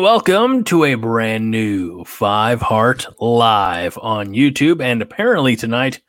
and 0.00 0.04
welcome 0.06 0.64
to 0.64 0.84
a 0.84 0.94
brand 0.94 1.50
new 1.50 2.02
Five 2.04 2.62
Heart 2.62 3.20
Live 3.20 3.98
on 4.00 4.28
YouTube 4.28 4.80
and 4.80 5.02
apparently 5.02 5.56
tonight 5.56 6.00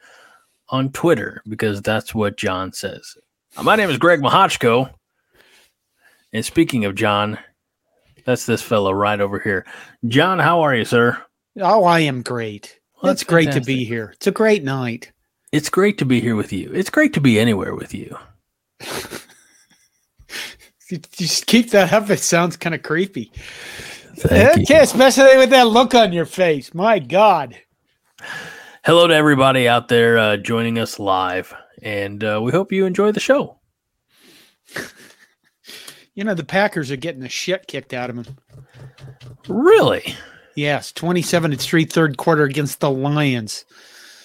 on 0.69 0.93
Twitter 0.93 1.41
because 1.45 1.81
that's 1.81 2.15
what 2.15 2.37
John 2.37 2.71
says. 2.71 3.17
Uh, 3.57 3.63
My 3.63 3.75
name 3.75 3.89
is 3.89 3.97
Greg 3.97 4.21
Mahochko. 4.21 4.93
And 6.31 6.45
speaking 6.45 6.85
of 6.85 6.95
John, 6.95 7.37
that's 8.23 8.45
this 8.45 8.61
fellow 8.61 8.93
right 8.93 9.19
over 9.19 9.39
here. 9.39 9.65
John, 10.07 10.39
how 10.39 10.61
are 10.61 10.73
you, 10.73 10.85
sir? 10.85 11.21
Oh, 11.59 11.83
I 11.83 11.99
am 11.99 12.21
great. 12.21 12.79
Well, 13.03 13.11
it's 13.11 13.23
that's 13.23 13.29
great 13.29 13.51
to 13.51 13.59
be 13.59 13.83
here. 13.83 14.11
It's 14.15 14.27
a 14.27 14.31
great 14.31 14.63
night. 14.63 15.11
It's 15.51 15.69
great 15.69 15.97
to 15.97 16.05
be 16.05 16.21
here 16.21 16.37
with 16.37 16.53
you. 16.53 16.71
It's 16.73 16.89
great 16.89 17.11
to 17.15 17.19
be 17.19 17.41
anywhere 17.41 17.75
with 17.75 17.93
you. 17.93 18.17
You 20.91 20.97
just 21.11 21.47
keep 21.47 21.71
that 21.71 21.93
up. 21.93 22.09
It 22.09 22.19
sounds 22.19 22.57
kind 22.57 22.75
of 22.75 22.83
creepy. 22.83 23.31
Thank 24.15 24.57
you. 24.57 24.63
okay, 24.63 24.83
especially 24.83 25.37
with 25.37 25.49
that 25.51 25.67
look 25.67 25.95
on 25.95 26.11
your 26.11 26.25
face. 26.25 26.73
My 26.73 26.99
God. 26.99 27.55
Hello 28.83 29.07
to 29.07 29.15
everybody 29.15 29.67
out 29.67 29.87
there 29.87 30.17
uh, 30.17 30.37
joining 30.37 30.79
us 30.79 30.99
live, 30.99 31.53
and 31.81 32.23
uh, 32.23 32.39
we 32.43 32.51
hope 32.51 32.71
you 32.71 32.85
enjoy 32.85 33.11
the 33.11 33.19
show. 33.19 33.59
You 36.13 36.25
know, 36.25 36.33
the 36.33 36.43
Packers 36.43 36.91
are 36.91 36.97
getting 36.97 37.21
the 37.21 37.29
shit 37.29 37.67
kicked 37.67 37.93
out 37.93 38.09
of 38.09 38.17
them. 38.17 38.37
Really? 39.47 40.15
Yes, 40.55 40.91
27 40.91 41.51
to 41.51 41.57
3 41.57 41.85
third 41.85 42.17
quarter 42.17 42.43
against 42.43 42.81
the 42.81 42.91
Lions. 42.91 43.63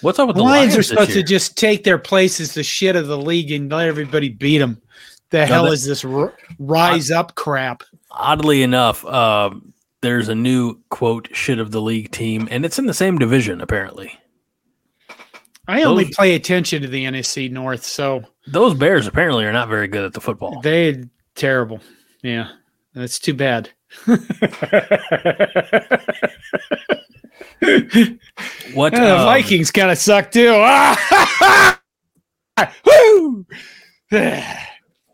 What's 0.00 0.19
up 0.19 0.27
with 0.27 0.37
The 0.37 0.42
the 0.42 0.48
Lions, 0.48 0.75
Lions 0.75 0.77
are 0.77 0.83
supposed 0.83 1.12
to 1.12 1.22
just 1.22 1.56
take 1.56 1.84
their 1.84 1.98
place 1.98 2.41
as 2.41 2.55
the 2.55 2.64
shit 2.64 2.97
of 2.97 3.06
the 3.06 3.17
league 3.17 3.53
and 3.53 3.70
let 3.70 3.87
everybody 3.87 4.28
beat 4.28 4.59
them. 4.59 4.83
The 5.30 5.44
hell 5.46 5.64
that- 5.64 5.72
is 5.72 5.84
this 5.84 6.05
r- 6.05 6.34
rise 6.58 7.10
up 7.10 7.34
crap? 7.34 7.82
Oddly 8.10 8.62
enough, 8.62 9.05
uh, 9.05 9.50
there's 10.00 10.28
a 10.28 10.34
new 10.34 10.78
quote 10.88 11.28
shit 11.34 11.58
of 11.58 11.70
the 11.72 11.80
league 11.80 12.10
team, 12.12 12.46
and 12.50 12.64
it's 12.64 12.78
in 12.78 12.86
the 12.86 12.94
same 12.94 13.19
division 13.19 13.60
apparently. 13.60 14.12
I 15.69 15.82
only 15.82 16.04
Those- 16.04 16.14
pay 16.16 16.34
attention 16.36 16.82
to 16.82 16.88
the 16.88 17.04
NFC 17.04 17.50
North, 17.50 17.84
so 17.84 18.22
Those 18.47 18.74
Bears 18.74 19.06
apparently 19.08 19.44
are 19.44 19.52
not 19.52 19.69
very 19.69 19.88
good 19.88 20.04
at 20.04 20.12
the 20.12 20.20
football. 20.20 20.60
They 20.60 21.02
terrible. 21.34 21.80
Yeah, 22.22 22.48
that's 22.94 23.19
too 23.19 23.34
bad. 23.34 23.70
What 28.74 28.92
Yeah, 28.92 29.00
the 29.04 29.19
um, 29.19 29.24
Vikings 29.24 29.70
kind 29.70 29.91
of 29.91 29.98
suck 29.98 30.30
too. 30.30 30.52
Woo! 32.86 33.47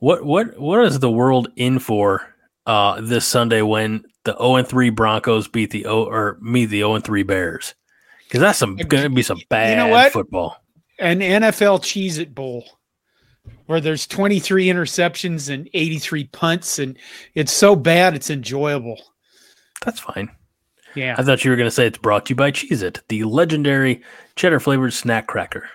What 0.02 0.24
what 0.24 0.58
what 0.58 0.84
is 0.84 0.98
the 0.98 1.12
world 1.12 1.46
in 1.54 1.78
for 1.78 2.26
uh, 2.66 3.00
this 3.00 3.24
Sunday 3.24 3.62
when 3.62 4.04
the 4.24 4.32
0 4.32 4.56
and 4.56 4.66
3 4.66 4.90
Broncos 4.90 5.46
beat 5.46 5.70
the 5.70 5.86
O 5.86 6.02
or 6.02 6.38
meet 6.40 6.66
the 6.66 6.78
0 6.78 6.96
and 6.96 7.04
3 7.04 7.22
Bears? 7.22 7.76
Because 8.26 8.40
that's 8.40 8.58
some 8.58 8.74
going 8.74 9.04
to 9.04 9.10
be 9.10 9.22
some 9.22 9.40
bad 9.48 9.92
what? 9.92 10.10
football. 10.10 10.56
An 10.98 11.20
NFL 11.20 11.82
Cheez 11.82 12.18
It 12.18 12.34
Bowl 12.34 12.64
where 13.66 13.80
there's 13.80 14.04
23 14.08 14.66
interceptions 14.66 15.48
and 15.48 15.70
83 15.72 16.24
punts, 16.24 16.80
and 16.80 16.98
it's 17.36 17.52
so 17.52 17.76
bad 17.76 18.16
it's 18.16 18.28
enjoyable. 18.28 19.00
That's 19.84 20.00
fine. 20.00 20.32
Yeah. 20.96 21.14
I 21.16 21.22
thought 21.22 21.44
you 21.44 21.52
were 21.52 21.56
going 21.56 21.68
to 21.68 21.70
say 21.70 21.86
it's 21.86 21.98
brought 21.98 22.26
to 22.26 22.30
you 22.30 22.36
by 22.36 22.50
Cheez 22.50 22.82
It, 22.82 23.00
the 23.06 23.22
legendary 23.22 24.02
cheddar 24.34 24.58
flavored 24.58 24.94
snack 24.94 25.28
cracker. 25.28 25.70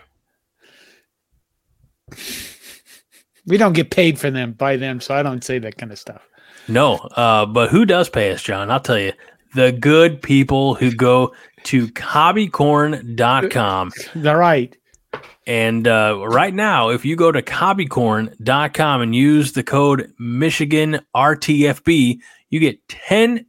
We 3.48 3.58
don't 3.58 3.74
get 3.74 3.90
paid 3.90 4.20
for 4.20 4.30
them 4.30 4.52
by 4.54 4.78
them, 4.78 5.02
so 5.02 5.16
I 5.16 5.24
don't 5.24 5.44
say 5.44 5.58
that 5.60 5.78
kind 5.78 5.92
of 5.92 5.98
stuff. 6.00 6.22
No, 6.68 6.96
uh, 7.16 7.46
but 7.46 7.70
who 7.70 7.86
does 7.86 8.10
pay 8.10 8.32
us, 8.32 8.42
John? 8.44 8.70
I'll 8.70 8.80
tell 8.80 9.00
you. 9.00 9.14
The 9.56 9.72
good 9.72 10.22
people 10.22 10.76
who 10.76 10.92
go 10.94 11.34
to 11.64 11.88
cobbycorn.com. 11.88 13.92
All 14.26 14.36
right. 14.36 14.78
And 15.48 15.88
uh, 15.88 16.22
right 16.28 16.54
now, 16.54 16.90
if 16.90 17.06
you 17.06 17.16
go 17.16 17.32
to 17.32 17.42
cobbycorn.com 17.42 19.02
and 19.02 19.16
use 19.16 19.54
the 19.54 19.64
code 19.64 20.14
Michigan 20.20 21.00
RTFB, 21.16 22.20
you 22.50 22.60
get 22.60 22.86
10% 22.90 23.46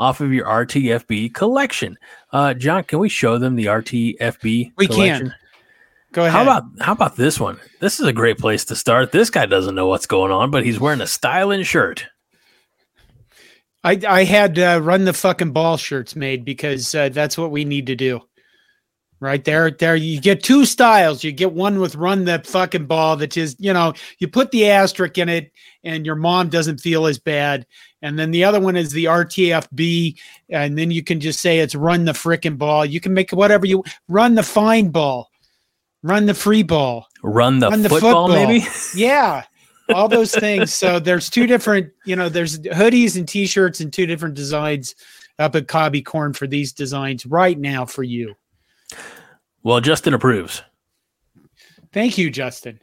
off 0.00 0.20
of 0.20 0.32
your 0.32 0.46
RTFB 0.46 1.32
collection. 1.34 1.96
Uh, 2.32 2.54
John, 2.54 2.82
can 2.84 2.98
we 2.98 3.08
show 3.08 3.38
them 3.38 3.54
the 3.54 3.66
RTFB 3.66 4.72
We 4.76 4.86
collection? 4.88 5.28
can. 5.28 5.34
Go 6.12 6.22
ahead. 6.22 6.32
How 6.32 6.42
about 6.42 6.64
how 6.80 6.92
about 6.92 7.16
this 7.16 7.38
one? 7.38 7.60
This 7.80 8.00
is 8.00 8.06
a 8.06 8.12
great 8.12 8.38
place 8.38 8.64
to 8.66 8.76
start. 8.76 9.12
This 9.12 9.30
guy 9.30 9.46
doesn't 9.46 9.74
know 9.74 9.88
what's 9.88 10.06
going 10.06 10.32
on, 10.32 10.50
but 10.50 10.64
he's 10.64 10.80
wearing 10.80 11.00
a 11.00 11.06
styling 11.06 11.62
shirt. 11.62 12.06
I 13.84 14.00
I 14.08 14.24
had 14.24 14.58
uh, 14.58 14.80
run 14.82 15.04
the 15.04 15.12
fucking 15.12 15.52
ball 15.52 15.76
shirts 15.76 16.16
made 16.16 16.44
because 16.44 16.94
uh, 16.94 17.10
that's 17.10 17.36
what 17.36 17.50
we 17.50 17.64
need 17.64 17.86
to 17.88 17.96
do. 17.96 18.20
Right 19.20 19.44
there, 19.44 19.72
there 19.72 19.96
you 19.96 20.20
get 20.20 20.44
two 20.44 20.64
styles. 20.64 21.24
You 21.24 21.32
get 21.32 21.52
one 21.52 21.80
with 21.80 21.96
run 21.96 22.24
the 22.24 22.40
fucking 22.44 22.86
ball 22.86 23.16
that 23.16 23.36
is, 23.36 23.56
you 23.58 23.72
know, 23.72 23.92
you 24.20 24.28
put 24.28 24.52
the 24.52 24.70
asterisk 24.70 25.18
in 25.18 25.28
it, 25.28 25.50
and 25.82 26.06
your 26.06 26.14
mom 26.14 26.50
doesn't 26.50 26.78
feel 26.78 27.04
as 27.04 27.18
bad. 27.18 27.66
And 28.00 28.16
then 28.16 28.30
the 28.30 28.44
other 28.44 28.60
one 28.60 28.76
is 28.76 28.92
the 28.92 29.06
RTFB, 29.06 30.16
and 30.50 30.78
then 30.78 30.92
you 30.92 31.02
can 31.02 31.18
just 31.18 31.40
say 31.40 31.58
it's 31.58 31.74
run 31.74 32.04
the 32.04 32.12
frickin' 32.12 32.58
ball. 32.58 32.84
You 32.84 33.00
can 33.00 33.12
make 33.12 33.32
whatever 33.32 33.66
you 33.66 33.82
run 34.06 34.36
the 34.36 34.44
fine 34.44 34.90
ball, 34.90 35.27
run 36.08 36.26
the 36.26 36.34
free 36.34 36.62
ball. 36.62 37.06
Run 37.22 37.58
the, 37.58 37.68
Run 37.68 37.82
the 37.82 37.88
football, 37.88 38.28
football. 38.28 38.46
maybe? 38.46 38.66
Yeah. 38.94 39.44
All 39.94 40.08
those 40.08 40.34
things. 40.34 40.74
So 40.74 40.98
there's 40.98 41.30
two 41.30 41.46
different, 41.46 41.90
you 42.04 42.14
know, 42.14 42.28
there's 42.28 42.58
hoodies 42.60 43.16
and 43.16 43.26
t-shirts 43.26 43.80
and 43.80 43.90
two 43.92 44.04
different 44.04 44.34
designs 44.34 44.94
up 45.38 45.54
at 45.54 45.66
Cobby 45.68 46.02
Corn 46.02 46.34
for 46.34 46.46
these 46.46 46.72
designs 46.72 47.24
right 47.24 47.58
now 47.58 47.86
for 47.86 48.02
you. 48.02 48.34
Well, 49.62 49.80
Justin 49.80 50.12
approves. 50.12 50.62
Thank 51.92 52.18
you, 52.18 52.30
Justin. 52.30 52.80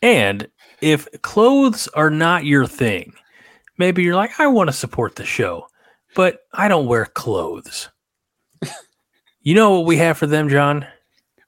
And 0.00 0.48
if 0.80 1.06
clothes 1.22 1.86
are 1.88 2.10
not 2.10 2.44
your 2.44 2.66
thing, 2.66 3.12
maybe 3.76 4.02
you're 4.02 4.16
like, 4.16 4.40
I 4.40 4.46
want 4.46 4.68
to 4.68 4.72
support 4.72 5.16
the 5.16 5.24
show, 5.26 5.66
but 6.14 6.40
I 6.52 6.68
don't 6.68 6.86
wear 6.86 7.04
clothes. 7.06 7.90
you 9.42 9.54
know 9.54 9.72
what 9.72 9.86
we 9.86 9.98
have 9.98 10.16
for 10.16 10.26
them, 10.26 10.48
John? 10.48 10.86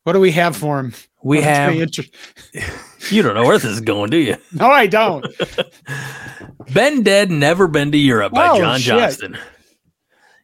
What 0.09 0.15
do 0.15 0.21
we 0.21 0.33
have 0.33 0.57
for 0.57 0.81
him? 0.81 0.95
We 1.23 1.43
have, 1.43 1.75
you 3.11 3.21
don't 3.21 3.35
know 3.35 3.45
where 3.45 3.59
this 3.59 3.71
is 3.71 3.83
going, 3.83 4.09
do 4.09 4.17
you? 4.17 4.39
No, 4.55 4.71
I 4.71 4.87
don't. 4.87 5.27
Been 6.73 7.03
Dead, 7.03 7.31
Never 7.31 7.69
Been 7.69 7.93
to 7.93 7.99
Europe 7.99 8.33
by 8.33 8.49
Oh, 8.49 8.57
John 8.59 8.81
shit. 8.81 8.99
Johnston. 8.99 9.37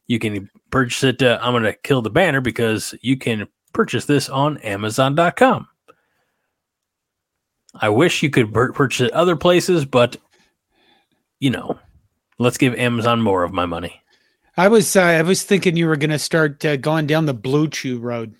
You 0.06 0.18
can 0.18 0.50
purchase 0.70 1.02
it. 1.02 1.22
Uh, 1.22 1.38
I'm 1.40 1.54
going 1.54 1.62
to 1.62 1.72
kill 1.72 2.02
the 2.02 2.10
banner 2.10 2.42
because 2.42 2.94
you 3.00 3.16
can 3.16 3.48
purchase 3.72 4.04
this 4.04 4.28
on 4.28 4.58
Amazon.com. 4.58 5.66
I 7.74 7.88
wish 7.88 8.22
you 8.22 8.28
could 8.28 8.52
purchase 8.52 9.06
it 9.06 9.12
other 9.12 9.34
places, 9.34 9.86
but 9.86 10.18
you 11.40 11.48
know, 11.48 11.78
let's 12.38 12.58
give 12.58 12.74
Amazon 12.74 13.22
more 13.22 13.44
of 13.44 13.54
my 13.54 13.64
money. 13.64 14.02
I 14.58 14.68
was 14.68 14.94
uh, 14.94 15.00
I 15.00 15.22
was 15.22 15.42
thinking 15.42 15.74
you 15.78 15.86
were 15.86 15.96
going 15.96 16.10
to 16.10 16.18
start 16.18 16.62
uh, 16.66 16.76
going 16.76 17.06
down 17.06 17.24
the 17.24 17.32
Blue 17.32 17.66
Chew 17.66 17.98
road. 17.98 18.34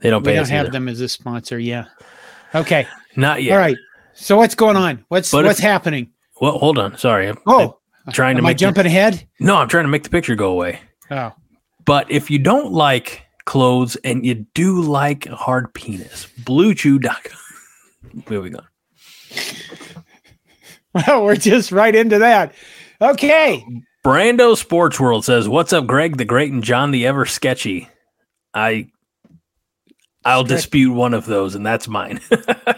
They 0.00 0.10
don't 0.10 0.24
pay. 0.24 0.32
We 0.32 0.36
don't 0.36 0.48
have 0.48 0.66
either. 0.66 0.72
them 0.72 0.88
as 0.88 1.00
a 1.00 1.08
sponsor. 1.08 1.58
Yeah. 1.58 1.86
Okay. 2.54 2.86
Not 3.16 3.42
yet. 3.42 3.52
All 3.52 3.58
right. 3.58 3.76
So 4.14 4.36
what's 4.36 4.54
going 4.54 4.76
on? 4.76 5.04
What's 5.08 5.30
But 5.30 5.40
if- 5.44 5.46
what's 5.50 5.60
happening? 5.60 6.10
Well, 6.40 6.58
hold 6.58 6.78
on. 6.78 6.96
Sorry. 6.98 7.28
I'm, 7.28 7.38
Oh, 7.46 7.78
I'm 8.06 8.12
trying 8.12 8.36
to 8.36 8.40
am 8.40 8.46
I 8.46 8.50
make 8.50 8.56
the- 8.58 8.60
jumping 8.60 8.86
ahead? 8.86 9.26
no, 9.40 9.56
I'm 9.56 9.68
trying 9.68 9.84
to 9.84 9.88
make 9.88 10.02
the 10.04 10.10
picture 10.10 10.34
go 10.34 10.50
away. 10.50 10.80
Oh, 11.10 11.32
But 11.84 12.10
if 12.10 12.30
you 12.30 12.38
don't 12.38 12.72
like 12.72 13.22
clothes 13.44 13.96
and 14.04 14.24
you 14.26 14.46
do 14.54 14.80
like 14.82 15.26
a 15.26 15.34
hard 15.36 15.72
penis, 15.74 16.26
bluechew.com. 16.42 17.38
We 18.28 18.50
go. 18.50 18.60
well, 20.94 21.24
we're 21.24 21.36
just 21.36 21.72
right 21.72 21.94
into 21.94 22.18
that. 22.18 22.54
Okay. 23.00 23.64
Brando 24.04 24.56
Sports 24.56 24.98
World 24.98 25.24
says, 25.24 25.48
"What's 25.48 25.72
up, 25.72 25.86
Greg 25.86 26.16
the 26.16 26.24
Great 26.24 26.52
and 26.52 26.62
John 26.64 26.90
the 26.90 27.06
Ever 27.06 27.26
Sketchy?" 27.26 27.88
I, 28.54 28.88
I'll 30.28 30.44
dispute 30.44 30.92
one 30.92 31.14
of 31.14 31.26
those, 31.26 31.54
and 31.54 31.64
that's 31.64 31.88
mine. 31.88 32.20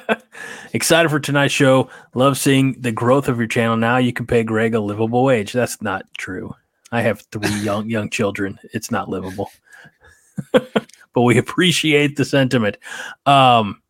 Excited 0.72 1.08
for 1.08 1.18
tonight's 1.20 1.52
show. 1.52 1.90
Love 2.14 2.38
seeing 2.38 2.80
the 2.80 2.92
growth 2.92 3.28
of 3.28 3.38
your 3.38 3.48
channel. 3.48 3.76
Now 3.76 3.96
you 3.96 4.12
can 4.12 4.26
pay 4.26 4.42
Greg 4.44 4.74
a 4.74 4.80
livable 4.80 5.24
wage. 5.24 5.52
That's 5.52 5.82
not 5.82 6.04
true. 6.16 6.54
I 6.92 7.02
have 7.02 7.20
three 7.32 7.50
young 7.60 7.88
young 7.90 8.08
children. 8.10 8.58
It's 8.72 8.90
not 8.90 9.08
livable, 9.08 9.50
but 10.52 11.22
we 11.22 11.38
appreciate 11.38 12.16
the 12.16 12.24
sentiment. 12.24 12.76
Um, 13.26 13.82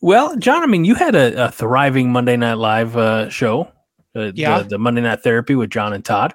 well, 0.00 0.36
John, 0.36 0.62
I 0.62 0.66
mean, 0.66 0.84
you 0.84 0.94
had 0.94 1.14
a, 1.14 1.46
a 1.46 1.50
thriving 1.50 2.12
Monday 2.12 2.36
Night 2.36 2.54
Live 2.54 2.96
uh, 2.96 3.28
show. 3.30 3.70
Uh, 4.14 4.32
Yeah. 4.34 4.60
the, 4.60 4.70
the 4.70 4.78
Monday 4.78 5.00
Night 5.00 5.22
Therapy 5.22 5.54
with 5.54 5.70
John 5.70 5.92
and 5.92 6.04
Todd. 6.04 6.34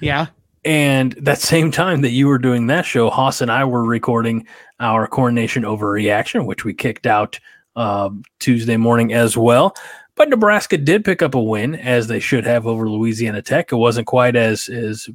Yeah. 0.00 0.26
And 0.64 1.12
that 1.20 1.38
same 1.40 1.70
time 1.70 2.00
that 2.02 2.10
you 2.10 2.26
were 2.26 2.38
doing 2.38 2.66
that 2.68 2.84
show, 2.86 3.10
Haas 3.10 3.40
and 3.40 3.50
I 3.52 3.64
were 3.64 3.84
recording 3.84 4.46
our 4.84 5.06
Corn 5.06 5.34
Nation 5.34 5.62
Overreaction, 5.62 6.46
which 6.46 6.64
we 6.64 6.74
kicked 6.74 7.06
out 7.06 7.40
um, 7.74 8.22
Tuesday 8.38 8.76
morning 8.76 9.12
as 9.12 9.36
well. 9.36 9.74
But 10.14 10.28
Nebraska 10.28 10.76
did 10.76 11.04
pick 11.04 11.22
up 11.22 11.34
a 11.34 11.42
win, 11.42 11.74
as 11.74 12.06
they 12.06 12.20
should 12.20 12.44
have 12.44 12.66
over 12.66 12.88
Louisiana 12.88 13.42
Tech. 13.42 13.72
It 13.72 13.76
wasn't 13.76 14.06
quite 14.06 14.36
as 14.36 14.68
as 14.68 15.08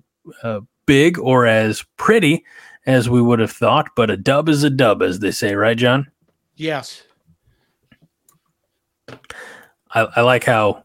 uh, 0.44 0.62
big 0.86 1.18
or 1.20 1.46
as 1.46 1.86
pretty 1.96 2.44
as 2.86 3.10
we 3.10 3.22
would 3.22 3.40
have 3.40 3.52
thought, 3.52 3.88
but 3.96 4.10
a 4.10 4.18
dub 4.18 4.50
is 4.50 4.64
a 4.64 4.70
dub, 4.70 5.02
as 5.02 5.20
they 5.20 5.32
say, 5.32 5.54
right, 5.54 5.78
John? 5.78 6.10
Yes. 6.56 7.04
I, 9.92 10.08
I 10.16 10.22
like 10.22 10.44
how 10.44 10.84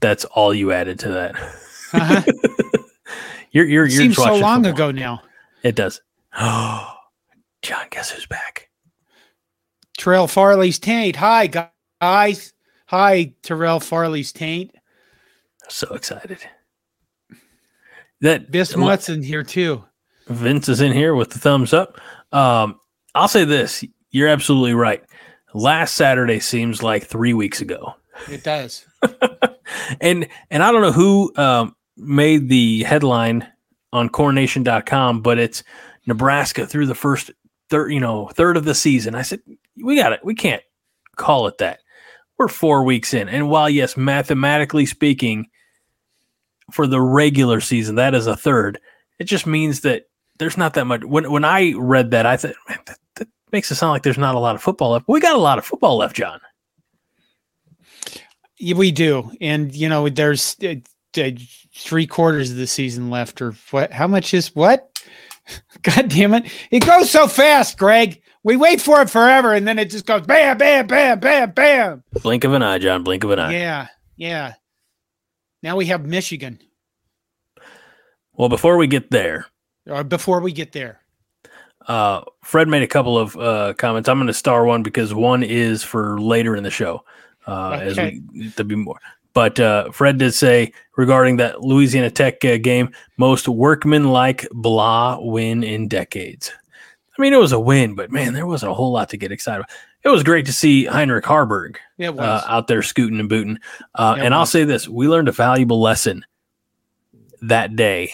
that's 0.00 0.24
all 0.26 0.54
you 0.54 0.72
added 0.72 0.98
to 1.00 1.08
that. 1.10 1.36
Uh-huh. 1.92 2.22
you're 3.50 3.66
you're, 3.66 3.86
you're 3.86 3.90
Seems 3.90 4.16
so 4.16 4.36
long 4.36 4.64
ago 4.64 4.90
now. 4.90 5.20
It 5.62 5.74
does. 5.74 6.00
Oh, 6.38 6.90
John, 7.64 7.86
guess 7.90 8.10
who's 8.10 8.26
back? 8.26 8.68
Terrell 9.96 10.28
Farley's 10.28 10.78
taint. 10.78 11.16
Hi 11.16 11.46
guys. 11.46 12.52
Hi 12.88 13.32
Terrell 13.42 13.80
Farley's 13.80 14.32
taint. 14.32 14.70
So 15.70 15.94
excited. 15.94 16.46
That 18.20 18.50
Bismuth's 18.50 19.08
in 19.08 19.22
here 19.22 19.42
too. 19.42 19.82
Vince 20.26 20.68
is 20.68 20.82
in 20.82 20.92
here 20.92 21.14
with 21.14 21.30
the 21.30 21.38
thumbs 21.38 21.72
up. 21.72 21.98
Um, 22.32 22.78
I'll 23.14 23.28
say 23.28 23.46
this: 23.46 23.82
you're 24.10 24.28
absolutely 24.28 24.74
right. 24.74 25.02
Last 25.54 25.94
Saturday 25.94 26.40
seems 26.40 26.82
like 26.82 27.06
three 27.06 27.32
weeks 27.32 27.62
ago, 27.62 27.94
It 28.30 28.44
does. 28.44 28.84
and 30.02 30.28
and 30.50 30.62
I 30.62 30.70
don't 30.70 30.82
know 30.82 30.92
who 30.92 31.32
um, 31.36 31.74
made 31.96 32.50
the 32.50 32.82
headline 32.82 33.48
on 33.90 34.10
cornnation.com, 34.10 35.22
but 35.22 35.38
it's 35.38 35.64
Nebraska 36.06 36.66
through 36.66 36.86
the 36.86 36.94
first 36.94 37.30
third, 37.74 37.92
you 37.92 37.98
know, 37.98 38.28
third 38.28 38.56
of 38.56 38.64
the 38.64 38.74
season. 38.74 39.16
I 39.16 39.22
said, 39.22 39.40
we 39.82 39.96
got 39.96 40.12
it. 40.12 40.20
We 40.24 40.36
can't 40.36 40.62
call 41.16 41.48
it 41.48 41.58
that. 41.58 41.80
We're 42.38 42.46
four 42.46 42.84
weeks 42.84 43.12
in, 43.12 43.28
and 43.28 43.50
while 43.50 43.68
yes, 43.68 43.96
mathematically 43.96 44.86
speaking, 44.86 45.48
for 46.70 46.86
the 46.86 47.00
regular 47.00 47.60
season, 47.60 47.96
that 47.96 48.14
is 48.14 48.26
a 48.26 48.36
third. 48.36 48.80
It 49.18 49.24
just 49.24 49.46
means 49.46 49.80
that 49.80 50.04
there's 50.38 50.56
not 50.56 50.74
that 50.74 50.86
much. 50.86 51.04
When 51.04 51.30
when 51.30 51.44
I 51.44 51.74
read 51.76 52.12
that, 52.12 52.26
I 52.26 52.36
thought, 52.36 52.54
that, 52.86 52.98
that 53.16 53.28
makes 53.52 53.70
it 53.70 53.74
sound 53.74 53.90
like 53.90 54.04
there's 54.04 54.18
not 54.18 54.36
a 54.36 54.40
lot 54.40 54.54
of 54.54 54.62
football 54.62 54.92
left. 54.92 55.06
We 55.08 55.20
got 55.20 55.36
a 55.36 55.40
lot 55.40 55.58
of 55.58 55.66
football 55.66 55.96
left, 55.96 56.16
John. 56.16 56.40
Yeah, 58.58 58.76
we 58.76 58.92
do, 58.92 59.32
and 59.40 59.74
you 59.74 59.88
know, 59.88 60.08
there's 60.08 60.56
uh, 60.62 60.76
uh, 61.20 61.30
three 61.74 62.06
quarters 62.06 62.52
of 62.52 62.56
the 62.56 62.68
season 62.68 63.10
left, 63.10 63.42
or 63.42 63.52
what? 63.70 63.92
How 63.92 64.06
much 64.06 64.32
is 64.32 64.54
what? 64.54 65.02
God 65.82 66.08
damn 66.08 66.34
it! 66.34 66.46
It 66.70 66.86
goes 66.86 67.10
so 67.10 67.26
fast, 67.26 67.78
Greg. 67.78 68.20
We 68.42 68.56
wait 68.56 68.80
for 68.80 69.00
it 69.00 69.08
forever, 69.10 69.54
and 69.54 69.66
then 69.66 69.78
it 69.78 69.90
just 69.90 70.06
goes 70.06 70.22
bam, 70.22 70.58
bam, 70.58 70.86
bam, 70.86 71.18
bam, 71.18 71.50
bam. 71.52 72.02
Blink 72.22 72.44
of 72.44 72.52
an 72.52 72.62
eye, 72.62 72.78
John. 72.78 73.02
Blink 73.02 73.24
of 73.24 73.30
an 73.30 73.38
eye. 73.38 73.52
Yeah, 73.52 73.86
yeah. 74.16 74.54
Now 75.62 75.76
we 75.76 75.86
have 75.86 76.04
Michigan. 76.04 76.58
Well, 78.34 78.48
before 78.48 78.76
we 78.76 78.86
get 78.86 79.10
there, 79.10 79.46
Or 79.88 80.04
before 80.04 80.40
we 80.40 80.52
get 80.52 80.72
there, 80.72 81.00
uh, 81.86 82.22
Fred 82.42 82.68
made 82.68 82.82
a 82.82 82.86
couple 82.86 83.16
of 83.16 83.36
uh, 83.36 83.74
comments. 83.74 84.08
I'm 84.08 84.18
going 84.18 84.26
to 84.26 84.34
star 84.34 84.64
one 84.64 84.82
because 84.82 85.14
one 85.14 85.42
is 85.42 85.82
for 85.82 86.20
later 86.20 86.56
in 86.56 86.64
the 86.64 86.70
show, 86.70 87.04
uh, 87.46 87.78
as 87.80 87.96
we 87.96 88.50
to 88.56 88.64
be 88.64 88.74
more. 88.74 88.98
But 89.34 89.58
uh, 89.60 89.90
Fred 89.90 90.18
did 90.18 90.32
say 90.32 90.72
regarding 90.96 91.36
that 91.36 91.60
Louisiana 91.60 92.10
Tech 92.10 92.44
uh, 92.44 92.56
game, 92.56 92.90
most 93.16 93.48
workman-like 93.48 94.46
blah 94.52 95.18
win 95.20 95.64
in 95.64 95.88
decades. 95.88 96.52
I 97.18 97.22
mean, 97.22 97.32
it 97.32 97.38
was 97.38 97.52
a 97.52 97.60
win, 97.60 97.94
but 97.94 98.10
man, 98.10 98.32
there 98.32 98.46
wasn't 98.46 98.72
a 98.72 98.74
whole 98.74 98.92
lot 98.92 99.08
to 99.10 99.16
get 99.16 99.32
excited. 99.32 99.60
about. 99.60 99.70
It 100.04 100.08
was 100.08 100.22
great 100.22 100.46
to 100.46 100.52
see 100.52 100.84
Heinrich 100.84 101.24
Haarberg 101.24 101.76
was. 102.10 102.20
uh, 102.20 102.42
out 102.46 102.66
there 102.66 102.82
scooting 102.82 103.20
and 103.20 103.28
booting. 103.28 103.58
Uh, 103.94 104.14
Yeah, 104.16 104.24
and 104.24 104.34
I'll 104.34 104.46
say 104.46 104.64
this: 104.64 104.88
we 104.88 105.08
learned 105.08 105.28
a 105.28 105.32
valuable 105.32 105.80
lesson 105.80 106.24
that 107.42 107.76
day 107.76 108.12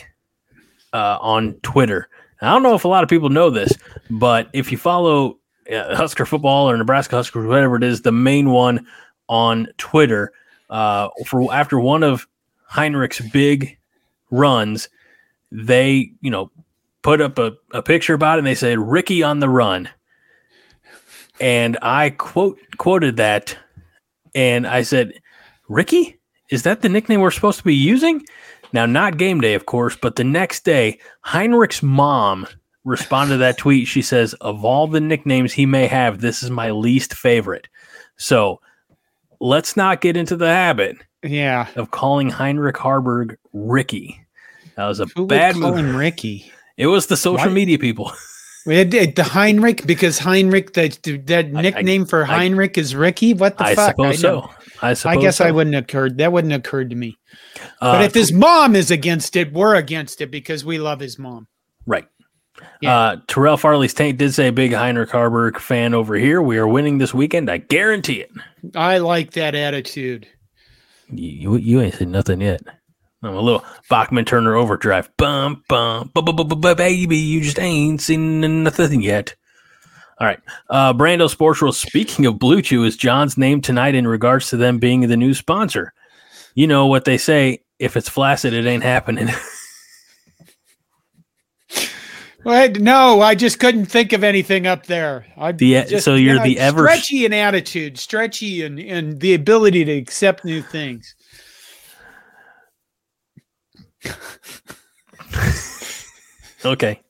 uh, 0.92 1.18
on 1.20 1.54
Twitter. 1.62 2.08
I 2.42 2.50
don't 2.52 2.62
know 2.62 2.74
if 2.74 2.84
a 2.84 2.88
lot 2.88 3.02
of 3.02 3.10
people 3.10 3.28
know 3.28 3.50
this, 3.50 3.72
but 4.08 4.48
if 4.52 4.72
you 4.72 4.78
follow 4.78 5.38
uh, 5.70 5.94
Husker 5.96 6.24
football 6.24 6.70
or 6.70 6.76
Nebraska 6.76 7.16
Huskers, 7.16 7.46
whatever 7.46 7.76
it 7.76 7.84
is, 7.84 8.02
the 8.02 8.12
main 8.12 8.50
one 8.50 8.86
on 9.28 9.68
Twitter, 9.76 10.32
uh, 10.70 11.08
for 11.26 11.52
after 11.52 11.78
one 11.78 12.02
of 12.02 12.26
Heinrich's 12.64 13.28
big 13.30 13.78
runs, 14.30 14.88
they 15.52 16.12
you 16.20 16.30
know 16.30 16.50
put 17.02 17.20
up 17.20 17.38
a, 17.38 17.52
a 17.72 17.82
picture 17.82 18.14
about 18.14 18.38
it 18.38 18.40
and 18.40 18.46
they 18.46 18.54
said 18.54 18.78
Ricky 18.78 19.22
on 19.22 19.40
the 19.40 19.48
run. 19.48 19.88
And 21.40 21.78
I 21.82 22.10
quote 22.10 22.58
quoted 22.78 23.16
that 23.16 23.56
and 24.34 24.66
I 24.66 24.82
said, 24.82 25.20
Ricky, 25.68 26.20
is 26.50 26.62
that 26.64 26.82
the 26.82 26.88
nickname 26.88 27.20
we're 27.20 27.30
supposed 27.30 27.58
to 27.58 27.64
be 27.64 27.74
using? 27.74 28.24
Now, 28.72 28.86
not 28.86 29.16
game 29.16 29.40
day, 29.40 29.54
of 29.54 29.66
course, 29.66 29.96
but 29.96 30.16
the 30.16 30.24
next 30.24 30.64
day, 30.64 30.98
Heinrich's 31.22 31.82
mom 31.82 32.46
responded 32.84 33.34
to 33.34 33.38
that 33.38 33.58
tweet. 33.58 33.88
She 33.88 34.02
says, 34.02 34.34
Of 34.34 34.64
all 34.64 34.86
the 34.86 35.00
nicknames 35.00 35.52
he 35.52 35.66
may 35.66 35.86
have, 35.86 36.20
this 36.20 36.42
is 36.42 36.50
my 36.50 36.70
least 36.70 37.14
favorite. 37.14 37.68
So 38.16 38.60
let's 39.40 39.76
not 39.76 40.00
get 40.00 40.16
into 40.16 40.36
the 40.36 40.48
habit 40.48 40.96
yeah. 41.22 41.68
of 41.76 41.90
calling 41.90 42.30
Heinrich 42.30 42.76
Haarberg 42.76 43.36
Ricky. 43.52 44.20
That 44.76 44.86
was 44.86 45.00
a 45.00 45.06
Who 45.16 45.26
bad 45.26 45.56
would 45.56 45.62
call 45.62 45.70
move. 45.76 45.80
him 45.86 45.96
Ricky? 45.96 46.50
It 46.76 46.86
was 46.86 47.06
the 47.08 47.16
social 47.16 47.50
media 47.50 47.78
people. 47.78 48.12
It, 48.66 48.92
it- 48.92 49.16
the 49.16 49.22
Heinrich 49.24 49.86
because 49.86 50.18
Heinrich 50.18 50.74
the 50.74 50.88
that 51.24 51.46
I- 51.46 51.62
nickname 51.62 52.04
for 52.04 52.24
I- 52.24 52.26
Heinrich 52.26 52.76
is 52.76 52.94
Ricky. 52.94 53.32
What 53.32 53.56
the 53.56 53.64
fuck? 53.64 53.72
I 53.72 53.74
fuck? 53.74 53.90
suppose 53.92 54.22
know. 54.22 54.42
so. 54.42 54.50
I 54.82 54.92
suppose 54.92 55.16
I 55.16 55.20
guess 55.20 55.36
so. 55.38 55.46
I 55.46 55.50
wouldn't 55.50 55.74
have 55.74 55.84
occurred. 55.84 56.18
That 56.18 56.30
wouldn't 56.30 56.52
have 56.52 56.60
occurred 56.60 56.90
to 56.90 56.96
me. 56.96 57.16
Uh, 57.80 57.94
But 57.96 58.02
if 58.04 58.12
his 58.12 58.34
mom 58.34 58.76
is 58.76 58.90
against 58.90 59.34
it, 59.34 59.50
we're 59.54 59.76
against 59.76 60.20
it 60.20 60.30
because 60.30 60.62
we 60.62 60.78
love 60.78 61.00
his 61.00 61.18
mom. 61.18 61.48
Right. 61.86 62.04
Yeah. 62.80 62.96
Uh, 62.96 63.16
Terrell 63.26 63.56
Farley's 63.56 63.94
tank 63.94 64.18
did 64.18 64.32
say, 64.34 64.50
"Big 64.50 64.72
Heinrich 64.72 65.10
Haarberg 65.10 65.58
fan 65.58 65.94
over 65.94 66.14
here. 66.14 66.40
We 66.40 66.58
are 66.58 66.68
winning 66.68 66.98
this 66.98 67.12
weekend. 67.12 67.50
I 67.50 67.58
guarantee 67.58 68.20
it." 68.20 68.30
I 68.74 68.98
like 68.98 69.32
that 69.32 69.54
attitude. 69.54 70.26
You, 71.12 71.56
you 71.56 71.80
ain't 71.80 71.94
said 71.94 72.08
nothing 72.08 72.40
yet. 72.40 72.62
I'm 73.22 73.34
a 73.34 73.40
little 73.40 73.64
Bachman 73.88 74.24
Turner 74.24 74.56
overdrive. 74.56 75.10
Bum 75.18 75.62
bum 75.68 76.10
bu- 76.14 76.22
bu- 76.22 76.32
bu- 76.32 76.44
bu- 76.44 76.56
bu- 76.56 76.74
baby. 76.74 77.18
You 77.18 77.42
just 77.42 77.58
ain't 77.58 78.00
seen 78.00 78.62
nothing 78.62 79.02
yet. 79.02 79.34
All 80.18 80.26
right. 80.26 80.40
Uh, 80.68 80.92
Brando 80.92 81.28
Sports 81.28 81.60
World. 81.60 81.76
Speaking 81.76 82.26
of 82.26 82.38
Blue 82.38 82.62
Chew, 82.62 82.84
is 82.84 82.96
John's 82.96 83.36
name 83.36 83.60
tonight 83.60 83.94
in 83.94 84.06
regards 84.06 84.48
to 84.50 84.56
them 84.56 84.78
being 84.78 85.02
the 85.02 85.16
new 85.16 85.34
sponsor. 85.34 85.92
You 86.54 86.66
know 86.66 86.86
what 86.86 87.04
they 87.04 87.18
say: 87.18 87.62
if 87.78 87.96
it's 87.96 88.08
flaccid, 88.08 88.54
it 88.54 88.66
ain't 88.66 88.82
happening. 88.82 89.28
Well, 92.42 92.70
no, 92.78 93.20
I 93.20 93.34
just 93.34 93.58
couldn't 93.58 93.86
think 93.86 94.12
of 94.14 94.24
anything 94.24 94.66
up 94.66 94.86
there. 94.86 95.26
I 95.36 95.52
The- 95.52 95.84
just, 95.84 96.04
so 96.04 96.14
you're 96.14 96.42
the 96.42 96.58
ever- 96.58 96.84
stretchy 96.86 97.24
in 97.26 97.32
attitude, 97.34 97.98
stretchy 97.98 98.62
and 98.62 98.78
and 98.80 99.20
the 99.20 99.34
ability 99.34 99.84
to 99.84 99.92
accept 99.92 100.44
new 100.44 100.62
things. 100.62 101.14
okay. 106.64 107.00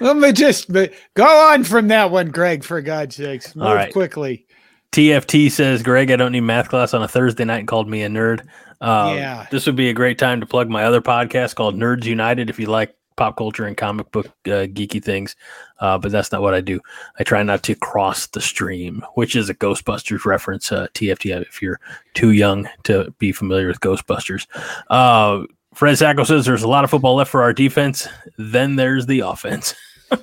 Let 0.00 0.16
me 0.16 0.32
just 0.32 0.70
go 1.14 1.24
on 1.26 1.64
from 1.64 1.88
that 1.88 2.10
one, 2.10 2.28
Greg. 2.30 2.62
For 2.64 2.80
God's 2.82 3.16
sakes, 3.16 3.56
move 3.56 3.66
All 3.66 3.74
right. 3.74 3.92
quickly. 3.92 4.46
TFT 4.92 5.50
says, 5.50 5.82
Greg, 5.82 6.10
I 6.10 6.16
don't 6.16 6.32
need 6.32 6.40
math 6.40 6.68
class 6.68 6.94
on 6.94 7.02
a 7.02 7.08
Thursday 7.08 7.44
night 7.44 7.58
and 7.60 7.68
called 7.68 7.88
me 7.88 8.02
a 8.02 8.08
nerd. 8.08 8.40
Um, 8.80 9.16
Yeah. 9.16 9.46
This 9.50 9.66
would 9.66 9.76
be 9.76 9.88
a 9.88 9.94
great 9.94 10.18
time 10.18 10.40
to 10.40 10.46
plug 10.46 10.68
my 10.68 10.84
other 10.84 11.00
podcast 11.00 11.54
called 11.54 11.76
Nerds 11.76 12.04
United 12.04 12.50
if 12.50 12.58
you 12.58 12.66
like 12.66 12.94
pop 13.16 13.36
culture 13.36 13.66
and 13.66 13.76
comic 13.76 14.10
book 14.12 14.26
uh, 14.46 14.68
geeky 14.68 15.02
things. 15.02 15.34
Uh, 15.80 15.98
but 15.98 16.12
that's 16.12 16.32
not 16.32 16.42
what 16.42 16.54
I 16.54 16.60
do. 16.60 16.80
I 17.18 17.24
try 17.24 17.42
not 17.42 17.62
to 17.64 17.74
cross 17.74 18.26
the 18.26 18.40
stream, 18.40 19.04
which 19.14 19.36
is 19.36 19.48
a 19.48 19.54
Ghostbusters 19.54 20.24
reference. 20.24 20.70
Uh, 20.70 20.86
TFT, 20.94 21.40
if 21.40 21.60
you're 21.60 21.80
too 22.14 22.30
young 22.30 22.68
to 22.84 23.12
be 23.18 23.32
familiar 23.32 23.66
with 23.66 23.80
Ghostbusters. 23.80 24.46
Uh, 24.88 25.44
Fred 25.74 25.98
Sacco 25.98 26.24
says 26.24 26.46
there's 26.46 26.62
a 26.62 26.68
lot 26.68 26.84
of 26.84 26.90
football 26.90 27.16
left 27.16 27.30
for 27.30 27.42
our 27.42 27.52
defense. 27.52 28.08
Then 28.38 28.76
there's 28.76 29.06
the 29.06 29.20
offense. 29.20 29.74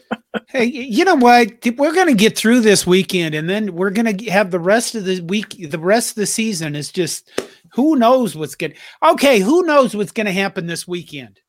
Hey, 0.48 0.66
you 0.66 1.04
know 1.04 1.16
what? 1.16 1.52
We're 1.78 1.94
going 1.94 2.08
to 2.08 2.14
get 2.14 2.38
through 2.38 2.62
this 2.62 2.86
weekend, 2.86 3.34
and 3.34 3.50
then 3.50 3.74
we're 3.74 3.90
going 3.90 4.18
to 4.18 4.32
have 4.32 4.52
the 4.52 4.60
rest 4.60 4.94
of 4.94 5.06
the 5.06 5.20
week. 5.22 5.70
The 5.70 5.80
rest 5.80 6.12
of 6.12 6.16
the 6.16 6.26
season 6.28 6.76
is 6.76 6.92
just 6.92 7.32
who 7.70 7.96
knows 7.96 8.36
what's 8.36 8.56
going. 8.56 8.74
Okay, 9.04 9.40
who 9.40 9.64
knows 9.64 9.96
what's 9.96 10.12
going 10.12 10.26
to 10.28 10.32
happen 10.32 10.68
this 10.68 10.88
weekend? 10.88 11.40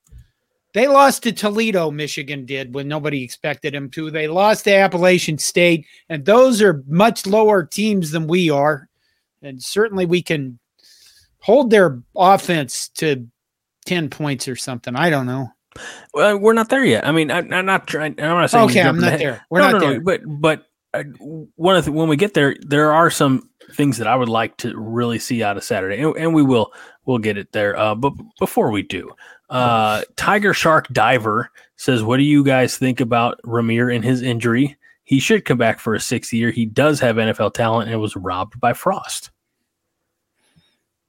They 0.75 0.89
lost 0.89 1.23
to 1.23 1.33
Toledo, 1.33 1.93
Michigan 1.93 2.45
did 2.45 2.75
when 2.75 2.89
nobody 2.89 3.23
expected 3.23 3.75
them 3.75 3.89
to. 3.91 4.11
They 4.11 4.27
lost 4.27 4.65
to 4.65 4.75
Appalachian 4.75 5.39
State, 5.39 5.87
and 6.09 6.25
those 6.25 6.61
are 6.61 6.83
much 6.89 7.27
lower 7.27 7.65
teams 7.65 8.11
than 8.11 8.27
we 8.27 8.51
are. 8.51 8.89
And 9.41 9.63
certainly 9.63 10.05
we 10.05 10.21
can 10.21 10.59
hold 11.39 11.71
their 11.71 12.03
offense 12.17 12.89
to 12.89 13.27
10 13.87 14.11
points 14.11 14.49
or 14.49 14.57
something. 14.57 14.97
I 14.97 15.11
don't 15.11 15.27
know. 15.27 15.49
Well, 16.13 16.39
we're 16.39 16.55
not 16.55 16.71
there 16.71 16.85
yet. 16.85 17.07
I 17.07 17.13
mean, 17.13 17.31
I, 17.31 17.39
I'm 17.39 17.67
not 17.67 17.87
trying. 17.87 18.21
I'm 18.21 18.41
not 18.41 18.51
saying. 18.51 18.71
Okay, 18.71 18.83
I'm 18.83 18.99
not 18.99 19.19
there. 19.19 19.45
We're 19.51 19.61
no, 19.61 19.71
not 19.71 19.81
no, 19.81 19.89
there. 19.89 19.99
No, 19.99 20.05
but 20.05 20.21
but 20.25 20.67
uh, 20.93 21.03
one 21.57 21.77
of 21.77 21.85
the, 21.85 21.93
when 21.93 22.09
we 22.09 22.17
get 22.17 22.35
there, 22.35 22.57
there 22.61 22.93
are 22.93 23.11
some 23.11 23.49
things 23.73 23.99
that 23.99 24.07
I 24.07 24.15
would 24.15 24.29
like 24.29 24.57
to 24.59 24.77
really 24.77 25.19
see 25.19 25.43
out 25.43 25.57
of 25.57 25.65
Saturday, 25.65 26.01
and, 26.01 26.17
and 26.17 26.35
we 26.35 26.43
will 26.43 26.73
we'll 27.05 27.19
get 27.19 27.37
it 27.37 27.51
there. 27.53 27.77
Uh, 27.77 27.95
but 27.95 28.13
before 28.39 28.71
we 28.71 28.83
do, 28.83 29.11
uh, 29.51 30.03
Tiger 30.17 30.55
Shark 30.55 30.89
Diver 30.89 31.51
says, 31.77 32.03
"What 32.03 32.17
do 32.19 32.23
you 32.23 32.45
guys 32.45 32.77
think 32.79 33.01
about 33.01 33.41
Rahmir 33.45 33.95
and 33.95 34.05
his 34.05 34.23
injury? 34.23 34.77
He 35.05 35.21
should 35.21 35.45
come 35.45 35.59
back 35.59 35.81
for 35.81 35.95
a 35.95 36.01
sixth 36.01 36.33
year. 36.33 36.51
He 36.51 36.65
does 36.67 36.99
have 37.01 37.17
NFL 37.17 37.53
talent 37.55 37.91
and 37.91 38.01
was 38.01 38.17
robbed 38.17 38.59
by 38.61 38.73
Frost." 38.73 39.31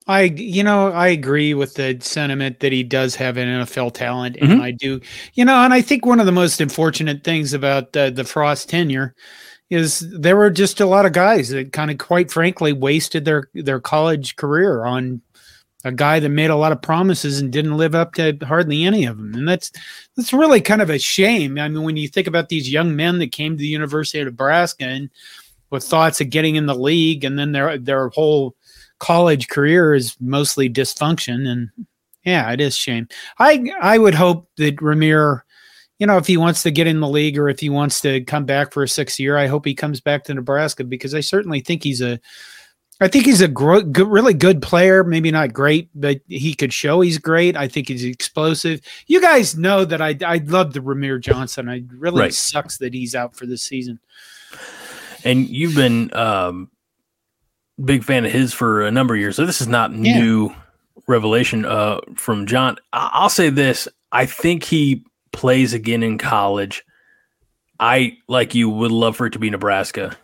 I, 0.08 0.24
you 0.24 0.64
know, 0.64 0.92
I 0.92 1.08
agree 1.08 1.56
with 1.56 1.74
the 1.76 1.98
sentiment 2.00 2.60
that 2.60 2.72
he 2.72 2.84
does 2.84 3.16
have 3.16 3.38
an 3.38 3.48
NFL 3.48 3.92
talent, 3.92 4.38
and 4.40 4.52
Mhm. 4.52 4.62
I 4.62 4.72
do, 4.72 5.02
you 5.34 5.44
know, 5.44 5.56
and 5.64 5.74
I 5.74 5.82
think 5.82 6.06
one 6.06 6.20
of 6.20 6.28
the 6.28 6.32
most 6.32 6.62
unfortunate 6.62 7.24
things 7.24 7.54
about 7.54 7.96
uh, 7.98 8.12
the 8.12 8.24
Frost 8.24 8.70
tenure 8.70 9.16
is 9.72 10.02
there 10.12 10.36
were 10.38 10.52
just 10.52 10.80
a 10.80 10.86
lot 10.86 11.08
of 11.08 11.12
guys 11.12 11.50
that 11.50 11.74
kind 11.74 11.90
of, 11.90 11.98
quite 11.98 12.30
frankly, 12.30 12.72
wasted 12.72 13.26
their 13.26 13.50
their 13.56 13.80
college 13.80 14.36
career 14.36 14.86
on 14.86 15.22
a 15.86 15.92
guy 15.92 16.20
that 16.20 16.30
made 16.30 16.50
a 16.50 16.56
lot 16.56 16.74
of 16.74 16.82
promises 16.82 17.40
and 17.40 17.54
didn't 17.54 17.78
live 17.78 17.96
up 17.96 18.16
to 18.16 18.38
hardly 18.44 18.84
any 18.84 19.06
of 19.06 19.18
them, 19.18 19.34
and 19.36 19.48
that's 19.48 19.72
that's 20.18 20.34
really 20.34 20.60
kind 20.60 20.82
of 20.82 20.90
a 20.90 21.00
shame. 21.00 21.58
I 21.58 21.70
mean, 21.70 21.84
when 21.84 21.96
you 21.96 22.10
think 22.10 22.28
about 22.28 22.50
these 22.50 22.70
young 22.70 22.96
men 22.96 23.20
that 23.20 23.32
came 23.32 23.54
to 23.54 23.62
the 23.62 23.68
University 23.68 24.20
of 24.20 24.26
Nebraska 24.26 24.86
and 24.86 25.10
with 25.70 25.84
thoughts 25.84 26.20
of 26.20 26.30
getting 26.30 26.56
in 26.56 26.66
the 26.66 26.76
league, 26.76 27.24
and 27.24 27.40
then 27.40 27.54
their 27.54 27.78
their 27.78 28.10
whole 28.10 28.56
college 29.00 29.48
career 29.48 29.94
is 29.94 30.16
mostly 30.20 30.70
dysfunction 30.70 31.48
and 31.48 31.70
yeah 32.24 32.52
it 32.52 32.62
is 32.62 32.78
shame 32.78 33.08
i 33.40 33.64
i 33.82 33.98
would 33.98 34.16
hope 34.16 34.50
that 34.58 34.78
Rahmir 34.78 35.42
you 36.00 36.08
know 36.08 36.18
if 36.18 36.28
he 36.28 36.38
wants 36.38 36.64
to 36.64 36.72
get 36.72 36.88
in 36.88 37.02
the 37.02 37.08
league 37.08 37.38
or 37.38 37.50
if 37.50 37.60
he 37.60 37.70
wants 37.70 38.00
to 38.02 38.22
come 38.22 38.46
back 38.46 38.72
for 38.72 38.84
a 38.84 38.88
sixth 38.88 39.20
year 39.20 39.38
i 39.38 39.48
hope 39.48 39.66
he 39.66 39.76
comes 39.76 40.00
back 40.00 40.24
to 40.24 40.34
nebraska 40.34 40.84
because 40.84 41.14
i 41.14 41.20
certainly 41.20 41.60
think 41.60 41.84
he's 41.84 42.02
a 42.02 42.20
i 43.02 43.08
think 43.08 43.26
he's 43.26 43.42
a 43.42 43.48
gro- 43.48 43.82
good, 43.82 44.08
really 44.08 44.34
good 44.34 44.62
player 44.62 45.04
maybe 45.04 45.30
not 45.32 45.54
great 45.54 45.90
but 45.96 46.20
he 46.28 46.54
could 46.54 46.72
show 46.74 47.02
he's 47.02 47.18
great 47.18 47.56
i 47.58 47.68
think 47.68 47.88
he's 47.88 48.04
explosive 48.04 48.80
you 49.08 49.20
guys 49.22 49.58
know 49.58 49.84
that 49.86 50.02
i 50.02 50.16
i 50.26 50.38
love 50.46 50.74
the 50.74 50.80
Rahmir 50.80 51.20
johnson 51.20 51.68
i 51.70 51.84
really 51.98 52.22
Right. 52.22 52.34
sucks 52.34 52.78
that 52.78 52.94
he's 52.94 53.14
out 53.16 53.36
for 53.36 53.46
this 53.46 53.62
season 53.64 54.00
And 55.24 55.50
you've 55.50 55.76
been 55.76 56.14
um, 56.16 56.70
big 57.84 58.04
fan 58.04 58.26
of 58.26 58.32
his 58.32 58.54
for 58.54 58.84
a 58.86 58.92
number 58.92 59.16
of 59.16 59.20
years, 59.20 59.36
so 59.36 59.46
this 59.46 59.60
is 59.60 59.68
not 59.68 59.92
Yeah. 59.92 60.20
new 60.20 60.54
revelation 61.08 61.66
uh, 61.66 62.00
from 62.16 62.46
John. 62.46 62.78
I- 62.94 63.10
I'll 63.12 63.30
say 63.30 63.50
this: 63.50 63.88
I 64.12 64.28
think 64.28 64.64
he 64.64 65.04
plays 65.32 65.74
again 65.74 66.04
in 66.04 66.20
college. 66.20 66.84
I 67.80 68.18
like 68.28 68.54
you 68.54 68.70
would 68.70 68.92
love 68.92 69.18
for 69.18 69.26
it 69.26 69.32
to 69.34 69.40
be 69.40 69.50
Nebraska. 69.50 70.16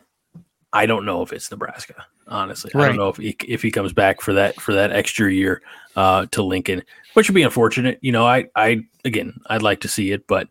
I 0.72 0.86
don't 0.86 1.04
know 1.04 1.24
if 1.24 1.34
it's 1.34 1.50
Nebraska. 1.50 2.06
Honestly, 2.32 2.72
I 2.74 2.88
don't 2.88 2.96
know 2.96 3.10
if 3.10 3.18
he, 3.18 3.36
if 3.46 3.62
he 3.62 3.72
comes 3.72 3.92
back 3.92 4.22
for 4.22 4.34
that 4.34 4.60
for 4.60 4.74
that 4.74 4.92
extra 4.92 5.32
year 5.32 5.62
uh, 5.98 6.28
to 6.32 6.42
Lincoln, 6.42 6.82
which 7.14 7.28
would 7.28 7.36
be 7.36 7.44
unfortunate. 7.44 8.00
You 8.02 8.14
know, 8.14 8.26
I 8.26 8.46
I 8.56 8.86
again 9.04 9.34
I'd 9.48 9.62
like 9.62 9.82
to 9.82 9.90
see 9.90 10.12
it, 10.14 10.28
but 10.28 10.48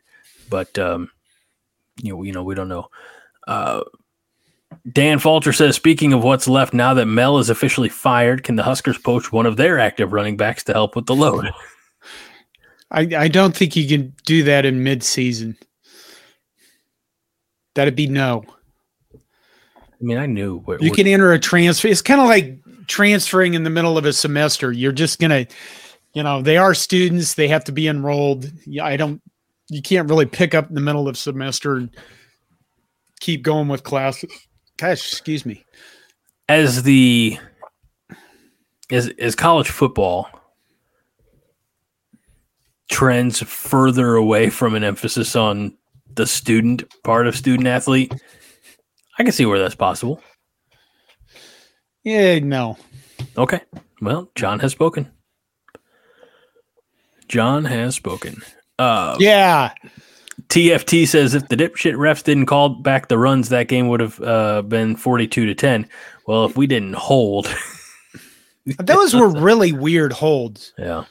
but 0.51 0.79
um, 0.79 1.11
you 2.03 2.13
know 2.13 2.23
you 2.23 2.33
know 2.33 2.45
we 2.45 2.55
don't 2.55 2.69
know. 2.69 2.91
Uh, 3.49 3.81
Dan 4.93 5.19
Falter 5.19 5.53
says, 5.53 5.75
speaking 5.75 6.13
of 6.13 6.23
what's 6.23 6.47
left 6.47 6.75
now 6.75 6.95
that 6.95 7.07
Mel 7.07 7.39
is 7.39 7.51
officially 7.51 7.89
fired, 7.89 8.45
can 8.45 8.57
the 8.57 8.63
Huskers 8.63 8.99
poach 8.99 9.33
one 9.33 9.47
of 9.47 9.57
their 9.57 9.79
active 9.79 10.13
running 10.13 10.37
backs 10.37 10.63
to 10.65 10.73
help 10.73 10.95
with 10.95 11.07
the 11.07 11.15
load? 11.15 11.51
I, 12.91 13.09
I 13.17 13.29
don't 13.29 13.57
think 13.57 13.75
you 13.75 13.89
can 13.89 14.15
do 14.27 14.45
that 14.45 14.67
in 14.67 14.83
mid-season. 14.83 15.57
That'd 17.75 17.97
be 17.97 18.07
no. 18.07 18.45
I 20.01 20.05
mean, 20.05 20.17
I 20.19 20.27
knew 20.27 20.59
what, 20.61 20.83
You 20.83 20.91
what- 20.91 20.97
can 20.97 21.07
enter 21.07 21.33
a 21.33 21.39
transfer. 21.39 21.89
It's 21.89 22.03
kind 22.03 22.21
of 22.21 22.27
like 22.29 22.59
transferring 22.87 23.55
in 23.55 23.65
the 23.65 23.71
middle 23.71 23.99
of 23.99 24.05
a 24.05 24.13
semester. 24.13 24.73
You're 24.73 24.93
just 24.93 25.19
gonna, 25.21 25.47
you 26.15 26.23
know, 26.23 26.41
they 26.43 26.57
are 26.57 26.75
students. 26.75 27.35
They 27.35 27.49
have 27.49 27.65
to 27.65 27.73
be 27.73 27.87
enrolled. 27.87 28.51
Yeah, 28.67 28.85
I 28.85 28.97
don't. 28.97 29.21
You 29.69 29.83
can't 29.83 30.09
really 30.09 30.27
pick 30.27 30.55
up 30.55 30.69
in 30.69 30.75
the 30.75 30.81
middle 30.81 31.07
of 31.07 31.17
semester 31.17 31.77
and 31.77 31.91
keep 33.21 33.43
going 33.43 33.69
with 33.69 33.85
classes. 33.85 34.33
Gosh, 34.79 35.13
excuse 35.13 35.45
me. 35.47 35.65
as 36.49 36.83
the 36.83 37.39
as 38.91 39.09
as 39.19 39.37
college 39.37 39.69
football 39.69 40.29
trends 42.91 43.41
further 43.41 44.15
away 44.15 44.51
from 44.51 44.75
an 44.75 44.83
emphasis 44.83 45.37
on 45.37 45.77
the 46.15 46.27
student 46.27 46.83
part 47.05 47.27
of 47.29 47.37
student 47.37 47.69
athlete. 47.69 48.13
I 49.21 49.23
can 49.23 49.33
see 49.33 49.45
where 49.45 49.59
that's 49.59 49.75
possible. 49.75 50.23
Yeah, 52.05 52.39
no. 52.39 52.79
Okay. 53.37 53.61
Well, 54.01 54.31
John 54.35 54.61
has 54.61 54.73
spoken. 54.73 55.13
John 57.29 57.67
has 57.67 57.95
spoken. 57.95 58.41
Uh, 58.79 59.19
Yeah, 59.21 59.75
TFT 60.49 61.07
says 61.07 61.35
if 61.35 61.49
the 61.49 61.57
dipshit 61.57 61.97
refs 61.97 62.25
didn't 62.25 62.47
call 62.47 62.71
back 62.71 63.09
the 63.09 63.19
runs, 63.19 63.51
that 63.51 63.69
game 63.69 63.89
would 63.89 64.01
have 64.01 64.23
uh, 64.23 64.63
been 64.63 64.97
42 64.97 65.45
to 65.45 65.55
10. 65.55 65.87
Well, 66.27 66.47
if 66.47 66.57
we 66.57 66.67
didn't 66.67 66.95
hold, 66.95 67.55
those 68.79 69.15
were 69.15 69.29
really 69.29 69.73
weird 69.73 70.15
holds. 70.15 70.73
yeah. 70.79 71.05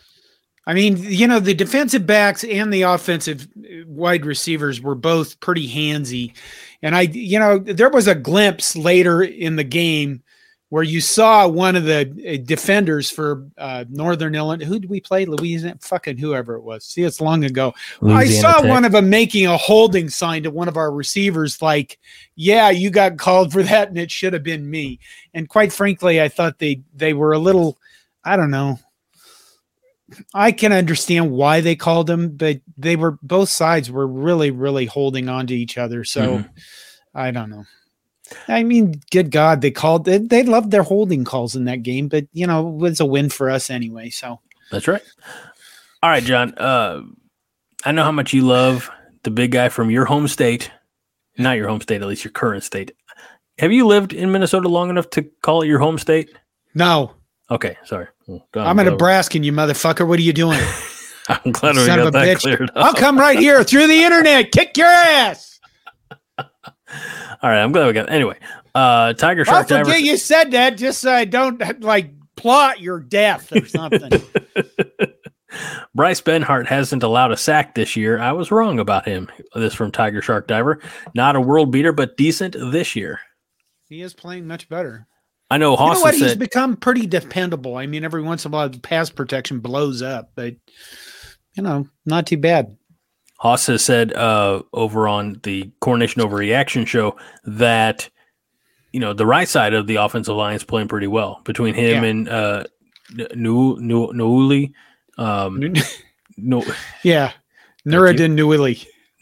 I 0.66 0.74
mean, 0.74 0.98
you 0.98 1.26
know, 1.28 1.40
the 1.40 1.56
defensive 1.56 2.06
backs 2.06 2.44
and 2.44 2.72
the 2.72 2.84
offensive 2.84 3.48
uh, 3.58 3.86
wide 3.88 4.24
receivers 4.24 4.80
were 4.80 4.94
both 4.96 5.40
pretty 5.40 5.68
handsy. 5.68 6.34
And 6.82 6.96
I, 6.96 7.02
you 7.02 7.40
know, 7.40 7.60
there 7.60 7.90
was 7.90 8.08
a 8.08 8.16
glimpse 8.16 8.76
later 8.76 9.22
in 9.22 9.56
the 9.56 9.64
game 9.64 10.24
where 10.70 10.84
you 10.84 11.02
saw 11.02 11.48
one 11.48 11.76
of 11.76 11.84
the 11.84 12.02
uh, 12.02 12.46
defenders 12.46 13.10
for 13.10 13.48
uh, 13.58 13.86
Northern 13.90 14.36
Illinois. 14.36 14.66
Who 14.66 14.80
did 14.80 14.90
we 14.90 15.02
play? 15.02 15.26
Louisiana? 15.26 15.80
Fucking 15.82 16.18
whoever 16.18 16.56
it 16.56 16.62
was. 16.62 16.86
See, 16.86 17.02
it's 17.02 17.20
long 17.20 17.44
ago. 17.44 17.74
I 18.04 18.26
saw 18.28 18.66
one 18.66 18.86
of 18.86 18.92
them 18.92 19.10
making 19.10 19.48
a 19.48 19.58
holding 19.58 20.10
sign 20.10 20.44
to 20.44 20.52
one 20.52 20.68
of 20.68 20.78
our 20.78 20.92
receivers, 20.92 21.62
like, 21.62 21.98
"Yeah, 22.36 22.70
you 22.70 22.92
got 22.92 23.18
called 23.18 23.52
for 23.52 23.64
that, 23.64 23.90
and 23.90 23.98
it 23.98 24.12
should 24.12 24.34
have 24.34 24.44
been 24.44 24.70
me." 24.70 25.00
And 25.34 25.50
quite 25.50 25.74
frankly, 25.74 26.22
I 26.22 26.30
thought 26.30 26.60
they 26.60 26.82
they 26.96 27.14
were 27.14 27.34
a 27.34 27.40
little, 27.40 27.78
I 28.24 28.38
don't 28.38 28.52
know. 28.52 28.80
I 30.34 30.52
can 30.52 30.72
understand 30.72 31.32
why 31.32 31.62
they 31.62 31.76
called 31.76 32.08
them, 32.08 32.36
but 32.36 32.62
they 32.78 32.96
were 32.96 33.18
both 33.22 33.50
sides 33.50 33.92
were 33.92 34.08
really, 34.08 34.52
really 34.52 34.86
holding 34.86 35.30
on 35.30 35.48
to 35.48 35.56
each 35.56 35.78
other. 35.78 36.04
So 36.04 36.44
I 37.14 37.32
don't 37.32 37.50
know. 37.50 37.66
I 38.48 38.64
mean, 38.64 39.02
good 39.12 39.32
God, 39.32 39.62
they 39.62 39.72
called 39.72 40.06
they, 40.06 40.20
they 40.20 40.44
loved 40.44 40.72
their 40.72 40.84
holding 40.84 41.24
calls 41.24 41.56
in 41.56 41.66
that 41.66 41.84
game, 41.84 42.08
but 42.08 42.26
you 42.32 42.48
know, 42.48 42.70
it 42.70 42.76
was 42.76 43.00
a 43.00 43.06
win 43.06 43.30
for 43.30 43.50
us 43.50 43.70
anyway. 43.70 44.10
So 44.10 44.40
That's 44.72 44.88
right. 44.88 45.02
All 46.02 46.10
right, 46.10 46.24
John. 46.24 46.54
Uh, 46.56 47.02
I 47.86 47.92
know 47.92 48.04
how 48.04 48.12
much 48.12 48.34
you 48.34 48.44
love 48.44 48.90
the 49.24 49.32
big 49.32 49.52
guy 49.52 49.70
from 49.70 49.90
your 49.90 50.06
home 50.06 50.28
state, 50.28 50.72
not 51.38 51.58
your 51.58 51.68
home 51.68 51.82
state, 51.82 52.02
at 52.02 52.08
least 52.08 52.24
your 52.24 52.32
current 52.32 52.64
state. 52.64 52.92
Have 53.58 53.72
you 53.72 53.86
lived 53.86 54.14
in 54.14 54.32
Minnesota 54.32 54.70
long 54.70 54.90
enough 54.90 55.10
to 55.12 55.24
call 55.42 55.62
it 55.62 55.68
your 55.68 55.80
home 55.80 55.98
state? 55.98 56.30
no, 56.76 57.14
Okay, 57.52 57.78
sorry. 57.86 58.08
Well, 58.28 58.46
I'm 58.56 58.80
a 58.80 58.84
Nebraskan, 58.84 59.44
you 59.44 59.52
motherfucker. 59.52 60.08
What 60.08 60.20
are 60.20 60.24
you 60.24 60.34
doing? 60.34 60.60
I'm 61.30 61.52
glad 61.52 61.76
we 61.76 61.86
got 61.86 62.00
of 62.00 62.08
a 62.08 62.12
that 62.12 62.28
bitch. 62.28 62.42
cleared 62.42 62.72
I'll 62.76 62.94
come 62.94 63.18
right 63.18 63.38
here 63.38 63.64
through 63.64 63.88
the 63.88 64.04
internet, 64.04 64.52
kick 64.52 64.76
your 64.78 64.88
ass. 64.88 65.60
All 66.40 66.48
right, 67.44 67.62
I'm 67.62 67.72
glad 67.72 67.88
we 67.88 67.94
got. 67.94 68.10
Anyway, 68.10 68.38
uh, 68.74 69.14
Tiger 69.14 69.46
Shark 69.46 69.68
Diver. 69.68 69.86
forget 69.86 70.02
you 70.02 70.18
said 70.18 70.52
that 70.52 70.78
just 70.78 71.02
so 71.02 71.12
I 71.12 71.26
don't 71.26 71.82
like 71.82 72.12
plot 72.36 72.80
your 72.80 73.00
death 73.00 73.52
or 73.56 73.66
something. 73.66 74.12
Bryce 75.96 76.22
Benhart 76.22 76.68
hasn't 76.68 77.04
allowed 77.04 77.32
a 77.32 77.38
sack 77.38 77.76
this 77.76 77.96
year. 77.96 78.20
I 78.20 78.32
was 78.32 78.52
wrong 78.52 78.80
about 78.80 79.08
him. 79.08 79.30
This 79.56 79.74
from 79.74 79.92
Tiger 79.92 80.22
Shark 80.22 80.48
Diver. 80.48 80.80
Not 81.16 81.36
a 81.36 81.42
world 81.42 81.72
beater, 81.72 81.92
but 81.92 82.18
decent 82.18 82.56
this 82.72 82.96
year. 82.96 83.20
he 83.88 84.02
is 84.02 84.14
playing 84.14 84.48
much 84.48 84.70
better. 84.70 85.08
I 85.52 85.58
know 85.58 85.72
You 85.72 85.78
know 85.78 86.00
what? 86.02 86.14
has 86.14 86.22
He's 86.22 86.36
become 86.36 86.76
pretty 86.78 87.08
dependable. 87.08 87.76
I 87.76 87.88
mean, 87.88 88.04
every 88.04 88.22
once 88.22 88.46
in 88.46 88.52
a 88.52 88.54
while, 88.54 88.70
the 88.70 88.80
pass 88.80 89.10
protection 89.10 89.60
blows 89.60 90.02
up, 90.02 90.32
but 90.36 90.56
you 91.56 91.64
know, 91.64 91.88
not 92.06 92.28
too 92.28 92.38
bad. 92.38 92.78
Haas 93.40 93.66
has 93.68 93.84
said 93.84 94.14
uh, 94.14 94.62
over 94.74 95.08
on 95.08 95.40
the 95.44 95.72
Corn 95.80 96.00
Nation 96.00 96.22
Overreaction 96.22 96.86
show 96.86 97.16
that 97.46 98.10
you 98.92 99.00
know 99.00 99.14
the 99.14 99.26
right 99.26 99.48
side 99.48 99.74
of 99.74 99.88
the 99.88 99.96
offensive 99.96 100.36
line 100.36 100.56
is 100.56 100.64
playing 100.64 100.88
pretty 100.90 101.08
well 101.08 101.42
between 101.46 101.74
him 101.74 102.04
Yeah. 102.04 102.10
and 102.10 102.30
uh, 102.30 102.64
Nu 103.36 103.78
Nuuli, 103.78 104.74
um, 105.18 105.74
no 106.38 106.64
yeah, 107.04 107.32
Nouredin. 107.88 108.36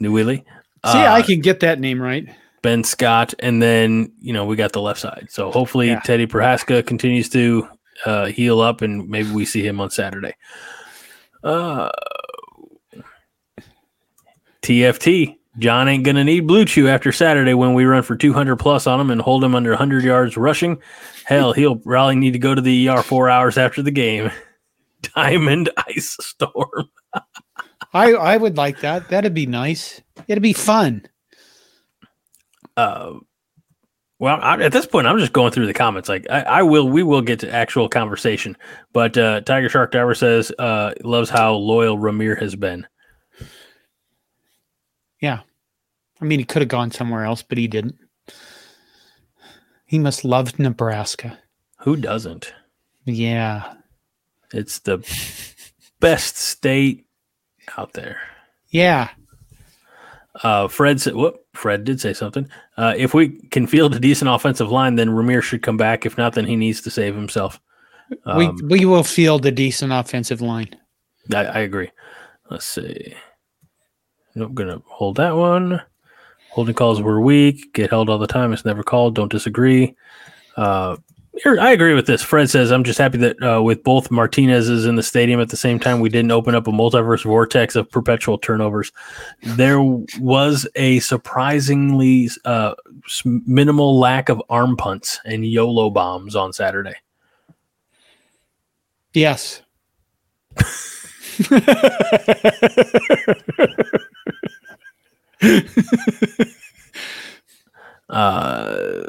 Nouili. 0.01 0.37
See, 0.43 0.43
uh, 0.83 1.13
I 1.13 1.21
can 1.21 1.39
get 1.41 1.61
that 1.61 1.79
name 1.79 2.01
right. 2.01 2.27
Ben 2.67 2.83
Scott, 2.83 3.33
and 3.39 3.61
then 3.61 4.11
you 4.19 4.33
know 4.33 4.43
we 4.45 4.57
got 4.57 4.73
the 4.73 4.81
left 4.81 4.99
side. 4.99 5.27
So 5.29 5.53
hopefully 5.53 5.87
Yeah. 5.87 6.01
Teddy 6.01 6.27
Prochazka 6.27 6.85
continues 6.85 7.29
to 7.29 7.65
uh, 8.05 8.25
heal 8.25 8.59
up, 8.59 8.81
and 8.81 9.07
maybe 9.07 9.31
we 9.31 9.45
see 9.45 9.65
him 9.65 9.79
on 9.79 9.89
Saturday. 9.89 10.35
Uh, 11.45 11.89
TFT 14.61 15.37
John 15.59 15.87
ain't 15.87 16.03
gonna 16.03 16.25
need 16.25 16.41
Blue 16.41 16.65
Chew 16.65 16.89
after 16.89 17.13
Saturday 17.13 17.53
when 17.53 17.73
we 17.73 17.85
run 17.85 18.03
for 18.03 18.17
200 18.17 18.57
plus 18.57 18.85
on 18.85 18.99
him 18.99 19.11
and 19.11 19.21
hold 19.21 19.45
him 19.45 19.55
under 19.55 19.69
100 19.69 20.03
yards 20.03 20.35
rushing. 20.35 20.81
Hell, 21.23 21.53
he'll 21.53 21.77
probably 21.77 22.17
need 22.17 22.33
to 22.33 22.39
go 22.39 22.53
to 22.53 22.61
the 22.61 22.89
ER 22.89 23.01
four 23.01 23.29
hours 23.29 23.57
after 23.57 23.81
the 23.81 23.91
game. 23.91 24.29
Diamond 25.15 25.69
Ice 25.87 26.17
Storm. 26.19 26.89
I 27.93 28.11
I 28.11 28.35
would 28.35 28.57
like 28.57 28.81
that. 28.81 29.07
That'd 29.07 29.33
be 29.33 29.45
nice. 29.45 30.01
It'd 30.27 30.43
be 30.43 30.51
fun. 30.51 31.05
Uh, 32.77 33.15
well, 34.19 34.39
I, 34.41 34.61
at 34.61 34.71
this 34.71 34.85
point, 34.85 35.05
I'm 35.05 35.19
just 35.19 35.33
going 35.33 35.51
through 35.51 35.67
the 35.67 35.73
comments. 35.73 36.07
Like, 36.09 36.25
I, 36.29 36.41
I 36.41 36.61
will, 36.63 36.87
we 36.87 37.03
will 37.03 37.21
get 37.21 37.39
to 37.41 37.53
actual 37.53 37.89
conversation. 37.89 38.55
But 38.93 39.17
uh, 39.17 39.41
Tiger 39.41 39.69
Shark 39.69 39.91
Diver 39.91 40.15
says 40.15 40.51
uh, 40.57 40.93
loves 41.03 41.29
how 41.29 41.53
loyal 41.53 41.97
Rahmir 41.97 42.39
has 42.39 42.55
been. 42.55 42.87
Yeah. 45.19 45.41
I 46.21 46.25
mean, 46.25 46.39
he 46.39 46.45
could 46.45 46.61
have 46.61 46.69
gone 46.69 46.91
somewhere 46.91 47.25
else, 47.25 47.43
but 47.43 47.57
he 47.57 47.67
didn't. 47.67 47.95
He 49.85 49.99
must 49.99 50.25
love 50.25 50.57
Nebraska. 50.57 51.37
Who 51.81 51.95
doesn't? 51.95 52.53
Yeah. 53.05 53.73
It's 54.51 54.79
the 54.79 54.97
best 55.99 56.37
state 56.37 57.05
out 57.77 57.93
there. 57.93 58.19
Yeah. 58.69 59.09
Uh, 60.43 60.67
Fred 60.67 61.01
said, 61.01 61.15
"Whoop." 61.15 61.45
Fred 61.53 61.83
did 61.83 61.99
say 61.99 62.13
something. 62.13 62.47
Uh, 62.77 62.93
if 62.95 63.13
we 63.13 63.29
can 63.49 63.65
field 63.65 63.95
a 63.95 63.99
decent 63.99 64.29
offensive 64.29 64.71
line, 64.71 64.95
then 64.95 65.09
Rahmir 65.09 65.41
should 65.41 65.63
come 65.63 65.77
back. 65.77 66.05
If 66.05 66.17
not, 66.17 66.33
then 66.33 66.45
he 66.45 66.55
needs 66.55 66.81
to 66.81 66.91
save 66.91 67.15
himself. 67.15 67.59
we 68.35 68.45
Um, 68.45 68.59
we 68.65 68.85
will 68.85 69.03
field 69.03 69.45
a 69.45 69.51
decent 69.51 69.91
offensive 69.91 70.41
line. 70.41 70.69
I, 71.33 71.45
I 71.45 71.59
agree. 71.59 71.89
Let's 72.49 72.65
see. 72.65 73.13
I'm 74.35 74.53
gonna 74.53 74.81
hold 74.85 75.17
that 75.17 75.35
one. 75.35 75.81
Holding 76.51 76.75
calls 76.75 77.01
were 77.01 77.21
weak. 77.21 77.73
Get 77.73 77.89
held 77.89 78.09
all 78.09 78.17
the 78.17 78.27
time. 78.27 78.53
It's 78.53 78.65
never 78.65 78.83
called. 78.83 79.15
Don't 79.15 79.31
disagree. 79.31 79.95
Uh, 80.55 80.97
I 81.45 81.71
agree 81.71 81.93
with 81.93 82.07
this. 82.07 82.23
Fred 82.23 82.49
says, 82.49 82.71
"I'm 82.71 82.83
just 82.83 82.97
happy 82.97 83.17
that 83.19 83.43
uh, 83.43 83.61
with 83.61 83.83
both 83.83 84.09
Martinez's 84.09 84.85
in 84.85 84.95
the 84.95 85.03
stadium 85.03 85.39
at 85.39 85.49
the 85.49 85.57
same 85.57 85.79
time, 85.79 85.99
we 85.99 86.09
didn't 86.09 86.31
open 86.31 86.55
up 86.55 86.67
a 86.67 86.71
multiverse 86.71 87.23
vortex 87.23 87.75
of 87.75 87.89
perpetual 87.89 88.37
turnovers. 88.37 88.91
There 89.43 89.81
was 89.81 90.67
a 90.75 90.99
surprisingly 90.99 92.29
uh, 92.45 92.73
minimal 93.23 93.99
lack 93.99 94.29
of 94.29 94.41
arm 94.49 94.77
punts 94.77 95.19
and 95.25 95.45
YOLO 95.45 95.89
bombs 95.89 96.35
on 96.35 96.53
Saturday. 96.53 96.95
Yes. 99.13 99.61
Uh, 108.09 109.03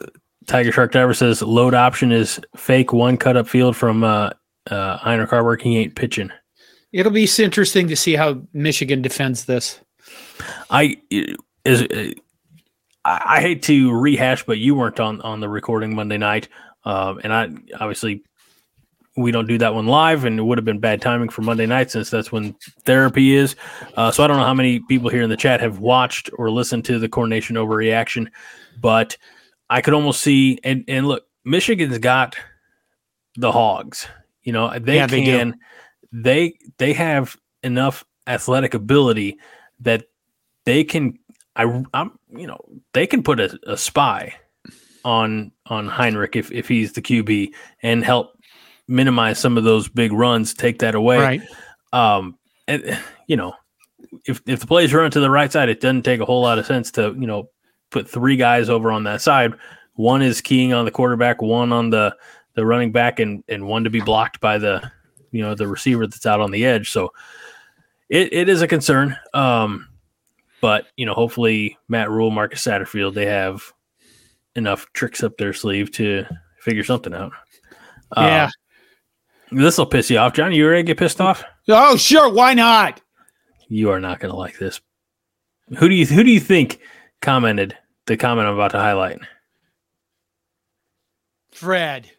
Tiger 0.49 0.73
Shark 0.73 0.93
Diver 0.93 1.15
says 1.15 1.43
load 1.43 1.75
option 1.75 2.11
is 2.11 2.41
fake 2.57 2.93
one 2.93 3.17
cut 3.17 3.37
up 3.37 3.47
field 3.47 3.77
from 3.77 4.03
uh, 4.03 4.31
uh, 4.71 4.97
Heinrich 4.97 5.31
Haarberg. 5.31 5.61
He 5.61 5.79
ain't 5.79 5.95
pitching. 5.95 6.33
It'll 6.91 7.13
be 7.13 7.29
interesting 7.39 7.87
to 7.89 7.97
see 7.97 8.17
how 8.17 8.41
Michigan 8.55 9.03
defends 9.03 9.45
this. 9.45 9.79
I 10.71 10.97
is 11.65 12.15
I, 13.05 13.23
I 13.27 13.41
hate 13.43 13.63
to 13.65 13.93
rehash, 13.93 14.45
but 14.47 14.59
you 14.59 14.75
weren't 14.75 14.99
on 14.99 15.21
on 15.21 15.41
the 15.41 15.49
recording 15.51 15.95
Monday 15.95 16.17
night, 16.17 16.49
um, 16.85 17.21
and 17.23 17.33
I 17.33 17.51
obviously 17.79 18.25
we 19.19 19.31
don't 19.31 19.49
do 19.49 19.59
that 19.59 19.75
one 19.75 19.87
live, 19.87 20.25
and 20.25 20.39
it 20.39 20.43
would 20.43 20.57
have 20.57 20.65
been 20.65 20.79
bad 20.79 21.03
timing 21.03 21.29
for 21.29 21.43
Monday 21.43 21.67
night 21.67 21.91
since 21.91 22.09
that's 22.09 22.33
when 22.33 22.55
therapy 22.85 23.35
is. 23.35 23.55
Uh, 23.97 24.11
so 24.11 24.25
I 24.25 24.27
don't 24.27 24.39
know 24.39 24.45
how 24.45 24.55
many 24.55 24.81
people 24.81 25.11
here 25.11 25.23
in 25.23 25.29
the 25.29 25.37
chat 25.37 25.61
have 25.61 25.81
watched 25.81 26.31
or 26.39 26.51
listened 26.51 26.87
to 26.87 26.99
the 26.99 27.09
Corn 27.09 27.29
Nation 27.29 27.57
overreaction, 27.57 28.29
but 28.81 29.17
I 29.71 29.81
could 29.81 29.95
almost 29.95 30.21
see 30.21 30.59
and 30.65 30.85
and 30.89 31.07
look, 31.07 31.25
Michigan's 31.45 31.99
got 31.99 32.37
the 33.37 33.53
hogs. 33.53 34.07
You 34.43 34.53
know 34.53 34.79
they 34.79 34.97
Yeah, 34.97 35.07
they 35.07 35.25
can 35.25 35.59
they 36.13 36.55
they 36.79 36.93
have 36.93 37.37
enough 37.63 38.05
athletic 38.27 38.75
ability 38.75 39.39
that 39.81 40.05
they 40.65 40.85
can 40.85 41.19
I 41.57 41.85
I'm 41.95 42.19
you 42.31 42.47
know 42.47 42.61
they 42.93 43.07
can 43.07 43.23
put 43.23 43.41
a, 43.41 43.59
a 43.67 43.77
spy 43.77 44.35
on 45.05 45.53
on 45.67 45.89
Heinrich 45.89 46.37
if 46.37 46.51
if 46.53 46.69
he's 46.69 46.93
the 46.93 47.03
QB 47.03 47.53
and 47.83 48.05
help 48.05 48.39
minimize 48.89 49.39
some 49.39 49.59
of 49.59 49.65
those 49.65 49.89
big 49.89 50.13
runs, 50.13 50.55
take 50.55 50.79
that 50.81 50.95
away. 50.95 51.19
Right. 51.19 51.43
Um, 51.93 52.39
and 52.67 52.99
you 53.27 53.37
know, 53.37 53.55
if 54.25 54.41
if 54.47 54.61
the 54.61 54.67
plays 54.67 54.93
run 54.93 55.11
to 55.11 55.21
the 55.21 55.31
right 55.31 55.53
side, 55.53 55.69
it 55.69 55.81
doesn't 55.81 56.03
take 56.03 56.21
a 56.21 56.25
whole 56.25 56.43
lot 56.43 56.59
of 56.59 56.67
sense 56.67 56.91
to 56.93 57.15
you 57.19 57.27
know 57.27 57.49
put 57.91 58.09
three 58.09 58.37
guys 58.37 58.69
over 58.69 58.91
on 58.91 59.05
that 59.05 59.21
side. 59.23 59.55
One 59.95 60.23
is 60.23 60.41
keying 60.41 60.73
on 60.73 60.85
the 60.85 60.91
quarterback, 60.91 61.43
one 61.43 61.73
on 61.73 61.91
the 61.91 62.17
the 62.55 62.65
running 62.67 62.93
back, 62.93 63.19
and 63.21 63.43
and 63.49 63.67
one 63.67 63.85
to 63.85 63.91
be 63.91 64.01
blocked 64.01 64.41
by 64.41 64.59
the 64.59 64.91
you 65.31 65.43
know 65.43 65.55
the 65.55 65.67
receiver 65.69 66.07
that's 66.07 66.27
out 66.27 66.41
on 66.41 66.51
the 66.51 66.65
edge. 66.65 66.91
So 66.91 67.13
it, 68.09 68.33
it 68.33 68.49
is 68.49 68.63
a 68.63 68.69
concern. 68.69 69.17
Um, 69.35 69.89
but 70.61 70.87
you 70.97 71.07
know, 71.07 71.15
hopefully 71.15 71.77
Matt 71.89 72.11
Rhule, 72.11 72.31
Marcus 72.31 72.65
Satterfield, 72.65 73.15
they 73.15 73.27
have 73.27 73.73
enough 74.55 74.87
tricks 74.93 75.23
up 75.23 75.37
their 75.37 75.53
sleeve 75.53 75.91
to 75.93 76.25
figure 76.61 76.85
something 76.85 77.15
out. 77.15 77.33
Uh, 78.17 78.23
Yeah. 78.23 78.49
this 79.53 79.79
will 79.79 79.87
piss 79.87 80.11
you 80.11 80.19
off, 80.19 80.33
John. 80.33 80.53
You 80.53 80.69
ready 80.69 80.83
to 80.83 80.87
get 80.87 80.99
pissed 80.99 81.21
off? 81.21 81.45
Oh, 81.69 81.97
sure. 81.97 82.33
Why 82.33 82.55
not? 82.55 83.01
You 83.69 83.91
are 83.91 84.01
not 84.01 84.19
going 84.19 84.31
to 84.33 84.37
like 84.37 84.59
this. 84.59 84.81
Who 85.79 85.89
do 85.89 85.95
you 85.95 86.07
who 86.07 86.25
do 86.25 86.31
you 86.31 86.41
think 86.41 86.81
commented 87.21 87.77
the 88.07 88.17
comment 88.17 88.49
I'm 88.49 88.55
about 88.55 88.73
to 88.73 88.79
highlight? 88.79 89.19
Fred. 91.53 92.11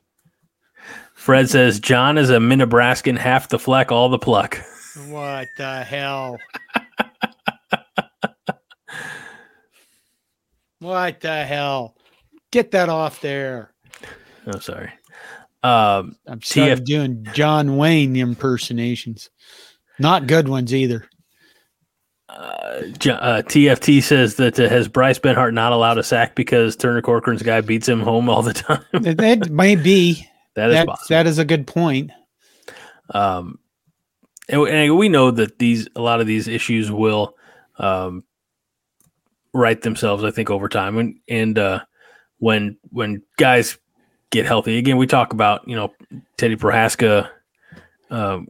Fred 1.13 1.49
says 1.49 1.79
John 1.79 2.17
is 2.17 2.29
a 2.29 2.37
Minnebraskan, 2.37 3.17
half 3.17 3.49
the 3.49 3.59
fleck, 3.59 3.91
all 3.91 4.09
the 4.09 4.19
pluck. 4.19 4.59
What 5.07 5.47
the 5.57 5.83
hell? 5.83 6.37
what 10.79 11.21
the 11.21 11.43
hell? 11.45 11.95
Get 12.51 12.71
that 12.71 12.89
off 12.89 13.21
there. 13.21 13.73
I'm 14.45 14.61
sorry. 14.61 14.91
Um, 15.61 16.15
I'm 16.25 16.39
TF 16.39 16.83
doing 16.85 17.27
John 17.33 17.77
Wayne 17.77 18.15
impersonations. 18.15 19.29
Not 19.99 20.27
good 20.27 20.47
ones 20.47 20.73
either. 20.73 21.07
Uh, 22.29 22.81
uh, 23.11 23.41
TFT 23.41 24.03
says 24.03 24.35
that 24.35 24.59
uh, 24.59 24.69
has 24.69 24.87
Bryce 24.87 25.19
Benhart 25.19 25.53
not 25.53 25.71
allowed 25.71 25.97
a 25.97 26.03
sack 26.03 26.35
because 26.35 26.75
Turner 26.75 27.01
Corcoran's 27.01 27.41
guy 27.43 27.61
beats 27.61 27.87
him 27.87 28.01
home 28.01 28.29
all 28.29 28.41
the 28.41 28.53
time. 28.53 28.83
That, 28.93 29.49
may 29.49 29.75
be. 29.75 30.25
that 30.53 30.69
is 30.69 30.75
That, 30.75 30.87
possible. 30.87 31.07
that 31.09 31.27
is 31.27 31.39
a 31.39 31.45
good 31.45 31.65
point. 31.67 32.11
Um, 33.11 33.59
and, 34.47 34.61
and 34.67 34.97
we 34.97 35.09
know 35.09 35.31
that 35.31 35.59
these 35.59 35.87
a 35.95 36.01
lot 36.01 36.21
of 36.21 36.27
these 36.27 36.47
issues 36.47 36.91
will 36.91 37.35
um, 37.77 38.23
right 39.53 39.81
themselves. 39.81 40.23
I 40.23 40.31
think 40.31 40.49
over 40.49 40.69
time, 40.69 40.97
and 40.97 41.19
and 41.27 41.57
uh, 41.57 41.79
when 42.37 42.77
when 42.89 43.21
guys 43.37 43.77
get 44.31 44.45
healthy 44.45 44.77
again, 44.77 44.97
we 44.97 45.07
talk 45.07 45.33
about 45.33 45.67
you 45.67 45.75
know 45.75 45.93
Teddy 46.37 46.55
Prochazka 46.55 47.29
um, 48.09 48.47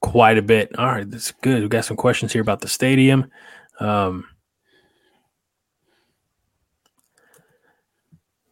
quite 0.00 0.38
a 0.38 0.42
bit. 0.42 0.76
All 0.78 0.86
right, 0.86 1.10
that's 1.10 1.32
good. 1.32 1.62
We 1.62 1.68
got 1.68 1.84
some 1.84 1.96
questions 1.96 2.32
here 2.32 2.42
about 2.42 2.60
the 2.60 2.68
stadium. 2.68 3.30
Um, 3.78 4.24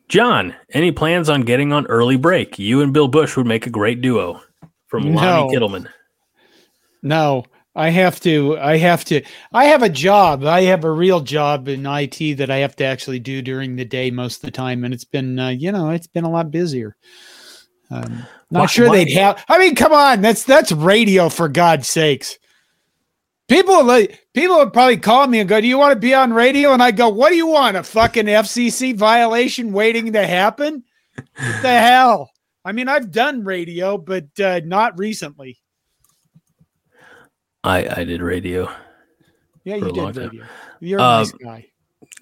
John, 0.09 0.55
any 0.73 0.91
plans 0.91 1.29
on 1.29 1.43
getting 1.43 1.73
on 1.73 1.87
early 1.87 2.17
break? 2.17 2.59
You 2.59 2.81
and 2.81 2.93
Bill 2.93 3.09
Bush 3.09 3.37
would 3.37 3.47
make 3.47 3.67
a 3.67 3.71
great 3.71 4.01
duo. 4.01 4.41
From 4.87 5.15
Lonnie 5.15 5.21
No. 5.21 5.49
Kittleman. 5.49 5.87
No, 7.03 7.45
I 7.77 7.91
have 7.91 8.19
to. 8.21 8.59
I 8.59 8.79
have 8.79 9.05
to. 9.07 9.23
I 9.53 9.67
have 9.67 9.83
a 9.83 9.89
job. 9.89 10.45
I 10.45 10.63
have 10.63 10.85
a 10.85 10.91
real 10.91 11.21
job 11.21 11.69
in 11.69 11.87
IT 11.87 12.39
that 12.39 12.51
I 12.51 12.57
have 12.57 12.75
to 12.77 12.85
actually 12.85 13.21
do 13.21 13.43
during 13.43 13.77
the 13.77 13.85
day 13.85 14.11
most 14.11 14.37
of 14.37 14.43
the 14.43 14.51
time, 14.51 14.83
and 14.85 14.95
it's 14.95 15.05
been, 15.05 15.39
uh, 15.39 15.51
you 15.51 15.71
know, 15.71 15.91
it's 15.91 16.07
been 16.07 16.25
a 16.25 16.31
lot 16.31 16.51
busier. 16.51 16.97
Um, 17.91 18.27
not 18.51 18.61
Why- 18.61 18.67
sure 18.67 18.89
why- 18.89 19.05
they'd 19.05 19.13
have. 19.15 19.45
I 19.49 19.59
mean, 19.59 19.75
come 19.75 19.93
on, 19.93 20.21
that's 20.23 20.45
that's 20.45 20.73
radio 20.73 21.29
for 21.29 21.49
God's 21.49 21.89
sakes. 21.89 22.39
People 23.49 23.83
like 23.85 24.27
people 24.35 24.57
would 24.59 24.73
probably 24.73 24.99
call 24.99 25.27
me 25.27 25.41
and 25.41 25.49
go, 25.49 25.61
"Do 25.61 25.67
you 25.67 25.79
want 25.79 25.93
to 25.93 25.99
be 25.99 26.15
on 26.15 26.33
radio?" 26.33 26.73
And 26.73 26.83
I 26.83 26.91
go, 26.91 27.09
"What 27.09 27.31
do 27.31 27.37
you 27.37 27.47
want? 27.47 27.77
A 27.77 27.83
fucking 27.83 28.27
FCC 28.27 28.95
violation 28.95 29.73
waiting 29.73 30.13
to 30.13 30.27
happen? 30.27 30.85
What 31.17 31.63
the 31.63 31.69
hell?" 31.81 32.31
I 32.65 32.73
mean, 32.73 32.89
I've 32.89 33.11
done 33.11 33.45
radio, 33.45 33.97
but 33.97 34.27
uh, 34.39 34.61
not 34.65 34.99
recently. 34.99 35.59
I, 37.65 38.01
I 38.01 38.05
did 38.05 38.23
radio. 38.23 38.71
Yeah, 39.65 39.77
you 39.77 39.93
did 39.93 39.95
time. 39.95 40.13
radio. 40.13 40.45
You're 40.81 41.01
a 41.01 41.03
Um, 41.03 41.19
nice 41.23 41.33
guy. 41.33 41.67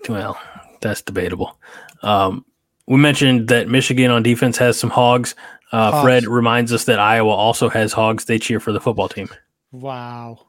Well, 0.09 0.39
that's 0.81 1.03
debatable. 1.03 1.59
Um, 2.03 2.45
we 2.87 2.97
mentioned 2.99 3.49
that 3.49 3.69
Michigan 3.69 4.11
on 4.11 4.23
defense 4.23 4.57
has 4.59 4.79
some 4.79 4.91
hogs. 4.91 5.35
Uh, 5.77 6.03
Fred 6.03 6.27
reminds 6.27 6.73
us 6.73 6.85
that 6.85 6.99
Iowa 6.99 7.31
also 7.31 7.69
has 7.69 7.93
hogs. 7.93 8.25
They 8.25 8.39
cheer 8.39 8.61
for 8.61 8.73
the 8.73 8.81
football 8.81 9.09
team. 9.09 9.29
Wow. 9.73 10.47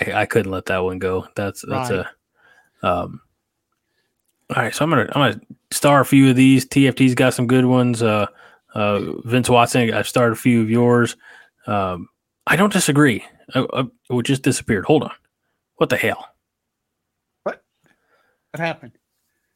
I, 0.00 0.12
I 0.12 0.26
couldn't 0.26 0.52
let 0.52 0.66
that 0.66 0.78
one 0.84 0.98
go. 0.98 1.26
That's 1.34 1.64
that's 1.66 1.90
Right. 1.90 2.06
a 2.82 2.86
Um, 2.86 3.20
all 4.54 4.62
right, 4.62 4.74
so 4.74 4.84
I'm 4.84 4.90
gonna 4.90 5.02
I'm 5.14 5.32
gonna 5.32 5.40
star 5.70 6.00
a 6.00 6.04
few 6.04 6.30
of 6.30 6.36
these. 6.36 6.66
TFT's 6.66 7.14
got 7.14 7.34
some 7.34 7.46
good 7.46 7.64
ones. 7.64 8.02
Uh, 8.02 8.26
uh, 8.74 9.00
Vince 9.24 9.48
Watson, 9.48 9.92
I've 9.94 10.08
started 10.08 10.32
a 10.32 10.36
few 10.40 10.60
of 10.62 10.70
yours. 10.70 11.16
Um, 11.66 12.08
I 12.46 12.56
don't 12.56 12.72
disagree. 12.72 13.24
I, 13.54 13.66
I, 13.72 13.84
it 14.10 14.22
just 14.24 14.42
disappeared. 14.42 14.84
Hold 14.86 15.04
on. 15.04 15.12
What 15.76 15.88
the 15.90 15.96
hell? 15.96 16.28
What? 17.44 17.62
What 18.52 18.60
happened? 18.60 18.92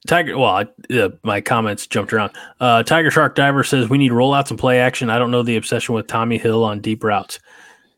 Tiger. 0.06 0.36
Well, 0.38 0.50
I, 0.50 0.94
uh, 0.94 1.10
my 1.22 1.40
comments 1.40 1.86
jumped 1.86 2.12
around. 2.12 2.32
Uh, 2.60 2.82
Tiger 2.82 3.10
Shark 3.10 3.34
Diver 3.34 3.64
says 3.64 3.88
we 3.88 3.98
need 3.98 4.12
rollouts 4.12 4.50
and 4.50 4.58
play 4.58 4.80
action. 4.80 5.08
I 5.08 5.18
don't 5.18 5.30
know 5.30 5.42
the 5.42 5.56
obsession 5.56 5.94
with 5.94 6.06
Tommi 6.06 6.38
Hill 6.38 6.62
on 6.62 6.80
deep 6.80 7.02
routes. 7.02 7.38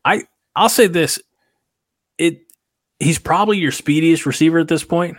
I 0.05 0.23
I'll 0.55 0.69
say 0.69 0.87
this. 0.87 1.19
It 2.17 2.41
he's 2.99 3.19
probably 3.19 3.57
your 3.57 3.71
speediest 3.71 4.25
receiver 4.25 4.59
at 4.59 4.69
this 4.69 4.83
point. 4.83 5.17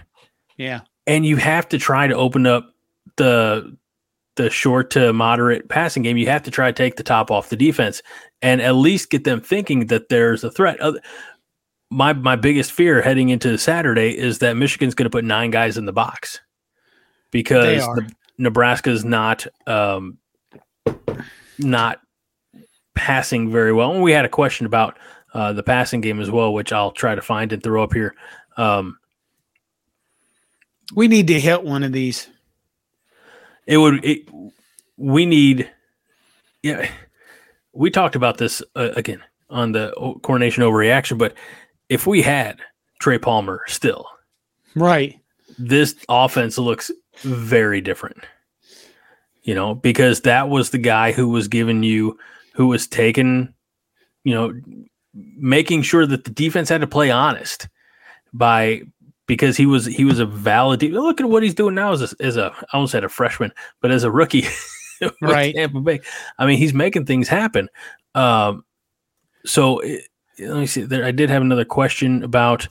Yeah. 0.56 0.80
And 1.06 1.26
you 1.26 1.36
have 1.36 1.68
to 1.70 1.78
try 1.78 2.06
to 2.06 2.14
open 2.14 2.46
up 2.46 2.74
the 3.16 3.76
the 4.36 4.48
short 4.48 4.90
to 4.92 5.12
moderate 5.12 5.68
passing 5.68 6.04
game. 6.04 6.16
You 6.16 6.28
have 6.28 6.44
to 6.44 6.50
try 6.50 6.70
to 6.70 6.72
take 6.72 6.96
the 6.96 7.02
top 7.02 7.30
off 7.30 7.50
the 7.50 7.56
defense 7.56 8.02
and 8.40 8.62
at 8.62 8.76
least 8.76 9.10
get 9.10 9.24
them 9.24 9.40
thinking 9.40 9.88
that 9.88 10.08
there's 10.08 10.42
a 10.42 10.50
threat. 10.50 10.78
My 11.90 12.14
my 12.14 12.36
biggest 12.36 12.72
fear 12.72 13.02
heading 13.02 13.28
into 13.28 13.58
Saturday 13.58 14.16
is 14.16 14.38
that 14.38 14.56
Michigan's 14.56 14.94
going 14.94 15.04
to 15.04 15.10
put 15.10 15.24
nine 15.24 15.50
guys 15.50 15.76
in 15.76 15.84
the 15.84 15.92
box 15.92 16.40
because 17.30 17.84
the, 17.86 18.10
Nebraska's 18.38 19.04
not 19.04 19.46
um, 19.66 20.18
not 21.58 22.00
passing 22.94 23.50
very 23.50 23.72
well. 23.72 23.92
And 23.92 24.02
we 24.02 24.12
had 24.12 24.24
a 24.24 24.28
question 24.28 24.66
about 24.66 24.98
uh, 25.34 25.52
the 25.52 25.62
passing 25.62 26.00
game 26.00 26.20
as 26.20 26.30
well, 26.30 26.52
which 26.52 26.72
I'll 26.72 26.92
try 26.92 27.14
to 27.14 27.22
find 27.22 27.52
and 27.52 27.62
throw 27.62 27.82
up 27.82 27.92
here. 27.92 28.14
Um, 28.56 28.98
we 30.94 31.08
need 31.08 31.26
to 31.28 31.38
hit 31.38 31.62
one 31.62 31.82
of 31.82 31.92
these. 31.92 32.28
It 33.66 33.76
would. 33.76 34.04
It, 34.04 34.28
we 34.96 35.26
need. 35.26 35.70
Yeah, 36.62 36.90
we 37.72 37.90
talked 37.90 38.16
about 38.16 38.38
this 38.38 38.62
uh, 38.74 38.90
again 38.96 39.22
on 39.50 39.72
the 39.72 39.92
Corn 40.22 40.40
Nation 40.40 40.62
overreaction, 40.62 41.18
but 41.18 41.34
if 41.88 42.06
we 42.06 42.22
had 42.22 42.58
Trey 43.00 43.18
Palmer 43.18 43.62
still, 43.66 44.06
right, 44.74 45.20
this 45.58 45.94
offense 46.08 46.58
looks 46.58 46.90
very 47.22 47.80
different. 47.80 48.24
You 49.42 49.54
know, 49.54 49.74
because 49.74 50.22
that 50.22 50.48
was 50.48 50.70
the 50.70 50.78
guy 50.78 51.12
who 51.12 51.28
was 51.28 51.48
giving 51.48 51.82
you, 51.82 52.18
who 52.54 52.66
was 52.66 52.86
taking, 52.86 53.54
you 54.24 54.34
know, 54.34 54.52
making 55.14 55.82
sure 55.82 56.06
that 56.06 56.24
the 56.24 56.30
defense 56.30 56.68
had 56.68 56.82
to 56.82 56.86
play 56.86 57.10
honest 57.10 57.68
by 58.32 58.82
because 59.26 59.56
he 59.56 59.66
was 59.66 59.86
he 59.86 60.04
was 60.04 60.18
a 60.18 60.26
valid. 60.26 60.82
Look 60.82 61.20
at 61.20 61.28
what 61.28 61.42
he's 61.42 61.54
doing 61.54 61.74
now 61.74 61.92
as 61.92 62.12
a, 62.12 62.16
as 62.24 62.36
a 62.36 62.52
I 62.72 62.76
almost 62.76 62.92
said 62.92 63.04
a 63.04 63.08
freshman, 63.08 63.52
but 63.80 63.90
as 63.90 64.04
a 64.04 64.10
rookie, 64.10 64.46
right? 65.22 65.54
Tampa 65.54 65.80
Bay. 65.80 66.00
I 66.38 66.46
mean, 66.46 66.58
he's 66.58 66.74
making 66.74 67.06
things 67.06 67.28
happen. 67.28 67.68
Um, 68.14 68.64
so 69.44 69.78
it, 69.80 70.08
let 70.40 70.56
me 70.56 70.66
see. 70.66 70.82
There, 70.82 71.04
I 71.04 71.10
did 71.10 71.30
have 71.30 71.42
another 71.42 71.64
question 71.64 72.22
about 72.22 72.68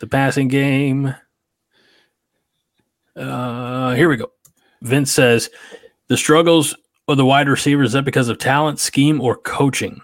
the 0.00 0.06
passing 0.06 0.48
game. 0.48 1.14
Uh, 3.16 3.94
here 3.94 4.08
we 4.08 4.16
go. 4.16 4.32
Vince 4.82 5.12
says 5.12 5.50
the 6.08 6.16
struggles 6.16 6.76
of 7.08 7.16
the 7.16 7.24
wide 7.24 7.48
receivers 7.48 7.90
is 7.90 7.92
that 7.92 8.04
because 8.04 8.28
of 8.28 8.38
talent, 8.38 8.78
scheme, 8.78 9.20
or 9.20 9.36
coaching? 9.36 10.00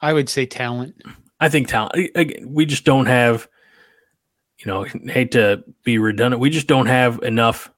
I 0.00 0.12
would 0.12 0.28
say 0.28 0.46
talent. 0.46 1.00
I 1.40 1.48
think 1.48 1.68
talent. 1.68 2.10
We 2.46 2.66
just 2.66 2.84
don't 2.84 3.06
have. 3.06 3.48
You 4.58 4.72
know, 4.72 4.84
hate 4.84 5.32
to 5.32 5.62
be 5.84 5.98
redundant. 5.98 6.40
We 6.40 6.48
just 6.48 6.66
don't 6.66 6.86
have 6.86 7.22
enough 7.22 7.70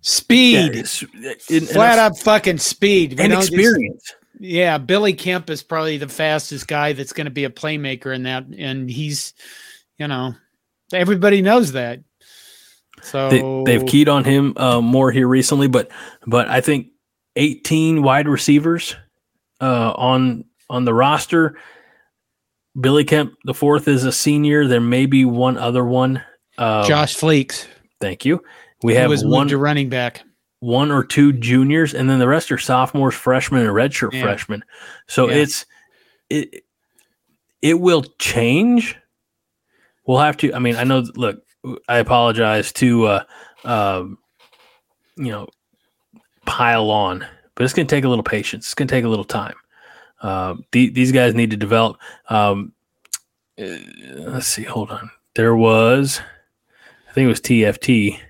speed, 0.00 0.74
yeah, 0.74 1.32
in, 1.48 1.64
flat 1.64 1.92
enough, 1.94 2.12
up 2.12 2.18
fucking 2.18 2.58
speed, 2.58 3.16
we 3.16 3.24
and 3.24 3.32
experience. 3.34 4.02
Just, 4.02 4.16
yeah, 4.40 4.76
Billy 4.78 5.12
Kemp 5.12 5.48
is 5.48 5.62
probably 5.62 5.96
the 5.96 6.08
fastest 6.08 6.66
guy 6.66 6.92
that's 6.92 7.12
going 7.12 7.26
to 7.26 7.30
be 7.30 7.44
a 7.44 7.50
playmaker 7.50 8.12
in 8.12 8.24
that, 8.24 8.46
and 8.46 8.90
he's, 8.90 9.32
you 9.96 10.08
know, 10.08 10.34
everybody 10.92 11.42
knows 11.42 11.72
that. 11.72 12.00
So 13.02 13.62
they, 13.64 13.72
have 13.74 13.86
keyed 13.86 14.08
on 14.08 14.24
him 14.24 14.54
uh, 14.56 14.80
more 14.80 15.12
here 15.12 15.28
recently, 15.28 15.68
but 15.68 15.90
but 16.26 16.48
I 16.48 16.60
think 16.60 16.88
18 17.36 18.02
wide 18.02 18.28
receivers 18.28 18.96
uh, 19.60 19.92
on 19.92 20.44
on 20.68 20.84
the 20.84 20.94
roster. 20.94 21.58
Billy 22.78 23.04
Kemp, 23.04 23.34
the 23.44 23.54
fourth, 23.54 23.88
is 23.88 24.04
a 24.04 24.12
senior. 24.12 24.66
There 24.66 24.80
may 24.80 25.06
be 25.06 25.24
one 25.24 25.56
other 25.56 25.84
one. 25.84 26.22
Um, 26.58 26.86
Josh 26.86 27.16
Fleeks. 27.16 27.66
Thank 28.00 28.24
you. 28.24 28.42
We 28.82 28.94
have 28.94 29.10
one 29.22 29.48
to 29.48 29.58
running 29.58 29.88
back, 29.88 30.22
one 30.60 30.92
or 30.92 31.02
two 31.02 31.32
juniors, 31.32 31.94
and 31.94 32.08
then 32.08 32.18
the 32.18 32.28
rest 32.28 32.52
are 32.52 32.58
sophomores, 32.58 33.14
freshmen, 33.14 33.62
and 33.62 33.70
redshirt 33.70 34.12
yeah. 34.12 34.22
freshmen. 34.22 34.64
So 35.08 35.28
yeah. 35.28 35.36
it's 35.36 35.66
it 36.30 36.64
it 37.62 37.80
will 37.80 38.04
change. 38.18 38.96
We'll 40.08 40.18
have 40.18 40.36
to. 40.38 40.52
I 40.52 40.58
mean, 40.58 40.74
I 40.74 40.82
know. 40.82 41.04
Look, 41.14 41.44
I 41.88 41.98
apologize 41.98 42.72
to 42.72 43.06
uh, 43.06 43.24
um, 43.64 44.18
you 45.16 45.30
know 45.30 45.46
pile 46.44 46.90
on 46.90 47.24
but 47.58 47.64
it's 47.64 47.74
going 47.74 47.88
to 47.88 47.92
take 47.92 48.04
a 48.04 48.08
little 48.08 48.22
patience. 48.22 48.66
It's 48.66 48.74
going 48.74 48.86
to 48.86 48.94
take 48.94 49.04
a 49.04 49.08
little 49.08 49.24
time. 49.24 49.56
Uh, 50.22 50.54
the, 50.70 50.90
these 50.90 51.10
guys 51.10 51.34
need 51.34 51.50
to 51.50 51.56
develop. 51.56 51.98
Um, 52.28 52.72
uh, 53.60 53.66
let's 54.18 54.46
see. 54.46 54.62
Hold 54.62 54.92
on. 54.92 55.10
There 55.34 55.56
was, 55.56 56.20
I 57.08 57.12
think 57.14 57.24
it 57.24 57.28
was 57.28 57.40
TFT. 57.40 58.20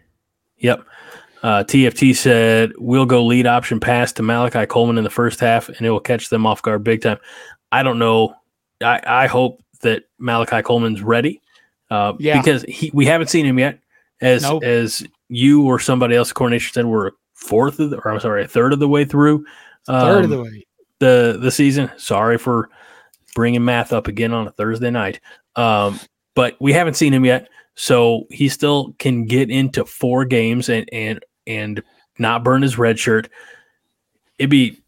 Yep. 0.60 0.82
Uh, 1.42 1.62
TFT 1.62 2.16
said 2.16 2.72
we'll 2.78 3.04
go 3.04 3.22
lead 3.22 3.46
option 3.46 3.80
pass 3.80 4.14
to 4.14 4.22
Malachi 4.22 4.64
Coleman 4.64 4.96
in 4.96 5.04
the 5.04 5.10
first 5.10 5.40
half, 5.40 5.68
and 5.68 5.82
it 5.82 5.90
will 5.90 6.00
catch 6.00 6.30
them 6.30 6.46
off 6.46 6.62
guard 6.62 6.82
big 6.82 7.02
time. 7.02 7.18
I 7.70 7.82
don't 7.82 7.98
know. 7.98 8.34
I, 8.80 9.02
I 9.06 9.26
hope 9.26 9.62
that 9.82 10.04
Malachi 10.18 10.62
Coleman's 10.62 11.02
ready. 11.02 11.42
Uh, 11.90 12.14
yeah. 12.18 12.40
because 12.40 12.62
he, 12.64 12.90
we 12.92 13.06
haven't 13.06 13.28
seen 13.28 13.46
him 13.46 13.58
yet. 13.58 13.80
As 14.20 14.42
nope. 14.42 14.64
as 14.64 15.06
you 15.28 15.64
or 15.64 15.78
somebody 15.78 16.16
else, 16.16 16.32
Corn 16.32 16.50
Nation 16.50 16.72
said, 16.72 16.86
we're 16.86 17.12
fourth 17.34 17.78
of 17.78 17.90
the, 17.90 17.98
or 17.98 18.10
I'm 18.10 18.20
sorry, 18.20 18.42
a 18.42 18.48
third 18.48 18.72
of 18.72 18.80
the 18.80 18.88
way 18.88 19.04
through. 19.04 19.44
Um, 19.86 20.00
third 20.00 20.24
of 20.24 20.30
the 20.30 20.42
way. 20.42 20.66
The 20.98 21.38
the 21.40 21.50
season. 21.50 21.90
Sorry 21.96 22.36
for 22.36 22.68
bringing 23.34 23.64
math 23.64 23.92
up 23.92 24.08
again 24.08 24.32
on 24.32 24.48
a 24.48 24.50
Thursday 24.50 24.90
night. 24.90 25.20
Um, 25.54 26.00
but 26.34 26.56
we 26.60 26.72
haven't 26.72 26.94
seen 26.94 27.14
him 27.14 27.24
yet, 27.24 27.48
so 27.76 28.24
he 28.30 28.48
still 28.48 28.94
can 28.98 29.26
get 29.26 29.50
into 29.50 29.84
four 29.84 30.24
games 30.24 30.68
and 30.68 30.88
and 30.92 31.24
and 31.46 31.82
not 32.18 32.42
burn 32.42 32.62
his 32.62 32.78
red 32.78 32.98
shirt. 32.98 33.30
It'd 34.38 34.50
be 34.50 34.82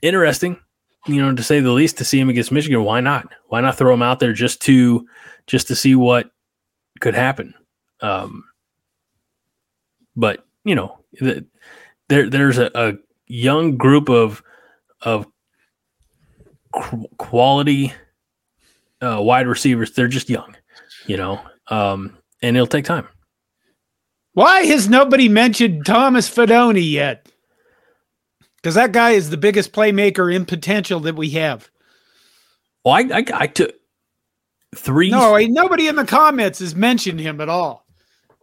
interesting, 0.00 0.58
you 1.06 1.20
know, 1.20 1.34
to 1.34 1.42
say 1.42 1.60
the 1.60 1.70
least, 1.70 1.98
to 1.98 2.04
see 2.04 2.18
him 2.18 2.30
against 2.30 2.52
Michigan. 2.52 2.82
Why 2.84 3.00
not? 3.00 3.28
Why 3.48 3.60
not 3.60 3.76
throw 3.76 3.92
him 3.92 4.02
out 4.02 4.20
there 4.20 4.32
just 4.32 4.62
to 4.62 5.06
just 5.46 5.68
to 5.68 5.76
see 5.76 5.94
what 5.94 6.30
could 7.00 7.14
happen? 7.14 7.54
Um, 8.00 8.44
but 10.16 10.46
you 10.64 10.74
know, 10.74 10.98
the, 11.12 11.46
there 12.08 12.28
there's 12.28 12.58
a, 12.58 12.70
a 12.74 12.94
young 13.26 13.76
group 13.76 14.08
of 14.08 14.42
of 15.00 15.26
quality 17.18 17.92
uh, 19.00 19.20
wide 19.20 19.46
receivers. 19.46 19.92
They're 19.92 20.08
just 20.08 20.30
young, 20.30 20.56
you 21.06 21.16
know, 21.16 21.40
um, 21.68 22.16
and 22.42 22.56
it'll 22.56 22.66
take 22.66 22.84
time. 22.84 23.08
Why 24.32 24.64
has 24.64 24.88
nobody 24.88 25.28
mentioned 25.28 25.86
Thomas 25.86 26.28
Fidone 26.28 26.90
yet? 26.90 27.28
Because 28.56 28.74
that 28.74 28.92
guy 28.92 29.10
is 29.10 29.30
the 29.30 29.36
biggest 29.36 29.72
playmaker 29.72 30.34
in 30.34 30.44
potential 30.44 30.98
that 31.00 31.14
we 31.14 31.30
have. 31.30 31.70
Well, 32.84 32.94
I, 32.94 33.18
I, 33.18 33.24
I 33.34 33.46
took 33.46 33.74
three. 34.74 35.10
No, 35.10 35.36
nobody 35.36 35.88
in 35.88 35.96
the 35.96 36.04
comments 36.04 36.58
has 36.58 36.74
mentioned 36.74 37.20
him 37.20 37.40
at 37.40 37.48
all 37.48 37.84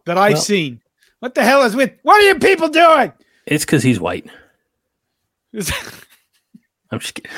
that 0.06 0.18
I've 0.18 0.34
well, 0.34 0.42
seen. 0.42 0.80
What 1.20 1.34
the 1.34 1.44
hell 1.44 1.62
is 1.62 1.76
with? 1.76 1.92
What 2.02 2.20
are 2.20 2.26
you 2.26 2.38
people 2.38 2.68
doing? 2.68 3.12
It's 3.46 3.64
because 3.64 3.82
he's 3.82 4.00
white. 4.00 4.26
I'm 5.54 6.98
just 6.98 7.14
kidding. 7.14 7.30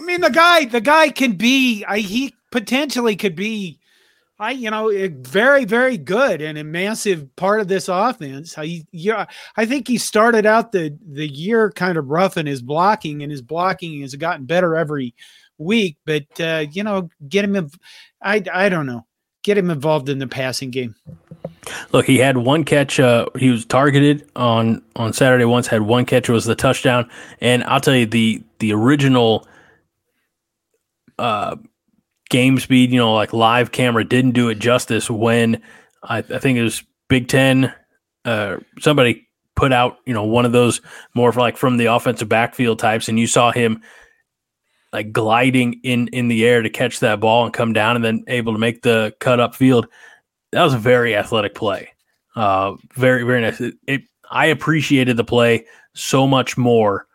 I 0.00 0.04
mean, 0.04 0.20
the 0.20 0.30
guy, 0.30 0.64
the 0.64 0.80
guy 0.80 1.10
can 1.10 1.32
be. 1.32 1.84
I, 1.84 1.98
he 1.98 2.34
potentially 2.50 3.16
could 3.16 3.34
be. 3.34 3.78
I, 4.38 4.50
you 4.50 4.70
know, 4.70 4.92
very, 5.22 5.64
very 5.64 5.96
good 5.96 6.42
and 6.42 6.58
a 6.58 6.64
massive 6.64 7.34
part 7.36 7.60
of 7.60 7.68
this 7.68 7.88
offense. 7.88 8.58
I, 8.58 8.84
yeah, 8.92 9.24
I 9.56 9.64
think 9.64 9.88
he 9.88 9.96
started 9.96 10.44
out 10.44 10.72
the 10.72 10.96
the 11.10 11.26
year 11.26 11.70
kind 11.70 11.96
of 11.96 12.10
rough 12.10 12.36
in 12.36 12.44
his 12.44 12.60
blocking, 12.60 13.22
and 13.22 13.32
his 13.32 13.40
blocking 13.40 14.02
has 14.02 14.14
gotten 14.14 14.44
better 14.44 14.76
every 14.76 15.14
week. 15.56 15.96
But 16.04 16.38
uh, 16.38 16.66
you 16.70 16.84
know, 16.84 17.08
get 17.28 17.46
him. 17.46 17.70
I, 18.26 18.42
I 18.52 18.68
don't 18.68 18.86
know. 18.86 19.06
Get 19.44 19.56
him 19.56 19.70
involved 19.70 20.08
in 20.08 20.18
the 20.18 20.26
passing 20.26 20.70
game. 20.70 20.96
Look, 21.92 22.06
he 22.06 22.18
had 22.18 22.36
one 22.36 22.64
catch. 22.64 22.98
Uh, 22.98 23.26
he 23.38 23.50
was 23.50 23.64
targeted 23.64 24.28
on 24.34 24.82
on 24.96 25.12
Saturday. 25.12 25.44
Once 25.44 25.66
had 25.68 25.82
one 25.82 26.04
catch. 26.04 26.28
It 26.28 26.32
was 26.32 26.44
the 26.44 26.54
touchdown. 26.54 27.08
And 27.40 27.62
I'll 27.64 27.80
tell 27.80 27.94
you 27.94 28.06
the 28.06 28.42
the 28.58 28.72
original 28.72 29.46
uh, 31.18 31.56
game 32.30 32.58
speed, 32.58 32.90
you 32.90 32.98
know, 32.98 33.14
like 33.14 33.32
live 33.32 33.72
camera 33.72 34.04
didn't 34.04 34.32
do 34.32 34.48
it 34.48 34.58
justice 34.58 35.08
when 35.08 35.62
I, 36.02 36.18
I 36.18 36.38
think 36.38 36.58
it 36.58 36.62
was 36.62 36.82
Big 37.08 37.28
Ten. 37.28 37.72
Uh, 38.24 38.58
somebody 38.80 39.28
put 39.54 39.72
out, 39.72 39.98
you 40.04 40.12
know, 40.12 40.24
one 40.24 40.44
of 40.44 40.52
those 40.52 40.80
more 41.14 41.32
like 41.32 41.56
from 41.56 41.76
the 41.76 41.86
offensive 41.86 42.28
backfield 42.28 42.78
types, 42.78 43.08
and 43.08 43.18
you 43.18 43.26
saw 43.26 43.52
him 43.52 43.82
like 44.92 45.12
gliding 45.12 45.80
in 45.82 46.08
in 46.08 46.28
the 46.28 46.46
air 46.46 46.62
to 46.62 46.70
catch 46.70 47.00
that 47.00 47.20
ball 47.20 47.44
and 47.44 47.52
come 47.52 47.72
down, 47.72 47.96
and 47.96 48.04
then 48.04 48.24
able 48.28 48.52
to 48.52 48.58
make 48.58 48.82
the 48.82 49.14
cut 49.20 49.40
up 49.40 49.54
field. 49.54 49.86
That 50.52 50.62
was 50.62 50.74
a 50.74 50.78
very 50.78 51.16
athletic 51.16 51.54
play. 51.54 51.90
Uh, 52.34 52.76
very 52.94 53.24
very 53.24 53.40
nice. 53.40 53.60
It, 53.60 53.74
it 53.86 54.02
I 54.30 54.46
appreciated 54.46 55.16
the 55.16 55.24
play 55.24 55.66
so 55.94 56.26
much 56.26 56.56
more 56.56 57.06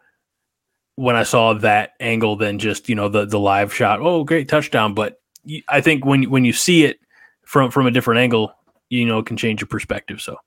when 0.95 1.15
I 1.15 1.23
saw 1.23 1.53
that 1.53 1.91
angle 1.99 2.35
than 2.35 2.59
just 2.59 2.89
you 2.89 2.95
know 2.95 3.09
the 3.09 3.25
the 3.25 3.39
live 3.39 3.73
shot. 3.73 3.99
Oh, 4.01 4.23
great 4.23 4.47
touchdown! 4.47 4.93
But 4.93 5.21
I 5.67 5.81
think 5.81 6.05
when 6.05 6.29
when 6.29 6.45
you 6.45 6.53
see 6.53 6.83
it 6.83 6.99
from 7.45 7.71
from 7.71 7.87
a 7.87 7.91
different 7.91 8.19
angle, 8.19 8.53
you 8.89 9.05
know, 9.05 9.19
it 9.19 9.25
can 9.25 9.37
change 9.37 9.61
your 9.61 9.67
perspective. 9.67 10.21
So 10.21 10.37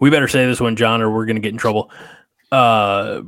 we 0.00 0.10
better 0.10 0.28
say 0.28 0.46
this 0.46 0.60
one, 0.60 0.76
John, 0.76 1.02
or 1.02 1.10
we're 1.10 1.26
going 1.26 1.36
to 1.36 1.42
get 1.42 1.52
in 1.52 1.58
trouble. 1.58 1.90
Uh, 2.50 3.22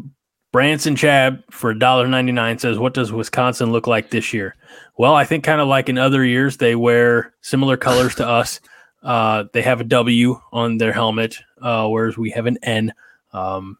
Branson 0.52 0.94
Chab 0.94 1.42
for 1.50 1.74
$1.99 1.74 2.60
says, 2.60 2.78
What 2.78 2.94
does 2.94 3.10
Wisconsin 3.10 3.72
look 3.72 3.86
like 3.86 4.10
this 4.10 4.34
year? 4.34 4.54
Well, 4.98 5.14
I 5.14 5.24
think 5.24 5.44
kind 5.44 5.60
of 5.60 5.68
like 5.68 5.88
in 5.88 5.96
other 5.96 6.24
years, 6.24 6.58
they 6.58 6.76
wear 6.76 7.34
similar 7.40 7.78
colors 7.78 8.14
to 8.16 8.28
us. 8.28 8.60
Uh, 9.02 9.44
they 9.52 9.62
have 9.62 9.80
a 9.80 9.84
W 9.84 10.38
on 10.52 10.76
their 10.76 10.92
helmet, 10.92 11.38
uh, 11.60 11.88
whereas 11.88 12.18
we 12.18 12.30
have 12.30 12.46
an 12.46 12.58
N. 12.62 12.92
Um, 13.32 13.78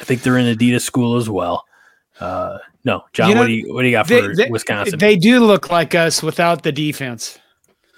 I 0.00 0.04
think 0.04 0.22
they're 0.22 0.38
in 0.38 0.56
Adidas 0.56 0.82
school 0.82 1.16
as 1.16 1.28
well. 1.28 1.64
Uh, 2.20 2.58
no, 2.84 3.04
John, 3.12 3.28
you 3.28 3.34
know, 3.34 3.40
what, 3.40 3.46
do 3.48 3.52
you, 3.52 3.74
what 3.74 3.82
do 3.82 3.88
you 3.88 3.92
got 3.92 4.06
they, 4.06 4.20
for 4.22 4.34
they, 4.34 4.48
Wisconsin? 4.48 4.98
They 4.98 5.16
do 5.16 5.44
look 5.44 5.70
like 5.70 5.94
us 5.94 6.22
without 6.22 6.62
the 6.62 6.72
defense. 6.72 7.38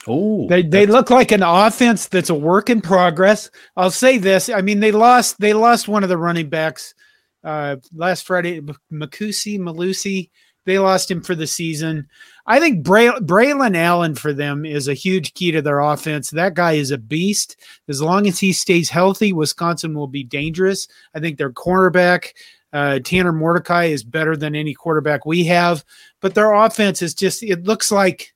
Oh, 0.07 0.47
they 0.49 0.63
they 0.63 0.87
look 0.87 1.09
like 1.09 1.33
an 1.33 1.43
offense 1.43 2.09
that's 2.09 2.29
a 2.29 2.35
work 2.35 2.69
in 2.69 2.83
progress. 2.83 3.51
I'll 3.77 3.91
say 3.91 4.19
this: 4.19 4.49
I 4.51 4.61
mean, 4.61 4.81
they 4.81 4.93
lost 4.93 5.41
they 5.41 5.55
lost 5.55 5.89
one 5.89 6.03
of 6.03 6.11
the 6.11 6.19
running 6.19 6.49
backs 6.51 6.95
uh, 7.45 7.77
last 7.95 8.27
Friday, 8.27 8.61
Makusi 8.93 9.59
Mellusi. 9.59 10.31
They 10.67 10.79
lost 10.79 11.11
him 11.11 11.23
for 11.23 11.35
the 11.35 11.47
season. 11.47 12.09
I 12.47 12.59
think 12.59 12.83
Bray- 12.83 13.19
Braylon 13.21 13.77
Allen 13.77 14.15
for 14.15 14.33
them 14.33 14.65
is 14.65 14.89
a 14.89 14.95
huge 14.95 15.35
key 15.35 15.51
to 15.53 15.61
their 15.61 15.81
offense. 15.81 16.31
That 16.31 16.55
guy 16.55 16.73
is 16.73 16.91
a 16.91 16.97
beast. 16.97 17.57
As 17.87 18.01
long 18.01 18.27
as 18.27 18.39
he 18.39 18.53
stays 18.53 18.89
healthy, 18.89 19.35
Wisconsin 19.35 19.95
will 19.95 20.07
be 20.07 20.25
dangerous. 20.25 20.89
I 21.15 21.21
think 21.21 21.37
their 21.37 21.53
cornerback, 21.53 22.31
uh, 22.73 23.01
Tanner 23.05 23.33
Mordecai, 23.33 23.85
is 23.85 24.03
better 24.03 24.37
than 24.37 24.55
any 24.55 24.73
quarterback 24.73 25.27
we 25.27 25.45
have. 25.45 25.85
But 26.21 26.35
their 26.35 26.55
offense 26.55 27.03
is 27.03 27.15
just, 27.15 27.43
it 27.43 27.65
looks 27.65 27.93
like. 27.93 28.33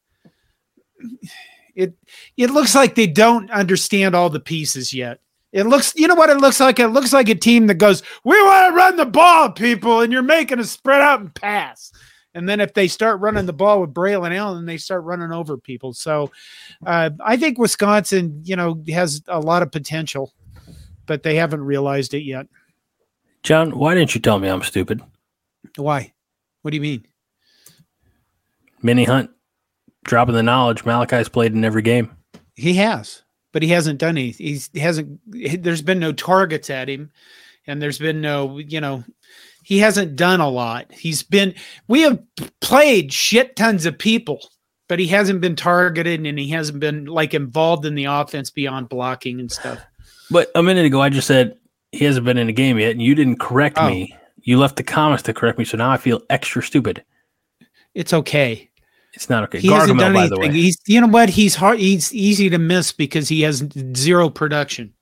It 1.75 1.95
it 2.37 2.51
looks 2.51 2.75
like 2.75 2.97
they 2.97 3.07
don't 3.07 3.49
understand 3.53 4.17
all 4.17 4.29
the 4.31 4.41
pieces 4.41 4.93
yet. 4.93 5.21
It 5.53 5.65
looks, 5.65 5.95
you 5.97 6.07
know 6.07 6.15
what 6.15 6.31
it 6.31 6.39
looks 6.39 6.61
like? 6.61 6.79
It 6.79 6.89
looks 6.89 7.13
like 7.13 7.29
a 7.29 7.35
team 7.35 7.69
that 7.69 7.75
goes, 7.75 8.03
"We 8.25 8.41
want 8.43 8.71
to 8.71 8.77
run 8.77 8.97
the 8.97 9.07
ball, 9.07 9.51
people," 9.51 10.01
and 10.01 10.13
you're 10.13 10.23
making 10.23 10.59
us 10.59 10.71
spread 10.71 11.01
out 11.01 11.21
and 11.21 11.35
pass. 11.35 11.91
And 12.35 12.49
then 12.49 12.61
if 12.61 12.75
they 12.75 12.87
start 12.87 13.21
running 13.21 13.47
the 13.47 13.53
ball 13.53 13.81
with 13.81 13.95
Braylon 13.95 14.37
Allen, 14.37 14.67
they 14.67 14.77
start 14.77 15.05
running 15.05 15.33
over 15.33 15.57
people. 15.57 15.95
So 15.95 16.31
uh, 16.87 17.11
I 17.25 17.37
think 17.37 17.59
Wisconsin, 17.59 18.43
you 18.45 18.55
know, 18.55 18.83
has 18.91 19.23
a 19.27 19.41
lot 19.41 19.63
of 19.63 19.73
potential, 19.73 20.33
but 21.07 21.23
they 21.23 21.37
haven't 21.37 21.63
realized 21.63 22.15
it 22.15 22.23
yet. 22.23 22.47
John, 23.43 23.77
why 23.77 23.95
didn't 23.95 24.15
you 24.15 24.21
tell 24.21 24.39
me 24.39 24.49
I'm 24.49 24.63
stupid? 24.63 25.01
Why? 25.77 26.13
What 26.63 26.73
do 26.73 26.77
you 26.77 26.83
mean? 26.83 27.07
Mini 28.83 29.05
Hunt 29.05 29.31
dropping 30.05 30.35
the 30.35 30.43
knowledge. 30.43 30.85
Malachi's 30.85 31.29
played 31.29 31.55
in 31.55 31.65
every 31.65 31.83
game. 31.83 32.15
He 32.55 32.75
has, 32.75 33.23
but 33.53 33.63
he 33.63 33.69
hasn't 33.69 33.99
done 33.99 34.19
anything. 34.19 34.47
He's, 34.47 34.71
he 34.73 34.81
hasn't. 34.81 35.21
There's 35.63 35.83
been 35.83 35.99
no 35.99 36.13
targets 36.13 36.71
at 36.71 36.89
him, 36.89 37.11
and 37.67 37.81
there's 37.81 37.99
been 37.99 38.21
no, 38.21 38.59
you 38.59 38.81
know, 38.81 39.05
he 39.69 39.79
hasn't 39.81 40.17
done 40.17 40.41
a 40.41 40.49
lot. 40.49 40.91
He's 40.91 41.23
been 41.23 41.55
we 41.89 42.01
have 42.01 42.19
played 42.63 43.13
shit 43.13 43.55
tons 43.55 43.85
of 43.85 43.99
people, 43.99 44.41
but 44.89 44.99
he 44.99 45.07
hasn't 45.09 45.43
been 45.43 45.57
targeted 45.57 46.27
and 46.27 46.39
he 46.39 46.49
hasn't 46.49 46.81
been 46.81 47.05
like 47.05 47.35
involved 47.35 47.85
in 47.85 47.95
the 47.95 48.07
offense 48.07 48.51
beyond 48.51 48.89
blocking 48.89 49.41
and 49.41 49.53
stuff. 49.53 49.79
But 50.31 50.51
a 50.55 50.63
minute 50.63 50.87
ago 50.87 51.03
I 51.03 51.11
just 51.11 51.27
said 51.27 51.59
he 51.93 52.07
hasn't 52.07 52.25
been 52.25 52.39
in 52.39 52.49
a 52.49 52.53
game 52.53 52.79
yet 52.79 52.93
and 52.93 53.03
you 53.03 53.15
didn't 53.15 53.41
correct 53.41 53.77
oh. 53.79 53.91
me. 53.91 54.17
You 54.41 54.59
left 54.59 54.77
the 54.77 54.83
comments 54.83 55.25
to 55.25 55.35
correct 55.35 55.59
me, 55.59 55.67
so 55.67 55.77
now 55.77 55.91
I 55.91 55.99
feel 55.99 56.23
extra 56.31 56.63
stupid. 56.63 57.05
It's 57.93 58.15
okay. 58.15 58.71
It's 59.19 59.29
not 59.29 59.43
okay. 59.43 59.59
He 59.59 59.67
Gargamel, 59.67 59.81
hasn't 59.81 59.99
done 59.99 60.17
anything. 60.17 60.53
He's 60.53 60.79
you 60.87 61.01
know 61.01 61.09
what? 61.09 61.29
He's 61.29 61.57
hard 61.57 61.81
he's 61.81 62.15
easy 62.15 62.49
to 62.51 62.59
miss 62.59 62.93
because 62.93 63.29
he 63.29 63.41
has 63.41 63.67
zero 63.97 64.31
production 64.31 64.95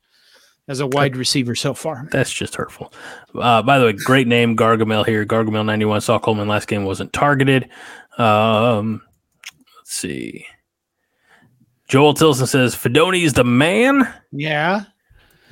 as 0.69 0.81
a 0.81 0.87
wide 0.87 1.19
receiver 1.19 1.55
so 1.55 1.75
far. 1.75 2.09
That's 2.13 2.33
just 2.33 2.55
hurtful. 2.55 2.95
Uh, 3.35 3.61
by 3.61 3.79
the 3.79 3.85
way, 3.85 3.93
great 3.93 4.27
name, 4.27 4.57
Gargamel 4.57 5.05
here. 5.05 5.27
Gargamel 5.27 5.67
91. 5.67 6.01
Saw 6.01 6.19
Coleman 6.19 6.49
last 6.49 6.67
game 6.67 6.85
wasn't 6.85 7.13
targeted. 7.13 7.69
Um, 8.17 9.03
let's 9.77 9.93
see. 9.93 10.47
Joel 11.87 12.15
Tilson 12.15 12.47
says 12.47 12.75
Fidone 12.75 13.23
is 13.23 13.35
the 13.35 13.45
man. 13.45 14.11
Yeah. 14.33 14.85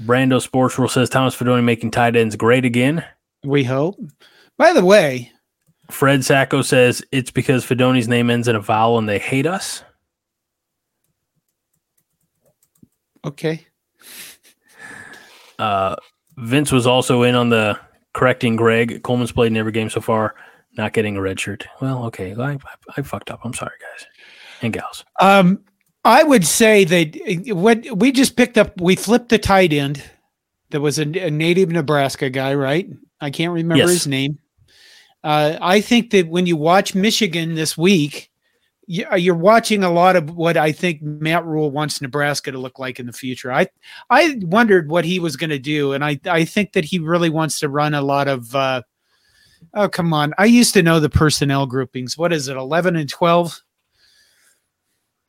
Brando 0.04 0.40
Sports 0.40 0.78
Rule 0.78 0.88
says 0.88 1.10
Thomas 1.10 1.36
Fidone 1.36 1.64
making 1.64 1.90
tight 1.90 2.16
ends 2.16 2.34
great 2.34 2.64
again. 2.64 3.04
We 3.44 3.62
hope. 3.62 4.00
By 4.56 4.72
the 4.72 4.86
way, 4.86 5.30
Fred 5.90 6.24
Sacco 6.24 6.62
says 6.62 7.02
it's 7.12 7.30
because 7.30 7.64
Fidone's 7.64 8.08
name 8.08 8.30
ends 8.30 8.48
in 8.48 8.56
a 8.56 8.60
vowel 8.60 8.98
and 8.98 9.08
they 9.08 9.18
hate 9.18 9.46
us. 9.46 9.84
Okay. 13.24 13.66
Uh, 15.58 15.96
Vince 16.36 16.72
was 16.72 16.86
also 16.86 17.22
in 17.22 17.34
on 17.34 17.48
the 17.48 17.78
correcting 18.12 18.56
Greg. 18.56 19.02
Coleman's 19.02 19.32
played 19.32 19.48
in 19.52 19.56
every 19.56 19.72
game 19.72 19.88
so 19.88 20.00
far, 20.00 20.34
not 20.76 20.92
getting 20.92 21.16
a 21.16 21.20
red 21.20 21.38
shirt. 21.38 21.66
Well, 21.80 22.04
okay, 22.06 22.34
I, 22.34 22.52
I, 22.52 22.58
I 22.96 23.02
fucked 23.02 23.30
up. 23.30 23.40
I'm 23.44 23.54
sorry, 23.54 23.76
guys 23.80 24.06
and 24.64 24.72
gals. 24.72 25.04
Um, 25.20 25.60
I 26.04 26.22
would 26.22 26.46
say 26.46 26.84
that 26.84 27.54
what 27.54 27.86
we 27.96 28.12
just 28.12 28.36
picked 28.36 28.58
up, 28.58 28.80
we 28.80 28.96
flipped 28.96 29.28
the 29.28 29.38
tight 29.38 29.72
end. 29.72 30.02
That 30.70 30.80
was 30.80 30.98
a, 30.98 31.02
a 31.02 31.30
native 31.30 31.70
Nebraska 31.70 32.30
guy, 32.30 32.54
right? 32.54 32.88
I 33.20 33.30
can't 33.30 33.52
remember 33.52 33.84
yes. 33.84 33.90
his 33.90 34.06
name. 34.06 34.38
Uh, 35.24 35.58
I 35.62 35.80
think 35.80 36.10
that 36.10 36.28
when 36.28 36.46
you 36.46 36.54
watch 36.54 36.94
Michigan 36.94 37.54
this 37.54 37.78
week, 37.78 38.30
uh, 39.10 39.16
you're 39.16 39.34
watching 39.34 39.82
a 39.82 39.90
lot 39.90 40.16
of 40.16 40.36
what 40.36 40.58
I 40.58 40.70
think 40.70 41.00
Matt 41.00 41.46
Rhule 41.46 41.70
wants 41.70 42.02
Nebraska 42.02 42.52
to 42.52 42.58
look 42.58 42.78
like 42.78 43.00
in 43.00 43.06
the 43.06 43.12
future. 43.12 43.50
I 43.50 43.68
I 44.10 44.38
wondered 44.42 44.90
what 44.90 45.06
he 45.06 45.18
was 45.18 45.36
going 45.36 45.48
to 45.48 45.58
do, 45.58 45.94
and 45.94 46.04
I 46.04 46.20
I 46.26 46.44
think 46.44 46.74
that 46.74 46.84
he 46.84 46.98
really 46.98 47.30
wants 47.30 47.58
to 47.60 47.70
run 47.70 47.94
a 47.94 48.02
lot 48.02 48.28
of. 48.28 48.54
Uh, 48.54 48.82
oh 49.72 49.88
come 49.88 50.12
on! 50.12 50.34
I 50.36 50.44
used 50.44 50.74
to 50.74 50.82
know 50.82 51.00
the 51.00 51.08
personnel 51.08 51.64
groupings. 51.64 52.18
What 52.18 52.32
is 52.32 52.48
it? 52.48 52.58
Eleven 52.58 52.94
and 52.94 53.08
twelve. 53.08 53.62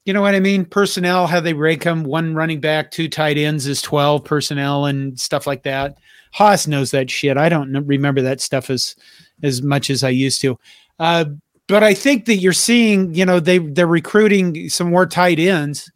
You 0.03 0.13
know 0.13 0.21
what 0.21 0.35
I 0.35 0.41
mean? 0.41 0.65
Personnel, 0.65 1.25
how 1.25 1.39
they 1.39 1.53
rank 1.53 1.83
them. 1.83 2.03
One 2.03 2.35
running 2.35 2.59
back, 2.59 2.91
two 2.91 3.07
tight 3.07 3.37
ends 3.37 3.65
is 3.65 3.81
twelve 3.81 4.25
personnel 4.25 4.85
and 4.85 5.17
stuff 5.17 5.47
like 5.47 5.63
that. 5.63 5.97
Haas 6.33 6.67
knows 6.67 6.91
that 6.91 7.09
shit. 7.09 7.37
I 7.37 7.47
don't 7.47 7.71
remember 7.87 8.21
that 8.23 8.41
stuff 8.41 8.69
as 8.69 8.97
as 9.43 9.61
much 9.61 9.89
as 9.89 10.03
I 10.03 10.09
used 10.09 10.41
to. 10.41 10.57
Uh, 10.99 11.25
but 11.67 11.83
I 11.83 11.93
think 11.93 12.25
that 12.25 12.35
you're 12.35 12.53
seeing, 12.53 13.13
you 13.15 13.25
know, 13.25 13.39
they 13.39 13.57
they're 13.57 13.87
recruiting 13.87 14.69
some 14.69 14.91
more 14.91 15.05
tight 15.05 15.39
ends, 15.39 15.91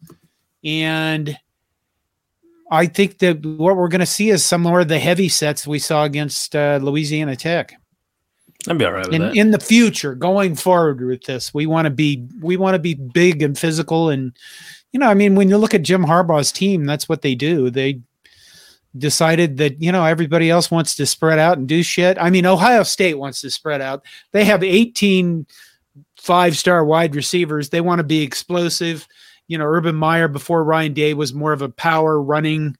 and 0.64 1.38
I 2.70 2.86
think 2.86 3.18
that 3.18 3.44
what 3.44 3.76
we're 3.76 3.88
going 3.88 4.00
to 4.00 4.06
see 4.06 4.30
is 4.30 4.44
some 4.44 4.62
more 4.62 4.80
of 4.80 4.88
the 4.88 4.98
heavy 4.98 5.28
sets 5.28 5.66
we 5.66 5.78
saw 5.78 6.04
against 6.04 6.56
uh, 6.56 6.78
Louisiana 6.82 7.36
Tech. 7.36 7.74
I'd 8.68 8.78
be 8.78 8.84
all 8.84 8.92
right 8.92 9.06
with 9.06 9.14
in, 9.14 9.22
that. 9.22 9.36
In 9.36 9.50
the 9.52 9.60
future, 9.60 10.14
going 10.14 10.54
forward 10.54 11.00
with 11.00 11.22
this, 11.24 11.54
we 11.54 11.66
want 11.66 11.86
to 11.86 11.90
be 11.90 12.26
we 12.40 12.56
want 12.56 12.74
to 12.74 12.80
be 12.80 12.94
big 12.94 13.42
and 13.42 13.56
physical, 13.56 14.10
and 14.10 14.36
you 14.92 14.98
know, 15.00 15.08
I 15.08 15.14
mean, 15.14 15.34
when 15.34 15.48
you 15.48 15.56
look 15.56 15.72
at 15.74 15.82
Jim 15.82 16.04
Harbaugh's 16.04 16.52
team, 16.52 16.84
that's 16.84 17.08
what 17.08 17.22
they 17.22 17.34
do. 17.34 17.70
They 17.70 18.00
decided 18.96 19.56
that 19.58 19.80
you 19.80 19.92
know 19.92 20.04
everybody 20.04 20.50
else 20.50 20.70
wants 20.70 20.94
to 20.96 21.06
spread 21.06 21.38
out 21.38 21.58
and 21.58 21.68
do 21.68 21.82
shit. 21.82 22.18
I 22.18 22.30
mean, 22.30 22.46
Ohio 22.46 22.82
State 22.82 23.18
wants 23.18 23.40
to 23.42 23.50
spread 23.50 23.80
out. 23.80 24.04
They 24.32 24.44
have 24.44 24.62
18 24.62 25.46
five-star 26.16 26.84
wide 26.84 27.14
receivers. 27.14 27.70
They 27.70 27.80
want 27.80 27.98
to 28.00 28.04
be 28.04 28.22
explosive. 28.22 29.06
You 29.48 29.58
know, 29.58 29.64
Urban 29.64 29.96
Meyer 29.96 30.28
before 30.28 30.64
Ryan 30.64 30.92
Day 30.92 31.14
was 31.14 31.34
more 31.34 31.52
of 31.52 31.62
a 31.62 31.68
power 31.68 32.20
running 32.20 32.76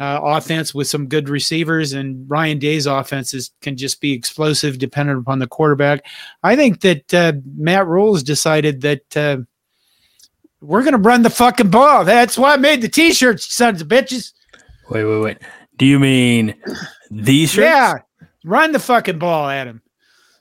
uh, 0.00 0.20
offense 0.22 0.72
with 0.72 0.86
some 0.86 1.08
good 1.08 1.28
receivers, 1.28 1.92
and 1.92 2.28
Ryan 2.30 2.58
Day's 2.58 2.86
offenses 2.86 3.50
can 3.62 3.76
just 3.76 4.00
be 4.00 4.12
explosive 4.12 4.78
dependent 4.78 5.18
upon 5.18 5.40
the 5.40 5.48
quarterback. 5.48 6.04
I 6.42 6.54
think 6.56 6.80
that 6.82 7.12
uh, 7.12 7.32
Matt 7.56 7.86
Rhule's 7.86 8.22
decided 8.22 8.82
that. 8.82 9.16
Uh, 9.16 9.38
we're 10.60 10.82
gonna 10.82 10.98
run 10.98 11.22
the 11.22 11.30
fucking 11.30 11.70
ball. 11.70 12.04
That's 12.04 12.36
why 12.36 12.54
I 12.54 12.56
made 12.56 12.82
the 12.82 12.88
t-shirts, 12.88 13.54
sons 13.54 13.80
of 13.80 13.86
bitches. 13.86 14.32
Wait, 14.90 15.04
wait, 15.04 15.20
wait. 15.20 15.38
Do 15.76 15.86
you 15.86 15.98
mean 15.98 16.54
these 17.10 17.52
shirts? 17.52 17.64
Yeah. 17.64 17.98
Run 18.44 18.72
the 18.72 18.78
fucking 18.78 19.18
ball, 19.18 19.48
Adam. 19.48 19.82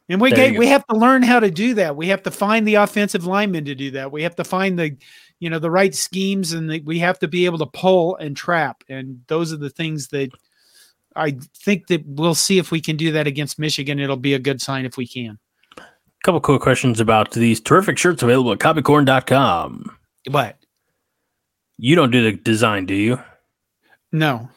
And 0.09 0.21
we 0.21 0.31
get, 0.31 0.57
we 0.57 0.67
have 0.67 0.87
to 0.87 0.95
learn 0.95 1.21
how 1.21 1.41
to 1.41 1.51
do 1.51 1.73
that. 1.73 1.97
We 1.97 2.07
have 2.07 2.23
to 2.23 2.31
find 2.31 2.65
the 2.65 2.75
offensive 2.75 3.25
linemen 3.25 3.65
to 3.65 3.75
do 3.75 3.91
that. 3.91 4.11
We 4.11 4.23
have 4.23 4.35
to 4.37 4.45
find 4.45 4.79
the 4.79 4.95
you 5.39 5.49
know 5.49 5.59
the 5.59 5.69
right 5.69 5.93
schemes 5.93 6.53
and 6.53 6.69
the, 6.69 6.81
we 6.81 6.99
have 6.99 7.19
to 7.19 7.27
be 7.27 7.45
able 7.45 7.57
to 7.57 7.65
pull 7.65 8.15
and 8.15 8.35
trap. 8.35 8.83
And 8.89 9.21
those 9.27 9.51
are 9.51 9.57
the 9.57 9.69
things 9.69 10.07
that 10.09 10.31
I 11.15 11.37
think 11.57 11.87
that 11.87 12.05
we'll 12.05 12.35
see 12.35 12.57
if 12.57 12.71
we 12.71 12.79
can 12.79 12.95
do 12.95 13.11
that 13.11 13.27
against 13.27 13.59
Michigan. 13.59 13.99
It'll 13.99 14.15
be 14.15 14.33
a 14.33 14.39
good 14.39 14.61
sign 14.61 14.85
if 14.85 14.95
we 14.95 15.07
can. 15.07 15.37
A 15.77 15.83
couple 16.23 16.39
quick 16.39 16.61
questions 16.61 16.99
about 16.99 17.31
these 17.31 17.59
terrific 17.59 17.97
shirts 17.97 18.23
available 18.23 18.53
at 18.53 18.59
cobbycorn.com. 18.59 19.97
What? 20.29 20.57
You 21.77 21.95
don't 21.95 22.11
do 22.11 22.23
the 22.23 22.37
design, 22.37 22.85
do 22.85 22.95
you? 22.95 23.21
No. 24.11 24.49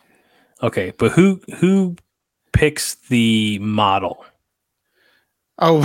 Okay, 0.63 0.93
but 0.99 1.13
who 1.13 1.41
who 1.59 1.97
picks 2.53 2.95
the 3.09 3.59
model? 3.61 4.25
Oh, 5.59 5.83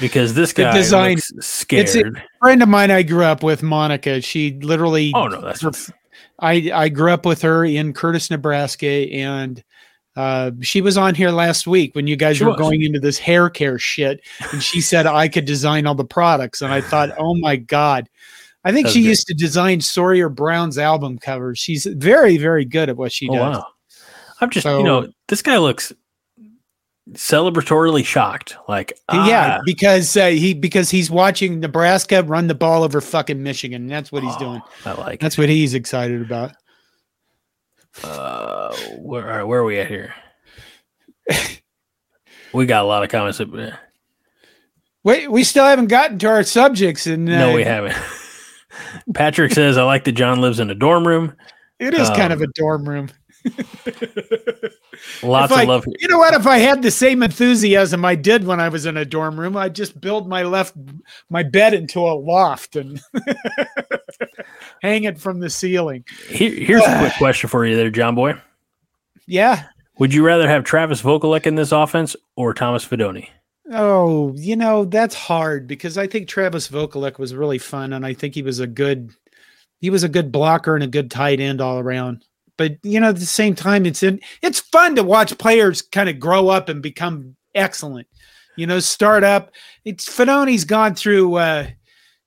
Because 0.00 0.34
this 0.34 0.52
guy 0.54 0.72
design- 0.74 1.16
looks 1.16 1.30
it's 1.36 1.46
scared. 1.46 2.16
a 2.16 2.22
friend 2.40 2.62
of 2.62 2.68
mine 2.68 2.90
I 2.90 3.02
grew 3.02 3.24
up 3.24 3.42
with, 3.42 3.62
Monica. 3.62 4.20
She 4.20 4.58
literally 4.60 5.12
oh 5.14 5.26
no, 5.28 5.40
that's 5.40 5.90
I 6.38 6.70
I 6.74 6.88
grew 6.88 7.12
up 7.12 7.26
with 7.26 7.42
her 7.42 7.64
in 7.64 7.92
Curtis, 7.92 8.30
Nebraska, 8.30 8.86
and 8.86 9.62
uh, 10.16 10.50
she 10.60 10.80
was 10.80 10.96
on 10.96 11.14
here 11.14 11.30
last 11.30 11.66
week 11.66 11.94
when 11.94 12.06
you 12.06 12.16
guys 12.16 12.38
She 12.38 12.44
were 12.44 12.50
was. 12.50 12.58
going 12.58 12.82
into 12.82 12.98
this 12.98 13.18
hair 13.18 13.48
care 13.50 13.78
shit, 13.78 14.20
and 14.52 14.62
she 14.62 14.80
said 14.80 15.06
I 15.06 15.28
could 15.28 15.44
design 15.44 15.86
all 15.86 15.94
the 15.94 16.04
products, 16.04 16.62
and 16.62 16.72
I 16.72 16.80
thought, 16.80 17.10
oh 17.18 17.36
my 17.36 17.56
god. 17.56 18.08
I 18.62 18.72
think 18.72 18.88
she 18.88 19.00
used 19.00 19.26
to 19.28 19.34
design 19.34 19.80
Sawyer 19.80 20.28
Brown's 20.28 20.76
album 20.76 21.18
covers. 21.18 21.58
She's 21.58 21.86
very, 21.86 22.36
very 22.36 22.64
good 22.64 22.90
at 22.90 22.96
what 22.96 23.10
she 23.10 23.28
oh 23.28 23.34
does. 23.34 23.56
wow. 23.56 23.66
I'm 24.40 24.50
just 24.50 24.64
So- 24.64 24.78
you 24.78 24.84
know 24.84 25.08
this 25.28 25.42
guy 25.42 25.58
looks 25.58 25.92
celebratorily 27.12 28.04
shocked. 28.04 28.56
Like 28.68 28.92
yeah, 29.12 29.58
ah, 29.58 29.62
because 29.64 30.16
uh, 30.16 30.28
he 30.28 30.54
because 30.54 30.90
he's 30.90 31.10
watching 31.10 31.60
Nebraska 31.60 32.22
run 32.22 32.46
the 32.46 32.54
ball 32.54 32.82
over 32.82 33.00
fucking 33.00 33.42
Michigan. 33.42 33.86
That's 33.86 34.12
what 34.12 34.22
he's 34.22 34.34
oh, 34.36 34.38
doing. 34.38 34.62
I 34.84 34.92
like. 34.92 35.20
That's 35.20 35.38
what 35.38 35.48
he's 35.48 35.74
excited 35.74 36.22
about. 36.22 36.52
Uh, 38.04 38.74
where 38.98 39.30
all 39.30 39.36
right, 39.38 39.44
where 39.44 39.60
are 39.60 39.64
we 39.64 39.78
at 39.80 39.88
here? 39.88 40.14
we 42.52 42.66
got 42.66 42.84
a 42.84 42.86
lot 42.86 43.02
of 43.02 43.08
comments. 43.08 43.40
Wait, 45.02 45.30
we 45.30 45.44
still 45.44 45.64
haven't 45.64 45.88
gotten 45.88 46.18
to 46.20 46.28
our 46.28 46.42
subjects, 46.42 47.06
and 47.06 47.28
uh, 47.28 47.38
No, 47.38 47.54
we 47.54 47.64
haven't. 47.64 47.96
Patrick 49.14 49.52
says, 49.52 49.76
I 49.78 49.82
like 49.84 50.04
that 50.04 50.12
John 50.12 50.40
lives 50.40 50.60
in 50.60 50.70
a 50.70 50.74
dorm 50.74 51.06
room. 51.06 51.34
It 51.78 51.94
is 51.94 52.08
kind 52.10 52.32
of 52.32 52.40
Um, 52.40 52.48
a 52.48 52.52
dorm 52.54 52.88
room. 52.88 53.08
Lots 55.22 55.52
I- 55.52 55.62
of 55.62 55.68
love. 55.68 55.84
Here. 55.84 55.94
You 56.00 56.08
know 56.08 56.18
what? 56.18 56.34
If 56.34 56.46
I 56.46 56.58
had 56.58 56.82
the 56.82 56.90
same 56.90 57.22
enthusiasm 57.22 58.04
I 58.04 58.14
did 58.14 58.44
when 58.44 58.60
I 58.60 58.68
was 58.68 58.84
in 58.86 58.96
a 58.98 59.04
dorm 59.04 59.40
room, 59.40 59.56
I'd 59.56 59.74
just 59.74 59.98
build 60.00 60.28
my 60.28 60.42
left 60.42 60.74
my 61.30 61.42
bed 61.42 61.72
into 61.74 62.00
a 62.00 62.12
loft 62.14 62.76
and 62.76 63.00
hang 64.82 65.04
it 65.04 65.18
from 65.18 65.40
the 65.40 65.48
ceiling. 65.50 66.04
Here, 66.28 66.52
here's 66.52 66.82
a 66.84 66.98
quick 66.98 67.12
question 67.18 67.48
for 67.48 67.64
you 67.64 67.76
there, 67.76 67.90
John 67.90 68.14
Boy. 68.14 68.34
Yeah. 69.26 69.64
Would 69.98 70.12
you 70.14 70.24
rather 70.24 70.48
have 70.48 70.64
Travis 70.64 71.02
Vokolek 71.02 71.46
in 71.46 71.54
this 71.54 71.72
offense 71.72 72.16
or 72.36 72.52
Thomas 72.54 72.86
Fidone? 72.86 73.28
Oh, 73.72 74.34
you 74.36 74.56
know, 74.56 74.84
that's 74.84 75.14
hard 75.14 75.68
because 75.68 75.96
I 75.96 76.06
think 76.08 76.28
Travis 76.28 76.68
Vokolek 76.68 77.18
was 77.18 77.34
really 77.34 77.58
fun 77.58 77.92
and 77.92 78.04
I 78.04 78.14
think 78.14 78.34
he 78.34 78.42
was 78.42 78.58
a 78.58 78.66
good 78.66 79.12
he 79.78 79.90
was 79.90 80.02
a 80.02 80.08
good 80.08 80.32
blocker 80.32 80.74
and 80.74 80.84
a 80.84 80.88
good 80.88 81.10
tight 81.10 81.40
end 81.40 81.60
all 81.60 81.78
around. 81.78 82.24
But 82.58 82.78
you 82.82 82.98
know, 83.00 83.10
at 83.10 83.16
the 83.16 83.26
same 83.26 83.54
time, 83.54 83.86
it's 83.86 84.02
in 84.02 84.20
it's 84.42 84.60
fun 84.60 84.96
to 84.96 85.04
watch 85.04 85.38
players 85.38 85.82
kind 85.82 86.08
of 86.08 86.18
grow 86.18 86.48
up 86.48 86.68
and 86.68 86.82
become 86.82 87.36
excellent. 87.54 88.08
You 88.56 88.66
know, 88.66 88.80
start 88.80 89.22
up. 89.22 89.52
It's 89.84 90.08
Fidone's 90.08 90.64
gone 90.64 90.94
through 90.96 91.36
uh, 91.36 91.68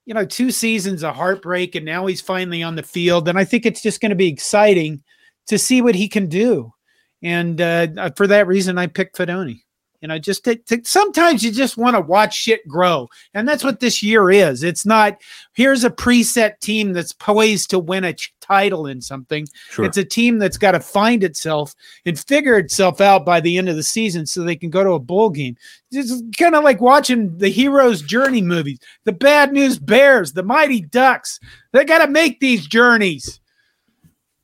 you 0.06 0.14
know, 0.14 0.26
two 0.26 0.52
seasons 0.52 1.04
of 1.04 1.16
heartbreak 1.16 1.76
and 1.76 1.86
now 1.86 2.06
he's 2.06 2.22
finally 2.22 2.64
on 2.64 2.76
the 2.76 2.84
field. 2.84 3.28
And 3.28 3.38
I 3.38 3.46
think 3.46 3.66
it's 3.66 3.82
just 3.82 4.02
going 4.02 4.12
to 4.12 4.16
be 4.16 4.28
exciting 4.28 5.04
to 5.48 5.58
see 5.58 5.82
what 5.82 5.96
he 5.96 6.08
can 6.08 6.28
do. 6.28 6.74
And 7.22 7.60
uh, 7.62 8.12
for 8.16 8.28
that 8.28 8.48
reason, 8.48 8.78
I 8.78 8.88
picked 8.88 9.18
Fidone. 9.18 9.63
You 10.04 10.10
know, 10.10 10.20
just 10.20 10.44
to, 10.44 10.58
to- 10.58 10.84
sometimes 10.84 11.46
you 11.46 11.52
just 11.52 11.78
want 11.78 11.96
to 11.96 12.02
watch 12.02 12.36
shit 12.36 12.68
grow. 12.68 13.08
And 13.34 13.48
that's 13.48 13.64
what 13.64 13.80
this 13.80 14.04
year 14.04 14.30
is. 14.30 14.62
It's 14.62 14.86
not, 14.86 15.22
here's 15.54 15.86
a 15.86 15.90
preset 15.90 16.60
team 16.60 16.92
that's 16.92 17.14
poised 17.14 17.70
to 17.70 17.80
win 17.80 18.04
a 18.04 18.12
ch- 18.12 18.34
title 18.42 18.86
in 18.88 19.00
something. 19.00 19.48
Sure. 19.70 19.86
It's 19.86 19.96
a 19.96 20.04
team 20.04 20.40
that's 20.40 20.58
got 20.58 20.74
to 20.74 20.82
find 20.82 21.24
itself 21.24 21.74
and 22.06 22.20
figure 22.20 22.58
itself 22.58 23.00
out 23.00 23.26
by 23.26 23.40
the 23.40 23.58
end 23.58 23.70
of 23.70 23.78
the 23.78 23.82
season 23.82 24.26
so 24.26 24.44
they 24.44 24.58
can 24.58 24.70
go 24.70 24.84
to 24.84 24.92
a 24.92 25.00
bowl 25.00 25.30
game. 25.30 25.56
It's 25.90 26.22
kind 26.38 26.56
of 26.56 26.66
like 26.66 26.82
watching 26.82 27.38
the 27.38 27.48
hero's 27.48 28.02
journey 28.02 28.42
movies, 28.42 28.80
the 29.06 29.14
bad 29.14 29.54
news 29.54 29.80
bears, 29.80 30.34
the 30.34 30.44
mighty 30.44 30.82
ducks. 30.82 31.40
They 31.72 31.86
got 31.86 32.06
to 32.06 32.12
make 32.12 32.42
these 32.42 32.68
journeys. 32.68 33.40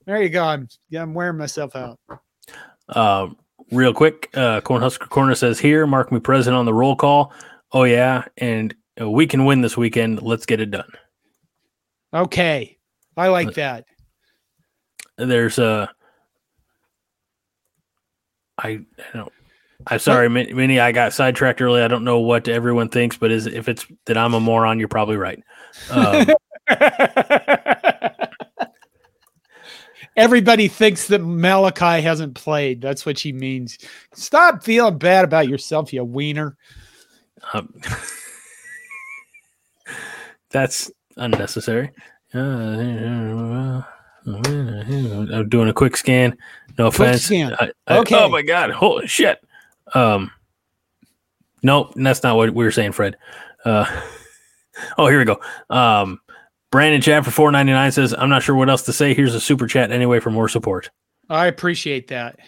There 0.06 0.24
you 0.24 0.30
go. 0.30 0.46
I'm, 0.46 0.70
yeah, 0.90 1.02
I'm 1.02 1.14
wearing 1.14 1.38
myself 1.38 1.76
out. 1.76 2.00
Uh, 2.88 3.28
real 3.72 3.94
quick, 3.94 4.30
uh, 4.34 4.62
Cornhusker 4.62 5.10
Corner 5.10 5.36
says 5.36 5.60
here, 5.60 5.86
mark 5.88 6.12
me 6.12 6.20
present 6.20 6.56
on 6.56 6.66
the 6.66 6.74
roll 6.74 6.96
call. 6.96 7.34
Oh, 7.72 7.84
yeah. 7.84 8.26
And 8.38 8.76
uh, 9.00 9.10
we 9.10 9.28
can 9.28 9.46
win 9.46 9.62
this 9.62 9.78
weekend. 9.78 10.22
Let's 10.22 10.46
get 10.46 10.60
it 10.60 10.72
done. 10.72 10.92
Okay. 12.14 12.78
I 13.16 13.28
like 13.28 13.54
that. 13.56 13.86
There's 15.18 15.60
a. 15.60 15.92
I, 18.58 18.68
I 18.70 19.18
don't. 19.18 19.34
I'm 19.88 20.00
sorry, 20.00 20.30
Min- 20.30 20.56
Minnie. 20.56 20.80
I 20.80 20.92
got 20.92 21.14
sidetracked 21.14 21.62
early. 21.62 21.82
I 21.82 21.88
don't 21.88 22.04
know 22.04 22.20
what 22.20 22.48
everyone 22.48 22.90
thinks, 22.90 23.18
but 23.18 23.32
is 23.32 23.46
if 23.48 23.70
it's 23.70 23.86
that 24.06 24.18
I'm 24.18 24.34
a 24.34 24.40
moron, 24.40 24.80
you're 24.80 24.88
probably 24.88 25.18
right. 25.18 25.42
Um, 25.90 26.28
Everybody 30.20 30.68
thinks 30.68 31.08
that 31.08 31.20
Malachi 31.20 32.02
hasn't 32.02 32.36
played. 32.36 32.82
That's 32.82 33.06
what 33.06 33.18
she 33.18 33.32
means. 33.32 33.78
Stop 34.14 34.64
feeling 34.64 34.98
bad 34.98 35.24
about 35.24 35.48
yourself, 35.48 35.94
you 35.94 36.04
wiener. 36.04 36.58
um, 37.54 37.74
that's 40.50 40.92
unnecessary. 41.16 41.92
Uh, 42.34 43.82
I'm 44.28 45.50
doing 45.50 45.70
a 45.70 45.74
quick 45.74 45.96
scan. 45.96 46.38
No 46.78 46.90
Quick 46.92 47.00
offense. 47.10 47.24
scan. 47.24 47.54
I- 47.60 47.72
I- 47.88 47.98
Okay. 48.00 48.16
oh 48.16 48.30
my 48.30 48.42
god! 48.42 48.72
Holy 48.72 49.08
shit. 49.08 49.40
Um. 49.94 50.32
Nope, 51.64 51.94
that's 51.96 52.24
not 52.24 52.36
what 52.36 52.54
we 52.54 52.64
were 52.64 52.72
saying, 52.72 52.92
Fred. 52.92 53.16
Uh. 53.66 53.86
Oh, 54.98 55.08
here 55.08 55.20
we 55.20 55.26
go. 55.26 55.42
Um. 55.70 56.22
Brandon 56.72 57.02
Chat 57.02 57.26
for 57.26 57.32
four 57.32 57.52
ninety 57.52 57.72
nine 57.72 57.92
says, 57.92 58.14
"I'm 58.18 58.30
not 58.30 58.44
sure 58.44 58.56
what 58.56 58.70
else 58.70 58.84
to 58.84 58.94
say. 58.94 59.14
Here's 59.14 59.36
a 59.36 59.42
super 59.42 59.68
chat 59.68 59.92
anyway 59.92 60.20
for 60.20 60.32
more 60.32 60.50
support." 60.50 60.90
I 61.30 61.48
appreciate 61.48 62.08
that. 62.08 62.40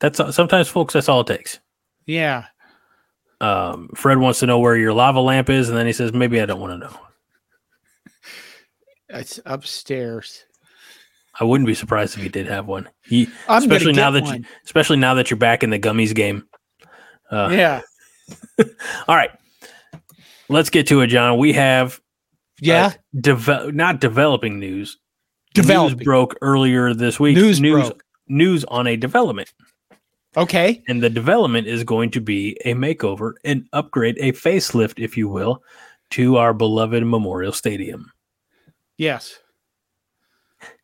That's 0.00 0.18
sometimes, 0.34 0.68
folks. 0.68 0.94
That's 0.94 1.08
all 1.08 1.20
it 1.20 1.26
takes. 1.26 1.60
Yeah. 2.06 2.46
Um, 3.40 3.90
Fred 3.94 4.18
wants 4.18 4.40
to 4.40 4.46
know 4.46 4.58
where 4.58 4.76
your 4.76 4.92
lava 4.92 5.20
lamp 5.20 5.48
is, 5.50 5.68
and 5.68 5.76
then 5.76 5.86
he 5.86 5.92
says, 5.92 6.12
"Maybe 6.12 6.40
I 6.40 6.46
don't 6.46 6.60
want 6.60 6.80
to 6.80 6.86
know." 6.86 6.96
It's 9.12 9.40
upstairs. 9.44 10.44
I 11.40 11.42
wouldn't 11.42 11.66
be 11.66 11.74
surprised 11.74 12.16
if 12.16 12.22
he 12.22 12.28
did 12.28 12.46
have 12.46 12.66
one. 12.66 12.88
Gonna 13.10 13.26
especially 13.48 13.92
now 13.92 14.12
that 14.12 14.24
you, 14.26 14.44
especially 14.64 14.98
now 14.98 15.14
that 15.14 15.30
you're 15.30 15.36
back 15.36 15.64
in 15.64 15.70
the 15.70 15.80
gummies 15.80 16.14
game. 16.14 16.46
Uh, 17.28 17.48
yeah. 17.50 17.80
All 19.08 19.16
right, 19.16 19.30
let's 20.48 20.70
get 20.70 20.86
to 20.88 21.00
it, 21.00 21.08
John. 21.08 21.38
We 21.38 21.52
have 21.54 22.00
Yeah. 22.60 22.86
Uh, 22.86 22.90
deve- 23.20 23.74
not 23.74 24.00
developing 24.00 24.58
news. 24.58 24.98
Developing. 25.54 25.98
News 25.98 26.04
broke 26.04 26.36
earlier 26.42 26.94
this 26.94 27.18
week. 27.18 27.36
News 27.36 27.60
news, 27.60 27.88
broke. 27.88 28.04
news 28.28 28.64
on 28.66 28.86
a 28.86 28.96
development, 28.96 29.52
Okay. 30.36 30.82
and 30.86 31.02
the 31.02 31.10
development 31.10 31.66
is 31.66 31.82
going 31.82 32.10
to 32.12 32.20
be 32.20 32.56
a 32.64 32.74
makeover, 32.74 33.32
an 33.44 33.68
upgrade, 33.72 34.16
a 34.20 34.30
facelift, 34.32 35.02
if 35.02 35.16
you 35.16 35.28
will, 35.28 35.62
to 36.10 36.36
our 36.36 36.54
beloved 36.54 37.04
Memorial 37.04 37.52
Stadium. 37.52 38.12
Yes. 38.96 39.40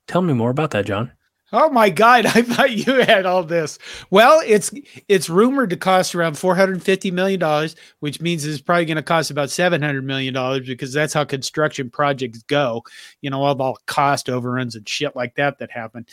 Tell 0.08 0.22
me 0.22 0.32
more 0.32 0.50
about 0.50 0.70
that, 0.72 0.86
John. 0.86 1.12
Oh 1.52 1.70
my 1.70 1.90
God! 1.90 2.26
I 2.34 2.42
thought 2.42 2.72
you 2.72 2.94
had 2.94 3.24
all 3.24 3.44
this. 3.44 3.78
Well, 4.10 4.42
it's 4.44 4.72
it's 5.08 5.30
rumored 5.30 5.70
to 5.70 5.76
cost 5.76 6.14
around 6.14 6.36
four 6.36 6.56
hundred 6.56 6.82
fifty 6.82 7.10
million 7.10 7.38
dollars, 7.38 7.76
which 8.00 8.20
means 8.20 8.44
it's 8.44 8.60
probably 8.60 8.84
going 8.84 8.96
to 8.96 9.02
cost 9.02 9.30
about 9.30 9.50
seven 9.50 9.80
hundred 9.80 10.04
million 10.04 10.34
dollars 10.34 10.66
because 10.66 10.92
that's 10.92 11.14
how 11.14 11.24
construction 11.24 11.88
projects 11.88 12.42
go. 12.42 12.82
You 13.20 13.30
know, 13.30 13.42
all 13.42 13.54
the 13.54 13.74
cost 13.86 14.28
overruns 14.28 14.74
and 14.74 14.88
shit 14.88 15.14
like 15.14 15.36
that 15.36 15.58
that 15.58 15.70
happen. 15.70 16.06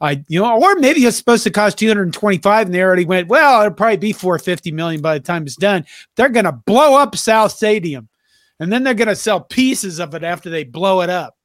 I, 0.00 0.22
you 0.28 0.40
know, 0.40 0.62
or 0.62 0.74
maybe 0.76 1.00
it's 1.00 1.16
supposed 1.16 1.44
to 1.44 1.50
cost 1.50 1.78
two 1.78 1.88
hundred 1.88 2.12
twenty-five, 2.12 2.66
and 2.66 2.74
they 2.74 2.82
already 2.82 3.06
went. 3.06 3.28
Well, 3.28 3.62
it'll 3.62 3.74
probably 3.74 3.96
be 3.96 4.12
four 4.12 4.38
fifty 4.38 4.70
million 4.70 5.00
by 5.00 5.16
the 5.16 5.24
time 5.24 5.44
it's 5.44 5.56
done. 5.56 5.86
They're 6.16 6.28
going 6.28 6.44
to 6.44 6.52
blow 6.52 6.98
up 6.98 7.16
South 7.16 7.52
Stadium, 7.52 8.10
and 8.60 8.70
then 8.70 8.84
they're 8.84 8.92
going 8.92 9.08
to 9.08 9.16
sell 9.16 9.40
pieces 9.40 9.98
of 9.98 10.14
it 10.14 10.22
after 10.22 10.50
they 10.50 10.64
blow 10.64 11.00
it 11.00 11.08
up. 11.08 11.38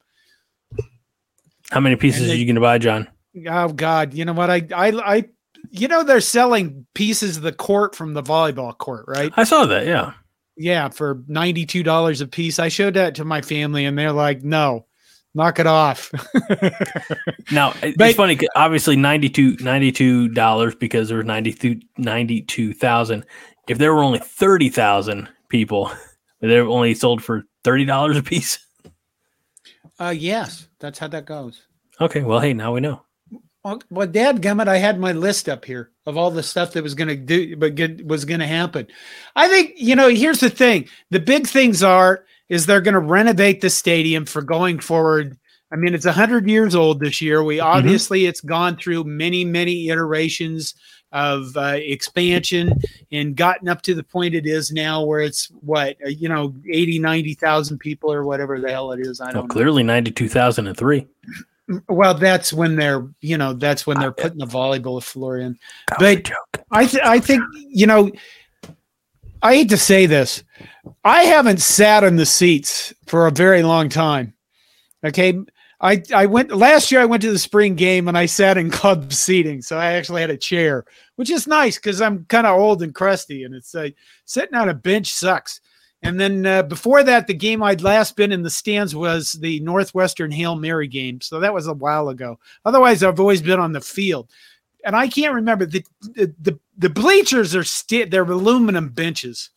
How 1.72 1.80
many 1.80 1.96
pieces 1.96 2.24
And 2.24 2.32
are 2.32 2.36
you 2.36 2.46
going 2.46 2.56
to 2.56 2.62
buy, 2.62 2.80
John? 2.80 3.08
Oh 3.48 3.70
God, 3.70 4.14
you 4.14 4.26
know 4.26 4.34
what? 4.34 4.50
I 4.50 4.68
I 4.76 4.88
I 5.18 5.26
you 5.72 5.88
know 5.88 6.04
they're 6.04 6.22
selling 6.22 6.86
pieces 6.94 7.38
of 7.38 7.44
the 7.44 7.52
court 7.52 7.96
from 7.96 8.14
the 8.14 8.24
volleyball 8.24 8.78
court, 8.78 9.06
right? 9.08 9.32
I 9.38 9.44
saw 9.44 9.66
that. 9.66 9.86
Yeah. 9.86 10.14
Yeah, 10.58 10.90
for 10.90 11.24
ninety 11.28 11.66
two 11.66 11.84
dollars 11.84 12.22
a 12.22 12.28
piece. 12.28 12.60
I 12.60 12.68
showed 12.70 12.96
that 12.96 13.16
to 13.16 13.24
my 13.26 13.42
family, 13.42 13.86
and 13.86 13.98
they're 13.98 14.12
like, 14.12 14.44
"No, 14.44 14.86
knock 15.34 15.60
it 15.60 15.68
off." 15.68 16.12
Now 17.52 17.74
it- 17.82 17.98
But- 17.98 18.10
it's 18.10 18.18
funny. 18.18 18.38
Obviously, 18.56 18.96
92 18.96 20.28
dollars 20.30 20.76
because 20.76 21.08
there 21.08 21.18
were 21.18 21.24
92 21.24 21.80
92,000. 21.98 23.26
If 23.68 23.78
there 23.78 23.94
were 23.94 24.04
only 24.04 24.20
thirty 24.20 24.70
thousand 24.70 25.30
people, 25.50 25.92
they 26.42 26.60
were 26.62 26.68
only 26.68 26.94
sold 26.94 27.24
for 27.24 27.44
thirty 27.64 27.86
dollars 27.86 28.18
a 28.18 28.24
piece. 28.24 28.60
uh, 30.00 30.14
yes, 30.16 30.68
that's 30.80 31.00
how 31.00 31.08
that 31.08 31.26
goes. 31.26 31.62
Okay, 32.02 32.22
well, 32.22 32.40
hey, 32.40 32.54
now 32.54 32.74
we 32.74 32.80
know 32.82 33.02
well, 33.64 34.08
Dad 34.08 34.42
gummit, 34.42 34.68
I 34.68 34.78
had 34.78 35.00
my 35.00 35.12
list 35.12 35.50
up 35.50 35.66
here 35.66 35.92
of 36.06 36.18
all 36.18 36.32
the 36.32 36.44
stuff 36.44 36.74
that 36.74 36.84
was 36.84 36.96
going 36.96 37.10
to 37.10 37.16
do, 37.16 37.56
but 37.58 37.76
good, 37.76 38.10
was 38.10 38.26
going 38.26 38.40
to 38.40 38.48
happen. 38.48 38.88
I 39.36 39.48
think 39.48 39.74
you 39.76 39.96
know. 39.96 40.10
Here's 40.10 40.40
the 40.40 40.50
thing: 40.50 40.88
the 41.10 41.20
big 41.20 41.48
things 41.48 41.84
are 41.84 42.26
is 42.50 42.66
they're 42.66 42.82
going 42.82 42.94
to 42.94 43.00
renovate 43.00 43.62
the 43.62 43.70
stadium 43.70 44.26
for 44.26 44.42
going 44.42 44.80
forward. 44.80 45.38
I 45.72 45.76
mean, 45.76 45.94
it's 45.94 46.06
100 46.06 46.50
years 46.50 46.74
old 46.74 47.00
this 47.00 47.22
year. 47.22 47.44
We 47.44 47.58
mm-hmm. 47.58 47.68
obviously 47.68 48.22
mm-hmm. 48.22 48.30
it's 48.30 48.42
gone 48.42 48.76
through 48.76 49.04
many, 49.04 49.46
many 49.46 49.90
iterations 49.90 50.74
of 51.12 51.56
uh, 51.56 51.76
expansion 51.78 52.74
and 53.12 53.36
gotten 53.36 53.68
up 53.68 53.82
to 53.84 53.96
the 53.96 54.04
point 54.04 54.36
it 54.36 54.46
is 54.46 54.72
now 54.72 55.04
where 55.04 55.22
it's 55.22 55.46
what, 55.62 55.98
uh, 56.06 56.10
you 56.10 56.30
know, 56.30 56.56
80, 56.72 57.00
90,000 57.00 57.78
people 57.80 58.12
or 58.12 58.24
whatever 58.24 58.60
the 58.60 58.72
hell 58.72 58.92
it 58.92 59.00
is. 59.00 59.22
I 59.22 59.32
don't 59.32 59.44
well. 59.44 59.48
Clearly 59.48 59.84
92,003. 59.84 61.08
Well, 61.88 62.14
that's 62.16 62.52
when 62.52 62.76
they're, 62.76 63.08
you 63.22 63.38
know, 63.38 63.54
that's 63.54 63.86
when 63.86 64.00
they're 64.00 64.12
putting 64.12 64.40
the 64.40 64.46
volleyball 64.48 65.04
floor 65.04 65.38
in. 65.38 65.58
That 65.90 66.00
was 66.00 66.10
a 66.10 66.16
But- 66.16 66.24
joke. 66.24 66.66
I, 66.72 66.86
th- 66.86 67.04
I 67.04 67.20
think, 67.20 67.44
you 67.70 67.88
know, 67.88 68.12
I 69.42 69.56
hate 69.56 69.70
to 69.70 69.78
say 69.78 70.06
this. 70.06 70.44
I 71.04 71.24
haven't 71.24 71.62
sat 71.62 72.04
in 72.04 72.16
the 72.16 72.26
seats 72.26 72.94
for 73.08 73.28
a 73.28 73.32
very 73.32 73.64
long 73.64 73.90
time. 73.90 74.34
Okay. 75.06 75.40
I, 75.82 76.04
I 76.14 76.26
went 76.26 76.52
last 76.52 76.92
year, 76.92 77.00
I 77.00 77.06
went 77.06 77.22
to 77.22 77.32
the 77.32 77.40
spring 77.40 77.76
game 77.76 78.08
and 78.10 78.18
I 78.18 78.26
sat 78.26 78.58
in 78.58 78.70
club 78.72 79.14
seating. 79.14 79.62
So 79.62 79.78
I 79.78 79.94
actually 79.94 80.22
had 80.22 80.30
a 80.30 80.38
chair, 80.38 80.84
which 81.16 81.30
is 81.30 81.48
nice 81.48 81.78
because 81.78 82.02
I'm 82.02 82.26
kind 82.26 82.46
of 82.46 82.60
old 82.60 82.84
and 82.84 82.94
crusty 82.94 83.44
and 83.44 83.56
it's 83.56 83.74
like 83.74 83.96
sitting 84.26 84.56
on 84.56 84.70
a 84.70 84.74
bench 84.74 85.12
sucks. 85.12 85.62
And 86.02 86.20
then 86.20 86.46
uh, 86.46 86.64
before 86.64 87.04
that, 87.04 87.28
the 87.28 87.34
game 87.34 87.62
I'd 87.62 87.82
last 87.82 88.16
been 88.16 88.32
in 88.32 88.44
the 88.44 88.50
stands 88.50 88.96
was 88.96 89.34
the 89.34 89.60
Northwestern 89.60 90.32
Hail 90.32 90.56
Mary 90.56 90.88
game. 90.88 91.20
So 91.20 91.40
that 91.40 91.54
was 91.54 91.68
a 91.68 91.74
while 91.74 92.10
ago. 92.10 92.40
Otherwise, 92.64 93.04
I've 93.04 93.20
always 93.20 93.42
been 93.42 93.60
on 93.60 93.74
the 93.74 93.82
field. 93.82 94.30
And 94.86 94.96
I 94.96 95.10
can't 95.10 95.36
remember 95.36 95.66
the 95.66 95.86
the 96.02 96.34
the, 96.40 96.60
the 96.78 96.90
bleachers 96.90 97.54
are 97.54 97.66
still 97.66 98.08
they're 98.08 98.24
aluminum 98.24 98.90
benches. 98.90 99.50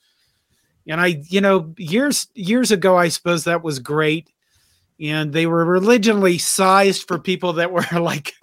And 0.89 1.01
I, 1.01 1.23
you 1.29 1.41
know, 1.41 1.73
years 1.79 2.27
years 2.35 2.73
ago, 2.73 2.97
I 2.97 3.07
suppose 3.09 3.45
that 3.45 3.63
was 3.63 3.79
great. 3.79 4.29
And 5.01 5.33
they 5.33 5.47
were 5.47 5.79
originally 5.79 6.39
sized 6.39 7.07
for 7.07 7.19
people 7.21 7.55
that 7.55 7.71
were 7.71 7.87
like, 8.01 8.35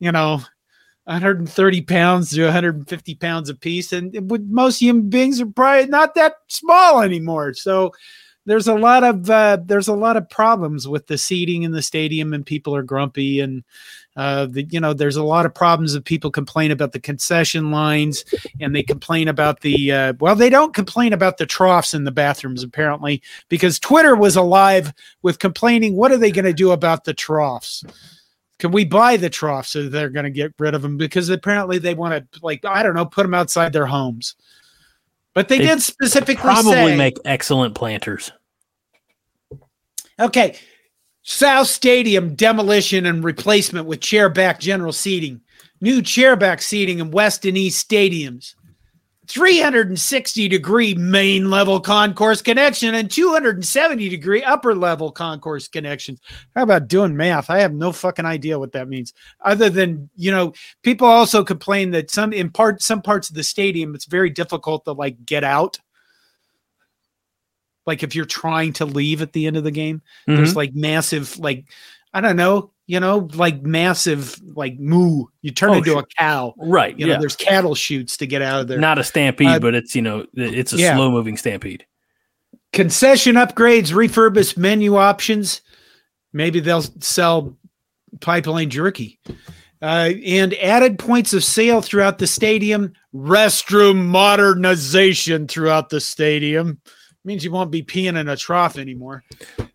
you 0.00 0.10
know, 0.10 0.40
130 1.06 1.82
pounds 1.82 2.30
to 2.30 2.44
150 2.44 3.14
pounds 3.16 3.48
a 3.48 3.54
piece. 3.54 3.92
And 3.92 4.14
most 4.50 4.78
human 4.78 5.08
beings 5.08 5.40
are 5.40 5.46
probably 5.46 5.86
not 5.86 6.14
that 6.14 6.34
small 6.48 7.00
anymore. 7.00 7.54
So 7.54 7.92
there's 8.44 8.68
a 8.68 8.74
lot 8.74 9.04
of 9.04 9.28
uh, 9.28 9.58
there's 9.64 9.88
a 9.88 9.94
lot 9.94 10.16
of 10.16 10.28
problems 10.30 10.86
with 10.86 11.06
the 11.08 11.18
seating 11.18 11.64
in 11.64 11.72
the 11.72 11.82
stadium, 11.82 12.32
and 12.32 12.46
people 12.46 12.74
are 12.74 12.82
grumpy 12.82 13.40
and. 13.40 13.64
Uh, 14.18 14.46
the, 14.46 14.66
you 14.70 14.80
know, 14.80 14.94
there's 14.94 15.16
a 15.16 15.22
lot 15.22 15.44
of 15.44 15.54
problems 15.54 15.94
of 15.94 16.02
people 16.02 16.30
complain 16.30 16.70
about 16.70 16.92
the 16.92 16.98
concession 16.98 17.70
lines 17.70 18.24
and 18.62 18.74
they 18.74 18.82
complain 18.82 19.28
about 19.28 19.60
the, 19.60 19.92
uh, 19.92 20.14
well, 20.20 20.34
they 20.34 20.48
don't 20.48 20.72
complain 20.72 21.12
about 21.12 21.36
the 21.36 21.44
troughs 21.44 21.92
in 21.92 22.04
the 22.04 22.10
bathrooms 22.10 22.62
apparently 22.62 23.22
because 23.50 23.78
Twitter 23.78 24.16
was 24.16 24.34
alive 24.34 24.94
with 25.20 25.38
complaining. 25.38 25.96
What 25.96 26.12
are 26.12 26.16
they 26.16 26.30
going 26.30 26.46
to 26.46 26.54
do 26.54 26.70
about 26.70 27.04
the 27.04 27.12
troughs? 27.12 27.84
Can 28.58 28.70
we 28.70 28.84
buy 28.84 29.16
the 29.16 29.28
troughs 29.28 29.70
so 29.70 29.88
they're 29.88 30.08
going 30.08 30.24
to 30.24 30.30
get 30.30 30.54
rid 30.58 30.74
of 30.74 30.82
them? 30.82 30.96
Because 30.96 31.28
apparently 31.28 31.78
they 31.78 31.94
want 31.94 32.32
to, 32.32 32.40
like, 32.42 32.64
I 32.64 32.82
don't 32.82 32.94
know, 32.94 33.04
put 33.04 33.22
them 33.22 33.34
outside 33.34 33.72
their 33.72 33.86
homes. 33.86 34.34
But 35.34 35.48
they, 35.48 35.58
They 35.58 35.66
did 35.66 35.82
specifically 35.82 36.36
Probably 36.36 36.72
say, 36.72 36.96
make 36.96 37.18
excellent 37.26 37.74
planters. 37.74 38.32
Okay. 40.18 40.56
South 41.22 41.66
Stadium 41.66 42.34
demolition 42.34 43.04
and 43.04 43.22
replacement 43.22 43.86
with 43.86 44.00
chairback 44.00 44.58
general 44.58 44.92
seating. 44.92 45.42
New 45.82 46.00
chairback 46.00 46.62
seating 46.62 47.00
in 47.00 47.10
West 47.10 47.44
and 47.44 47.58
East 47.58 47.86
stadiums. 47.86 48.54
360 49.28 50.48
degree 50.48 50.94
main 50.94 51.50
level 51.50 51.80
concourse 51.80 52.40
connection 52.42 52.94
and 52.94 53.10
270 53.10 54.08
degree 54.08 54.42
upper 54.42 54.74
level 54.74 55.10
concourse 55.10 55.68
connections. 55.68 56.20
How 56.54 56.62
about 56.62 56.88
doing 56.88 57.16
math? 57.16 57.50
I 57.50 57.58
have 57.60 57.72
no 57.74 57.92
fucking 57.92 58.24
idea 58.24 58.58
what 58.58 58.72
that 58.72 58.88
means. 58.88 59.12
Other 59.40 59.68
than, 59.70 60.08
you 60.16 60.30
know, 60.30 60.52
people 60.82 61.06
also 61.08 61.44
complain 61.44 61.90
that 61.92 62.10
some 62.10 62.32
in 62.32 62.50
part 62.50 62.82
some 62.82 63.02
parts 63.02 63.28
of 63.28 63.34
the 63.36 63.44
stadium 63.44 63.94
it's 63.94 64.06
very 64.06 64.30
difficult 64.30 64.84
to 64.84 64.92
like 64.92 65.24
get 65.26 65.44
out. 65.44 65.78
Like 67.86 68.02
if 68.02 68.14
you're 68.14 68.24
trying 68.24 68.72
to 68.74 68.84
leave 68.86 69.22
at 69.22 69.32
the 69.32 69.46
end 69.46 69.56
of 69.56 69.64
the 69.64 69.70
game 69.70 70.02
Mhm. 70.28 70.36
there's 70.36 70.56
like 70.56 70.74
massive 70.74 71.38
like 71.38 71.64
i 72.12 72.20
don't 72.20 72.36
know 72.36 72.70
you 72.86 73.00
know 73.00 73.28
like 73.34 73.62
massive 73.62 74.38
like 74.54 74.78
moo 74.78 75.24
you 75.42 75.50
turn 75.50 75.70
Oh, 75.70 75.74
into 75.74 75.90
sure. 75.90 76.00
a 76.00 76.06
cow 76.18 76.54
right. 76.58 76.96
you 76.98 77.06
know 77.06 77.14
yeah. 77.14 77.18
there's 77.18 77.36
cattle 77.36 77.74
chutes 77.74 78.16
to 78.18 78.26
get 78.26 78.42
out 78.42 78.60
of 78.62 78.68
there 78.68 78.78
Not 78.78 78.98
a 78.98 79.04
stampede, 79.04 79.48
Uh, 79.48 79.58
but 79.58 79.74
it's 79.74 79.94
you 79.96 80.02
know 80.02 80.24
it's 80.34 80.72
a 80.72 80.76
yeah. 80.76 80.94
slow 80.94 81.10
moving 81.10 81.36
stampede. 81.36 81.84
concession 82.72 83.34
upgrades 83.36 83.94
refurbished 83.94 84.56
menu 84.58 84.96
options 84.96 85.62
maybe 86.32 86.60
they'll 86.60 86.82
sell 87.00 87.56
pipeline 88.20 88.70
jerky 88.70 89.18
uh, 89.82 90.10
and 90.24 90.54
added 90.54 90.98
points 90.98 91.32
of 91.34 91.44
sale 91.44 91.80
throughout 91.82 92.18
the 92.18 92.26
stadium 92.26 92.92
restroom 93.14 94.06
modernization 94.06 95.46
throughout 95.48 95.88
the 95.90 96.00
stadium 96.00 96.80
means 97.24 97.44
you 97.44 97.50
won't 97.50 97.70
be 97.72 97.82
peeing 97.82 98.16
in 98.18 98.28
a 98.28 98.36
trough 98.36 98.78
anymore 98.78 99.24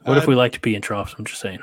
What 0.03 0.18
if 0.18 0.24
Uh, 0.24 0.28
we 0.28 0.36
like 0.36 0.53
to 0.53 0.59
pee 0.59 0.74
in 0.76 0.82
troughs? 0.82 1.14
I'm 1.18 1.26
just 1.26 1.41
saying. 1.41 1.59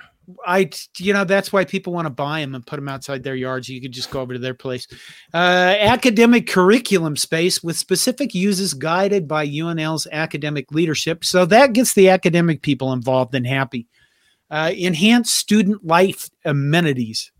I, 0.46 0.70
you 0.98 1.12
know, 1.12 1.24
that's 1.24 1.52
why 1.52 1.64
people 1.64 1.92
want 1.92 2.06
to 2.06 2.10
buy 2.10 2.40
them 2.40 2.54
and 2.54 2.66
put 2.66 2.76
them 2.76 2.88
outside 2.88 3.22
their 3.22 3.34
yards. 3.34 3.68
You 3.68 3.80
could 3.80 3.92
just 3.92 4.10
go 4.10 4.20
over 4.20 4.34
to 4.34 4.38
their 4.38 4.54
place. 4.54 4.86
Uh, 5.32 5.36
academic 5.78 6.46
curriculum 6.46 7.16
space 7.16 7.62
with 7.62 7.76
specific 7.76 8.34
uses 8.34 8.74
guided 8.74 9.26
by 9.26 9.46
UNL's 9.46 10.06
academic 10.12 10.70
leadership. 10.70 11.24
So 11.24 11.44
that 11.46 11.72
gets 11.72 11.94
the 11.94 12.10
academic 12.10 12.62
people 12.62 12.92
involved 12.92 13.34
and 13.34 13.46
happy. 13.46 13.86
Uh, 14.50 14.72
enhanced 14.76 15.34
student 15.34 15.84
life 15.84 16.28
amenities. 16.44 17.30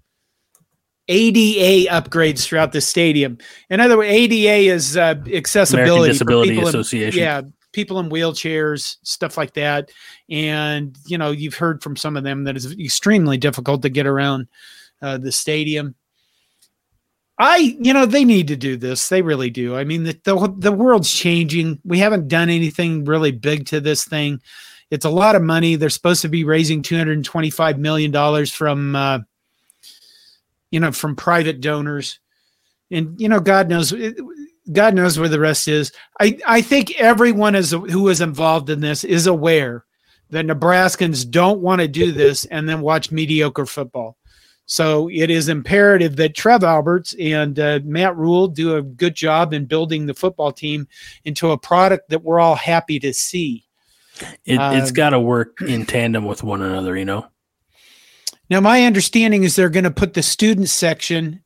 ADA 1.09 1.91
upgrades 1.91 2.45
throughout 2.45 2.73
the 2.73 2.81
stadium. 2.83 3.39
In 3.71 3.81
other 3.81 3.97
words, 3.97 4.11
ADA 4.11 4.73
is 4.73 4.97
uh, 4.97 5.15
accessibility 5.33 5.91
American 5.91 6.05
for 6.05 6.13
Disability 6.13 6.51
people 6.51 6.63
in- 6.65 6.69
Association. 6.69 7.21
yeah, 7.21 7.41
people 7.73 7.99
in 7.99 8.11
wheelchairs, 8.11 8.97
stuff 9.05 9.37
like 9.39 9.55
that. 9.55 9.91
And 10.31 10.97
you 11.07 11.19
know, 11.19 11.31
you've 11.31 11.55
heard 11.55 11.83
from 11.83 11.97
some 11.97 12.17
of 12.17 12.25
them 12.25 12.45
that 12.45 12.57
it's 12.57 12.67
extremely 12.73 13.39
difficult 13.39 13.83
to 13.83 13.89
get 13.89 14.07
around 14.07 14.49
uh, 15.01 15.19
the 15.19 15.33
stadium. 15.33 15.95
I, 17.41 17.77
you 17.81 17.95
know, 17.95 18.05
they 18.05 18.25
need 18.25 18.49
to 18.49 18.57
do 18.57 18.77
this. 18.77 19.09
They 19.09 19.23
really 19.23 19.49
do. 19.49 19.77
I 19.77 19.85
mean, 19.85 20.03
the, 20.03 20.21
the 20.25 20.55
the 20.59 20.73
world's 20.73 21.13
changing. 21.13 21.79
We 21.85 22.01
haven't 22.01 22.29
done 22.29 22.51
anything 22.51 23.05
really 23.05 23.31
big 23.31 23.67
to 23.67 23.81
this 23.81 24.05
thing. 24.05 24.41
It's 24.91 25.05
a 25.05 25.11
lot 25.11 25.37
of 25.37 25.43
money. 25.43 25.77
They're 25.77 25.89
supposed 25.89 26.23
to 26.23 26.29
be 26.29 26.45
raising 26.45 26.83
two 26.83 26.97
hundred 26.97 27.17
and 27.17 27.25
twenty-five 27.25 27.79
million 27.79 28.11
dollars 28.11 28.53
from, 28.53 28.97
uh, 28.97 29.21
you 30.71 30.81
know, 30.81 30.91
from 30.91 31.15
private 31.15 31.61
donors, 31.61 32.19
and 32.91 33.21
you 33.21 33.29
know, 33.29 33.39
God 33.39 33.69
knows, 33.69 33.95
God 34.73 34.95
knows 34.95 35.19
where 35.19 35.29
the 35.29 35.39
rest 35.39 35.69
is. 35.69 35.93
I 36.21 36.39
I 36.45 36.61
think 36.61 36.99
everyone 37.01 37.55
is 37.55 37.71
who 37.71 38.09
is 38.09 38.21
involved 38.21 38.69
in 38.69 38.81
this 38.81 39.05
is 39.05 39.29
aware 39.29 39.85
that 40.31 40.47
Nebraskans 40.47 41.29
don't 41.29 41.61
want 41.61 41.81
to 41.81 41.89
do 41.89 42.13
this 42.13 42.45
and 42.47 42.69
then 42.69 42.81
watch 42.81 43.11
mediocre 43.11 43.67
football. 43.67 44.17
So 44.67 45.09
it 45.11 45.31
is 45.31 45.49
imperative 45.49 46.17
that 46.17 46.35
Trev 46.35 46.63
Alberts 46.63 47.15
and 47.19 47.59
uh, 47.59 47.81
Matt 47.85 48.17
Rhule 48.17 48.49
do 48.49 48.77
a 48.77 48.83
good 48.83 49.15
job 49.15 49.55
in 49.55 49.65
building 49.65 50.05
the 50.05 50.13
football 50.13 50.53
team 50.53 50.87
into 51.25 51.53
a 51.53 51.59
product 51.59 52.11
that 52.11 52.23
we're 52.23 52.39
all 52.39 52.55
happy 52.55 52.99
to 53.01 53.15
see. 53.15 53.65
It, 54.45 54.61
it's 54.61 54.91
Um, 54.91 54.95
got 54.95 55.11
to 55.11 55.21
work 55.21 55.63
in 55.63 55.87
tandem 55.87 56.27
with 56.27 56.43
one 56.43 56.61
another, 56.61 56.97
you 56.99 57.07
know. 57.07 57.27
Now, 58.51 58.61
my 58.61 58.85
understanding 58.85 59.45
is 59.45 59.57
they're 59.57 59.71
going 59.71 59.85
to 59.85 59.91
put 59.91 60.13
the 60.13 60.23
student 60.23 60.69
section. 60.69 61.43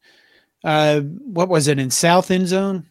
Uh, 0.65 1.01
what 1.01 1.49
was 1.49 1.69
it 1.69 1.79
in 1.79 1.91
South 1.91 2.31
End 2.31 2.49
Zone? 2.49 2.89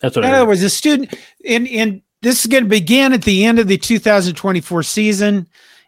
That's 0.00 0.16
what 0.16 0.24
In 0.24 0.30
I 0.30 0.36
other 0.36 0.46
words, 0.46 0.62
a 0.62 0.70
student 0.70 1.14
in 1.42 1.66
in 1.66 2.02
this 2.22 2.40
is 2.40 2.46
going 2.46 2.64
to 2.64 2.70
begin 2.70 3.12
at 3.12 3.22
the 3.22 3.44
end 3.44 3.58
of 3.58 3.68
the 3.68 3.78
2024 3.78 4.82
season 4.82 5.46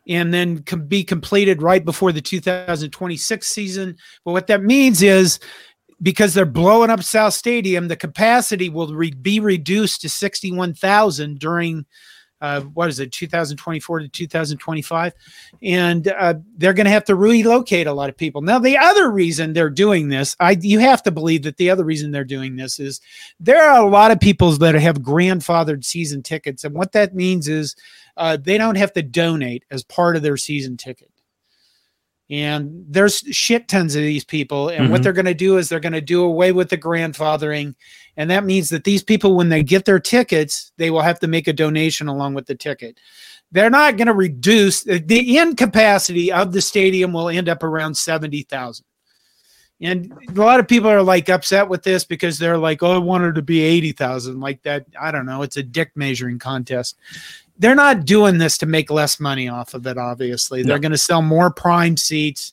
and 0.08 0.32
then 0.32 0.62
com- 0.62 0.86
be 0.86 1.04
completed 1.04 1.62
right 1.62 1.84
before 1.84 2.12
the 2.12 2.20
2026 2.20 3.46
season. 3.46 3.96
But 4.24 4.32
what 4.32 4.46
that 4.46 4.62
means 4.62 5.02
is 5.02 5.38
because 6.00 6.34
they're 6.34 6.46
blowing 6.46 6.90
up 6.90 7.02
South 7.02 7.34
Stadium, 7.34 7.88
the 7.88 7.96
capacity 7.96 8.68
will 8.68 8.94
re- 8.94 9.10
be 9.10 9.40
reduced 9.40 10.00
to 10.02 10.08
61,000 10.08 11.38
during 11.38 11.84
uh, 12.40 12.60
what 12.60 12.88
is 12.88 13.00
it, 13.00 13.12
2024 13.12 14.00
to 14.00 14.08
2025, 14.08 15.12
and 15.62 16.08
uh, 16.08 16.34
they're 16.56 16.72
going 16.72 16.86
to 16.86 16.90
have 16.90 17.04
to 17.04 17.14
relocate 17.14 17.86
a 17.86 17.92
lot 17.92 18.08
of 18.08 18.16
people. 18.16 18.42
Now, 18.42 18.58
the 18.58 18.78
other 18.78 19.10
reason 19.10 19.52
they're 19.52 19.70
doing 19.70 20.08
this, 20.08 20.36
I 20.38 20.56
you 20.60 20.78
have 20.78 21.02
to 21.04 21.10
believe 21.10 21.42
that 21.42 21.56
the 21.56 21.70
other 21.70 21.84
reason 21.84 22.10
they're 22.10 22.24
doing 22.24 22.56
this 22.56 22.78
is 22.78 23.00
there 23.40 23.68
are 23.68 23.84
a 23.84 23.90
lot 23.90 24.10
of 24.10 24.20
people 24.20 24.52
that 24.52 24.74
have 24.74 24.98
grandfathered 24.98 25.84
season 25.84 26.22
tickets, 26.22 26.64
and 26.64 26.74
what 26.74 26.92
that 26.92 27.14
means 27.14 27.48
is 27.48 27.74
uh, 28.16 28.36
they 28.36 28.58
don't 28.58 28.76
have 28.76 28.92
to 28.92 29.02
donate 29.02 29.64
as 29.70 29.82
part 29.84 30.16
of 30.16 30.22
their 30.22 30.36
season 30.36 30.76
ticket. 30.76 31.10
And 32.30 32.84
there's 32.88 33.18
shit 33.30 33.68
tons 33.68 33.94
of 33.94 34.02
these 34.02 34.24
people. 34.24 34.68
And 34.68 34.90
what 34.90 35.00
Mhm. 35.00 35.04
they're 35.04 35.12
going 35.14 35.24
to 35.26 35.34
do 35.34 35.56
is 35.56 35.68
they're 35.68 35.80
going 35.80 35.94
to 35.94 36.00
do 36.00 36.22
away 36.22 36.52
with 36.52 36.68
the 36.68 36.76
grandfathering. 36.76 37.74
And 38.18 38.30
that 38.30 38.44
means 38.44 38.68
that 38.68 38.84
these 38.84 39.02
people, 39.02 39.34
when 39.34 39.48
they 39.48 39.62
get 39.62 39.86
their 39.86 39.98
tickets, 40.00 40.72
they 40.76 40.90
will 40.90 41.00
have 41.00 41.20
to 41.20 41.26
make 41.26 41.48
a 41.48 41.52
donation 41.54 42.06
along 42.06 42.34
with 42.34 42.46
the 42.46 42.54
ticket. 42.54 42.98
They're 43.50 43.70
not 43.70 43.96
going 43.96 44.08
to 44.08 44.12
reduce 44.12 44.82
the 44.82 45.38
end 45.38 45.56
capacity 45.56 46.30
of 46.30 46.52
the 46.52 46.60
stadium 46.60 47.14
will 47.14 47.30
end 47.30 47.48
up 47.48 47.62
around 47.62 47.94
70,000. 47.96 48.84
And 49.80 50.12
a 50.28 50.32
lot 50.32 50.58
of 50.60 50.66
people 50.68 50.90
are 50.90 51.02
like 51.02 51.28
upset 51.30 51.68
with 51.68 51.84
this 51.84 52.04
because 52.04 52.38
they're 52.38 52.58
like, 52.58 52.82
oh, 52.82 52.92
I 52.92 52.98
wanted 52.98 53.36
to 53.36 53.42
be 53.42 53.60
80,000. 53.62 54.40
Like 54.40 54.62
that. 54.64 54.86
I 55.00 55.12
don't 55.12 55.24
know. 55.24 55.42
It's 55.42 55.56
a 55.56 55.62
dick 55.62 55.92
measuring 55.94 56.40
contest. 56.40 56.96
They're 57.58 57.74
not 57.74 58.04
doing 58.04 58.38
this 58.38 58.56
to 58.58 58.66
make 58.66 58.90
less 58.90 59.18
money 59.18 59.48
off 59.48 59.74
of 59.74 59.86
it, 59.86 59.98
obviously. 59.98 60.62
They're 60.62 60.76
No. 60.76 60.82
going 60.82 60.92
to 60.92 60.98
sell 60.98 61.22
more 61.22 61.50
prime 61.50 61.96
seats. 61.96 62.52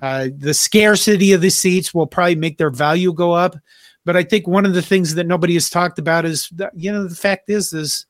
Uh, 0.00 0.28
the 0.36 0.54
scarcity 0.54 1.32
of 1.32 1.40
the 1.40 1.50
seats 1.50 1.92
will 1.94 2.06
probably 2.06 2.34
make 2.36 2.58
their 2.58 2.70
value 2.70 3.12
go 3.12 3.32
up. 3.32 3.56
But 4.04 4.16
I 4.16 4.22
think 4.22 4.46
one 4.46 4.66
of 4.66 4.74
the 4.74 4.82
things 4.82 5.14
that 5.14 5.26
nobody 5.26 5.54
has 5.54 5.70
talked 5.70 5.98
about 5.98 6.24
is, 6.24 6.48
that, 6.50 6.72
you 6.76 6.92
know, 6.92 7.06
the 7.08 7.14
fact 7.14 7.48
is, 7.48 7.72
is 7.72 8.06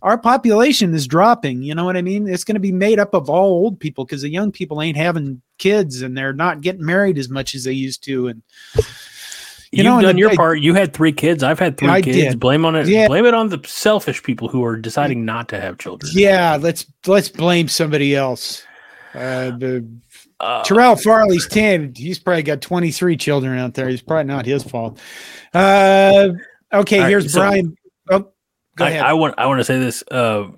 our 0.00 0.16
population 0.16 0.94
is 0.94 1.06
dropping. 1.08 1.62
You 1.62 1.74
know 1.74 1.84
what 1.84 1.96
I 1.96 2.02
mean? 2.02 2.28
It's 2.28 2.44
going 2.44 2.54
to 2.54 2.60
be 2.60 2.70
made 2.70 3.00
up 3.00 3.12
of 3.14 3.28
all 3.28 3.50
old 3.50 3.80
people 3.80 4.04
because 4.04 4.22
the 4.22 4.30
young 4.30 4.52
people 4.52 4.80
ain't 4.80 4.96
having 4.96 5.42
kids 5.58 6.02
and 6.02 6.16
they're 6.16 6.32
not 6.32 6.60
getting 6.60 6.84
married 6.84 7.18
as 7.18 7.28
much 7.28 7.54
as 7.54 7.64
they 7.64 7.72
used 7.72 8.04
to. 8.04 8.28
And 8.28 8.42
You 9.72 9.84
have 9.84 10.02
done 10.02 10.18
your 10.18 10.34
part. 10.34 10.60
You 10.60 10.74
had 10.74 10.92
three 10.92 11.12
kids. 11.12 11.42
I've 11.42 11.58
had 11.58 11.78
three 11.78 11.88
I 11.88 12.02
kids. 12.02 12.16
did. 12.16 12.38
Blame 12.40 12.64
on 12.66 12.76
it. 12.76 12.86
Yeah. 12.88 13.06
Blame 13.08 13.24
it 13.24 13.32
on 13.32 13.48
the 13.48 13.58
selfish 13.66 14.22
people 14.22 14.48
who 14.48 14.62
are 14.64 14.76
deciding 14.76 15.24
not 15.24 15.48
to 15.48 15.60
have 15.60 15.78
children. 15.78 16.12
yeah, 16.14 16.58
let's 16.60 16.84
let's 17.06 17.28
blame 17.30 17.68
somebody 17.68 18.14
else. 18.14 18.64
Uh, 19.14 19.50
the 19.50 19.86
Uh, 20.40 20.62
Terrell 20.64 20.96
Farley's 20.96 21.46
10. 21.46 21.94
He's 21.96 22.18
probably 22.18 22.42
got 22.42 22.60
23 22.60 23.16
children 23.16 23.58
out 23.58 23.74
there. 23.74 23.88
He's 23.88 24.02
probably 24.02 24.24
not 24.24 24.44
his 24.44 24.62
fault. 24.62 24.98
Uh, 25.54 26.30
okay, 26.72 27.00
right, 27.00 27.08
here's 27.08 27.32
so- 27.32 27.40
Brian. 27.40 27.76
Oh, 28.10 28.28
go 28.76 28.84
I, 28.84 28.88
ahead. 28.90 29.02
I 29.02 29.12
want 29.14 29.34
I 29.38 29.46
want 29.46 29.60
to 29.60 29.64
say 29.64 29.78
this. 29.78 30.02
Uh, 30.10 30.48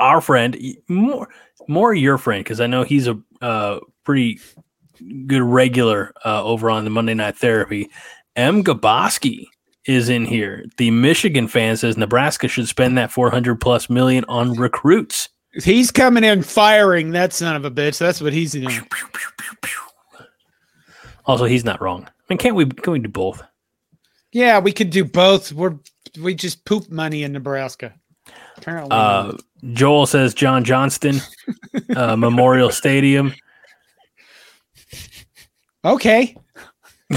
our 0.00 0.20
friend, 0.20 0.56
more 0.88 1.28
more 1.68 1.94
your 1.94 2.18
friend, 2.18 2.42
because 2.42 2.60
I 2.60 2.66
know 2.66 2.82
he's 2.82 3.06
a 3.08 3.18
uh, 3.40 3.80
pretty 4.04 4.40
good 5.26 5.42
regular 5.42 6.12
uh, 6.24 6.42
over 6.42 6.70
on 6.70 6.84
the 6.84 6.90
Monday 6.90 7.14
Night 7.14 7.36
Therapy. 7.36 7.90
M. 8.36 8.62
Gaboski 8.62 9.46
is 9.86 10.08
in 10.08 10.24
here. 10.24 10.64
The 10.78 10.90
Michigan 10.90 11.48
fan 11.48 11.76
says 11.76 11.96
Nebraska 11.96 12.48
should 12.48 12.68
spend 12.68 12.96
that 12.98 13.10
four 13.10 13.30
hundred 13.30 13.60
plus 13.60 13.88
million 13.90 14.24
on 14.28 14.52
recruits. 14.54 15.28
he's 15.64 15.90
coming 15.90 16.24
in 16.24 16.42
firing 16.42 17.10
that 17.12 17.32
son 17.32 17.56
of 17.56 17.64
a 17.64 17.70
bitch. 17.70 17.98
That's 17.98 18.20
what 18.20 18.32
he's 18.32 18.52
doing. 18.52 18.80
Also, 21.24 21.44
he's 21.44 21.64
not 21.64 21.80
wrong. 21.80 22.04
I 22.06 22.10
mean, 22.28 22.38
can't 22.38 22.54
we 22.54 22.66
can 22.66 22.92
we 22.92 22.98
do 22.98 23.08
both? 23.08 23.42
Yeah, 24.32 24.58
we 24.58 24.72
could 24.72 24.90
do 24.90 25.04
both. 25.04 25.52
We're 25.52 25.74
we 26.22 26.34
just 26.34 26.64
poop 26.64 26.90
money 26.90 27.22
in 27.22 27.32
Nebraska. 27.32 27.94
Apparently, 28.56 28.90
Uh, 28.90 29.32
Joel 29.72 30.06
says 30.06 30.34
John 30.34 30.64
Johnston 30.64 31.20
uh, 31.96 32.16
Memorial 32.18 32.70
Stadium. 32.70 33.34
okay. 35.84 36.36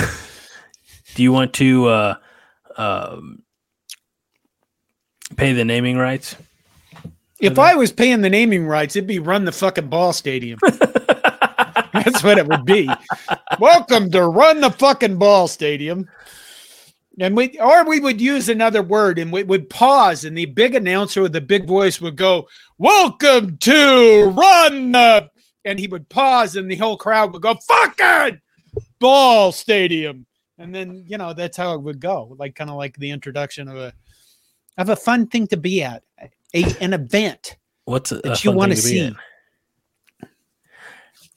Do 1.19 1.23
you 1.23 1.33
want 1.33 1.51
to 1.55 1.85
uh, 1.87 2.15
um, 2.77 3.43
pay 5.35 5.51
the 5.51 5.65
naming 5.65 5.97
rights? 5.97 6.37
If 7.41 7.59
I 7.59 7.75
was 7.75 7.91
paying 7.91 8.21
the 8.21 8.29
naming 8.29 8.65
rights, 8.65 8.95
it'd 8.95 9.05
be 9.05 9.19
run 9.19 9.43
the 9.43 9.51
fucking 9.51 9.89
ball 9.89 10.13
stadium. 10.13 10.59
That's 10.63 12.23
what 12.23 12.37
it 12.37 12.47
would 12.47 12.63
be. 12.63 12.89
Welcome 13.59 14.09
to 14.11 14.23
run 14.27 14.61
the 14.61 14.71
fucking 14.71 15.17
ball 15.17 15.49
stadium. 15.49 16.07
And 17.19 17.35
we 17.35 17.59
or 17.59 17.83
we 17.83 17.99
would 17.99 18.21
use 18.21 18.47
another 18.47 18.81
word 18.81 19.19
and 19.19 19.29
we 19.29 19.43
would 19.43 19.69
pause 19.69 20.23
and 20.23 20.37
the 20.37 20.45
big 20.45 20.73
announcer 20.73 21.21
with 21.21 21.33
the 21.33 21.41
big 21.41 21.67
voice 21.67 21.99
would 21.99 22.15
go, 22.15 22.47
Welcome 22.77 23.57
to 23.57 24.33
run 24.37 24.93
the 24.93 25.29
and 25.65 25.79
he 25.81 25.87
would 25.87 26.07
pause 26.07 26.55
and 26.55 26.71
the 26.71 26.77
whole 26.77 26.95
crowd 26.95 27.33
would 27.33 27.41
go, 27.41 27.55
fucking 27.67 28.39
ball 29.01 29.51
stadium. 29.51 30.25
And 30.59 30.75
then, 30.75 31.03
you 31.07 31.17
know, 31.17 31.33
that's 31.33 31.57
how 31.57 31.73
it 31.73 31.81
would 31.81 31.99
go. 31.99 32.35
Like 32.37 32.53
kind 32.53 32.69
of 32.69 32.75
like 32.75 32.97
the 32.97 33.09
introduction 33.09 33.67
of 33.67 33.77
a 33.77 33.93
of 34.77 34.89
a 34.89 34.95
fun 34.95 35.27
thing 35.27 35.47
to 35.47 35.57
be 35.57 35.81
at. 35.81 36.03
A, 36.53 36.63
an 36.81 36.93
event 36.93 37.57
What's 37.89 38.11
a, 38.11 38.21
a 38.23 38.35
you 38.41 38.51
want 38.51 38.71
to 38.71 38.77
see. 38.77 39.11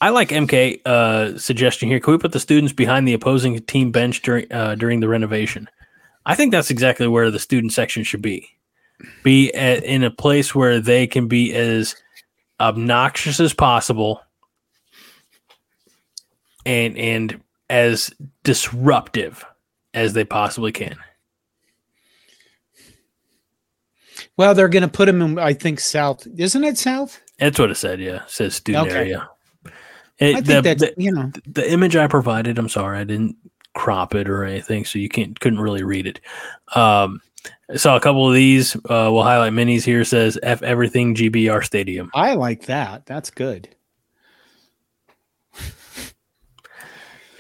I 0.03 0.11
like 0.11 0.29
MK 0.29 0.81
uh, 0.85 1.39
suggestion 1.39 1.89
here. 1.89 1.99
Can 1.99 2.13
we 2.13 2.19
put 2.19 2.33
the 2.33 2.41
students 2.41 2.75
behind 2.75 3.09
the 3.09 3.15
opposing 3.15 3.59
team 3.61 3.91
bench 3.91 4.21
during 4.21 4.53
uh, 4.53 4.75
during 4.75 5.01
the 5.01 5.09
renovation? 5.09 5.67
I 6.27 6.35
think 6.35 6.53
that's 6.53 6.71
exactly 6.71 7.09
where 7.09 7.31
the 7.31 7.39
student 7.39 7.73
section 7.73 8.05
should 8.05 8.21
be. 8.21 8.49
Be 9.23 9.53
at, 9.55 9.83
in 9.83 10.05
a 10.05 10.11
place 10.11 10.55
where 10.55 10.79
they 10.79 11.07
can 11.07 11.27
be 11.27 11.55
as 11.55 11.97
obnoxious 12.61 13.41
as 13.41 13.55
possible, 13.55 14.21
and 16.67 16.99
and 16.99 17.41
as 17.73 18.13
disruptive 18.45 19.45
as 19.95 20.13
they 20.13 20.25
possibly 20.25 20.73
can. 20.73 20.97
Well, 24.37 24.55
they're 24.55 24.69
going 24.69 24.83
to 24.83 24.89
put 24.89 25.09
him 25.09 25.23
in, 25.23 25.39
I 25.39 25.55
think, 25.55 25.81
South. 25.81 26.27
Isn't 26.37 26.65
it 26.65 26.77
South? 26.77 27.19
That's 27.39 27.59
what 27.59 27.71
it 27.71 27.77
said. 27.77 27.99
Yeah, 27.99 28.25
it 28.25 28.31
says 28.31 28.55
student 28.55 28.89
Okay. 28.89 28.97
area. 28.97 29.29
It- 30.19 30.37
I 30.37 30.41
think 30.41 30.47
the, 30.47 30.61
that's, 30.61 30.81
the, 30.83 30.95
you 30.99 31.13
know, 31.13 31.33
the 31.47 31.71
image 31.73 31.97
I 31.97 32.07
provided, 32.07 32.59
I'm 32.59 32.69
sorry, 32.69 32.99
I 32.99 33.05
didn't 33.05 33.37
crop 33.75 34.15
it 34.15 34.29
or 34.29 34.45
anything, 34.45 34.85
so 34.85 34.99
you 34.99 35.09
can't 35.09 35.39
couldn't 35.41 35.61
really 35.61 35.83
read 35.83 36.07
it. 36.07 36.21
Um, 36.77 37.21
I 37.71 37.77
saw 37.77 37.97
a 37.97 38.01
couple 38.01 38.29
of 38.29 38.35
these. 38.35 38.77
Uh, 38.77 39.09
we'll 39.11 39.23
highlight 39.23 39.55
minis 39.55 39.83
here. 39.83 40.05
Says 40.05 40.39
F 40.43 40.63
everything 40.63 41.15
GBR 41.15 41.65
Stadium. 41.65 42.11
I 42.15 42.35
like 42.35 42.67
that. 42.67 43.07
That's 43.07 43.31
good. 43.31 43.75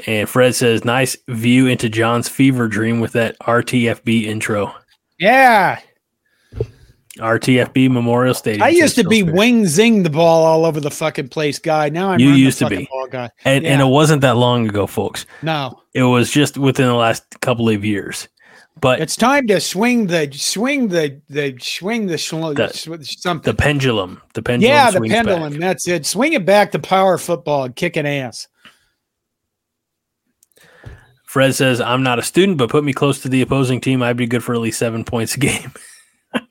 And 0.06 0.28
Fred 0.28 0.54
says 0.54 0.84
nice 0.84 1.16
view 1.28 1.66
into 1.66 1.88
John's 1.88 2.28
fever 2.28 2.66
dream 2.68 3.00
with 3.00 3.12
that 3.12 3.38
RTFB 3.40 4.24
intro. 4.24 4.74
Yeah. 5.18 5.80
RTFB 7.18 7.90
Memorial 7.90 8.32
Stadium. 8.34 8.62
I 8.62 8.70
used 8.70 8.94
to 8.96 9.04
be 9.06 9.22
wing 9.22 9.66
zing 9.66 10.02
the 10.02 10.08
ball 10.10 10.44
all 10.44 10.64
over 10.64 10.80
the 10.80 10.90
fucking 10.90 11.28
place 11.28 11.58
guy. 11.58 11.90
Now 11.90 12.10
I'm 12.10 12.20
You 12.20 12.30
used 12.30 12.58
to 12.60 12.68
be. 12.68 12.88
ball 12.90 13.06
guy. 13.06 13.30
and, 13.44 13.66
and 13.66 13.82
it 13.82 13.86
wasn't 13.86 14.22
that 14.22 14.36
long 14.38 14.66
ago, 14.68 14.86
folks. 14.86 15.26
No, 15.42 15.78
It 15.92 16.04
was 16.04 16.30
just 16.30 16.56
within 16.56 16.86
the 16.86 16.94
last 16.94 17.38
couple 17.40 17.68
of 17.68 17.84
years. 17.84 18.28
But 18.80 19.00
it's 19.00 19.14
time 19.14 19.46
to 19.48 19.60
swing 19.60 20.06
the 20.06 20.32
swing 20.32 20.88
the 20.88 21.20
the 21.28 21.56
swing 21.60 22.06
the, 22.06 22.14
shlo- 22.14 22.56
The- 22.56 23.04
something. 23.04 23.48
the 23.48 23.56
pendulum, 23.56 24.20
the 24.32 24.42
pendulum, 24.42 24.72
yeah, 24.74 24.90
the 24.90 24.96
swings 24.96 25.12
back. 25.12 25.26
pendulum. 25.26 25.60
That's 25.60 25.86
it. 25.86 26.06
Swing 26.06 26.32
it 26.32 26.46
back 26.46 26.72
to 26.72 26.78
power 26.78 27.18
football 27.18 27.64
and 27.64 27.76
kicking 27.76 28.06
ass. 28.06 28.48
Fred 31.32 31.54
says, 31.54 31.80
I'm 31.80 32.02
not 32.02 32.18
a 32.18 32.22
student, 32.22 32.58
but 32.58 32.68
put 32.68 32.84
me 32.84 32.92
close 32.92 33.22
to 33.22 33.28
the 33.30 33.40
opposing 33.40 33.80
team. 33.80 34.02
I'd 34.02 34.18
be 34.18 34.26
good 34.26 34.44
for 34.44 34.52
at 34.52 34.60
least 34.60 34.78
seven 34.78 35.02
points 35.02 35.34
a 35.34 35.38
game. 35.38 35.72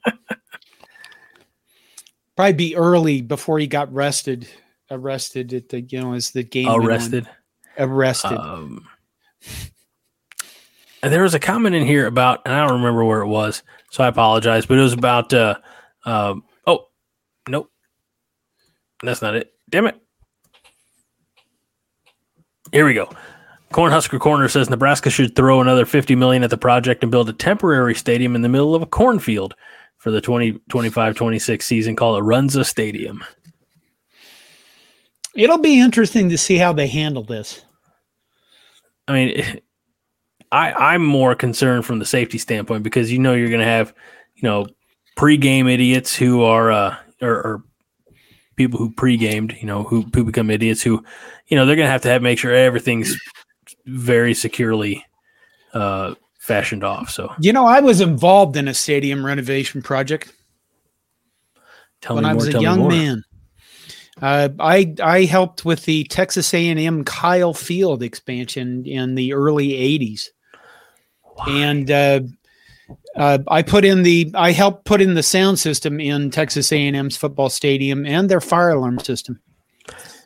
Probably 2.35 2.53
be 2.53 2.75
early 2.75 3.21
before 3.21 3.59
he 3.59 3.67
got 3.67 3.89
arrested. 3.91 4.47
Arrested 4.89 5.53
at 5.53 5.69
the 5.69 5.81
you 5.81 6.01
know 6.01 6.13
as 6.13 6.31
the 6.31 6.41
game. 6.41 6.67
Arrested. 6.67 7.29
Arrested. 7.77 8.35
Um, 8.35 8.87
and 11.03 11.13
there 11.13 11.21
was 11.21 11.35
a 11.35 11.39
comment 11.39 11.75
in 11.75 11.85
here 11.85 12.07
about, 12.07 12.41
and 12.45 12.55
I 12.55 12.65
don't 12.65 12.79
remember 12.79 13.05
where 13.05 13.21
it 13.21 13.27
was, 13.27 13.61
so 13.91 14.03
I 14.03 14.07
apologize, 14.07 14.65
but 14.65 14.79
it 14.79 14.81
was 14.81 14.93
about, 14.93 15.31
uh, 15.31 15.59
um, 16.05 16.43
oh, 16.65 16.87
nope. 17.47 17.69
That's 19.03 19.21
not 19.21 19.35
it. 19.35 19.53
Damn 19.69 19.85
it. 19.85 20.01
Here 22.71 22.87
we 22.87 22.95
go. 22.95 23.11
Cornhusker 23.71 24.19
Corner 24.19 24.49
says 24.49 24.69
Nebraska 24.69 25.09
should 25.09 25.35
throw 25.35 25.61
another 25.61 25.85
50 25.85 26.15
million 26.15 26.43
at 26.43 26.49
the 26.49 26.57
project 26.57 27.03
and 27.03 27.11
build 27.11 27.29
a 27.29 27.33
temporary 27.33 27.95
stadium 27.95 28.35
in 28.35 28.41
the 28.41 28.49
middle 28.49 28.75
of 28.75 28.81
a 28.81 28.85
cornfield 28.85 29.55
for 29.97 30.11
the 30.11 30.21
2025-26 30.21 31.61
season. 31.61 31.95
Call 31.95 32.17
it 32.17 32.21
Runza 32.21 32.65
Stadium. 32.65 33.23
It'll 35.35 35.59
be 35.59 35.79
interesting 35.79 36.29
to 36.29 36.37
see 36.37 36.57
how 36.57 36.73
they 36.73 36.87
handle 36.87 37.23
this. 37.23 37.63
I 39.07 39.13
mean, 39.13 39.61
I, 40.51 40.73
I'm 40.73 41.05
more 41.05 41.33
concerned 41.35 41.85
from 41.85 41.99
the 41.99 42.05
safety 42.05 42.37
standpoint 42.37 42.83
because 42.83 43.11
you 43.11 43.19
know 43.19 43.33
you're 43.33 43.49
going 43.49 43.61
to 43.61 43.65
have, 43.65 43.93
you 44.35 44.43
know, 44.43 44.67
pre-game 45.15 45.67
idiots 45.67 46.13
who 46.13 46.43
are, 46.43 46.71
uh, 46.71 46.95
or, 47.21 47.33
or 47.33 47.63
people 48.57 48.79
who 48.79 48.91
pre-gamed, 48.91 49.55
you 49.61 49.65
know, 49.65 49.83
who, 49.83 50.05
who 50.13 50.25
become 50.25 50.49
idiots 50.49 50.81
who, 50.81 51.03
you 51.47 51.55
know, 51.55 51.65
they're 51.65 51.77
going 51.77 51.87
to 51.87 51.91
have 51.91 52.01
to 52.01 52.09
have 52.09 52.21
make 52.21 52.37
sure 52.37 52.53
everything's 52.53 53.15
very 53.85 54.33
securely 54.33 55.05
uh, 55.73 56.15
fashioned 56.39 56.83
off. 56.83 57.09
So 57.09 57.33
You 57.39 57.53
know, 57.53 57.65
I 57.65 57.79
was 57.79 58.01
involved 58.01 58.57
in 58.57 58.67
a 58.67 58.73
stadium 58.73 59.25
renovation 59.25 59.81
project 59.81 60.33
tell 62.01 62.15
when 62.15 62.23
me 62.23 62.29
I 62.29 62.33
more. 62.33 62.45
was 62.45 62.55
a 62.55 62.61
young 62.61 62.87
man. 62.87 63.23
Uh, 64.21 64.49
I 64.59 64.93
I 65.01 65.23
helped 65.23 65.65
with 65.65 65.85
the 65.85 66.03
Texas 66.05 66.53
A&M 66.53 67.03
Kyle 67.05 67.53
Field 67.53 68.03
expansion 68.03 68.85
in 68.85 69.15
the 69.15 69.33
early 69.33 69.69
'80s, 69.69 70.27
and 71.47 71.89
uh, 71.89 72.19
uh, 73.15 73.39
I 73.47 73.61
put 73.61 73.85
in 73.85 74.03
the 74.03 74.31
I 74.35 74.51
helped 74.51 74.85
put 74.85 75.01
in 75.01 75.13
the 75.15 75.23
sound 75.23 75.59
system 75.59 75.99
in 75.99 76.29
Texas 76.29 76.71
A&M's 76.71 77.17
football 77.17 77.49
stadium 77.49 78.05
and 78.05 78.29
their 78.29 78.41
fire 78.41 78.71
alarm 78.71 78.99
system. 78.99 79.39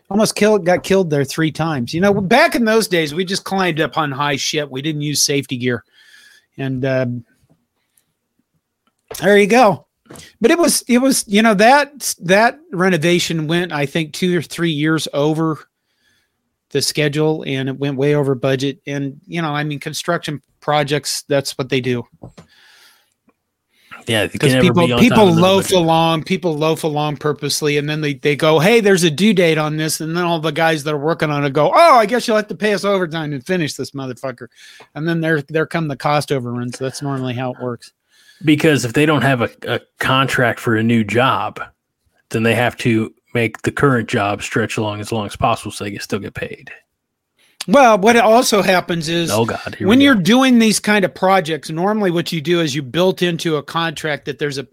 Almost 0.09 0.35
killed, 0.35 0.65
got 0.65 0.83
killed 0.83 1.09
there 1.09 1.25
three 1.25 1.51
times. 1.51 1.93
You 1.93 2.01
know, 2.01 2.13
back 2.13 2.53
in 2.55 2.65
those 2.65 2.87
days, 2.87 3.13
we 3.13 3.25
just 3.25 3.43
climbed 3.43 3.79
up 3.79 3.97
on 3.97 4.11
high 4.11 4.35
shit. 4.35 4.69
We 4.69 4.81
didn't 4.81 5.01
use 5.01 5.21
safety 5.21 5.57
gear, 5.57 5.83
and 6.57 6.85
uh, 6.85 7.07
there 9.19 9.37
you 9.37 9.47
go 9.47 9.85
but 10.39 10.51
it 10.51 10.57
was 10.57 10.83
it 10.87 10.99
was 10.99 11.23
you 11.27 11.41
know 11.41 11.53
that 11.53 12.13
that 12.21 12.59
renovation 12.71 13.47
went 13.47 13.71
i 13.71 13.85
think 13.85 14.13
two 14.13 14.37
or 14.37 14.41
three 14.41 14.71
years 14.71 15.07
over 15.13 15.67
the 16.69 16.81
schedule 16.81 17.43
and 17.47 17.69
it 17.69 17.77
went 17.77 17.97
way 17.97 18.15
over 18.15 18.35
budget 18.35 18.79
and 18.85 19.19
you 19.25 19.41
know 19.41 19.49
i 19.49 19.63
mean 19.63 19.79
construction 19.79 20.41
projects 20.59 21.23
that's 21.23 21.57
what 21.57 21.69
they 21.69 21.81
do 21.81 22.05
Yeah, 24.07 24.27
because 24.27 24.55
people 24.55 24.87
be 24.87 24.95
people 24.97 25.33
loaf 25.33 25.71
along 25.71 26.23
people 26.23 26.57
loaf 26.57 26.83
along 26.83 27.17
purposely 27.17 27.77
and 27.77 27.89
then 27.89 28.01
they, 28.01 28.15
they 28.15 28.35
go 28.35 28.59
hey 28.59 28.79
there's 28.79 29.03
a 29.03 29.11
due 29.11 29.33
date 29.33 29.57
on 29.57 29.77
this 29.77 30.01
and 30.01 30.15
then 30.15 30.23
all 30.23 30.39
the 30.39 30.51
guys 30.51 30.83
that 30.83 30.93
are 30.93 30.97
working 30.97 31.29
on 31.29 31.43
it 31.45 31.53
go 31.53 31.71
oh 31.73 31.95
i 31.95 32.05
guess 32.05 32.27
you'll 32.27 32.37
have 32.37 32.47
to 32.47 32.55
pay 32.55 32.73
us 32.73 32.83
overtime 32.83 33.33
and 33.33 33.45
finish 33.45 33.75
this 33.75 33.91
motherfucker. 33.91 34.47
And 34.95 35.07
then 35.07 35.21
there 35.21 35.41
there 35.41 35.65
come 35.65 35.87
the 35.87 35.95
cost 35.95 36.31
overruns. 36.31 36.77
That's 36.77 37.01
normally 37.01 37.33
how 37.33 37.53
it 37.53 37.59
works. 37.61 37.91
Because 38.43 38.83
if 38.83 38.93
they 38.93 39.05
don't 39.05 39.21
have 39.21 39.41
a, 39.41 39.49
a 39.67 39.79
contract 39.99 40.59
for 40.59 40.75
a 40.75 40.83
new 40.83 41.03
job, 41.03 41.61
then 42.29 42.43
they 42.43 42.55
have 42.55 42.75
to 42.77 43.13
make 43.33 43.61
the 43.61 43.71
current 43.71 44.09
job 44.09 44.41
stretch 44.41 44.77
along 44.77 44.99
as 44.99 45.11
long 45.11 45.25
as 45.25 45.35
possible 45.35 45.71
so 45.71 45.83
they 45.83 45.91
can 45.91 46.01
still 46.01 46.19
get 46.19 46.33
paid. 46.33 46.71
Well 47.67 47.97
what 47.97 48.15
also 48.17 48.61
happens 48.61 49.09
is 49.09 49.31
Oh 49.31 49.45
God! 49.45 49.75
when 49.81 50.01
you're 50.01 50.15
doing 50.15 50.59
these 50.59 50.79
kind 50.79 51.03
of 51.05 51.13
projects 51.13 51.69
normally 51.69 52.11
what 52.11 52.31
you 52.31 52.41
do 52.41 52.61
is 52.61 52.75
you 52.75 52.81
built 52.83 53.21
into 53.21 53.57
a 53.57 53.63
contract 53.63 54.25
that 54.25 54.39
there's 54.39 54.57
a 54.57 54.67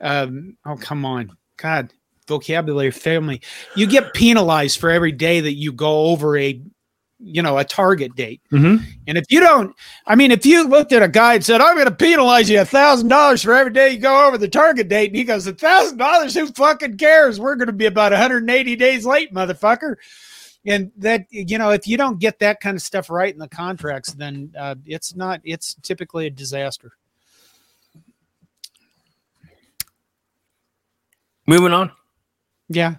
um, 0.00 0.56
oh 0.64 0.76
come 0.76 1.04
on. 1.04 1.36
God 1.56 1.92
vocabulary 2.28 2.90
family 2.90 3.40
you 3.74 3.86
get 3.86 4.12
penalized 4.14 4.78
for 4.78 4.90
every 4.90 5.12
day 5.12 5.40
that 5.40 5.54
you 5.54 5.72
go 5.72 6.06
over 6.06 6.36
a 6.38 6.60
you 7.20 7.42
know 7.42 7.56
a 7.58 7.64
target 7.64 8.14
date. 8.14 8.40
Mhm. 8.52 8.84
and 9.08 9.18
if 9.18 9.24
you 9.30 9.40
don't 9.40 9.74
i 10.06 10.14
mean 10.14 10.30
if 10.30 10.44
you 10.46 10.68
looked 10.68 10.92
at 10.92 11.02
a 11.02 11.08
guy 11.08 11.34
and 11.34 11.44
said 11.44 11.60
i'm 11.60 11.74
going 11.74 11.88
to 11.88 11.94
penalize 11.94 12.48
you 12.50 12.60
a 12.60 12.64
thousand 12.66 13.08
dollars 13.08 13.42
for 13.42 13.54
every 13.54 13.72
day 13.72 13.90
you 13.90 13.98
go 13.98 14.26
over 14.26 14.36
the 14.38 14.46
target 14.46 14.88
date 14.88 15.08
and 15.08 15.16
he 15.16 15.24
goes 15.24 15.46
a 15.48 15.52
thousand 15.54 15.96
dollars? 15.96 16.34
Who 16.34 16.46
fucking 16.48 16.98
cares? 16.98 17.40
We're 17.40 17.56
going 17.56 17.66
to 17.66 17.72
be 17.72 17.86
about 17.86 18.12
180 18.12 18.76
days 18.76 19.04
late 19.06 19.32
motherfucker 19.34 19.96
and 20.68 20.92
that 20.96 21.24
you 21.30 21.58
know 21.58 21.70
if 21.70 21.88
you 21.88 21.96
don't 21.96 22.20
get 22.20 22.38
that 22.38 22.60
kind 22.60 22.76
of 22.76 22.82
stuff 22.82 23.10
right 23.10 23.32
in 23.32 23.38
the 23.38 23.48
contracts 23.48 24.12
then 24.12 24.52
uh, 24.56 24.74
it's 24.84 25.16
not 25.16 25.40
it's 25.42 25.74
typically 25.82 26.26
a 26.26 26.30
disaster 26.30 26.92
moving 31.46 31.72
on. 31.72 31.90
yeah 32.68 32.96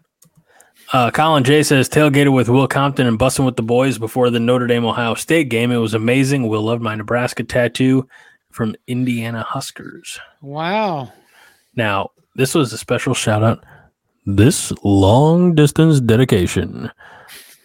Uh, 0.92 1.12
Colin 1.12 1.44
J 1.44 1.62
says 1.62 1.88
tailgated 1.88 2.34
with 2.34 2.50
Will 2.50 2.68
Compton 2.68 3.06
and 3.06 3.20
busting 3.20 3.46
with 3.46 3.56
the 3.56 3.62
boys 3.62 4.00
before 4.00 4.32
the 4.32 4.40
Notre 4.40 4.66
Dame 4.66 4.86
Ohio 4.86 5.14
State 5.14 5.50
game. 5.50 5.72
It 5.72 5.78
was 5.78 5.94
amazing. 5.94 6.48
Will 6.48 6.64
loved 6.64 6.82
my 6.82 6.96
Nebraska 6.96 7.44
tattoo 7.44 8.08
from 8.52 8.76
Indiana 8.88 9.44
Huskers. 9.48 10.20
wow 10.42 11.14
Now, 11.76 12.10
this 12.36 12.56
was 12.56 12.74
a 12.74 12.78
special 12.80 13.14
shout 13.14 13.44
out. 13.44 13.64
This 14.26 14.74
long 14.84 15.54
distance 15.54 16.00
dedication 16.00 16.90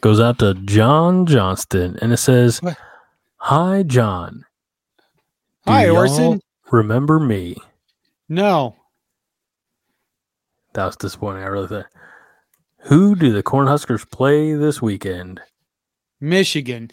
goes 0.04 0.20
out 0.20 0.38
to 0.38 0.52
John 0.52 1.24
Johnston, 1.24 1.98
and 2.02 2.12
it 2.12 2.18
says, 2.18 2.60
What? 2.60 2.76
"Hi, 3.38 3.82
John. 3.84 4.44
Do 5.64 5.72
hi 5.72 5.86
y'all 5.86 5.96
orson 5.96 6.40
Remember 6.70 7.18
me?" 7.18 7.56
no 8.28 8.76
That 10.74 10.84
was 10.84 10.96
disappointing. 10.96 11.42
I 11.42 11.46
really 11.46 11.68
thought. 11.68 11.86
Who 12.80 13.14
do 13.16 13.32
the 13.32 13.42
Cornhuskers 13.42 14.08
play 14.10 14.52
this 14.52 14.82
weekend? 14.82 15.40
michigan 16.20 16.90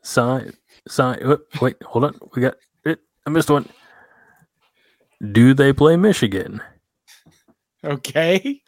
Sign, 0.00 0.54
sign. 0.88 1.18
wait, 1.28 1.38
oh, 1.40 1.58
Wait, 1.60 1.76
hold 1.82 2.04
on. 2.04 2.18
We 2.34 2.40
got 2.40 2.54
it. 2.86 3.00
I 3.26 3.30
missed 3.30 3.50
one. 3.50 3.68
Do 5.32 5.52
they 5.52 5.74
play 5.74 5.96
Michigan 5.96 6.62
okay 7.84 8.62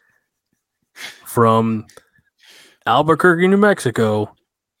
from 1.25 1.87
Albuquerque, 2.89 3.47
New 3.47 3.57
Mexico, 3.57 4.33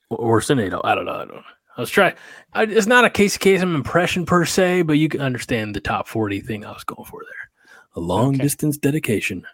or 0.09 0.41
Senado? 0.41 0.81
I 0.83 0.95
don't 0.95 1.05
know. 1.05 1.13
I 1.13 1.17
don't 1.19 1.35
know. 1.35 1.41
I 1.77 1.81
was 1.81 1.89
trying. 1.91 2.15
I, 2.53 2.63
it's 2.63 2.87
not 2.87 3.05
a 3.05 3.09
case 3.09 3.37
Casey 3.37 3.57
Kasem 3.63 3.75
impression 3.75 4.25
per 4.25 4.43
se, 4.45 4.81
but 4.81 4.93
you 4.93 5.07
can 5.07 5.21
understand 5.21 5.75
the 5.75 5.79
top 5.79 6.07
forty 6.07 6.41
thing 6.41 6.65
I 6.65 6.71
was 6.71 6.83
going 6.83 7.05
for 7.05 7.21
there. 7.23 7.49
A 7.95 7.99
long 7.99 8.29
Okay. 8.35 8.43
distance 8.43 8.77
dedication. 8.77 9.45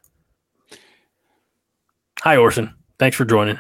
Hi, 2.22 2.38
Orson. 2.38 2.74
Thanks 2.97 3.18
for 3.18 3.26
joining. 3.26 3.60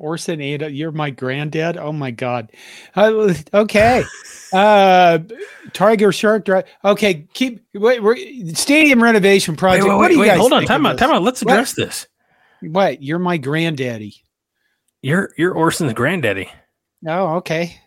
Orson 0.00 0.40
ada 0.40 0.70
you're 0.70 0.90
my 0.92 1.10
granddad 1.10 1.76
oh 1.76 1.92
my 1.92 2.10
god 2.10 2.50
uh, 2.96 3.32
okay 3.52 4.02
uh 4.54 5.18
tiger 5.74 6.10
shark 6.10 6.44
drive 6.44 6.64
okay 6.84 7.26
keep 7.34 7.62
wait 7.74 8.02
we're, 8.02 8.16
stadium 8.54 9.02
renovation 9.02 9.54
project 9.54 9.84
wait, 9.86 9.92
what 9.94 10.00
wait, 10.00 10.08
do 10.08 10.14
you 10.14 10.20
wait, 10.20 10.26
guys 10.26 10.38
hold 10.38 10.52
on. 10.54 10.64
Time 10.64 10.86
out. 10.86 10.98
Time 10.98 11.10
out. 11.10 11.22
Let's 11.22 11.44
What? 11.44 11.52
address 11.52 11.74
this. 11.74 12.06
what 12.62 13.02
you're 13.02 13.18
my 13.18 13.36
granddaddy 13.36 14.14
You're 15.02 15.32
you're 15.36 15.52
Orson's 15.54 15.92
granddaddy. 15.92 16.50
Oh, 17.06 17.36
okay. 17.36 17.78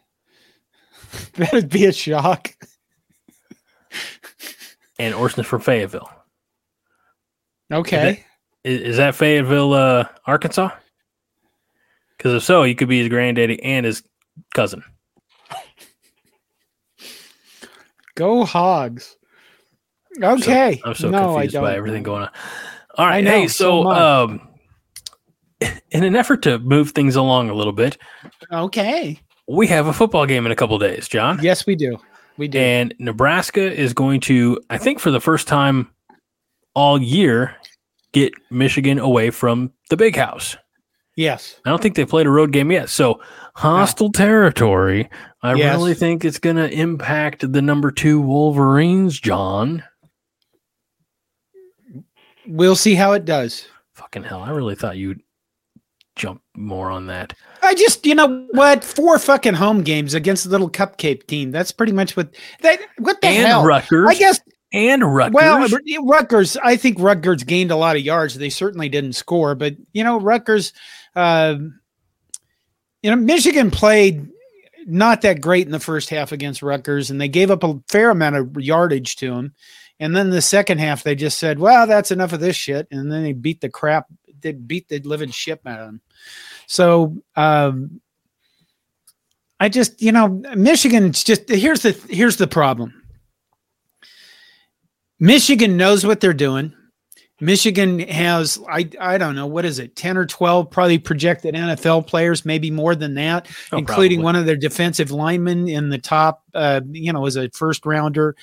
That'd 1.35 1.69
be 1.69 1.85
a 1.85 1.93
shock. 1.93 2.55
and 4.97 5.13
Orson's 5.13 5.45
from 5.47 5.61
Fayetteville. 5.61 6.09
Okay. 7.71 8.23
Is, 8.63 8.81
is 8.81 8.97
that 8.97 9.13
Fayetteville, 9.15 9.73
uh, 9.73 10.05
Arkansas? 10.25 10.69
Because 12.17 12.33
if 12.35 12.43
so, 12.43 12.63
you 12.63 12.75
could 12.75 12.87
be 12.89 12.99
his 12.99 13.09
granddaddy 13.09 13.61
and 13.63 13.85
his 13.85 14.03
cousin. 14.53 14.83
Go 18.15 18.45
hogs. 18.45 19.17
Okay. 20.21 20.79
I'm 20.85 20.93
so 20.93 21.09
no, 21.09 21.31
I 21.31 21.33
confused 21.33 21.53
don't. 21.53 21.63
by 21.63 21.75
everything 21.75 22.03
going 22.03 22.23
on. 22.23 22.29
All 22.95 23.07
right, 23.07 23.25
hey, 23.25 23.47
so 23.47 23.83
so, 23.83 23.91
um, 23.91 24.47
in 25.89 26.03
an 26.03 26.15
effort 26.15 26.43
to 26.43 26.59
move 26.59 26.91
things 26.91 27.15
along 27.15 27.49
a 27.49 27.55
little 27.55 27.73
bit, 27.73 27.97
Okay. 28.51 29.19
we 29.47 29.65
have 29.65 29.87
a 29.87 29.93
football 29.93 30.27
game 30.27 30.45
in 30.45 30.51
a 30.51 30.55
couple 30.55 30.77
days, 30.77 31.07
John. 31.07 31.39
Yes, 31.41 31.65
we 31.65 31.75
do. 31.75 31.97
We 32.37 32.47
do. 32.47 32.59
And 32.59 32.93
Nebraska 32.99 33.61
is 33.73 33.93
going 33.93 34.19
to, 34.21 34.61
I 34.69 34.77
think, 34.77 34.99
for 34.99 35.09
the 35.09 35.19
first 35.19 35.47
time 35.47 35.89
all 36.75 37.01
year, 37.01 37.55
get 38.11 38.31
Michigan 38.51 38.99
away 38.99 39.31
from 39.31 39.71
the 39.89 39.97
big 39.97 40.15
house. 40.15 40.55
Yes. 41.15 41.59
I 41.65 41.69
don't 41.69 41.81
think 41.81 41.95
they 41.95 42.05
played 42.05 42.27
a 42.27 42.31
road 42.31 42.51
game 42.51 42.71
yet. 42.71 42.89
So 42.89 43.21
hostile 43.55 44.11
territory. 44.11 45.09
I 45.41 45.55
Yes. 45.55 45.75
really 45.75 45.93
think 45.93 46.23
it's 46.25 46.39
going 46.39 46.55
to 46.55 46.69
impact 46.71 47.51
the 47.51 47.61
number 47.61 47.91
two 47.91 48.19
Wolverines, 48.21 49.19
John. 49.19 49.83
We'll 52.47 52.75
see 52.75 52.95
how 52.95 53.13
it 53.13 53.25
does. 53.25 53.65
Fucking 53.93 54.23
hell. 54.23 54.41
I 54.41 54.51
really 54.51 54.75
thought 54.75 54.97
you'd 54.97 55.21
jump 56.15 56.41
more 56.55 56.89
on 56.89 57.07
that. 57.07 57.33
I 57.61 57.73
just, 57.73 58.05
you 58.05 58.15
know 58.15 58.47
what? 58.51 58.83
Four 58.83 59.17
fucking 59.19 59.53
home 59.53 59.81
games 59.83 60.13
against 60.13 60.45
a 60.45 60.49
little 60.49 60.69
cupcake 60.69 61.27
team. 61.27 61.51
That's 61.51 61.71
pretty 61.71 61.93
much 61.93 62.17
what 62.17 62.35
that. 62.61 62.79
What 62.99 63.21
the 63.21 63.27
and 63.27 63.47
hell? 63.47 63.65
Rutgers. 63.65 64.09
I 64.09 64.15
guess. 64.15 64.39
And 64.73 65.03
Rutgers. 65.15 65.35
Well, 65.35 65.67
Rutgers. 66.03 66.57
I 66.57 66.75
think 66.75 66.99
Rutgers 66.99 67.43
gained 67.43 67.71
a 67.71 67.75
lot 67.75 67.95
of 67.95 68.01
yards. 68.01 68.35
They 68.37 68.49
certainly 68.49 68.89
didn't 68.89 69.13
score, 69.13 69.55
but 69.55 69.75
you 69.93 70.03
know, 70.03 70.19
Rutgers. 70.19 70.73
Uh, 71.15 71.55
you 73.01 73.09
know, 73.09 73.15
Michigan 73.15 73.71
played 73.71 74.29
not 74.85 75.21
that 75.21 75.41
great 75.41 75.65
in 75.65 75.71
the 75.71 75.79
first 75.79 76.09
half 76.09 76.31
against 76.31 76.61
Rutgers, 76.61 77.09
and 77.09 77.19
they 77.19 77.27
gave 77.27 77.51
up 77.51 77.63
a 77.63 77.79
fair 77.89 78.09
amount 78.09 78.35
of 78.35 78.61
yardage 78.61 79.15
to 79.17 79.29
them. 79.29 79.53
And 79.99 80.15
then 80.15 80.29
the 80.29 80.41
second 80.41 80.79
half, 80.79 81.03
they 81.03 81.15
just 81.15 81.37
said, 81.37 81.59
"Well, 81.59 81.87
that's 81.87 82.11
enough 82.11 82.33
of 82.33 82.39
this 82.39 82.55
shit," 82.55 82.87
and 82.91 83.11
then 83.11 83.23
they 83.23 83.33
beat 83.33 83.61
the 83.61 83.69
crap, 83.69 84.07
they 84.41 84.51
beat 84.51 84.89
the 84.89 84.99
living 84.99 85.31
shit 85.31 85.61
out 85.65 85.79
of 85.79 85.85
them. 85.87 86.01
So 86.67 87.17
um, 87.35 88.01
I 89.59 89.69
just, 89.69 90.01
you 90.01 90.11
know, 90.11 90.27
Michigan's 90.55 91.23
just 91.23 91.47
here's 91.49 91.81
the 91.83 91.91
here's 92.09 92.37
the 92.37 92.47
problem. 92.47 92.93
Michigan 95.19 95.77
knows 95.77 96.05
what 96.05 96.19
they're 96.19 96.33
doing. 96.33 96.73
Michigan 97.43 97.99
has 97.99 98.57
I 98.69 98.89
I 98.99 99.17
don't 99.17 99.35
know 99.35 99.47
what 99.47 99.65
is 99.65 99.77
it 99.79 99.95
10 99.95 100.17
or 100.17 100.25
12 100.25 100.69
probably 100.71 100.97
projected 100.97 101.55
NFL 101.55 102.07
players 102.07 102.45
maybe 102.45 102.71
more 102.71 102.95
than 102.95 103.15
that 103.15 103.47
Oh, 103.71 103.77
including 103.77 104.19
probably. 104.19 104.23
one 104.23 104.35
of 104.37 104.45
their 104.45 104.55
defensive 104.55 105.11
linemen 105.11 105.67
in 105.67 105.89
the 105.89 105.97
top 105.97 106.43
uh 106.53 106.81
you 106.91 107.11
know 107.11 107.25
as 107.25 107.35
a 107.35 107.49
first 107.49 107.85
rounder 107.85 108.35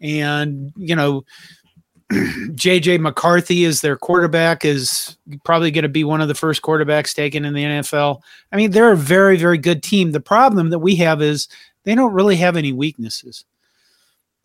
and 0.00 0.72
you 0.76 0.96
know 0.96 1.24
JJ 2.12 3.00
McCarthy 3.00 3.64
is 3.64 3.80
their 3.80 3.96
quarterback 3.96 4.64
is 4.64 5.18
probably 5.44 5.70
going 5.70 5.82
to 5.82 5.88
be 5.88 6.04
one 6.04 6.20
of 6.20 6.28
the 6.28 6.34
first 6.34 6.62
quarterbacks 6.62 7.14
taken 7.14 7.44
in 7.44 7.52
the 7.52 7.64
NFL. 7.64 8.20
I 8.52 8.56
mean 8.56 8.70
they're 8.70 8.92
a 8.92 8.96
very 8.96 9.36
very 9.36 9.58
good 9.58 9.82
team. 9.82 10.12
The 10.12 10.20
problem 10.20 10.70
that 10.70 10.78
we 10.78 10.96
have 10.96 11.20
is 11.20 11.48
they 11.84 11.94
don't 11.94 12.14
really 12.14 12.36
have 12.36 12.56
any 12.56 12.72
weaknesses. 12.72 13.44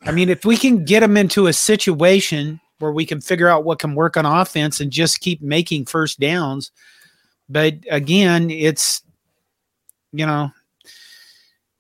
I 0.02 0.12
mean 0.12 0.30
if 0.30 0.44
we 0.44 0.58
can 0.58 0.84
get 0.84 1.00
them 1.02 1.16
into 1.18 1.48
a 1.48 1.54
situation 1.54 2.60
where 2.82 2.92
we 2.92 3.06
can 3.06 3.22
figure 3.22 3.48
out 3.48 3.64
what 3.64 3.80
can 3.80 3.96
work 3.96 4.18
on 4.18 4.26
offense 4.26 4.80
and 4.80 4.92
just 4.92 5.22
keep 5.22 5.42
making 5.42 5.86
first 5.86 6.20
downs. 6.20 6.72
But 7.50 7.76
again, 7.90 8.50
it's 8.50 9.04
you 10.14 10.26
know, 10.26 10.52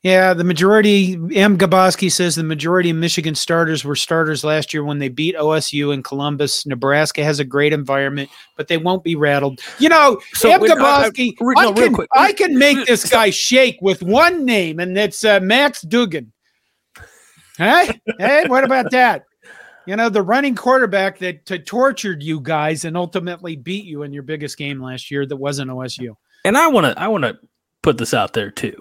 yeah, 0.03 0.33
the 0.33 0.43
majority 0.43 1.13
M. 1.35 1.57
Gaboski 1.57 2.11
says 2.11 2.35
the 2.35 2.43
majority 2.43 2.89
of 2.89 2.95
Michigan 2.97 3.35
starters 3.35 3.83
were 3.85 3.95
starters 3.95 4.43
last 4.43 4.73
year 4.73 4.83
when 4.83 4.99
they 4.99 5.09
beat 5.09 5.35
OSU 5.35 5.93
in 5.93 6.01
Columbus. 6.01 6.65
Nebraska 6.65 7.23
has 7.23 7.39
a 7.39 7.43
great 7.45 7.71
environment, 7.71 8.29
but 8.57 8.67
they 8.67 8.77
won't 8.77 9.03
be 9.03 9.15
rattled. 9.15 9.59
You 9.79 9.89
know, 9.89 10.19
So, 10.33 10.49
M. 10.49 10.59
wait, 10.61 10.71
I- 10.71 10.75
I- 10.75 11.09
Gaboski, 11.09 11.33
I, 11.57 11.73
can. 11.73 12.07
I 12.13 12.33
can 12.33 12.57
make 12.57 12.85
this 12.87 13.07
guy 13.09 13.29
shake 13.29 13.77
with 13.81 14.01
one 14.01 14.43
name, 14.45 14.79
and 14.79 14.97
it's 14.97 15.23
uh, 15.23 15.39
Max 15.39 15.81
Duggan. 15.83 16.31
Hey, 17.57 17.99
hey, 18.17 18.45
what 18.47 18.63
about 18.63 18.89
that? 18.91 19.25
You 19.87 19.95
know, 19.95 20.09
the 20.09 20.21
running 20.21 20.55
quarterback 20.55 21.17
that 21.19 21.45
to 21.47 21.57
tortured 21.59 22.21
you 22.21 22.39
guys 22.39 22.85
and 22.85 22.95
ultimately 22.95 23.55
beat 23.55 23.85
you 23.85 24.03
in 24.03 24.13
your 24.13 24.23
biggest 24.23 24.57
game 24.57 24.81
last 24.81 25.09
year 25.09 25.25
that 25.25 25.35
wasn't 25.35 25.71
OSU. 25.71 26.15
And 26.45 26.57
I 26.57 26.67
want 26.67 26.85
to 26.85 26.99
I 27.01 27.07
want 27.07 27.23
to 27.23 27.37
put 27.81 27.97
this 27.97 28.13
out 28.13 28.33
there 28.33 28.51
too. 28.51 28.79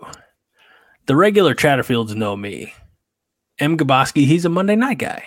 The 1.06 1.16
regular 1.16 1.54
Chatterfields 1.54 2.14
know 2.14 2.36
me. 2.36 2.74
M. 3.58 3.76
Gaboski, 3.76 4.26
he's 4.26 4.44
a 4.44 4.48
Monday 4.50 4.76
night 4.76 4.98
guy. 4.98 5.24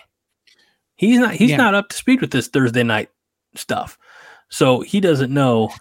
He's 0.96 1.20
not 1.20 1.34
he's 1.34 1.52
Yeah. 1.52 1.58
not 1.58 1.74
up 1.76 1.90
to 1.90 1.96
speed 1.98 2.22
with 2.22 2.32
this 2.32 2.48
Thursday 2.48 2.84
night 2.84 3.10
stuff. 3.56 3.98
So 4.50 4.82
he 4.82 5.00
doesn't 5.00 5.34
know 5.34 5.72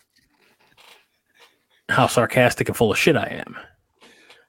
how 1.89 2.07
sarcastic 2.07 2.69
and 2.69 2.77
full 2.77 2.93
of 2.93 2.99
shit 2.99 3.17
I 3.17 3.43
am. 3.47 3.57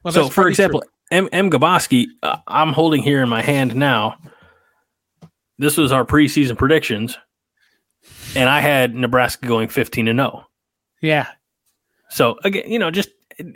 Well, 0.03 0.13
so, 0.13 0.29
for 0.29 0.47
example, 0.47 0.81
true. 0.81 0.89
M. 1.11 1.29
M. 1.31 1.49
Gaboski, 1.51 2.07
uh, 2.23 2.37
I'm 2.47 2.73
holding 2.73 3.03
here 3.03 3.21
in 3.21 3.29
my 3.29 3.41
hand 3.41 3.75
now. 3.75 4.17
This 5.58 5.78
was 5.78 5.91
our 5.91 6.06
preseason 6.06 6.58
predictions, 6.58 7.18
and 8.36 8.49
I 8.49 8.60
had 8.60 8.95
Nebraska 8.95 9.47
going 9.47 9.68
15 9.68 10.08
and 10.08 10.20
0. 10.20 10.45
yeah, 11.01 11.28
So 12.10 12.38
again, 12.43 12.64
you 12.68 12.80
know, 12.80 12.91
just 12.91 13.10
it, 13.38 13.47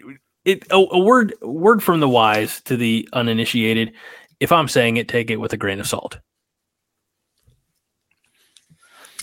it 0.45 0.72
a, 0.72 0.76
a 0.76 1.00
word 1.00 1.34
word 1.41 1.82
from 1.82 2.00
the 2.00 2.10
wise 2.10 2.62
to 2.62 2.78
the 2.78 3.08
uninitiated. 3.14 3.93
If 4.39 4.52
I'm 4.52 4.68
saying 4.68 4.98
it, 4.98 5.08
take 5.08 5.32
it 5.32 5.38
with 5.38 5.54
a 5.54 5.58
grain 5.58 5.80
of 5.80 5.88
salt. 5.88 6.20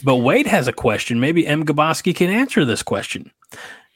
But 0.03 0.17
Wade 0.17 0.47
has 0.49 0.69
a 0.69 0.73
question. 0.73 1.21
Maybe 1.21 1.47
M. 1.47 1.65
Gaboski 1.65 2.15
can 2.15 2.29
answer 2.29 2.65
this 2.65 2.83
question. 2.83 3.31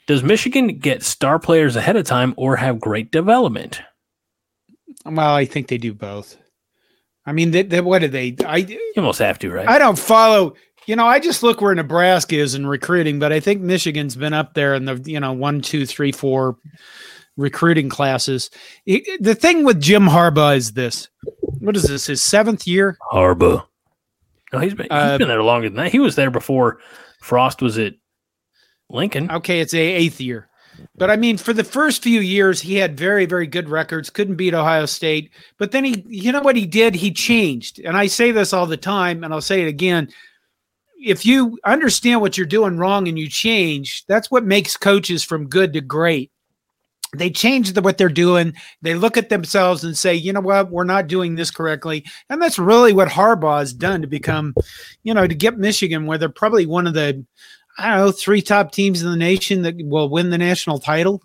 Does 0.07 0.23
Michigan 0.23 0.79
get 0.79 1.03
star 1.03 1.39
players 1.39 1.77
ahead 1.77 1.97
of 1.97 2.07
time 2.07 2.33
or 2.39 2.57
have 2.57 2.81
great 2.81 3.11
development? 3.11 3.83
well, 5.05 5.35
I 5.35 5.45
think 5.45 5.69
they 5.69 5.77
do 5.79 5.93
both. 5.93 6.37
I 7.29 7.33
mean, 7.33 7.51
they, 7.51 7.63
they, 7.63 7.81
what 7.83 7.99
do 7.99 8.09
they? 8.09 8.35
I 8.47 8.57
You 8.59 8.79
almost 8.97 9.19
have 9.19 9.39
to, 9.41 9.51
right? 9.51 9.69
I 9.69 9.79
don't 9.79 9.99
follow. 9.99 10.55
You 10.87 10.97
know, 10.97 11.07
I 11.07 11.21
just 11.21 11.43
look 11.43 11.61
where 11.61 11.75
Nebraska 11.75 12.37
is 12.37 12.55
in 12.55 12.67
recruiting, 12.67 13.19
but 13.19 13.31
I 13.33 13.41
think 13.41 13.61
Michigan's 13.61 14.17
been 14.17 14.33
up 14.33 14.55
there 14.55 14.75
in 14.75 14.87
the 14.87 14.95
you 15.05 15.21
know 15.21 15.35
one, 15.35 15.61
two, 15.61 15.85
three, 15.85 16.11
four 16.13 16.57
recruiting 17.37 17.91
classes. 17.91 18.49
It- 18.87 19.23
the 19.23 19.35
thing 19.35 19.65
with 19.65 19.79
Jim 19.81 20.05
Harbaugh 20.05 20.57
is 20.57 20.73
this: 20.73 21.09
what 21.43 21.77
is 21.77 21.83
this? 21.83 22.07
His 22.07 22.25
seventh 22.25 22.67
year? 22.67 22.97
Harbaugh. 23.13 23.67
No, 24.51 24.59
he's 24.61 24.73
been 24.73 24.85
he's 24.85 24.93
Uh, 24.93 25.19
been 25.19 25.29
there 25.29 25.43
longer 25.43 25.69
than 25.69 25.77
that. 25.77 25.93
He 25.93 25.99
was 25.99 26.17
there 26.17 26.31
before 26.31 26.79
Frost 27.21 27.61
was 27.61 27.77
at 27.79 27.93
Lincoln. 28.89 29.31
Okay, 29.31 29.61
it's 29.61 29.75
a 29.75 29.79
eighth 29.79 30.23
year. 30.23 30.49
But 30.97 31.11
I 31.11 31.17
mean, 31.17 31.37
for 31.37 31.53
the 31.53 31.65
first 31.65 32.03
few 32.03 32.21
years, 32.21 32.61
he 32.61 32.77
had 32.77 32.99
very, 32.99 33.27
very 33.27 33.47
good 33.47 33.69
records. 33.69 34.11
Couldn't 34.11 34.37
beat 34.37 34.55
Ohio 34.55 34.87
State. 34.87 35.31
But 35.59 35.71
then 35.71 35.85
he, 35.85 36.05
you 36.09 36.33
know 36.33 36.41
what 36.41 36.57
he 36.57 36.67
did? 36.67 36.95
He 36.95 37.13
changed. 37.13 37.81
And 37.81 37.97
I 37.97 38.07
say 38.07 38.31
this 38.31 38.53
all 38.53 38.67
the 38.67 38.77
time, 38.77 39.25
and 39.25 39.33
I'll 39.33 39.41
say 39.41 39.63
it 39.63 39.69
again. 39.69 40.09
If 41.01 41.25
you 41.25 41.59
understand 41.65 42.21
what 42.21 42.37
you're 42.37 42.47
doing 42.47 42.77
wrong 42.77 43.07
and 43.07 43.19
you 43.19 43.29
change, 43.29 44.05
that's 44.07 44.31
what 44.31 44.45
makes 44.45 44.77
coaches 44.77 45.23
from 45.23 45.49
good 45.49 45.73
to 45.75 45.81
great. 45.81 46.33
They 47.17 47.31
change 47.31 47.73
the, 47.73 47.81
what 47.81 47.97
they're 47.97 48.09
doing. 48.09 48.53
They 48.83 48.95
look 48.95 49.17
at 49.17 49.31
themselves 49.31 49.83
and 49.83 49.97
say, 49.97 50.15
you 50.15 50.33
know 50.33 50.41
what, 50.41 50.71
we're 50.71 50.85
not 50.85 51.07
doing 51.07 51.37
this 51.37 51.51
correctly. 51.51 52.05
And 52.29 52.43
that's 52.43 52.59
really 52.59 52.93
what 52.93 53.09
Harbaugh 53.09 53.61
has 53.61 53.73
done 53.73 54.03
to 54.03 54.07
become, 54.07 54.55
you 55.05 55.15
know, 55.15 55.27
to 55.27 55.35
get 55.35 55.57
Michigan 55.57 56.05
where 56.05 56.19
they're 56.19 56.29
probably 56.29 56.67
one 56.67 56.87
of 56.87 56.93
the 56.93 57.25
I 57.79 57.91
don't 57.91 58.07
know, 58.07 58.13
three 58.13 58.43
top 58.43 58.73
teams 58.73 59.03
in 59.03 59.11
the 59.11 59.17
nation 59.17 59.63
that 59.63 59.77
will 59.79 60.09
win 60.09 60.31
the 60.31 60.39
national 60.39 60.81
title 60.81 61.23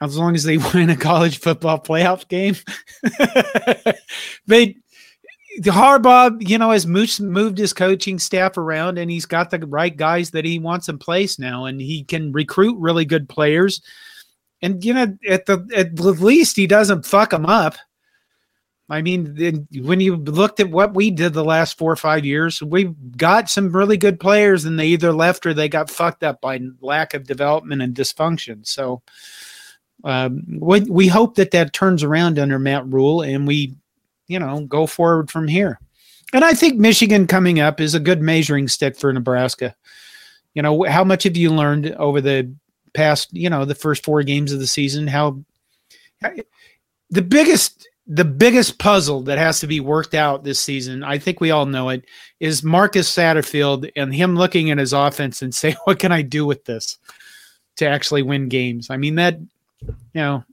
as 0.00 0.16
long 0.16 0.34
as 0.34 0.44
they 0.44 0.58
win 0.74 0.90
a 0.90 0.96
college 0.96 1.38
football 1.38 1.78
playoff 1.78 2.28
game. 2.28 2.56
they 4.46 4.76
Harbaugh, 5.60 6.36
you 6.48 6.56
know, 6.56 6.70
has 6.70 6.86
moved, 6.86 7.58
his 7.58 7.72
coaching 7.72 8.18
staff 8.18 8.56
around 8.56 8.98
and 8.98 9.10
he's 9.10 9.26
got 9.26 9.50
the 9.50 9.58
right 9.58 9.96
guys 9.96 10.30
that 10.30 10.44
he 10.44 10.58
wants 10.58 10.88
in 10.88 10.98
place 10.98 11.38
now 11.38 11.64
and 11.64 11.80
he 11.80 12.04
can 12.04 12.32
recruit 12.32 12.78
really 12.78 13.04
good 13.04 13.28
players. 13.28 13.82
And 14.62 14.84
you 14.84 14.94
know, 14.94 15.16
at 15.28 15.46
the 15.46 15.66
at 15.74 15.96
the 15.96 16.12
least 16.12 16.56
he 16.56 16.66
doesn't 16.66 17.06
fuck 17.06 17.30
them 17.30 17.46
up. 17.46 17.76
I 18.90 19.02
mean, 19.02 19.66
when 19.82 20.00
you 20.00 20.16
looked 20.16 20.60
at 20.60 20.70
what 20.70 20.94
we 20.94 21.10
did 21.10 21.34
the 21.34 21.44
last 21.44 21.76
four 21.76 21.92
or 21.92 21.96
five 21.96 22.24
years, 22.24 22.62
we 22.62 22.84
got 23.16 23.50
some 23.50 23.70
really 23.70 23.98
good 23.98 24.18
players, 24.18 24.64
and 24.64 24.78
they 24.78 24.86
either 24.86 25.12
left 25.12 25.44
or 25.44 25.52
they 25.52 25.68
got 25.68 25.90
fucked 25.90 26.22
up 26.22 26.40
by 26.40 26.60
lack 26.80 27.12
of 27.12 27.26
development 27.26 27.82
and 27.82 27.94
dysfunction. 27.94 28.66
So, 28.66 29.02
um, 30.04 30.42
we 30.58 30.80
we 30.82 31.06
hope 31.06 31.34
that 31.34 31.50
that 31.50 31.74
turns 31.74 32.02
around 32.02 32.38
under 32.38 32.58
Matt 32.58 32.86
Rhule, 32.86 33.20
and 33.20 33.46
we, 33.46 33.74
you 34.26 34.38
know, 34.38 34.60
go 34.62 34.86
forward 34.86 35.30
from 35.30 35.48
here. 35.48 35.78
And 36.32 36.44
I 36.44 36.54
think 36.54 36.76
Michigan 36.76 37.26
coming 37.26 37.60
up 37.60 37.80
is 37.80 37.94
a 37.94 38.00
good 38.00 38.22
measuring 38.22 38.68
stick 38.68 38.96
for 38.96 39.12
Nebraska. 39.12 39.74
You 40.54 40.62
know, 40.62 40.84
how 40.84 41.04
much 41.04 41.24
have 41.24 41.36
you 41.36 41.50
learned 41.50 41.94
over 41.96 42.20
the 42.20 42.54
past, 42.94 43.28
you 43.32 43.50
know, 43.50 43.64
the 43.66 43.74
first 43.74 44.02
four 44.04 44.22
games 44.22 44.52
of 44.52 44.60
the 44.60 44.66
season? 44.66 45.06
How 45.06 45.38
the 47.10 47.22
biggest 47.22 47.86
the 48.08 48.24
biggest 48.24 48.78
puzzle 48.78 49.20
that 49.22 49.36
has 49.36 49.60
to 49.60 49.66
be 49.66 49.80
worked 49.80 50.14
out 50.14 50.42
this 50.42 50.58
season, 50.58 51.04
I 51.04 51.18
think 51.18 51.40
we 51.40 51.50
all 51.50 51.66
know 51.66 51.90
it, 51.90 52.06
is 52.40 52.64
Marcus 52.64 53.14
Satterfield 53.14 53.90
and 53.94 54.14
him 54.14 54.34
looking 54.34 54.70
at 54.70 54.78
his 54.78 54.94
offense 54.94 55.42
and 55.42 55.54
say, 55.54 55.76
"What 55.84 55.98
can 55.98 56.10
I 56.10 56.22
do 56.22 56.46
with 56.46 56.64
this 56.64 56.98
to 57.76 57.86
actually 57.86 58.22
win 58.22 58.48
games?" 58.48 58.88
I 58.90 58.96
mean 58.96 59.16
that, 59.16 59.38
you 59.82 59.94
know, 60.14 60.44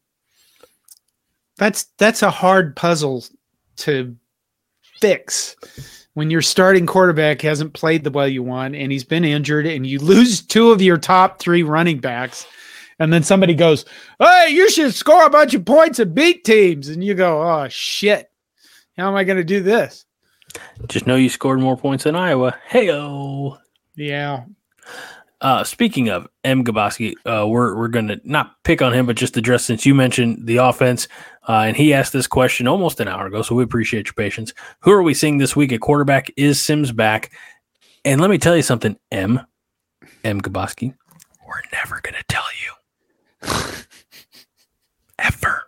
that's 1.57 1.85
that's 1.97 2.21
a 2.21 2.29
hard 2.29 2.75
puzzle 2.75 3.23
to 3.77 4.15
fix 4.99 5.55
when 6.13 6.29
your 6.29 6.41
starting 6.41 6.85
quarterback 6.85 7.41
hasn't 7.41 7.73
played 7.73 8.03
the 8.03 8.11
way 8.11 8.29
you 8.29 8.41
want 8.41 8.75
and 8.75 8.91
he's 8.91 9.03
been 9.03 9.25
injured 9.25 9.65
and 9.65 9.85
you 9.85 9.99
lose 10.01 10.41
two 10.41 10.71
of 10.71 10.81
your 10.81 10.97
top 10.97 11.39
three 11.39 11.63
running 11.63 11.99
backs 11.99 12.45
and 12.99 13.11
then 13.11 13.23
somebody 13.23 13.53
goes, 13.53 13.85
Hey, 14.19 14.49
you 14.51 14.69
should 14.69 14.93
score 14.93 15.25
a 15.25 15.29
bunch 15.29 15.53
of 15.53 15.65
points 15.65 15.99
and 15.99 16.13
beat 16.13 16.43
teams. 16.43 16.87
And 16.89 17.03
you 17.03 17.13
go, 17.13 17.41
Oh 17.41 17.67
shit. 17.69 18.29
How 18.97 19.09
am 19.09 19.15
I 19.15 19.23
going 19.23 19.37
to 19.37 19.43
do 19.43 19.61
this? 19.61 20.05
Just 20.87 21.05
know 21.05 21.15
you 21.15 21.29
scored 21.29 21.59
more 21.59 21.75
points 21.77 22.05
than 22.05 22.15
Iowa. 22.15 22.55
Heyo. 22.69 23.57
Yeah. 23.95 24.45
Uh, 25.41 25.63
speaking 25.63 26.09
of 26.09 26.27
M. 26.43 26.63
Gaboski, 26.63 27.13
uh, 27.25 27.45
we're 27.47 27.75
we're 27.75 27.89
going 27.89 28.07
to 28.07 28.19
not 28.23 28.55
pick 28.63 28.81
on 28.81 28.93
him, 28.93 29.05
but 29.05 29.17
just 29.17 29.35
address 29.35 29.65
since 29.65 29.85
you 29.85 29.93
mentioned 29.93 30.47
the 30.47 30.57
offense, 30.57 31.07
uh, 31.47 31.63
and 31.67 31.75
he 31.75 31.93
asked 31.93 32.13
this 32.13 32.25
question 32.25 32.67
almost 32.67 32.99
an 33.01 33.09
hour 33.09 33.27
ago, 33.27 33.41
so 33.41 33.53
we 33.53 33.63
appreciate 33.63 34.07
your 34.07 34.13
patience. 34.13 34.53
Who 34.79 34.91
are 34.91 35.03
we 35.03 35.13
seeing 35.13 35.37
this 35.37 35.55
week 35.55 35.73
at 35.73 35.81
quarterback? 35.81 36.31
Is 36.37 36.61
Sims 36.61 36.91
back? 36.91 37.31
And 38.05 38.21
let 38.21 38.29
me 38.29 38.37
tell 38.37 38.55
you 38.55 38.61
something, 38.61 38.97
M. 39.11 39.41
M. 40.23 40.41
Gaboski, 40.41 40.95
we're 41.45 41.61
never 41.73 41.99
going 42.01 42.15
to 42.15 42.23
tell 42.27 42.45
you. 42.63 42.74
Ever. 45.19 45.63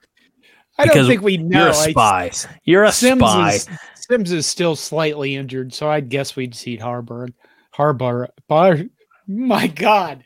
I 0.78 0.86
don't 0.86 0.94
Because 0.94 1.08
think 1.08 1.22
we 1.22 1.38
know. 1.38 1.60
You're 1.60 1.68
a 1.70 1.76
I- 1.78 1.92
spy. 1.92 2.32
You're 2.64 2.84
a 2.84 2.92
Sims 2.92 3.22
spy. 3.22 3.54
is 3.54 3.70
Sims 3.96 4.32
is 4.32 4.46
still 4.46 4.76
slightly 4.76 5.36
injured, 5.36 5.74
so 5.74 5.90
I'd 5.90 6.10
guess 6.10 6.36
we'd 6.36 6.56
see 6.56 6.78
Harburg. 6.78 7.34
Harbar. 7.76 8.28
Bar. 8.48 8.80
My 9.28 9.68
God, 9.68 10.24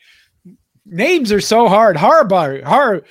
names 0.85 1.31
are 1.31 1.41
so 1.41 1.67
hard. 1.67 1.95
Harbar. 1.97 2.63
Har. 2.63 3.01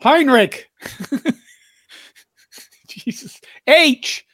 Heinrich. 0.00 0.68
Jesus. 2.88 3.40
H. 3.66 4.24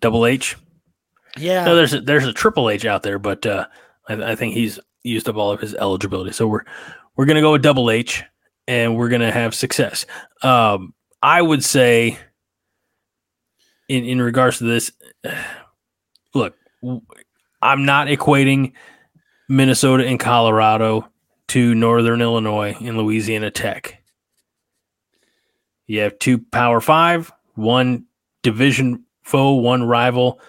Double 0.00 0.26
H. 0.26 0.56
Yeah. 1.36 1.64
No, 1.64 1.76
there's 1.76 1.94
a, 1.94 2.00
there's 2.00 2.26
a 2.26 2.32
triple 2.32 2.70
H 2.70 2.84
out 2.86 3.02
there, 3.02 3.18
but 3.18 3.44
uh, 3.44 3.66
I, 4.08 4.32
I 4.32 4.34
think 4.36 4.54
he's 4.54 4.78
used 5.02 5.28
up 5.28 5.36
all 5.36 5.50
of 5.52 5.60
his 5.60 5.74
eligibility. 5.74 6.32
So 6.32 6.46
we're 6.46 6.64
we're 7.16 7.26
gonna 7.26 7.40
go 7.40 7.52
with 7.52 7.62
double 7.62 7.90
H, 7.90 8.24
and 8.66 8.96
we're 8.96 9.08
gonna 9.08 9.32
have 9.32 9.54
success. 9.54 10.06
Um, 10.42 10.94
I 11.22 11.40
would 11.40 11.64
say, 11.64 12.18
in 13.88 14.04
in 14.04 14.20
regards 14.20 14.58
to 14.58 14.64
this, 14.64 14.92
look, 16.34 16.54
I'm 17.62 17.84
not 17.84 18.08
equating 18.08 18.72
Minnesota 19.48 20.06
and 20.06 20.18
Colorado 20.18 21.08
to 21.48 21.74
Northern 21.74 22.20
Illinois 22.20 22.76
and 22.80 22.96
Louisiana 22.96 23.50
Tech. 23.50 24.02
You 25.86 26.00
have 26.00 26.18
two 26.18 26.38
Power 26.38 26.80
Five, 26.80 27.32
one 27.54 28.06
division 28.42 29.04
foe, 29.22 29.54
one 29.54 29.82
rival 29.84 30.40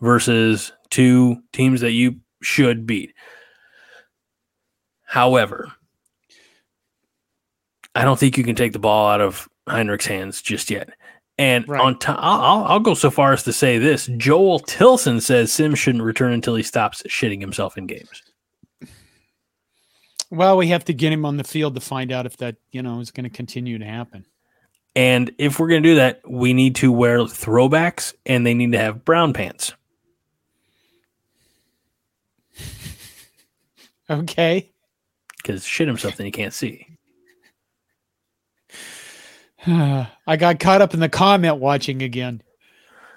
versus 0.00 0.72
two 0.90 1.42
teams 1.52 1.80
that 1.80 1.92
you 1.92 2.16
should 2.42 2.86
beat. 2.86 3.14
However, 5.04 5.72
I 7.94 8.04
don't 8.04 8.18
think 8.18 8.38
you 8.38 8.44
can 8.44 8.54
take 8.56 8.72
the 8.72 8.78
ball 8.78 9.08
out 9.08 9.20
of 9.20 9.48
Heinrich's 9.68 10.06
hands 10.06 10.40
just 10.42 10.70
yet. 10.70 10.90
And 11.38 11.66
Right. 11.68 11.80
on 11.80 11.98
top, 11.98 12.18
I'll, 12.20 12.64
I'll- 12.64 12.80
go 12.80 12.94
so 12.94 13.10
far 13.10 13.32
as 13.32 13.42
to 13.44 13.52
say 13.52 13.78
this: 13.78 14.06
Joel 14.16 14.58
Tilson 14.60 15.20
says 15.20 15.52
Sims 15.52 15.78
shouldn't 15.78 16.04
return 16.04 16.32
until 16.32 16.54
he 16.54 16.62
stops 16.62 17.02
shitting 17.08 17.40
himself 17.40 17.76
in 17.78 17.86
games. 17.86 18.22
Well, 20.30 20.56
we 20.56 20.68
have 20.68 20.84
to 20.84 20.92
get 20.92 21.12
him 21.12 21.24
on 21.24 21.38
the 21.38 21.44
field 21.44 21.74
to 21.74 21.80
find 21.80 22.12
out 22.12 22.24
if 22.26 22.36
that, 22.36 22.56
you 22.70 22.82
know, 22.82 23.00
is 23.00 23.10
going 23.10 23.24
to 23.24 23.30
continue 23.30 23.78
to 23.78 23.84
happen. 23.84 24.26
And 24.94 25.32
if 25.38 25.58
we're 25.58 25.68
going 25.68 25.82
to 25.82 25.88
do 25.88 25.94
that, 25.96 26.20
we 26.28 26.52
need 26.52 26.76
to 26.76 26.92
wear 26.92 27.18
throwbacks, 27.20 28.12
and 28.26 28.46
they 28.46 28.54
need 28.54 28.72
to 28.72 28.78
have 28.78 29.04
brown 29.04 29.32
pants. 29.32 29.72
Okay. 34.08 34.68
Because 35.36 35.64
shit 35.64 35.86
himself, 35.86 36.16
then 36.16 36.26
you 36.26 36.32
can't 36.32 36.52
see. 36.52 36.89
I 40.26 40.36
got 40.38 40.58
caught 40.60 40.80
up 40.82 40.94
in 40.94 41.00
the 41.00 41.08
comment 41.08 41.58
watching 41.58 42.02
again. 42.02 42.42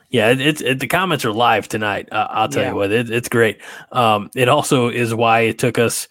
Yeah, 0.09 0.29
it's 0.29 0.61
it, 0.61 0.79
the 0.79 0.87
comments 0.87 1.25
are 1.25 1.31
live 1.31 1.67
tonight. 1.67 2.07
Uh, 2.11 2.27
I'll 2.29 2.47
tell 2.49 2.61
Yeah. 2.63 2.69
you 2.69 2.75
what, 2.75 2.91
it, 2.91 3.09
it's 3.09 3.29
great. 3.29 3.59
Um, 3.91 4.29
it 4.35 4.47
also 4.47 4.89
is 4.89 5.13
why 5.15 5.41
it 5.41 5.57
took 5.57 5.79
us 5.79 6.07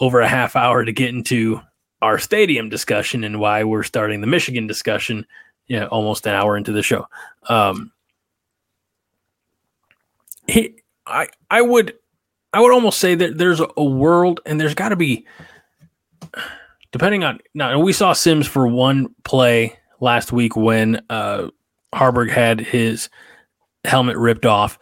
over 0.00 0.20
a 0.20 0.28
half 0.28 0.54
hour 0.56 0.84
to 0.84 0.92
get 0.92 1.08
into 1.08 1.60
our 2.02 2.18
stadium 2.18 2.68
discussion 2.68 3.24
and 3.24 3.40
why 3.40 3.64
we're 3.64 3.82
starting 3.84 4.20
the 4.20 4.26
Michigan 4.26 4.66
discussion. 4.66 5.26
Yeah, 5.66 5.86
almost 5.86 6.26
an 6.26 6.34
hour 6.34 6.56
into 6.56 6.72
the 6.72 6.82
show. 6.82 7.06
Um, 7.48 7.92
he, 10.46 10.76
I, 11.06 11.28
I 11.50 11.62
would, 11.62 11.94
I 12.52 12.60
would 12.60 12.72
almost 12.72 12.98
say 12.98 13.14
that 13.14 13.38
there's 13.38 13.60
a, 13.60 13.68
a 13.76 13.84
world, 13.84 14.40
and 14.44 14.60
there's 14.60 14.74
got 14.74 14.88
to 14.88 14.96
be, 14.96 15.26
depending 16.92 17.24
on 17.24 17.40
now. 17.54 17.78
We 17.78 17.92
saw 17.92 18.12
Sims 18.12 18.46
for 18.46 18.66
one 18.66 19.14
play 19.24 19.76
last 20.00 20.32
week 20.32 20.56
when 20.56 21.02
uh, 21.10 21.48
Haarberg 21.94 22.30
had 22.30 22.60
his 22.60 23.08
helmet 23.84 24.16
ripped 24.16 24.46
off, 24.46 24.78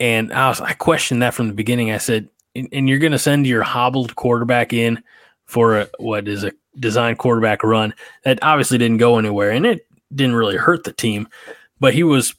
and 0.00 0.32
I 0.32 0.48
was 0.48 0.60
I 0.60 0.72
questioned 0.72 1.22
that 1.22 1.34
from 1.34 1.48
the 1.48 1.54
beginning. 1.54 1.90
I 1.90 1.98
said, 1.98 2.28
"And, 2.54 2.68
and 2.72 2.88
you're 2.88 2.98
going 2.98 3.12
to 3.12 3.18
send 3.18 3.46
your 3.46 3.62
hobbled 3.62 4.16
quarterback 4.16 4.72
in 4.72 5.02
for 5.46 5.80
a 5.80 5.88
what 5.98 6.28
is 6.28 6.44
a 6.44 6.52
design 6.78 7.16
quarterback 7.16 7.62
run 7.62 7.94
that 8.24 8.38
obviously 8.42 8.78
didn't 8.78 8.98
go 8.98 9.18
anywhere, 9.18 9.50
and 9.50 9.66
it 9.66 9.86
didn't 10.14 10.36
really 10.36 10.56
hurt 10.56 10.84
the 10.84 10.92
team, 10.92 11.28
but 11.80 11.94
he 11.94 12.02
was 12.02 12.34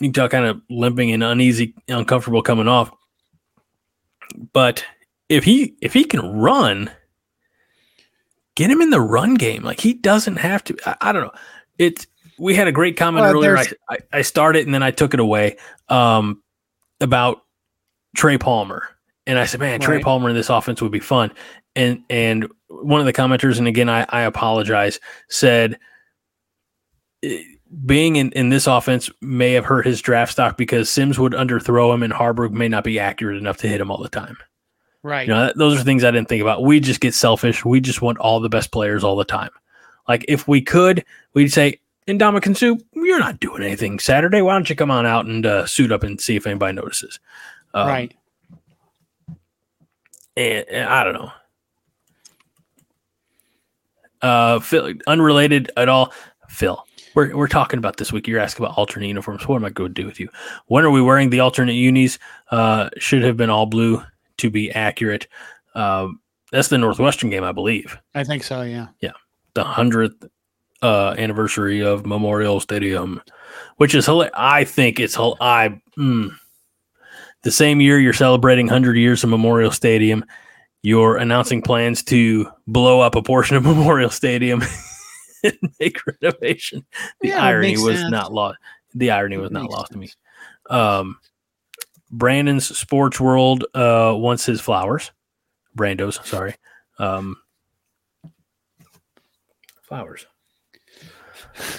you 0.00 0.12
tell 0.12 0.28
kind 0.28 0.44
of 0.44 0.60
limping 0.68 1.10
and 1.12 1.22
uneasy, 1.22 1.74
uncomfortable 1.88 2.42
coming 2.42 2.68
off. 2.68 2.90
But 4.52 4.84
if 5.28 5.44
he 5.44 5.74
if 5.80 5.92
he 5.92 6.04
can 6.04 6.20
run, 6.38 6.90
get 8.56 8.70
him 8.70 8.82
in 8.82 8.90
the 8.90 9.00
run 9.00 9.34
game. 9.34 9.62
Like 9.62 9.78
he 9.78 9.94
doesn't 9.94 10.36
have 10.36 10.64
to. 10.64 10.76
I, 10.84 10.96
I 11.00 11.12
don't 11.12 11.22
know. 11.22 11.40
It's 11.78 12.08
we 12.38 12.54
had 12.54 12.66
a 12.66 12.72
great 12.72 12.96
comment 12.96 13.22
Well, 13.22 13.34
earlier. 13.34 13.56
I, 13.56 13.66
I 13.88 13.98
I 14.12 14.22
started 14.22 14.66
and 14.66 14.74
then 14.74 14.82
I 14.82 14.90
took 14.90 15.14
it 15.14 15.20
away 15.20 15.56
um, 15.88 16.42
about 17.00 17.42
Trey 18.16 18.38
Palmer, 18.38 18.88
and 19.26 19.38
I 19.38 19.44
said, 19.44 19.60
man, 19.60 19.80
Trey 19.80 20.00
Palmer 20.00 20.28
in 20.28 20.34
this 20.34 20.50
offense 20.50 20.82
would 20.82 20.92
be 20.92 21.00
fun. 21.00 21.32
And 21.76 22.02
and 22.10 22.48
one 22.68 23.00
of 23.00 23.06
the 23.06 23.12
commenters, 23.12 23.58
and 23.58 23.68
again, 23.68 23.88
I, 23.88 24.06
I 24.08 24.22
apologize, 24.22 24.98
said 25.28 25.78
eh, 27.22 27.42
being 27.84 28.16
in, 28.16 28.32
in 28.32 28.48
this 28.48 28.66
offense 28.66 29.10
may 29.20 29.52
have 29.52 29.64
hurt 29.64 29.86
his 29.86 30.00
draft 30.00 30.32
stock 30.32 30.56
because 30.56 30.88
Sims 30.88 31.18
would 31.18 31.32
underthrow 31.32 31.92
him 31.92 32.02
and 32.02 32.12
Haarberg 32.12 32.52
may 32.52 32.68
not 32.68 32.84
be 32.84 32.98
accurate 32.98 33.36
enough 33.36 33.58
to 33.58 33.68
hit 33.68 33.80
him 33.80 33.90
all 33.90 34.02
the 34.02 34.08
time. 34.08 34.36
Right. 35.06 35.28
You 35.28 35.34
know, 35.34 35.52
those 35.54 35.78
are 35.78 35.84
things 35.84 36.02
I 36.02 36.10
didn't 36.10 36.28
think 36.28 36.42
about. 36.42 36.64
We 36.64 36.80
just 36.80 36.98
get 36.98 37.14
selfish. 37.14 37.64
We 37.64 37.80
just 37.80 38.02
want 38.02 38.18
all 38.18 38.40
the 38.40 38.48
best 38.48 38.72
players 38.72 39.04
all 39.04 39.14
the 39.14 39.24
time. 39.24 39.50
Like 40.08 40.24
if 40.26 40.48
we 40.48 40.60
could, 40.60 41.04
we'd 41.32 41.52
say, 41.52 41.78
Ndamukong 42.08 42.56
Suh, 42.56 42.74
you're 42.92 43.20
not 43.20 43.38
doing 43.38 43.62
anything 43.62 44.00
Saturday. 44.00 44.42
Why 44.42 44.54
don't 44.54 44.68
you 44.68 44.74
come 44.74 44.90
on 44.90 45.06
out 45.06 45.26
and 45.26 45.46
uh, 45.46 45.64
suit 45.64 45.92
up 45.92 46.02
and 46.02 46.20
see 46.20 46.34
if 46.34 46.44
anybody 46.44 46.72
notices? 46.72 47.20
Um, 47.72 47.86
right. 47.86 48.14
and, 50.36 50.68
and 50.68 50.88
I 50.88 51.04
don't 51.04 51.14
know. 51.14 51.32
Uh, 54.22 54.58
Phil, 54.58 54.92
unrelated 55.06 55.70
at 55.76 55.88
all. 55.88 56.12
Phil, 56.48 56.84
we're 57.14 57.36
we're 57.36 57.46
talking 57.46 57.78
about 57.78 57.98
this 57.98 58.12
week. 58.12 58.26
You're 58.26 58.40
asking 58.40 58.64
about 58.66 58.76
alternate 58.76 59.06
uniforms. 59.06 59.46
What 59.46 59.54
am 59.54 59.64
I 59.64 59.70
going 59.70 59.94
to 59.94 60.02
do 60.02 60.06
with 60.06 60.18
you? 60.18 60.30
When 60.66 60.84
are 60.84 60.90
we 60.90 61.00
wearing 61.00 61.30
the 61.30 61.40
alternate 61.40 61.74
unis? 61.74 62.18
Uh, 62.50 62.90
should 62.98 63.22
have 63.22 63.36
been 63.36 63.50
all 63.50 63.66
blue 63.66 64.02
to 64.38 64.50
be 64.50 64.70
accurate. 64.70 65.26
Um, 65.74 66.20
that's 66.52 66.68
the 66.68 66.78
Northwestern 66.78 67.30
game, 67.30 67.44
I 67.44 67.52
believe. 67.52 67.96
I 68.14 68.24
think 68.24 68.42
so. 68.44 68.62
Yeah. 68.62 68.88
Yeah, 69.00 69.12
the 69.54 69.64
hundredth 69.64 70.24
uh, 70.82 71.14
anniversary 71.18 71.80
of 71.82 72.06
Memorial 72.06 72.60
Stadium, 72.60 73.20
which 73.76 73.94
is 73.94 74.06
hilarious. 74.06 74.34
I 74.36 74.64
think 74.64 75.00
it's 75.00 75.16
I. 75.18 75.80
Mm, 75.98 76.30
the 77.42 77.50
same 77.50 77.80
year 77.80 77.98
you're 77.98 78.12
celebrating 78.12 78.66
100 78.66 78.96
years 78.96 79.22
of 79.22 79.30
Memorial 79.30 79.70
Stadium, 79.70 80.24
you're 80.82 81.16
announcing 81.16 81.62
plans 81.62 82.02
to 82.04 82.48
blow 82.66 83.00
up 83.00 83.14
a 83.14 83.22
portion 83.22 83.56
of 83.56 83.62
Memorial 83.64 84.10
Stadium 84.10 84.62
and 85.44 85.56
make 85.80 85.98
renovation. 86.06 86.84
The 87.20 87.28
Yeah, 87.28 87.42
irony 87.44 87.76
was 87.76 87.98
sense. 87.98 88.10
not 88.10 88.32
lost. 88.32 88.58
The 88.94 89.10
irony 89.10 89.36
was 89.36 89.50
not 89.50 89.70
lost 89.70 89.92
to 89.92 89.98
me. 89.98 90.10
Um, 90.70 91.18
Brandon's 92.10 92.76
Sports 92.76 93.20
World 93.20 93.64
uh, 93.74 94.14
wants 94.16 94.46
his 94.46 94.60
flowers. 94.60 95.10
Brando's, 95.76 96.20
sorry. 96.24 96.54
Um, 96.98 97.36
flowers. 99.82 100.26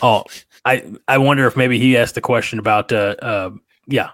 Oh, 0.01 0.23
I 0.65 0.91
I 1.07 1.17
wonder 1.17 1.45
if 1.47 1.55
maybe 1.57 1.79
he 1.79 1.97
asked 1.97 2.15
the 2.15 2.21
question 2.21 2.59
about 2.59 2.91
uh, 2.91 3.15
uh 3.21 3.49
yeah. 3.87 4.11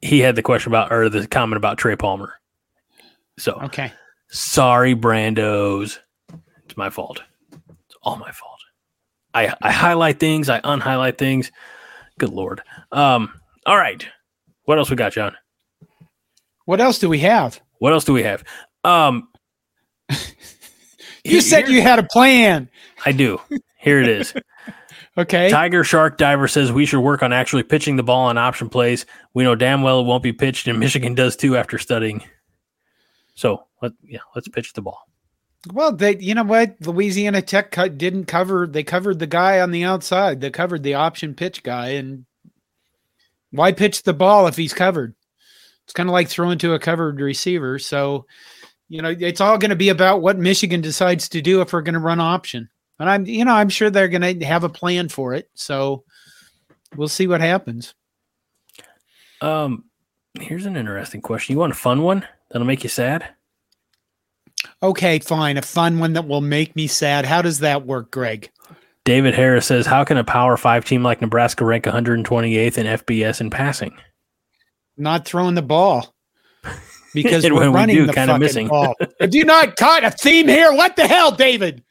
He 0.00 0.20
had 0.20 0.36
the 0.36 0.42
question 0.42 0.70
about 0.72 0.92
or 0.92 1.08
the 1.08 1.26
comment 1.26 1.56
about 1.58 1.78
Trey 1.78 1.96
Palmer. 1.96 2.34
So 3.38 3.52
Okay. 3.64 3.92
sorry, 4.28 4.94
Brandos. 4.94 5.98
It's 6.64 6.76
my 6.76 6.90
fault. 6.90 7.22
It's 7.52 7.96
all 8.02 8.16
my 8.16 8.32
fault. 8.32 8.60
I 9.34 9.54
I 9.62 9.70
highlight 9.72 10.18
things, 10.18 10.48
I 10.48 10.60
unhighlight 10.60 11.18
things. 11.18 11.50
Good 12.18 12.30
lord. 12.30 12.62
Um, 12.92 13.32
all 13.66 13.76
right. 13.76 14.06
What 14.70 14.78
else 14.78 14.88
we 14.88 14.94
got, 14.94 15.10
John? 15.10 15.36
What 16.64 16.80
else 16.80 17.00
do 17.00 17.08
we 17.08 17.18
have? 17.18 17.60
What 17.80 17.92
else 17.92 18.04
do 18.04 18.12
we 18.12 18.22
have? 18.22 18.44
Um 18.84 19.28
You 21.24 21.40
said 21.40 21.68
you 21.68 21.82
had 21.82 21.98
a 21.98 22.04
plan. 22.04 22.70
I 23.04 23.10
do. 23.10 23.40
Here 23.80 24.00
it 24.00 24.08
is. 24.08 24.32
Okay. 25.18 25.50
Tiger 25.50 25.82
Shark 25.82 26.18
Diver 26.18 26.46
says 26.46 26.70
we 26.70 26.86
should 26.86 27.00
work 27.00 27.24
on 27.24 27.32
actually 27.32 27.64
pitching 27.64 27.96
the 27.96 28.04
ball 28.04 28.26
on 28.26 28.38
option 28.38 28.68
plays. 28.68 29.06
We 29.34 29.42
know 29.42 29.56
damn 29.56 29.82
well 29.82 30.00
it 30.00 30.06
won't 30.06 30.22
be 30.22 30.32
pitched, 30.32 30.68
and 30.68 30.78
Michigan 30.80 31.16
does 31.16 31.34
too 31.34 31.56
after 31.56 31.78
studying. 31.78 32.22
So 33.34 33.66
let 33.82 33.92
yeah, 34.04 34.20
let's 34.36 34.46
pitch 34.46 34.72
the 34.72 34.82
ball. 34.82 35.00
Well, 35.72 35.92
they, 35.92 36.16
you 36.18 36.36
know 36.36 36.44
what? 36.44 36.76
Louisiana 36.80 37.42
Tech 37.42 37.72
cut, 37.72 37.98
didn't 37.98 38.26
cover. 38.26 38.68
They 38.68 38.84
covered 38.84 39.18
the 39.18 39.26
guy 39.26 39.60
on 39.60 39.72
the 39.72 39.82
outside. 39.82 40.40
They 40.40 40.50
covered 40.50 40.84
the 40.84 40.94
option 40.94 41.34
pitch 41.34 41.64
guy, 41.64 41.88
and 41.88 42.24
why 43.50 43.72
pitch 43.72 44.02
the 44.02 44.14
ball 44.14 44.46
if 44.46 44.56
he's 44.56 44.74
covered? 44.74 45.14
It's 45.84 45.92
kind 45.92 46.08
of 46.08 46.12
like 46.12 46.28
throwing 46.28 46.58
to 46.58 46.74
a 46.74 46.78
covered 46.78 47.20
receiver. 47.20 47.78
So, 47.78 48.26
you 48.88 49.02
know, 49.02 49.14
it's 49.18 49.40
all 49.40 49.58
going 49.58 49.70
to 49.70 49.76
be 49.76 49.88
about 49.88 50.22
what 50.22 50.38
Michigan 50.38 50.80
decides 50.80 51.28
to 51.30 51.42
do 51.42 51.60
if 51.60 51.72
we're 51.72 51.82
going 51.82 51.94
to 51.94 52.00
run 52.00 52.20
option. 52.20 52.68
But 52.98 53.08
I'm, 53.08 53.26
you 53.26 53.44
know, 53.44 53.54
I'm 53.54 53.68
sure 53.68 53.90
they're 53.90 54.08
going 54.08 54.38
to 54.38 54.46
have 54.46 54.62
a 54.62 54.68
plan 54.68 55.08
for 55.08 55.34
it. 55.34 55.48
So 55.54 56.04
we'll 56.96 57.08
see 57.08 57.26
what 57.26 57.40
happens. 57.40 57.94
Um, 59.40 59.84
here's 60.38 60.66
an 60.66 60.76
interesting 60.76 61.22
question. 61.22 61.54
You 61.54 61.58
want 61.58 61.72
a 61.72 61.76
fun 61.76 62.02
one 62.02 62.26
that'll 62.50 62.66
make 62.66 62.82
you 62.82 62.90
sad? 62.90 63.28
Okay, 64.82 65.18
fine. 65.18 65.56
A 65.56 65.62
fun 65.62 65.98
one 65.98 66.12
that 66.12 66.28
will 66.28 66.40
make 66.40 66.76
me 66.76 66.86
sad. 66.86 67.24
How 67.24 67.42
does 67.42 67.60
that 67.60 67.86
work, 67.86 68.10
Greg? 68.10 68.50
David 69.10 69.34
Harris 69.34 69.66
says, 69.66 69.86
"How 69.86 70.04
can 70.04 70.18
a 70.18 70.22
Power 70.22 70.56
Five 70.56 70.84
team 70.84 71.02
like 71.02 71.20
Nebraska 71.20 71.64
rank 71.64 71.84
128th 71.84 72.78
in 72.78 72.86
FBS 72.86 73.40
in 73.40 73.50
passing? 73.50 73.90
Not 74.96 75.24
throwing 75.24 75.56
the 75.56 75.62
ball 75.62 76.14
because 77.12 77.42
we're 77.42 77.54
when 77.54 77.72
we 77.72 77.76
running 77.76 77.96
do, 77.96 78.06
the 78.06 78.12
kinda 78.12 78.34
fucking 78.34 78.40
missing. 78.40 78.68
ball. 78.68 78.94
do 79.28 79.36
you 79.36 79.44
not 79.44 79.74
caught 79.74 80.04
a 80.04 80.12
theme 80.12 80.46
here? 80.46 80.72
What 80.72 80.94
the 80.94 81.08
hell, 81.08 81.32
David? 81.32 81.82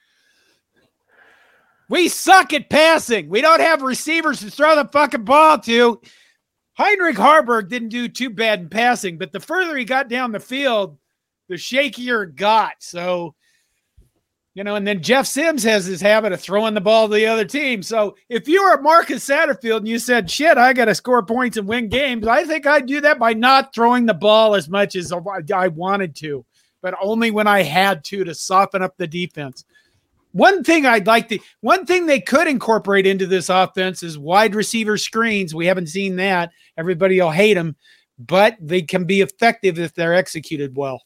We 1.89 2.07
suck 2.07 2.53
at 2.53 2.69
passing. 2.69 3.27
We 3.27 3.41
don't 3.41 3.59
have 3.59 3.81
receivers 3.81 4.39
to 4.39 4.49
throw 4.49 4.77
the 4.77 4.87
fucking 4.87 5.25
ball 5.25 5.59
to. 5.59 5.99
Heinrich 6.75 7.17
Haarberg 7.17 7.67
didn't 7.67 7.89
do 7.89 8.07
too 8.07 8.29
bad 8.29 8.61
in 8.61 8.69
passing, 8.69 9.17
but 9.17 9.33
the 9.33 9.41
further 9.41 9.75
he 9.75 9.83
got 9.83 10.07
down 10.07 10.31
the 10.31 10.39
field, 10.39 10.97
the 11.49 11.55
shakier 11.55 12.29
it 12.29 12.37
got. 12.37 12.75
So, 12.79 13.35
you 14.59 14.65
know, 14.65 14.75
and 14.75 14.85
then 14.85 15.01
Jeff 15.01 15.25
Sims 15.25 15.63
has 15.63 15.85
his 15.85 16.01
habit 16.01 16.33
of 16.33 16.41
throwing 16.41 16.73
the 16.73 16.81
ball 16.81 17.07
to 17.07 17.13
the 17.13 17.25
other 17.25 17.45
team. 17.45 17.81
So 17.81 18.17
if 18.27 18.45
you 18.45 18.61
were 18.61 18.81
Marcus 18.81 19.25
Satterfield 19.25 19.77
and 19.77 19.87
you 19.87 19.99
said, 19.99 20.29
shit, 20.29 20.57
I 20.57 20.73
got 20.73 20.85
to 20.85 20.95
score 20.95 21.23
points 21.23 21.55
and 21.55 21.65
win 21.65 21.87
games, 21.87 22.27
I 22.27 22.43
think 22.43 22.67
I'd 22.67 22.85
do 22.85 22.99
that 22.99 23.19
by 23.19 23.31
not 23.31 23.73
throwing 23.73 24.05
the 24.05 24.13
ball 24.13 24.55
as 24.55 24.67
much 24.67 24.97
as 24.97 25.13
I 25.13 25.69
wanted 25.69 26.13
to, 26.17 26.45
but 26.81 26.93
only 27.01 27.31
when 27.31 27.47
I 27.47 27.63
had 27.63 28.03
to 28.03 28.25
to 28.25 28.35
soften 28.35 28.81
up 28.81 28.97
the 28.97 29.07
defense. 29.07 29.63
One 30.33 30.61
thing 30.61 30.85
I'd 30.85 31.07
like 31.07 31.29
to, 31.29 31.39
one 31.61 31.85
thing 31.85 32.05
they 32.05 32.19
could 32.19 32.49
incorporate 32.49 33.07
into 33.07 33.27
this 33.27 33.47
offense 33.47 34.03
is 34.03 34.19
wide 34.19 34.55
receiver 34.55 34.97
screens. 34.97 35.55
We 35.55 35.67
haven't 35.67 35.87
seen 35.87 36.17
that. 36.17 36.51
Everybody 36.75 37.21
will 37.21 37.31
hate 37.31 37.53
them, 37.53 37.77
but 38.17 38.57
they 38.59 38.81
can 38.81 39.05
be 39.05 39.21
effective 39.21 39.79
if 39.79 39.93
they're 39.93 40.15
executed 40.15 40.75
well. 40.75 41.01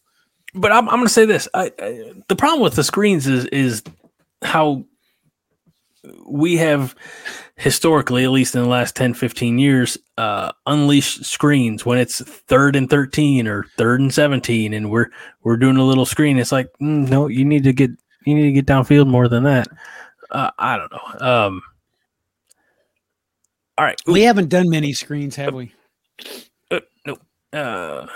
But 0.56 0.72
I'm, 0.72 0.88
I'm 0.89 0.95
going 0.95 1.08
to 1.08 1.14
say 1.14 1.26
this: 1.26 1.47
I, 1.54 1.72
I, 1.80 2.14
the 2.28 2.36
problem 2.36 2.62
with 2.62 2.76
the 2.76 2.84
screens 2.84 3.28
is 3.28 3.45
is 3.45 3.84
how 4.43 4.86
we 6.28 6.58
have 6.58 6.95
historically, 7.56 8.24
at 8.24 8.32
least 8.32 8.56
in 8.56 8.62
the 8.62 8.68
last 8.68 8.95
10, 8.95 9.14
15 9.14 9.58
years, 9.58 9.97
uh, 10.18 10.51
unleashed 10.66 11.24
screens 11.24 11.86
when 11.86 11.97
it's 11.97 12.22
third 12.22 12.76
and 12.76 12.89
13 12.89 13.47
or 13.47 13.64
third 13.78 14.01
and 14.01 14.14
17, 14.14 14.74
and 14.74 14.91
we're 14.91 15.08
we're 15.43 15.58
doing 15.58 15.78
a 15.78 15.84
little 15.84 16.06
screen. 16.06 16.38
It's 16.38 16.51
like, 16.51 16.68
mm, 16.82 17.10
no, 17.10 17.28
you 17.28 17.45
need 17.45 17.64
to 17.64 17.74
get 17.74 17.91
you 18.26 18.36
need 18.36 18.43
to 18.43 18.51
get 18.51 18.66
downfield 18.66 19.08
more 19.08 19.28
than 19.28 19.43
that. 19.43 19.68
Uh, 20.32 20.51
I 20.58 20.78
don't 20.78 20.91
know. 20.91 21.28
Um, 21.28 21.62
all 23.78 23.86
right, 23.86 23.99
We 24.06 24.22
haven't 24.22 24.49
done 24.49 24.70
many 24.70 24.93
screens, 24.93 25.36
have 25.36 25.54
we? 25.54 25.74
Uh, 26.70 26.80
no. 27.06 27.18
Uh, 27.51 28.08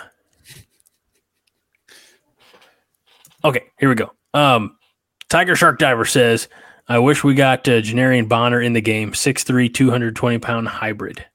okay, 3.48 3.64
here 3.80 3.90
we 3.90 3.96
go. 3.96 4.12
Um, 4.34 4.78
Tiger 5.30 5.56
Shark 5.56 5.80
Diver 5.80 6.06
says, 6.06 6.48
I 6.88 7.00
wish 7.00 7.24
we 7.24 7.34
got 7.34 7.68
uh, 7.68 7.82
Janiran 7.82 8.30
Bonner 8.30 8.62
in 8.62 8.74
the 8.74 8.82
game, 8.82 9.12
6'3, 9.12 9.74
220 9.74 10.40
pound 10.40 10.68
hybrid. 10.68 11.26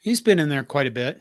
He's 0.00 0.20
been 0.20 0.38
in 0.38 0.48
there 0.48 0.64
quite 0.64 0.86
a 0.86 0.90
bit. 0.90 1.20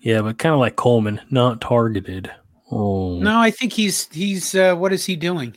Yeah, 0.00 0.22
but 0.22 0.38
kind 0.38 0.52
of 0.54 0.60
like 0.60 0.76
Coleman, 0.76 1.20
not 1.30 1.60
targeted. 1.60 2.30
Oh, 2.70 3.18
No, 3.18 3.38
I 3.40 3.50
think 3.50 3.72
he's 3.72 4.08
he's 4.12 4.54
uh, 4.54 4.74
what 4.76 4.92
is 4.92 5.06
he 5.06 5.16
doing? 5.16 5.56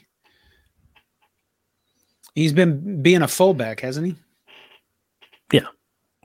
He's 2.33 2.53
been 2.53 3.01
being 3.01 3.21
a 3.21 3.27
fullback, 3.27 3.81
hasn't 3.81 4.07
he? 4.07 4.15
Yeah, 5.51 5.67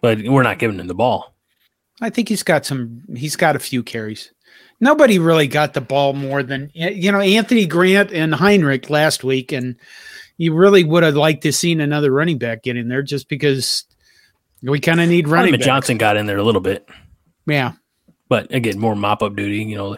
but 0.00 0.22
we're 0.22 0.44
not 0.44 0.59
giving 0.59 0.78
him 0.78 0.86
the 0.86 0.94
ball. 0.94 1.34
I 2.00 2.11
think 2.11 2.28
he's 2.28 2.42
got 2.42 2.64
some. 2.64 3.02
He's 3.14 3.36
got 3.36 3.57
a 3.57 3.59
few 3.59 3.82
carries. 3.82 4.32
Nobody 4.81 5.18
really 5.18 5.47
got 5.47 5.74
the 5.74 5.81
ball 5.81 6.12
more 6.12 6.43
than 6.43 6.70
you 6.74 7.11
know 7.11 7.20
Anthony 7.20 7.66
Grant 7.66 8.12
and 8.12 8.35
Heinrich 8.35 8.91
last 8.91 9.24
week, 9.24 9.53
and 9.53 9.77
you 10.37 10.55
really 10.55 10.85
would 10.85 11.03
have 11.03 11.14
liked 11.14 11.43
to 11.43 11.53
seen 11.53 11.81
another 11.81 12.11
running 12.11 12.39
back 12.39 12.62
get 12.62 12.77
in 12.77 12.89
there 12.89 13.03
just 13.03 13.29
because 13.29 13.85
we 14.62 14.81
kind 14.81 15.01
of 15.01 15.09
need 15.09 15.29
running. 15.29 15.59
Johnson 15.61 15.97
got 15.97 16.16
in 16.16 16.27
there 16.27 16.37
a 16.37 16.43
little 16.43 16.61
bit, 16.61 16.89
Yeah, 17.47 17.72
but 18.29 18.53
again, 18.53 18.79
more 18.79 18.95
mop 18.95 19.22
up 19.22 19.35
duty. 19.35 19.64
You 19.64 19.77
know, 19.77 19.97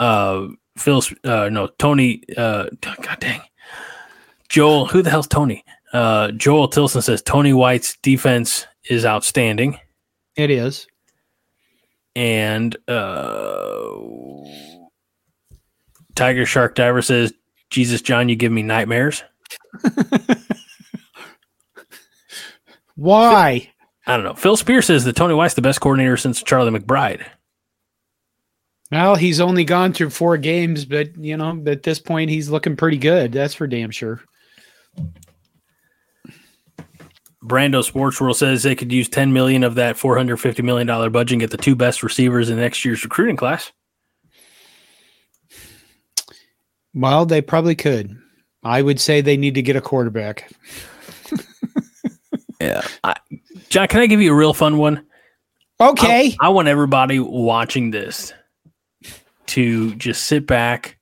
uh, 0.00 0.48
Phil, 0.76 1.02
uh, 1.24 1.48
no, 1.48 1.68
Tony, 1.78 2.22
uh, 2.36 2.66
God 2.82 3.20
dang, 3.20 3.40
Joel, 4.48 4.86
who 4.86 5.02
the 5.02 5.10
hell's 5.10 5.28
Tony? 5.28 5.64
Uh, 5.92 6.32
Joel 6.32 6.68
Tilson 6.68 7.02
says 7.02 7.22
Tony 7.22 7.52
White's 7.52 7.96
defense 8.02 8.66
is 8.90 9.06
outstanding, 9.06 9.78
it 10.36 10.50
is. 10.50 10.86
And 12.18 12.76
uh, 12.88 13.94
Tiger 16.16 16.44
Shark 16.44 16.74
Diver 16.74 17.00
says, 17.00 17.32
"Jesus, 17.70 18.02
John, 18.02 18.28
you 18.28 18.34
give 18.34 18.50
me 18.50 18.62
nightmares." 18.62 19.22
Why? 22.96 23.70
I 24.04 24.16
don't 24.16 24.24
know. 24.24 24.34
Phil 24.34 24.56
Spear 24.56 24.82
says 24.82 25.04
that 25.04 25.14
Tony 25.14 25.34
White's 25.34 25.54
the 25.54 25.62
best 25.62 25.80
coordinator 25.80 26.16
since 26.16 26.42
Charlie 26.42 26.76
McBride. 26.76 27.24
Well, 28.90 29.14
he's 29.14 29.38
only 29.38 29.62
gone 29.64 29.92
through 29.92 30.10
four 30.10 30.36
games, 30.38 30.84
but 30.84 31.16
you 31.16 31.36
know, 31.36 31.62
at 31.68 31.84
this 31.84 32.00
point, 32.00 32.30
he's 32.30 32.48
looking 32.48 32.74
pretty 32.74 32.98
good. 32.98 33.30
That's 33.30 33.54
for 33.54 33.68
damn 33.68 33.92
sure. 33.92 34.20
Brando 37.42 37.84
Sports 37.84 38.20
World 38.20 38.36
says 38.36 38.62
they 38.62 38.74
could 38.74 38.92
use 38.92 39.08
10 39.08 39.32
million 39.32 39.62
of 39.62 39.76
that 39.76 39.96
450 39.96 40.62
million 40.62 40.86
dollar 40.86 41.10
budget 41.10 41.32
and 41.32 41.40
get 41.40 41.50
the 41.50 41.56
two 41.56 41.76
best 41.76 42.02
receivers 42.02 42.50
in 42.50 42.56
next 42.56 42.84
year's 42.84 43.04
recruiting 43.04 43.36
class. 43.36 43.72
Well, 46.94 47.26
they 47.26 47.40
probably 47.42 47.76
could. 47.76 48.18
I 48.64 48.82
would 48.82 48.98
say 48.98 49.20
they 49.20 49.36
need 49.36 49.54
to 49.54 49.62
get 49.62 49.76
a 49.76 49.80
quarterback. 49.80 50.50
Yeah. 52.60 52.82
I, 53.04 53.14
John, 53.68 53.88
can 53.88 54.00
I 54.00 54.06
give 54.06 54.20
you 54.20 54.32
a 54.32 54.36
real 54.36 54.54
fun 54.54 54.78
one? 54.78 55.06
Okay. 55.80 56.34
I, 56.40 56.46
I 56.46 56.48
want 56.48 56.68
everybody 56.68 57.20
watching 57.20 57.90
this 57.90 58.32
to 59.46 59.94
just 59.94 60.24
sit 60.24 60.46
back, 60.46 60.98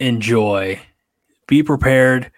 enjoy, 0.00 0.80
be 1.46 1.62
prepared 1.62 2.32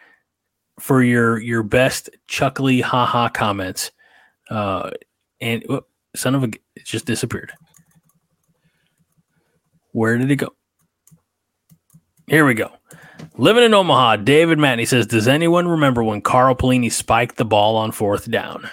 for 0.82 1.00
your 1.02 1.38
your 1.40 1.62
best 1.62 2.10
chuckly 2.26 2.80
haha 2.80 3.28
comments. 3.28 3.92
Uh, 4.50 4.90
and 5.40 5.62
whoop, 5.68 5.86
son 6.16 6.34
of 6.34 6.42
a, 6.42 6.48
it 6.74 6.84
just 6.84 7.06
disappeared. 7.06 7.52
Where 9.92 10.18
did 10.18 10.30
it 10.30 10.36
go? 10.36 10.48
Here 12.26 12.44
we 12.44 12.54
go. 12.54 12.70
Living 13.36 13.62
in 13.64 13.74
Omaha, 13.74 14.16
David 14.16 14.58
Matney 14.58 14.86
says, 14.86 15.06
"Does 15.06 15.28
anyone 15.28 15.68
remember 15.68 16.02
when 16.02 16.20
Carl 16.20 16.54
Pelini 16.56 16.90
spiked 16.90 17.36
the 17.36 17.44
ball 17.44 17.76
on 17.76 17.92
fourth 17.92 18.30
down? 18.30 18.68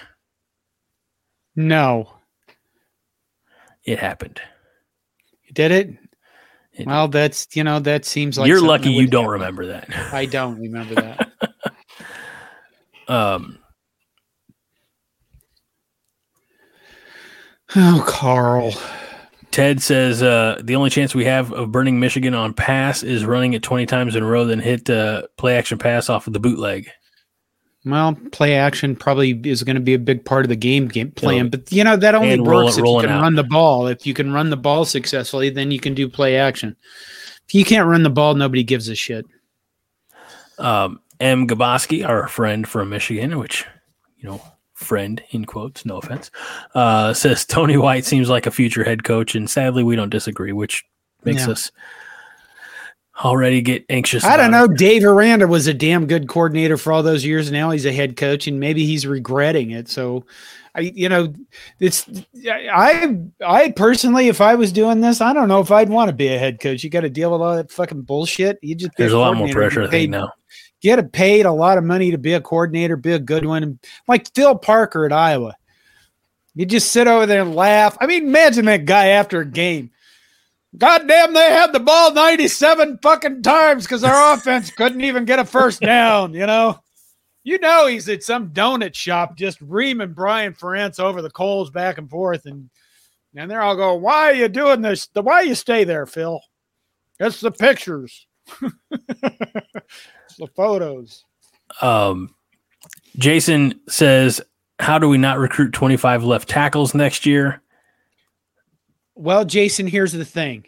no. 1.56 2.12
It 3.84 3.98
happened. 3.98 4.40
You 5.46 5.54
did 5.54 5.70
it? 5.72 5.88
It- 6.74 6.86
well, 6.86 7.08
that's 7.08 7.46
you 7.56 7.64
know 7.64 7.78
that 7.80 8.04
seems 8.04 8.38
like 8.38 8.48
You're 8.48 8.60
lucky 8.60 8.90
you 8.90 9.06
don't 9.06 9.24
happen. 9.24 9.32
remember 9.32 9.66
that." 9.66 9.88
I 10.12 10.26
don't 10.26 10.58
remember 10.60 10.94
that. 10.96 11.30
Um, 13.10 13.58
oh, 17.76 18.04
Carl. 18.06 18.72
Ted 19.50 19.82
says 19.82 20.22
uh, 20.22 20.60
the 20.62 20.76
only 20.76 20.90
chance 20.90 21.12
we 21.12 21.24
have 21.24 21.52
of 21.52 21.72
burning 21.72 21.98
Michigan 21.98 22.34
on 22.34 22.54
pass 22.54 23.02
is 23.02 23.24
running 23.24 23.52
it 23.54 23.64
20 23.64 23.84
times 23.86 24.14
in 24.14 24.22
a 24.22 24.26
row, 24.26 24.44
then 24.44 24.60
hit 24.60 24.88
uh, 24.88 25.22
play 25.36 25.56
action 25.58 25.76
pass 25.76 26.08
off 26.08 26.28
of 26.28 26.32
the 26.32 26.38
bootleg. 26.38 26.88
Well, 27.84 28.14
play 28.30 28.54
action 28.56 28.94
probably 28.94 29.40
is 29.44 29.64
going 29.64 29.74
to 29.74 29.80
be 29.82 29.94
a 29.94 29.98
big 29.98 30.24
part 30.24 30.44
of 30.44 30.50
the 30.50 30.56
game 30.56 30.86
game 30.86 31.10
plan, 31.12 31.48
but 31.48 31.72
you 31.72 31.82
know 31.82 31.96
that 31.96 32.14
only 32.14 32.38
works 32.38 32.76
it- 32.76 32.80
if 32.82 32.86
you 32.86 33.00
can 33.00 33.10
out. 33.10 33.22
run 33.22 33.34
the 33.34 33.42
ball. 33.42 33.86
If 33.88 34.06
you 34.06 34.14
can 34.14 34.32
run 34.32 34.50
the 34.50 34.56
ball 34.56 34.84
successfully, 34.84 35.50
then 35.50 35.70
you 35.72 35.80
can 35.80 35.94
do 35.94 36.08
play 36.08 36.36
action. 36.36 36.76
If 37.48 37.54
you 37.54 37.64
can't 37.64 37.88
run 37.88 38.02
the 38.04 38.10
ball, 38.10 38.34
nobody 38.34 38.62
gives 38.62 38.88
a 38.88 38.94
shit. 38.94 39.24
Um, 40.58 41.00
M. 41.20 41.46
Gaboski, 41.46 42.06
our 42.06 42.26
friend 42.28 42.66
from 42.66 42.88
Michigan, 42.88 43.38
which, 43.38 43.66
you 44.18 44.28
know, 44.28 44.40
friend 44.74 45.22
in 45.30 45.44
quotes, 45.44 45.84
no 45.84 45.98
offense, 45.98 46.30
uh, 46.74 47.12
says 47.12 47.44
Tony 47.44 47.76
White 47.76 48.04
seems 48.06 48.28
like 48.30 48.46
a 48.46 48.50
future 48.50 48.82
head 48.84 49.04
coach. 49.04 49.34
And 49.34 49.48
sadly, 49.48 49.82
we 49.84 49.96
don't 49.96 50.10
disagree, 50.10 50.52
which 50.52 50.84
makes 51.24 51.44
Yeah. 51.46 51.52
us 51.52 51.70
already 53.22 53.60
get 53.60 53.84
anxious. 53.90 54.24
I 54.24 54.38
don't 54.38 54.50
know. 54.50 54.64
it. 54.64 54.78
Dave 54.78 55.04
Aranda 55.04 55.46
was 55.46 55.66
a 55.66 55.74
damn 55.74 56.06
good 56.06 56.28
coordinator 56.28 56.78
for 56.78 56.92
all 56.92 57.02
those 57.02 57.24
years. 57.24 57.48
And 57.48 57.54
now 57.54 57.70
he's 57.70 57.84
a 57.84 57.92
head 57.92 58.16
coach, 58.16 58.46
and 58.46 58.58
maybe 58.58 58.86
he's 58.86 59.06
regretting 59.06 59.72
it. 59.72 59.88
So, 59.88 60.24
I, 60.74 60.80
you 60.80 61.08
know, 61.10 61.34
it's 61.80 62.08
I, 62.50 63.18
I 63.44 63.72
personally, 63.72 64.28
if 64.28 64.40
I 64.40 64.54
was 64.54 64.72
doing 64.72 65.00
this, 65.02 65.20
I 65.20 65.34
don't 65.34 65.48
know 65.48 65.60
if 65.60 65.70
I'd 65.70 65.90
want 65.90 66.08
to 66.08 66.14
be 66.14 66.28
a 66.28 66.38
head 66.38 66.60
coach. 66.60 66.82
You 66.82 66.88
got 66.88 67.00
to 67.00 67.10
deal 67.10 67.30
with 67.32 67.42
all 67.42 67.56
that 67.56 67.70
fucking 67.70 68.02
bullshit. 68.02 68.58
You 68.62 68.74
just 68.76 68.92
There's 68.96 69.12
a 69.12 69.18
lot 69.18 69.36
more 69.36 69.48
pressure, 69.48 69.82
I 69.82 69.88
think, 69.88 70.10
now. 70.10 70.32
Get 70.80 71.12
paid 71.12 71.46
a 71.46 71.52
lot 71.52 71.78
of 71.78 71.84
money 71.84 72.10
to 72.10 72.18
be 72.18 72.32
a 72.32 72.40
coordinator, 72.40 72.96
be 72.96 73.12
a 73.12 73.18
good 73.18 73.44
one, 73.44 73.78
like 74.08 74.32
Phil 74.34 74.56
Parker 74.56 75.04
at 75.04 75.12
Iowa. 75.12 75.56
You 76.54 76.66
just 76.66 76.90
sit 76.90 77.06
over 77.06 77.26
there 77.26 77.42
and 77.42 77.54
laugh. 77.54 77.96
I 78.00 78.06
mean, 78.06 78.26
imagine 78.26 78.64
that 78.66 78.84
guy 78.84 79.08
after 79.08 79.40
a 79.40 79.46
game. 79.46 79.90
God 80.76 81.06
damn, 81.08 81.34
they 81.34 81.50
had 81.50 81.72
the 81.72 81.80
ball 81.80 82.12
97 82.12 82.98
fucking 83.02 83.42
times 83.42 83.84
because 83.84 84.04
our 84.04 84.34
offense 84.34 84.70
couldn't 84.70 85.00
even 85.00 85.24
get 85.24 85.38
a 85.38 85.44
first 85.44 85.80
down, 85.80 86.34
you 86.34 86.46
know? 86.46 86.80
You 87.42 87.58
know 87.58 87.86
he's 87.86 88.08
at 88.08 88.22
some 88.22 88.50
donut 88.50 88.94
shop 88.94 89.36
just 89.36 89.60
reaming 89.62 90.12
Brian 90.12 90.52
Ferentz 90.52 91.00
over 91.00 91.22
the 91.22 91.30
coals 91.30 91.70
back 91.70 91.98
and 91.98 92.08
forth. 92.08 92.44
And 92.44 92.68
and 93.34 93.50
they're 93.50 93.62
all 93.62 93.76
going, 93.76 94.02
Why 94.02 94.30
are 94.30 94.34
you 94.34 94.48
doing 94.48 94.82
this? 94.82 95.06
The 95.06 95.22
why 95.22 95.42
you 95.42 95.54
stay 95.54 95.84
there, 95.84 96.06
Phil? 96.06 96.40
It's 97.18 97.40
the 97.40 97.50
pictures. 97.50 98.26
the 100.36 100.46
photos. 100.48 101.24
Um 101.80 102.34
Jason 103.16 103.80
says, 103.88 104.40
How 104.78 104.98
do 104.98 105.08
we 105.08 105.18
not 105.18 105.38
recruit 105.38 105.72
25 105.72 106.24
left 106.24 106.48
tackles 106.48 106.94
next 106.94 107.26
year? 107.26 107.62
Well, 109.14 109.44
Jason, 109.44 109.86
here's 109.86 110.12
the 110.12 110.24
thing. 110.24 110.66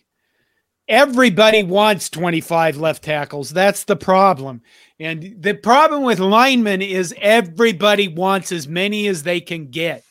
Everybody 0.89 1.63
wants 1.63 2.11
25 2.11 2.77
left 2.77 3.03
tackles. 3.05 3.51
That's 3.51 3.85
the 3.85 3.97
problem. 3.97 4.63
And 4.99 5.37
the 5.39 5.55
problem 5.55 6.03
with 6.03 6.19
linemen 6.19 6.83
is 6.83 7.15
everybody 7.19 8.09
wants 8.09 8.53
as 8.53 8.69
many 8.69 9.07
as 9.07 9.23
they 9.23 9.41
can 9.41 9.71
get. 9.71 10.05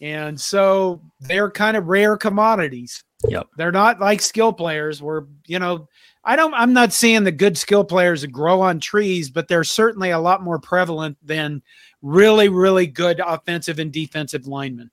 And 0.00 0.40
so 0.40 1.02
they're 1.20 1.50
kind 1.50 1.76
of 1.76 1.86
rare 1.86 2.16
commodities. 2.16 3.04
Yep. 3.28 3.48
They're 3.56 3.70
not 3.70 4.00
like 4.00 4.22
skill 4.22 4.52
players 4.52 5.02
where, 5.02 5.26
you 5.46 5.58
know, 5.58 5.86
I 6.24 6.36
don't 6.36 6.52
I'm 6.54 6.72
not 6.72 6.92
seeing 6.92 7.24
the 7.24 7.32
good 7.32 7.56
skill 7.56 7.84
players 7.84 8.24
grow 8.26 8.60
on 8.60 8.78
trees, 8.80 9.30
but 9.30 9.48
they're 9.48 9.64
certainly 9.64 10.10
a 10.10 10.18
lot 10.18 10.42
more 10.42 10.58
prevalent 10.58 11.16
than 11.22 11.62
really, 12.02 12.48
really 12.48 12.86
good 12.86 13.20
offensive 13.24 13.78
and 13.78 13.90
defensive 13.92 14.46
linemen. 14.46 14.90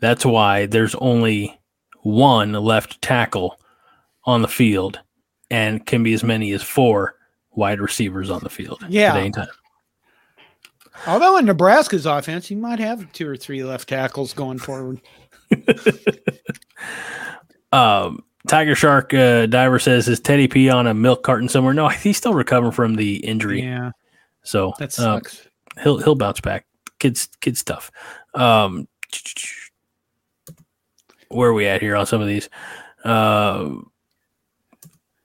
That's 0.00 0.26
why 0.26 0.66
there's 0.66 0.94
only 0.96 1.58
one 2.02 2.52
left 2.52 3.00
tackle 3.02 3.58
on 4.24 4.42
the 4.42 4.48
field 4.48 5.00
and 5.50 5.84
can 5.86 6.02
be 6.02 6.12
as 6.12 6.24
many 6.24 6.52
as 6.52 6.62
four 6.62 7.14
wide 7.52 7.80
receivers 7.80 8.30
on 8.30 8.40
the 8.42 8.50
field 8.50 8.84
Yeah. 8.88 9.14
at 9.14 9.20
any 9.20 9.30
time. 9.30 9.48
Although 11.06 11.36
in 11.38 11.46
Nebraska's 11.46 12.06
offense, 12.06 12.50
you 12.50 12.56
might 12.56 12.78
have 12.78 13.10
two 13.12 13.28
or 13.28 13.36
three 13.36 13.64
left 13.64 13.88
tackles 13.88 14.32
going 14.32 14.58
forward. 14.58 15.00
Um, 17.72 18.22
Tiger 18.48 18.74
Shark 18.74 19.14
uh, 19.14 19.46
Diver 19.46 19.78
says, 19.78 20.08
Is 20.08 20.18
Teddy 20.20 20.48
P 20.48 20.68
on 20.68 20.86
a 20.86 20.94
milk 20.94 21.22
carton 21.22 21.48
somewhere? 21.48 21.74
No, 21.74 21.88
he's 21.88 22.16
still 22.16 22.34
recovering 22.34 22.72
from 22.72 22.96
the 22.96 23.16
injury. 23.16 23.62
Yeah, 23.62 23.92
So 24.42 24.72
that 24.78 24.88
uh, 24.98 25.20
sucks. 25.20 25.48
he'll 25.82 25.98
he'll 25.98 26.14
bounce 26.16 26.40
back. 26.40 26.66
Kids 26.98 27.28
kids, 27.40 27.60
stuff. 27.60 27.90
Um, 28.34 28.88
where 31.28 31.50
are 31.50 31.54
we 31.54 31.66
at 31.66 31.80
here 31.80 31.96
on 31.96 32.06
some 32.06 32.20
of 32.20 32.28
these? 32.28 32.48
Uh, 33.04 33.70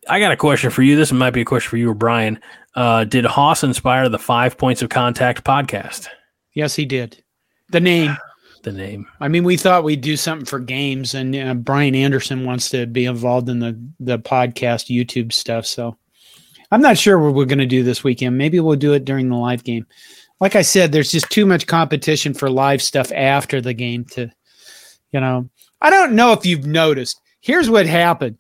I 0.10 0.20
got 0.20 0.32
a 0.32 0.38
question 0.38 0.70
for 0.70 0.82
you. 0.82 0.96
This 0.96 1.12
might 1.12 1.32
be 1.32 1.42
a 1.42 1.46
question 1.46 1.70
for 1.70 1.78
you 1.78 1.90
or 1.92 1.94
Brian. 1.94 2.40
Uh, 2.76 3.04
did 3.04 3.26
Haas 3.26 3.64
inspire 3.64 4.08
the 4.10 4.20
Five 4.20 4.58
Points 4.58 4.82
of 4.82 4.90
Contact 4.90 5.44
podcast? 5.44 6.08
yes, 6.54 6.76
he 6.76 6.86
did. 6.86 7.24
The 7.72 7.80
name. 7.82 8.16
The 8.64 8.72
name. 8.72 9.08
I 9.20 9.28
mean, 9.28 9.44
we 9.44 9.56
thought 9.56 9.84
we'd 9.84 10.02
do 10.02 10.18
something 10.18 10.46
for 10.46 10.60
games, 10.60 11.14
and 11.14 11.36
uh, 11.36 11.54
Brian 11.54 11.96
Anderson 11.96 12.46
wants 12.46 12.70
to 12.72 12.86
be 12.86 13.06
involved 13.06 13.50
in 13.50 13.60
the 13.60 13.80
the 14.00 14.20
podcast 14.20 14.94
YouTube 14.94 15.32
stuff. 15.32 15.66
So 15.66 15.98
I'm 16.72 16.82
not 16.82 16.98
sure 16.98 17.20
what 17.20 17.34
we're 17.34 17.46
going 17.46 17.60
to 17.60 17.66
do 17.66 17.84
this 17.84 18.04
weekend. 18.04 18.38
Maybe 18.38 18.60
we'll 18.60 18.76
do 18.76 18.94
it 18.94 19.06
during 19.06 19.30
the 19.30 19.38
live 19.38 19.64
game. 19.64 19.86
Like 20.40 20.56
I 20.56 20.62
said, 20.62 20.92
there's 20.92 21.12
just 21.12 21.30
too 21.30 21.46
much 21.46 21.68
competition 21.68 22.34
for 22.34 22.50
live 22.50 22.82
stuff 22.82 23.12
after 23.12 23.62
the 23.62 23.74
game 23.74 24.06
to, 24.12 24.30
you 25.12 25.20
know. 25.20 25.50
I 25.82 25.90
don't 25.90 26.14
know 26.14 26.34
if 26.34 26.46
you've 26.46 26.66
noticed. 26.66 27.22
Here's 27.40 27.70
what 27.70 27.86
happened. 27.86 28.38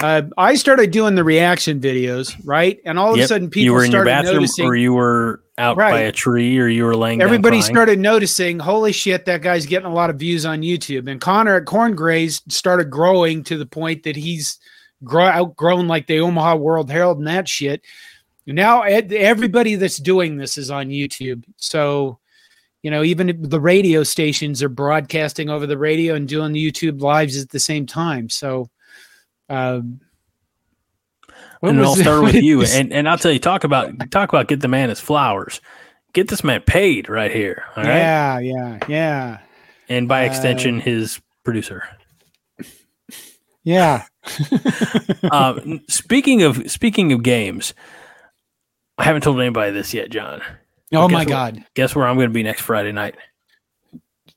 Uh, 0.00 0.22
I 0.36 0.54
started 0.54 0.92
doing 0.92 1.16
the 1.16 1.24
reaction 1.24 1.80
videos, 1.80 2.34
right? 2.44 2.80
And 2.84 2.98
all 3.00 3.14
of 3.14 3.18
a 3.18 3.26
sudden, 3.26 3.50
people 3.50 3.64
you 3.64 3.72
were 3.72 3.84
in 3.84 3.90
your 3.90 4.02
started 4.02 4.10
bathroom, 4.10 4.34
noticing. 4.36 4.66
or 4.66 4.76
you 4.76 4.92
were 4.92 5.42
out 5.58 5.76
by 5.76 5.98
a 5.98 6.12
tree, 6.12 6.56
or 6.58 6.68
you 6.68 6.84
were 6.84 6.94
laying. 6.94 7.20
Everybody 7.20 7.62
started 7.62 7.98
noticing, 7.98 8.60
holy 8.60 8.92
shit, 8.92 9.24
that 9.24 9.42
guy's 9.42 9.66
getting 9.66 9.88
a 9.88 9.92
lot 9.92 10.08
of 10.08 10.16
views 10.16 10.46
on 10.46 10.60
YouTube. 10.60 11.10
And 11.10 11.20
Connor 11.20 11.56
at 11.56 11.64
Corngrays 11.64 12.40
started 12.50 12.90
growing 12.90 13.42
to 13.44 13.58
the 13.58 13.66
point 13.66 14.04
that 14.04 14.14
he's 14.14 14.58
grow, 15.02 15.26
outgrown 15.26 15.88
like 15.88 16.06
the 16.06 16.20
Omaha 16.20 16.56
World 16.56 16.90
Herald 16.90 17.18
and 17.18 17.26
that 17.26 17.48
shit. 17.48 17.82
Now 18.46 18.82
ed- 18.82 19.12
everybody 19.12 19.74
that's 19.74 19.98
doing 19.98 20.36
this 20.36 20.56
is 20.56 20.70
on 20.70 20.88
YouTube. 20.88 21.44
So, 21.56 22.18
you 22.82 22.90
know, 22.90 23.02
even 23.02 23.36
the 23.42 23.60
radio 23.60 24.04
stations 24.04 24.62
are 24.62 24.68
broadcasting 24.68 25.50
over 25.50 25.66
the 25.66 25.76
radio 25.76 26.14
and 26.14 26.28
doing 26.28 26.52
the 26.52 26.70
YouTube 26.70 27.00
lives 27.00 27.40
at 27.40 27.50
the 27.50 27.58
same 27.60 27.84
time. 27.84 28.30
So, 28.30 28.70
um, 29.48 30.00
and 31.62 31.78
it 31.78 31.84
all 31.84 31.92
was- 31.92 32.00
started 32.00 32.22
what 32.22 32.34
with 32.34 32.42
you. 32.44 32.62
And 32.62 32.92
and 32.92 33.08
I'll 33.08 33.18
tell 33.18 33.32
you, 33.32 33.38
talk 33.38 33.64
about 33.64 34.10
talk 34.10 34.28
about 34.30 34.48
get 34.48 34.60
the 34.60 34.68
man 34.68 34.88
his 34.90 35.00
flowers. 35.00 35.60
Get 36.14 36.28
this 36.28 36.42
man 36.42 36.62
paid 36.62 37.08
right 37.08 37.30
here. 37.30 37.64
All 37.76 37.84
right. 37.84 37.96
yeah, 37.96 38.38
yeah, 38.38 38.78
yeah, 38.88 39.38
And 39.90 40.08
by 40.08 40.22
Uh, 40.22 40.30
extension, 40.30 40.80
his 40.80 41.20
producer. 41.44 41.84
yeah. 43.62 44.04
um, 45.30 45.80
speaking 45.88 46.42
of 46.42 46.70
speaking 46.70 47.12
of 47.12 47.22
games, 47.22 47.74
I 48.96 49.04
haven't 49.04 49.22
told 49.22 49.40
anybody 49.40 49.70
this 49.72 49.92
yet, 49.94 50.10
John. 50.10 50.40
oh 50.94 51.08
my 51.08 51.20
what? 51.20 51.28
God. 51.28 51.64
Guess 51.74 51.94
where 51.94 52.06
I'm 52.06 52.16
going 52.16 52.28
to 52.30 52.34
be 52.34 52.42
next 52.42 52.62
Friday 52.62 52.92
night? 52.92 53.14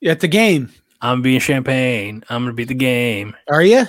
At 0.06 0.20
the 0.20 0.28
game. 0.28 0.72
I'm 1.02 1.16
gonna 1.16 1.24
be 1.24 1.36
in 1.36 1.42
Champaign. 1.42 2.24
I'm 2.30 2.44
going 2.44 2.52
to 2.52 2.56
be 2.56 2.66
the 2.66 2.74
game. 2.76 3.36
Are 3.50 3.64
you? 3.64 3.86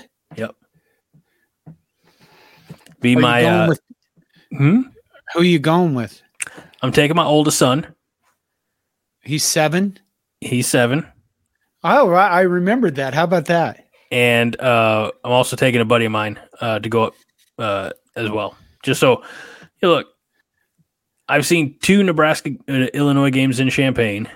Be 3.03 3.17
my. 3.17 3.45
Uh, 3.45 3.75
hmm? 4.57 4.81
who 5.35 5.41
are 5.41 5.45
you 5.45 5.59
going 5.59 5.95
with? 5.95 6.23
I'm 6.83 6.93
taking 6.93 7.17
my 7.17 7.25
oldest 7.25 7.59
son. 7.59 7.87
He's 9.23 9.45
seven. 9.45 9.99
He's 10.41 10.67
seven, 10.67 11.07
Oh, 11.85 12.09
right. 12.09 12.31
I 12.31 12.41
remembered 12.43 12.97
that. 12.97 13.15
How 13.15 13.25
about 13.25 13.45
that? 13.47 13.87
and 14.11 14.61
uh, 14.61 15.11
I'm 15.25 15.33
also 15.33 15.57
taking 15.57 15.81
a 15.81 15.85
buddy 15.87 16.05
of 16.05 16.13
mine 16.13 16.39
uh, 16.61 16.79
to 16.81 16.89
go 16.89 17.05
up 17.05 17.15
uh, 17.59 17.91
as 18.15 18.29
well. 18.31 18.57
Just 18.83 19.01
so, 19.01 19.23
you 19.81 19.89
look, 19.89 20.09
I've 21.29 21.47
seen 21.47 21.79
two 21.81 22.03
Nebraska 22.03 22.51
uh, 22.69 22.73
Illinois 22.93 23.31
games 23.31 23.59
in 23.59 23.71
Champaign. 23.71 24.29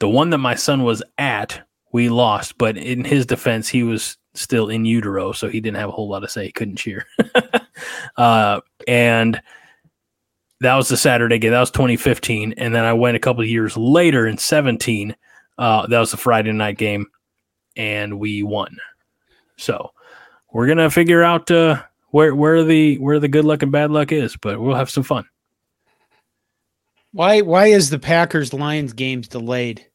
The 0.00 0.08
one 0.08 0.30
that 0.30 0.38
my 0.38 0.54
son 0.54 0.82
was 0.82 1.02
at, 1.16 1.66
we 1.92 2.08
lost, 2.10 2.58
but 2.58 2.76
in 2.76 3.04
his 3.04 3.24
defense, 3.24 3.68
he 3.68 3.82
was 3.84 4.18
still 4.34 4.68
in 4.68 4.84
utero, 4.84 5.32
so 5.32 5.48
he 5.48 5.60
didn't 5.60 5.78
have 5.78 5.88
a 5.88 5.92
whole 5.92 6.08
lot 6.10 6.20
to 6.20 6.28
say. 6.28 6.46
He 6.46 6.52
couldn't 6.52 6.76
cheer. 6.76 7.06
uh, 8.16 8.60
and 8.86 9.40
that 10.60 10.74
was 10.74 10.88
the 10.88 10.96
Saturday 10.96 11.38
game. 11.38 11.52
That 11.52 11.60
was 11.60 11.70
2015. 11.70 12.54
And 12.56 12.74
then 12.74 12.84
I 12.84 12.92
went 12.92 13.16
a 13.16 13.20
couple 13.20 13.42
of 13.42 13.48
years 13.48 13.76
later 13.76 14.26
in 14.26 14.38
17. 14.38 15.14
Uh, 15.58 15.86
that 15.86 15.98
was 15.98 16.10
the 16.10 16.16
Friday 16.16 16.52
night 16.52 16.78
game, 16.78 17.06
and 17.76 18.18
we 18.18 18.42
won. 18.42 18.76
So 19.56 19.92
we're 20.52 20.66
gonna 20.66 20.90
figure 20.90 21.22
out 21.22 21.50
uh, 21.50 21.82
where 22.10 22.34
where 22.34 22.62
the 22.62 22.98
where 22.98 23.18
the 23.18 23.28
good 23.28 23.44
luck 23.44 23.62
and 23.62 23.72
bad 23.72 23.90
luck 23.90 24.12
is, 24.12 24.36
but 24.36 24.60
we'll 24.60 24.74
have 24.74 24.90
some 24.90 25.02
fun. 25.02 25.24
Why 27.12 27.40
why 27.40 27.66
is 27.68 27.88
the 27.88 27.98
Packers 27.98 28.52
Lions 28.52 28.92
games 28.92 29.28
delayed? 29.28 29.86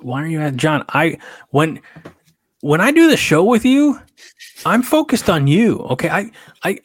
Why 0.00 0.22
are 0.22 0.26
you 0.26 0.40
at 0.40 0.54
John? 0.54 0.84
I 0.90 1.18
when 1.50 1.80
when 2.60 2.80
I 2.80 2.92
do 2.92 3.10
the 3.10 3.16
show 3.16 3.42
with 3.42 3.64
you, 3.64 4.00
I'm 4.64 4.82
focused 4.82 5.28
on 5.28 5.46
you. 5.46 5.78
Okay, 5.90 6.08
I 6.08 6.30
I 6.62 6.78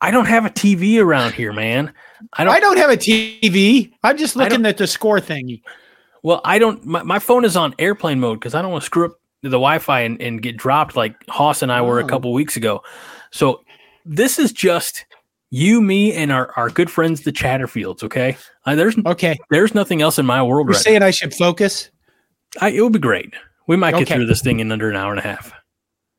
I 0.00 0.10
don't 0.10 0.26
have 0.26 0.44
a 0.46 0.50
TV 0.50 1.00
around 1.00 1.34
here, 1.34 1.52
man. 1.52 1.92
I 2.34 2.44
don't. 2.44 2.54
I 2.54 2.60
don't 2.60 2.76
have 2.78 2.90
a 2.90 2.96
TV. 2.96 3.92
I'm 4.02 4.16
just 4.16 4.36
looking 4.36 4.64
at 4.66 4.76
the 4.78 4.86
score 4.86 5.20
thingy. 5.20 5.62
Well, 6.22 6.40
I 6.44 6.58
don't. 6.58 6.84
My, 6.84 7.02
my 7.02 7.18
phone 7.18 7.44
is 7.44 7.56
on 7.56 7.74
airplane 7.78 8.20
mode 8.20 8.38
because 8.40 8.54
I 8.54 8.62
don't 8.62 8.70
want 8.72 8.82
to 8.82 8.86
screw 8.86 9.06
up 9.06 9.20
the 9.42 9.50
Wi-Fi 9.50 10.00
and, 10.00 10.20
and 10.20 10.42
get 10.42 10.56
dropped 10.56 10.96
like 10.96 11.14
Haas 11.28 11.62
and 11.62 11.70
I 11.70 11.82
were 11.82 12.00
a 12.00 12.04
Oh. 12.04 12.08
couple 12.08 12.32
weeks 12.32 12.56
ago. 12.56 12.82
So 13.30 13.62
this 14.04 14.38
is 14.38 14.52
just 14.52 15.04
you, 15.50 15.80
me, 15.80 16.12
and 16.12 16.32
our, 16.32 16.50
our 16.56 16.68
good 16.70 16.90
friends, 16.90 17.20
the 17.22 17.32
Chatterfields. 17.32 18.02
Okay, 18.02 18.36
uh, 18.64 18.74
there's 18.74 18.96
Okay. 19.06 19.36
there's 19.50 19.74
nothing 19.74 20.02
else 20.02 20.18
in 20.18 20.26
my 20.26 20.42
world 20.42 20.66
You're 20.68 20.74
right 20.74 20.82
saying 20.82 21.02
I 21.02 21.10
should 21.10 21.34
focus? 21.34 21.90
I, 22.60 22.70
it 22.70 22.80
would 22.80 22.92
be 22.92 22.98
great. 22.98 23.32
We 23.68 23.76
might 23.76 23.92
get 23.92 24.02
Okay. 24.02 24.14
through 24.14 24.26
this 24.26 24.42
thing 24.42 24.60
in 24.60 24.72
under 24.72 24.88
an 24.90 24.96
hour 24.96 25.10
and 25.10 25.18
a 25.20 25.22
half. 25.22 25.52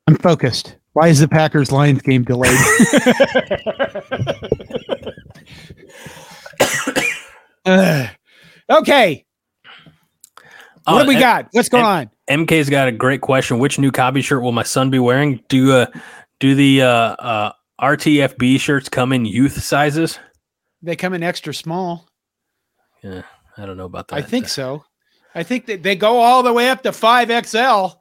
I'm 0.08 0.16
focused. 0.16 0.74
Why 0.94 1.08
is 1.08 1.20
the 1.20 1.28
Packers 1.28 1.70
Lions 1.70 2.00
game 2.00 2.24
delayed? 2.24 2.56
Uh, 7.66 8.08
okay. 8.70 9.26
What 10.84 10.86
Uh, 10.86 11.02
do 11.02 11.08
we 11.08 11.16
M- 11.16 11.20
got? 11.20 11.48
What's 11.52 11.68
going 11.68 11.84
on? 11.84 12.10
MK's 12.30 12.70
got 12.70 12.88
a 12.88 12.92
great 12.92 13.20
question. 13.20 13.58
Which 13.58 13.78
new 13.78 13.92
Cobby 13.92 14.22
shirt 14.22 14.42
will 14.42 14.52
my 14.52 14.62
son 14.62 14.88
be 14.88 14.98
wearing? 14.98 15.44
Do 15.48 15.72
uh 15.72 15.86
do 16.40 16.54
the 16.54 16.80
uh, 16.80 16.86
uh 16.88 17.52
RTFB 17.82 18.58
shirts 18.58 18.88
come 18.88 19.12
in 19.12 19.26
youth 19.26 19.62
sizes? 19.62 20.18
They 20.80 20.96
come 20.96 21.12
in 21.12 21.22
extra 21.22 21.52
small. 21.52 22.08
Yeah, 23.02 23.22
I 23.58 23.66
don't 23.66 23.76
know 23.76 23.84
about 23.84 24.08
that. 24.08 24.16
I 24.16 24.22
think 24.22 24.48
so. 24.48 24.84
I 25.34 25.42
think 25.42 25.66
that 25.66 25.82
they 25.82 25.96
go 25.96 26.16
all 26.16 26.42
the 26.42 26.52
way 26.54 26.70
up 26.70 26.82
to 26.84 26.92
five 26.92 27.28
XL. 27.46 27.97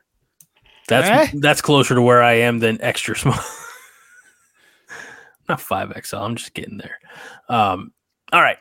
That's 0.88 1.34
Eh? 1.34 1.38
that's 1.40 1.62
closer 1.62 1.96
to 1.96 2.02
where 2.02 2.24
I 2.24 2.34
am 2.34 2.60
than 2.60 2.82
extra 2.82 3.16
small. 3.16 3.40
Not 5.50 5.62
five 5.62 5.94
XL. 6.06 6.18
I'm 6.18 6.36
just 6.36 6.54
getting 6.54 6.78
there. 6.78 7.00
Um, 7.50 7.92
all 8.34 8.42
right. 8.42 8.58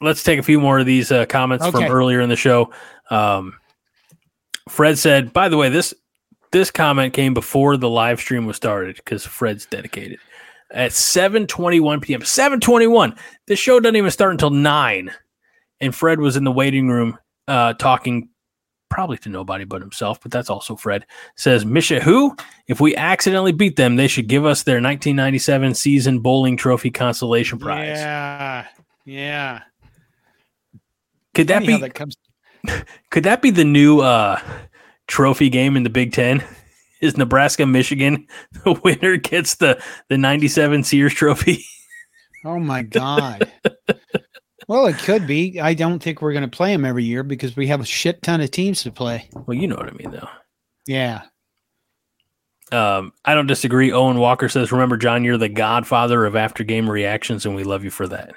Let's 0.00 0.22
take 0.22 0.38
a 0.38 0.42
few 0.42 0.60
more 0.60 0.78
of 0.78 0.86
these 0.86 1.10
uh, 1.10 1.26
comments 1.26 1.64
Okay. 1.64 1.86
from 1.86 1.92
earlier 1.92 2.20
in 2.20 2.28
the 2.28 2.36
show. 2.36 2.72
Um, 3.10 3.54
Fred 4.68 4.98
said, 4.98 5.32
"By 5.32 5.48
the 5.48 5.56
way, 5.56 5.68
this 5.68 5.94
this 6.52 6.70
comment 6.70 7.14
came 7.14 7.34
before 7.34 7.76
the 7.76 7.88
live 7.88 8.20
stream 8.20 8.46
was 8.46 8.56
started 8.56 8.96
because 8.96 9.24
Fred's 9.26 9.66
dedicated 9.66 10.18
at 10.70 10.92
7:21 10.92 12.02
p.m. 12.02 12.20
7:21. 12.22 13.16
The 13.46 13.56
show 13.56 13.80
doesn't 13.80 13.96
even 13.96 14.10
start 14.10 14.32
until 14.32 14.50
nine, 14.50 15.10
and 15.80 15.94
Fred 15.94 16.20
was 16.20 16.36
in 16.36 16.44
the 16.44 16.52
waiting 16.52 16.88
room 16.88 17.18
uh, 17.48 17.74
talking." 17.74 18.28
Probably 18.94 19.18
to 19.18 19.28
nobody 19.28 19.64
but 19.64 19.80
himself, 19.80 20.20
but 20.20 20.30
that's 20.30 20.48
also 20.48 20.76
Fred. 20.76 21.04
Says 21.34 21.66
Misha, 21.66 21.98
who? 21.98 22.36
If 22.68 22.80
we 22.80 22.94
accidentally 22.94 23.50
beat 23.50 23.74
them, 23.74 23.96
they 23.96 24.06
should 24.06 24.28
give 24.28 24.44
us 24.44 24.62
their 24.62 24.76
1997 24.76 25.74
season 25.74 26.20
bowling 26.20 26.56
trophy 26.56 26.92
consolation 26.92 27.58
prize. 27.58 27.98
Yeah. 27.98 28.66
Yeah. 29.04 29.62
Could 31.34 31.48
that 31.48 31.66
be? 31.66 31.76
that 31.76 31.94
comes 31.94 32.16
Could 33.10 33.24
that 33.24 33.42
be 33.42 33.50
the 33.50 33.64
new 33.64 33.98
uh, 33.98 34.40
trophy 35.08 35.48
game 35.48 35.76
in 35.76 35.82
the 35.82 35.90
Big 35.90 36.12
Ten? 36.12 36.44
Is 37.00 37.16
Nebraska 37.16 37.66
Michigan 37.66 38.28
the 38.64 38.80
winner 38.84 39.16
gets 39.16 39.56
the 39.56 39.82
the 40.08 40.16
'97 40.16 40.84
Sears 40.84 41.12
Trophy? 41.12 41.64
Oh 42.44 42.60
my 42.60 42.82
god. 42.82 43.50
Well, 44.68 44.86
it 44.86 44.98
could 44.98 45.26
be. 45.26 45.60
I 45.60 45.74
don't 45.74 46.02
think 46.02 46.22
we're 46.22 46.32
going 46.32 46.48
to 46.48 46.56
play 46.56 46.72
them 46.72 46.84
every 46.84 47.04
year 47.04 47.22
because 47.22 47.56
we 47.56 47.66
have 47.68 47.80
a 47.80 47.84
shit 47.84 48.22
ton 48.22 48.40
of 48.40 48.50
teams 48.50 48.82
to 48.82 48.92
play. 48.92 49.28
well, 49.32 49.56
you 49.56 49.66
know 49.66 49.76
what 49.76 49.88
I 49.88 49.92
mean, 49.92 50.10
though. 50.10 50.28
Yeah. 50.86 51.22
Um, 52.72 53.12
I 53.24 53.34
don't 53.34 53.46
disagree. 53.46 53.92
Owen 53.92 54.18
Walker 54.18 54.48
says, 54.48 54.72
"Remember, 54.72 54.96
John, 54.96 55.22
you're 55.22 55.38
the 55.38 55.48
godfather 55.48 56.24
of 56.24 56.34
after 56.34 56.64
game 56.64 56.88
reactions, 56.88 57.46
and 57.46 57.54
we 57.54 57.62
love 57.62 57.84
you 57.84 57.90
for 57.90 58.08
that." 58.08 58.34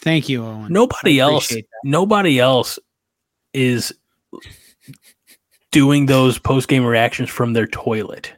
Thank 0.00 0.28
you, 0.28 0.44
Owen. 0.44 0.72
Nobody 0.72 1.18
else, 1.18 1.48
that. 1.48 1.64
nobody 1.84 2.38
else 2.38 2.78
is 3.54 3.94
doing 5.70 6.06
those 6.06 6.38
post 6.38 6.68
game 6.68 6.84
reactions 6.84 7.30
from 7.30 7.52
their 7.52 7.66
toilet. 7.66 8.32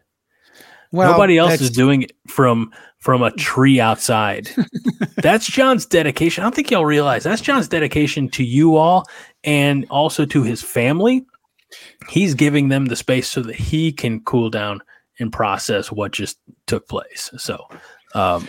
Well, 0.93 1.13
Nobody 1.13 1.39
else 1.39 1.61
is 1.61 1.71
doing 1.71 2.03
it 2.03 2.13
from 2.27 2.73
from 3.01 3.23
a 3.23 3.31
tree 3.33 3.81
outside. 3.81 4.51
that's 5.17 5.47
John's 5.47 5.87
dedication. 5.87 6.43
I 6.43 6.47
don't 6.47 6.55
think 6.55 6.71
y'all 6.71 6.85
realize 6.85 7.25
that's 7.25 7.43
John's 7.43 7.69
dedication 7.69 8.29
to 8.31 8.45
you 8.45 8.77
all 8.77 9.07
and 9.43 9.87
also 9.91 10.25
to 10.27 10.43
his 10.43 10.63
family. 10.63 11.25
He's 12.09 12.35
giving 12.35 12.69
them 12.69 12.87
the 12.87 12.97
space 12.97 13.29
so 13.29 13.43
that 13.43 13.55
he 13.55 13.93
can 13.93 14.21
cool 14.21 14.51
down 14.51 14.81
and 15.19 15.33
process 15.33 15.93
what 15.93 16.13
just 16.13 16.39
took 16.67 16.89
place. 16.89 17.31
So, 17.37 17.65
um, 18.15 18.49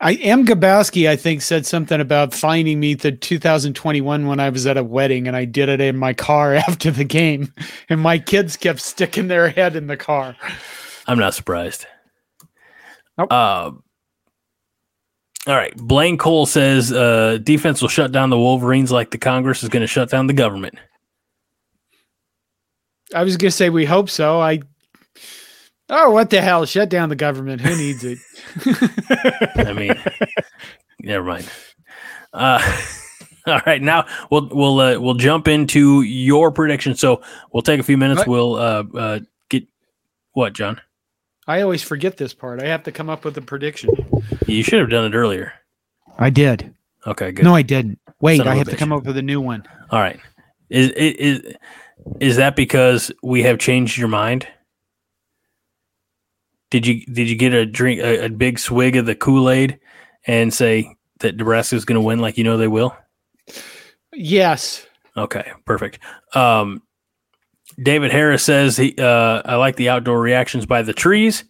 M. 0.00 0.46
Gaboski, 0.46 1.08
I 1.08 1.16
think, 1.16 1.42
said 1.42 1.66
something 1.66 2.00
about 2.00 2.32
finding 2.32 2.80
me 2.80 2.94
the 2.94 3.12
2021 3.12 4.26
when 4.26 4.40
I 4.40 4.48
was 4.48 4.66
at 4.66 4.78
a 4.78 4.84
wedding 4.84 5.28
and 5.28 5.36
I 5.36 5.44
did 5.44 5.68
it 5.68 5.80
in 5.80 5.98
my 5.98 6.14
car 6.14 6.54
after 6.68 6.90
the 6.90 7.04
game. 7.04 7.52
And 7.88 8.00
my 8.00 8.18
kids 8.18 8.56
kept 8.56 8.80
sticking 8.80 9.28
their 9.28 9.50
head 9.50 9.76
in 9.76 9.86
the 9.86 9.98
car. 9.98 10.36
I'm 11.06 11.18
not 11.18 11.34
surprised. 11.34 11.86
Nope. 13.20 13.32
Uh, 13.32 13.72
all 15.46 15.56
right. 15.56 15.76
Blaine 15.76 16.16
Cole 16.16 16.46
says 16.46 16.90
uh, 16.90 17.38
defense 17.42 17.82
will 17.82 17.88
shut 17.90 18.12
down 18.12 18.30
the 18.30 18.38
Wolverines 18.38 18.90
like 18.90 19.10
the 19.10 19.18
Congress 19.18 19.62
is 19.62 19.68
going 19.68 19.82
to 19.82 19.86
shut 19.86 20.10
down 20.10 20.26
the 20.26 20.32
government. 20.32 20.78
I 23.14 23.24
was 23.24 23.36
going 23.36 23.50
to 23.50 23.56
say, 23.56 23.68
we 23.68 23.84
hope 23.84 24.08
so. 24.08 24.40
I, 24.40 24.60
oh, 25.90 26.10
what 26.10 26.30
the 26.30 26.40
hell? 26.40 26.64
Shut 26.64 26.88
down 26.88 27.10
the 27.10 27.16
government. 27.16 27.60
Who 27.60 27.76
needs 27.76 28.04
it? 28.04 28.18
I 29.66 29.72
mean, 29.74 29.92
never 31.00 31.24
mind. 31.24 31.50
Uh, 32.32 32.80
all 33.46 33.60
right, 33.66 33.82
now 33.82 34.06
we'll 34.30 34.48
we'll 34.52 34.78
uh, 34.78 34.98
we'll 35.00 35.14
jump 35.14 35.48
into 35.48 36.02
your 36.02 36.52
prediction. 36.52 36.94
So 36.94 37.22
we'll 37.52 37.64
take 37.64 37.80
a 37.80 37.82
few 37.82 37.98
minutes. 37.98 38.24
We'll 38.26 38.54
uh, 38.54 38.84
uh, 38.94 39.20
get 39.48 39.66
what, 40.32 40.52
John? 40.52 40.80
I 41.50 41.62
always 41.62 41.82
forget 41.82 42.16
this 42.16 42.32
part. 42.32 42.62
I 42.62 42.68
have 42.68 42.84
to 42.84 42.92
come 42.92 43.10
up 43.10 43.24
with 43.24 43.36
a 43.36 43.42
prediction. 43.42 43.90
You 44.46 44.62
should 44.62 44.78
have 44.78 44.88
done 44.88 45.04
it 45.04 45.16
earlier. 45.16 45.52
I 46.16 46.30
did. 46.30 46.72
Okay, 47.08 47.32
good. 47.32 47.44
No, 47.44 47.56
I 47.56 47.62
didn't. 47.62 47.98
Wait, 48.20 48.36
Son 48.36 48.46
of 48.46 48.52
I 48.52 48.54
a 48.54 48.58
have 48.58 48.68
to 48.68 48.76
come 48.76 48.92
up 48.92 49.04
with 49.04 49.16
a 49.16 49.22
new 49.22 49.40
one. 49.40 49.64
All 49.90 49.98
right. 49.98 50.20
Is 50.68 50.90
is 50.90 51.14
is, 51.16 51.54
is 52.20 52.36
that 52.36 52.54
because 52.54 53.10
we 53.24 53.42
have 53.42 53.58
changed 53.58 53.98
your 53.98 54.06
mind? 54.06 54.46
Did 56.70 56.86
you 56.86 57.04
did 57.06 57.28
you 57.28 57.34
get 57.34 57.52
a 57.52 57.66
drink 57.66 58.00
a, 58.00 58.26
a 58.26 58.28
big 58.28 58.60
swig 58.60 58.94
of 58.94 59.06
the 59.06 59.16
Kool 59.16 59.50
Aid 59.50 59.80
and 60.28 60.54
say 60.54 60.94
that 61.18 61.34
Nebraska 61.34 61.74
is 61.74 61.84
going 61.84 61.96
to 61.96 62.00
win 62.00 62.20
like 62.20 62.38
you 62.38 62.44
know 62.44 62.58
they 62.58 62.68
will? 62.68 62.96
Yes. 64.12 64.86
Okay, 65.16 65.50
perfect. 65.64 65.98
Um, 66.32 66.80
David 67.82 68.12
Harris 68.12 68.42
says 68.42 68.76
he 68.76 68.94
uh, 68.98 69.42
I 69.44 69.56
like 69.56 69.76
the 69.76 69.88
outdoor 69.88 70.20
reactions 70.20 70.66
by 70.66 70.82
the 70.82 70.92
trees. 70.92 71.44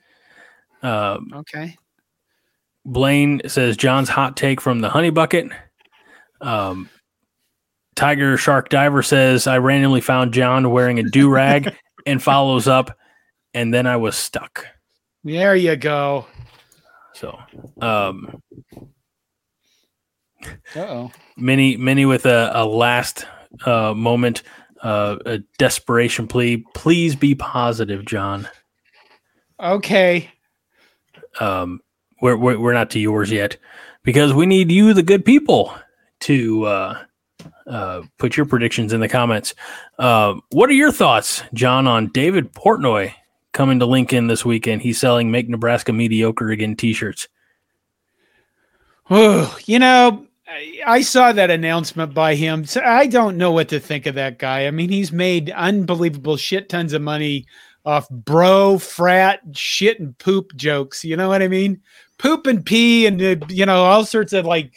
Um, 0.82 1.30
Okay. 1.34 1.76
Blaine 2.86 3.42
says 3.46 3.76
John's 3.76 4.08
hot 4.08 4.36
take 4.36 4.60
from 4.60 4.80
the 4.80 4.88
honey 4.88 5.10
bucket. 5.10 5.50
Um, 6.40 6.88
Tiger 7.94 8.36
Shark 8.38 8.70
Diver 8.70 9.02
says 9.02 9.46
I 9.46 9.58
randomly 9.58 10.00
found 10.00 10.32
John 10.32 10.70
wearing 10.70 10.98
a 10.98 11.02
do 11.02 11.28
rag 11.28 11.74
and 12.06 12.22
follows 12.22 12.66
up, 12.66 12.96
and 13.52 13.74
then 13.74 13.86
I 13.86 13.96
was 13.96 14.16
stuck. 14.16 14.66
There 15.24 15.54
you 15.54 15.76
go. 15.76 16.26
So, 17.12 17.38
um, 17.82 18.40
Uh 20.74 20.78
oh. 20.80 21.12
many 21.36 21.76
many 21.76 22.06
with 22.06 22.24
a, 22.24 22.50
a 22.54 22.64
last 22.64 23.26
uh, 23.66 23.92
moment, 23.92 24.42
uh, 24.82 25.16
a 25.26 25.38
desperation 25.58 26.26
plea. 26.26 26.64
Please 26.74 27.14
be 27.14 27.34
positive, 27.34 28.04
John. 28.04 28.48
Okay. 29.58 30.30
um, 31.38 31.80
we're, 32.20 32.36
we're 32.36 32.58
we're 32.58 32.72
not 32.72 32.90
to 32.90 32.98
yours 33.00 33.30
yet 33.30 33.56
because 34.02 34.32
we 34.32 34.46
need 34.46 34.70
you, 34.70 34.92
the 34.94 35.02
good 35.02 35.24
people, 35.24 35.74
to 36.20 36.64
uh, 36.64 37.04
uh, 37.66 38.02
put 38.18 38.36
your 38.36 38.46
predictions 38.46 38.92
in 38.92 39.00
the 39.00 39.08
comments. 39.08 39.54
Uh, 39.98 40.34
what 40.50 40.68
are 40.70 40.74
your 40.74 40.92
thoughts, 40.92 41.42
John, 41.54 41.86
on 41.86 42.08
David 42.08 42.52
Portnoy 42.52 43.12
coming 43.52 43.78
to 43.78 43.86
Lincoln 43.86 44.26
this 44.26 44.44
weekend? 44.44 44.82
He's 44.82 44.98
selling 44.98 45.30
"Make 45.30 45.48
Nebraska 45.48 45.92
Mediocre 45.92 46.50
Again" 46.50 46.76
T-shirts. 46.76 47.28
Oh, 49.10 49.56
you 49.66 49.78
know, 49.78 50.26
I, 50.86 51.02
saw 51.02 51.32
that 51.32 51.50
announcement 51.50 52.14
by 52.14 52.34
him. 52.34 52.64
So 52.64 52.80
I 52.80 53.06
don't 53.06 53.36
know 53.36 53.52
what 53.52 53.68
to 53.68 53.80
think 53.80 54.06
of 54.06 54.14
that 54.16 54.38
guy. 54.38 54.66
I 54.66 54.70
mean, 54.70 54.88
he's 54.90 55.12
made 55.12 55.50
unbelievable 55.50 56.36
shit 56.36 56.68
tons 56.68 56.92
of 56.92 57.02
money 57.02 57.46
off 57.84 58.08
bro, 58.10 58.78
frat, 58.78 59.40
shit, 59.52 60.00
and 60.00 60.16
poop 60.18 60.54
jokes. 60.56 61.04
You 61.04 61.16
know 61.16 61.28
what 61.28 61.42
I 61.42 61.48
mean? 61.48 61.80
Poop 62.18 62.46
and 62.46 62.64
pee, 62.64 63.06
and 63.06 63.20
uh, 63.22 63.46
you 63.48 63.64
know 63.64 63.84
all 63.84 64.04
sorts 64.04 64.34
of 64.34 64.44
like 64.44 64.74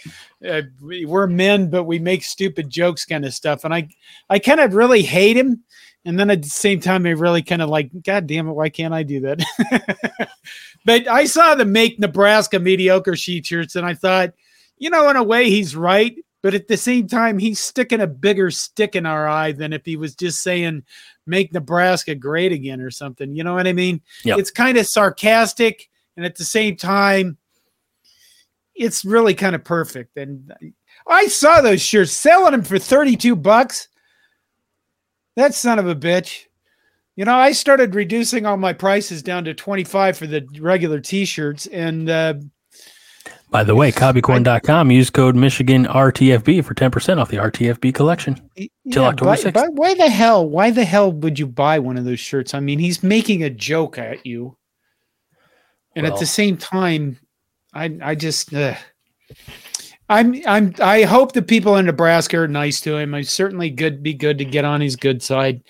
uh, 0.47 0.61
we- 0.81 1.05
we're 1.05 1.27
men, 1.27 1.69
but 1.69 1.83
we 1.83 1.99
make 1.99 2.23
stupid 2.23 2.69
jokes 2.69 3.05
kind 3.05 3.25
of 3.25 3.33
stuff. 3.33 3.65
And 3.65 3.73
I, 3.73 3.89
I 4.29 4.39
kind 4.39 4.61
of 4.61 4.75
really 4.75 5.01
hate 5.01 5.35
him. 5.35 5.63
And 6.05 6.19
then 6.19 6.29
at 6.29 6.41
the 6.41 6.49
same 6.49 6.79
time, 6.79 7.05
I 7.05 7.11
really 7.11 7.41
kind 7.41 7.61
of 7.61 7.69
like, 7.69 7.89
God 8.03 8.27
damn 8.27 8.47
it, 8.47 8.53
why 8.53 8.69
can't 8.69 8.93
I 8.93 9.03
do 9.03 9.21
that? 9.21 10.29
but 10.85 11.07
I 11.07 11.25
saw 11.25 11.55
the 11.55 11.65
make 11.65 11.97
Nebraska 11.99 12.59
mediocre 12.59 13.15
sheet 13.15 13.45
shirts, 13.45 13.75
and 13.75 13.85
I 13.85 13.93
thought, 13.93 14.33
you 14.83 14.89
know, 14.89 15.09
in 15.09 15.15
a 15.15 15.23
way, 15.23 15.49
he's 15.49 15.77
right. 15.77 16.13
But 16.41 16.53
at 16.53 16.67
the 16.67 16.75
same 16.75 17.07
time, 17.07 17.37
he's 17.37 17.61
sticking 17.61 18.01
a 18.01 18.07
bigger 18.07 18.51
stick 18.51 18.97
in 18.97 19.05
our 19.05 19.29
eye 19.29 19.53
than 19.53 19.71
if 19.71 19.85
he 19.85 19.95
was 19.95 20.13
just 20.13 20.43
saying, 20.43 20.83
make 21.25 21.53
Nebraska 21.53 22.15
great 22.15 22.51
again 22.51 22.81
or 22.81 22.91
something. 22.91 23.33
You 23.33 23.45
know 23.45 23.53
what 23.53 23.65
I 23.65 23.71
mean? 23.71 24.01
Yep. 24.25 24.39
It's 24.39 24.51
kind 24.51 24.77
of 24.77 24.85
sarcastic. 24.85 25.89
And 26.17 26.25
at 26.25 26.35
the 26.35 26.43
same 26.43 26.75
time, 26.75 27.37
it's 28.75 29.05
really 29.05 29.33
kind 29.33 29.55
of 29.55 29.63
perfect. 29.63 30.17
And 30.17 30.53
I 31.07 31.27
saw 31.27 31.61
those 31.61 31.81
shirts 31.81 32.11
selling 32.11 32.51
them 32.51 32.63
for 32.63 32.77
32 32.77 33.37
bucks. 33.37 33.87
That 35.37 35.53
son 35.53 35.79
of 35.79 35.87
a 35.87 35.95
bitch. 35.95 36.47
You 37.15 37.23
know, 37.23 37.35
I 37.35 37.53
started 37.53 37.95
reducing 37.95 38.45
all 38.45 38.57
my 38.57 38.73
prices 38.73 39.23
down 39.23 39.45
to 39.45 39.53
25 39.53 40.17
for 40.17 40.27
the 40.27 40.45
regular 40.59 40.99
t-shirts 40.99 41.67
and 41.67 42.09
uh 42.09 42.33
By 43.53 43.63
the 43.63 43.75
way, 43.75 43.91
cobbycorn.com, 43.91 44.89
use 44.89 45.11
code 45.11 45.35
Michigan 45.35 45.85
RTFB 45.85 46.65
for 46.65 46.73
10% 46.73 47.19
off 47.19 47.29
the 47.29 47.37
RTFB 47.37 47.93
collection. 47.93 48.49
Till 48.91 49.05
October 49.05 49.29
but, 49.29 49.39
6th. 49.39 49.53
but 49.53 49.73
why 49.73 49.93
the 49.93 50.09
hell? 50.09 50.49
Why 50.49 50.71
the 50.71 50.83
hell 50.83 51.11
would 51.11 51.37
you 51.37 51.45
buy 51.45 51.77
one 51.77 51.95
of 51.95 52.03
those 52.03 52.19
shirts? 52.19 52.55
I 52.55 52.59
mean, 52.61 52.79
he's 52.79 53.03
making 53.03 53.43
a 53.43 53.51
joke 53.51 53.99
at 53.99 54.25
you. 54.25 54.57
And 55.95 56.03
Well- 56.03 56.13
at 56.13 56.19
the 56.19 56.25
same 56.25 56.57
time, 56.57 57.19
I 57.75 57.95
I 58.01 58.15
just 58.15 58.51
uh, 58.55 58.73
I'm 60.09 60.41
I'm 60.47 60.73
I 60.79 61.03
hope 61.03 61.33
the 61.33 61.43
people 61.43 61.75
in 61.75 61.85
Nebraska 61.85 62.39
are 62.39 62.47
nice 62.47 62.81
to 62.81 62.97
him. 62.97 63.13
I 63.13 63.21
certainly 63.21 63.69
good 63.69 64.01
be 64.01 64.15
good 64.15 64.39
to 64.39 64.45
get 64.45 64.65
on 64.65 64.81
his 64.81 64.95
good 64.95 65.21
side 65.21 65.61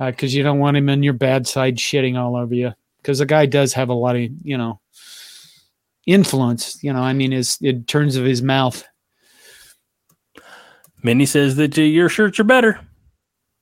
because 0.00 0.34
you 0.34 0.42
don't 0.42 0.60
want 0.60 0.78
him 0.78 0.88
in 0.88 1.02
your 1.02 1.12
bad 1.12 1.46
side 1.46 1.76
shitting 1.76 2.18
all 2.18 2.36
over 2.36 2.54
you. 2.54 2.72
Because 3.02 3.18
the 3.18 3.26
guy 3.26 3.44
does 3.44 3.74
have 3.74 3.90
a 3.90 3.94
lot 3.94 4.16
of 4.16 4.22
you 4.42 4.56
know 4.56 4.80
influence. 6.08 6.82
You 6.82 6.92
know, 6.92 7.02
I 7.02 7.12
mean, 7.12 7.30
his 7.32 7.58
in 7.60 7.84
terms 7.84 8.16
of 8.16 8.24
his 8.24 8.42
mouth. 8.42 8.82
Minnie 11.02 11.26
says 11.26 11.54
that 11.56 11.78
uh, 11.78 11.82
your 11.82 12.08
shirts 12.08 12.40
are 12.40 12.44
better. 12.44 12.80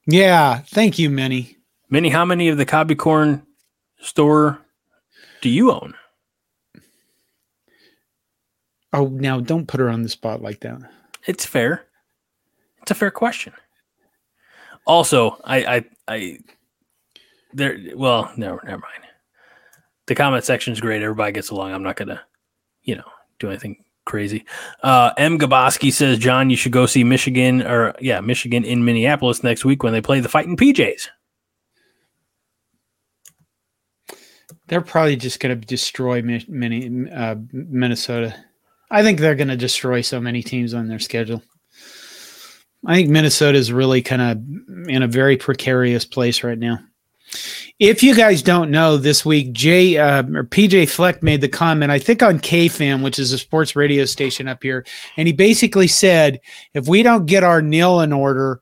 Yeah, 0.06 0.60
thank 0.68 0.98
you, 0.98 1.10
Minnie. 1.10 1.58
Minnie, 1.90 2.08
how 2.08 2.24
many 2.24 2.48
of 2.48 2.56
the 2.56 2.64
Cobby 2.64 2.94
Corn 2.94 3.46
store 3.98 4.58
do 5.42 5.50
you 5.50 5.70
own? 5.70 5.94
Oh, 8.92 9.08
now 9.08 9.40
don't 9.40 9.66
put 9.66 9.80
her 9.80 9.90
on 9.90 10.02
the 10.02 10.08
spot 10.08 10.40
like 10.40 10.60
that. 10.60 10.80
It's 11.26 11.44
fair. 11.44 11.84
It's 12.82 12.92
a 12.92 12.94
fair 12.94 13.10
question. 13.10 13.52
Also, 14.86 15.38
I, 15.44 15.76
I, 15.76 15.84
I, 16.08 16.38
there. 17.52 17.78
Well, 17.94 18.32
no, 18.36 18.60
never 18.64 18.78
mind. 18.78 19.04
The 20.06 20.14
comment 20.14 20.44
section 20.44 20.72
is 20.72 20.80
great. 20.80 21.02
Everybody 21.02 21.32
gets 21.32 21.50
along. 21.50 21.72
I'm 21.72 21.82
not 21.82 21.96
gonna, 21.96 22.22
you 22.86 22.96
know, 22.96 23.04
do 23.38 23.48
anything 23.48 23.84
crazy. 24.06 24.46
Uh, 24.82 25.12
M. 25.18 25.38
Gaboski 25.38 25.92
says, 25.92 26.18
John, 26.18 26.48
you 26.48 26.56
should 26.56 26.72
go 26.72 26.86
see 26.86 27.04
Michigan 27.04 27.60
or 27.62 27.94
yeah, 28.00 28.20
Michigan 28.20 28.64
in 28.64 28.84
Minneapolis 28.84 29.42
next 29.42 29.64
week 29.64 29.82
when 29.82 29.92
they 29.92 30.00
play 30.00 30.20
the 30.20 30.28
Fighting 30.28 30.56
PJs. 30.56 31.08
They're 34.68 34.80
probably 34.80 35.16
just 35.16 35.38
going 35.40 35.60
to 35.60 35.66
destroy 35.66 36.22
mini, 36.22 37.10
uh, 37.10 37.36
Minnesota. 37.52 38.34
I 38.90 39.02
think 39.02 39.20
they're 39.20 39.34
going 39.34 39.48
to 39.48 39.56
destroy 39.56 40.00
so 40.00 40.20
many 40.20 40.42
teams 40.42 40.74
on 40.74 40.88
their 40.88 40.98
schedule. 40.98 41.42
I 42.84 42.94
think 42.94 43.10
Minnesota 43.10 43.58
is 43.58 43.72
really 43.72 44.02
kind 44.02 44.22
of 44.22 44.88
in 44.88 45.02
a 45.02 45.08
very 45.08 45.36
precarious 45.36 46.04
place 46.04 46.44
right 46.44 46.58
now. 46.58 46.78
If 47.78 48.02
you 48.02 48.14
guys 48.14 48.42
don't 48.42 48.70
know, 48.70 48.96
this 48.96 49.24
week 49.24 49.52
Jay 49.52 49.98
uh, 49.98 50.22
or 50.22 50.44
PJ 50.44 50.88
Fleck 50.88 51.22
made 51.22 51.40
the 51.40 51.48
comment, 51.48 51.92
I 51.92 51.98
think 51.98 52.22
on 52.22 52.38
KFAN, 52.38 53.02
which 53.02 53.18
is 53.18 53.32
a 53.32 53.38
sports 53.38 53.76
radio 53.76 54.04
station 54.04 54.48
up 54.48 54.62
here, 54.62 54.86
and 55.16 55.26
he 55.26 55.32
basically 55.32 55.86
said, 55.86 56.40
if 56.72 56.88
we 56.88 57.02
don't 57.02 57.26
get 57.26 57.44
our 57.44 57.60
nil 57.60 58.00
in 58.00 58.12
order, 58.12 58.60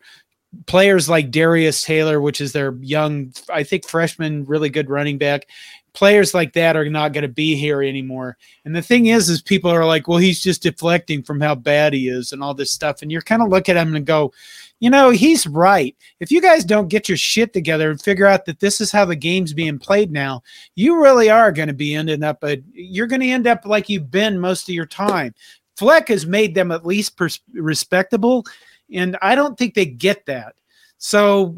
players 0.67 1.09
like 1.09 1.31
Darius 1.31 1.83
Taylor, 1.83 2.21
which 2.21 2.41
is 2.41 2.53
their 2.53 2.75
young, 2.81 3.33
I 3.51 3.63
think 3.63 3.89
freshman, 3.89 4.45
really 4.45 4.71
good 4.71 4.91
running 4.91 5.19
back, 5.19 5.47
players 5.95 6.35
like 6.35 6.53
that 6.53 6.77
are 6.77 6.91
not 6.91 7.13
going 7.13 7.23
to 7.23 7.29
be 7.29 7.55
here 7.55 7.83
anymore. 7.83 8.37
And 8.65 8.75
the 8.75 8.83
thing 8.83 9.07
is, 9.07 9.29
is 9.29 9.41
people 9.41 9.71
are 9.71 9.87
like, 9.87 10.07
well, 10.09 10.19
he's 10.19 10.43
just 10.43 10.63
deflecting 10.63 11.23
from 11.23 11.41
how 11.41 11.55
bad 11.55 11.95
he 11.95 12.09
is 12.09 12.33
and 12.33 12.43
all 12.43 12.53
this 12.53 12.73
stuff. 12.73 13.01
And 13.01 13.11
you're 13.11 13.23
kind 13.23 13.41
of 13.41 13.49
look 13.49 13.69
at 13.69 13.77
him 13.77 13.95
and 13.95 14.05
go, 14.05 14.33
you 14.81 14.91
know, 14.91 15.11
he's 15.11 15.47
right. 15.47 15.97
If 16.19 16.33
you 16.33 16.43
guys 16.43 16.65
don't 16.65 16.89
get 16.89 17.09
your 17.09 17.17
shit 17.17 17.53
together 17.53 17.91
and 17.91 18.03
figure 18.03 18.27
out 18.27 18.45
that 18.47 18.61
this 18.61 18.81
is 18.81 18.91
how 18.91 19.05
the 19.05 19.17
game's 19.17 19.53
being 19.53 19.79
played 19.79 20.11
now, 20.11 20.43
you 20.75 21.01
really 21.01 21.31
are 21.31 21.53
going 21.53 21.69
to 21.69 21.75
be 21.75 21.95
ending 21.95 22.25
up, 22.25 22.43
a, 22.43 22.61
you're 22.73 23.07
going 23.07 23.23
to 23.23 23.31
end 23.31 23.47
up 23.47 23.65
like 23.65 23.89
you've 23.89 24.11
been 24.11 24.39
most 24.39 24.69
of 24.69 24.75
your 24.75 24.87
time. 24.87 25.33
Fleck 25.77 26.09
has 26.09 26.27
made 26.27 26.55
them 26.55 26.73
at 26.73 26.85
least 26.85 27.17
pers- 27.17 27.41
respectable. 27.53 28.45
And 28.93 29.17
I 29.23 29.37
don't 29.37 29.57
think 29.57 29.75
they 29.75 29.87
get 29.87 30.27
that. 30.27 30.57
So, 30.99 31.57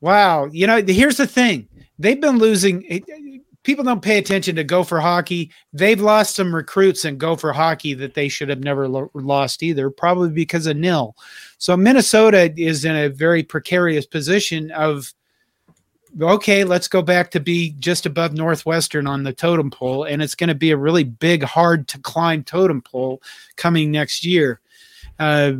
wow. 0.00 0.46
You 0.46 0.68
know, 0.68 0.82
here's 0.86 1.16
the 1.16 1.26
thing 1.26 1.68
they've 1.98 2.20
been 2.20 2.38
losing. 2.38 3.04
People 3.64 3.84
don't 3.84 4.02
pay 4.02 4.18
attention 4.18 4.56
to 4.56 4.64
Gopher 4.64 5.00
hockey. 5.00 5.50
They've 5.72 6.00
lost 6.00 6.36
some 6.36 6.54
recruits 6.54 7.04
in 7.04 7.18
Gopher 7.18 7.52
hockey 7.52 7.92
that 7.94 8.14
they 8.14 8.28
should 8.28 8.48
have 8.48 8.60
never 8.60 8.88
lo- 8.88 9.10
lost 9.14 9.62
either, 9.62 9.90
probably 9.90 10.30
because 10.30 10.66
of 10.66 10.76
nil. 10.76 11.16
So 11.58 11.76
Minnesota 11.76 12.52
is 12.56 12.84
in 12.84 12.96
a 12.96 13.08
very 13.08 13.42
precarious 13.42 14.06
position 14.06 14.70
of 14.70 15.12
okay, 16.20 16.64
let's 16.64 16.88
go 16.88 17.02
back 17.02 17.30
to 17.30 17.40
be 17.40 17.74
just 17.78 18.06
above 18.06 18.32
Northwestern 18.32 19.06
on 19.06 19.22
the 19.22 19.32
totem 19.32 19.70
pole, 19.70 20.04
and 20.04 20.22
it's 20.22 20.34
going 20.34 20.48
to 20.48 20.54
be 20.54 20.70
a 20.70 20.76
really 20.76 21.04
big, 21.04 21.42
hard 21.42 21.86
to 21.88 21.98
climb 21.98 22.42
totem 22.44 22.82
pole 22.82 23.22
coming 23.56 23.90
next 23.90 24.24
year. 24.24 24.60
Uh, 25.18 25.52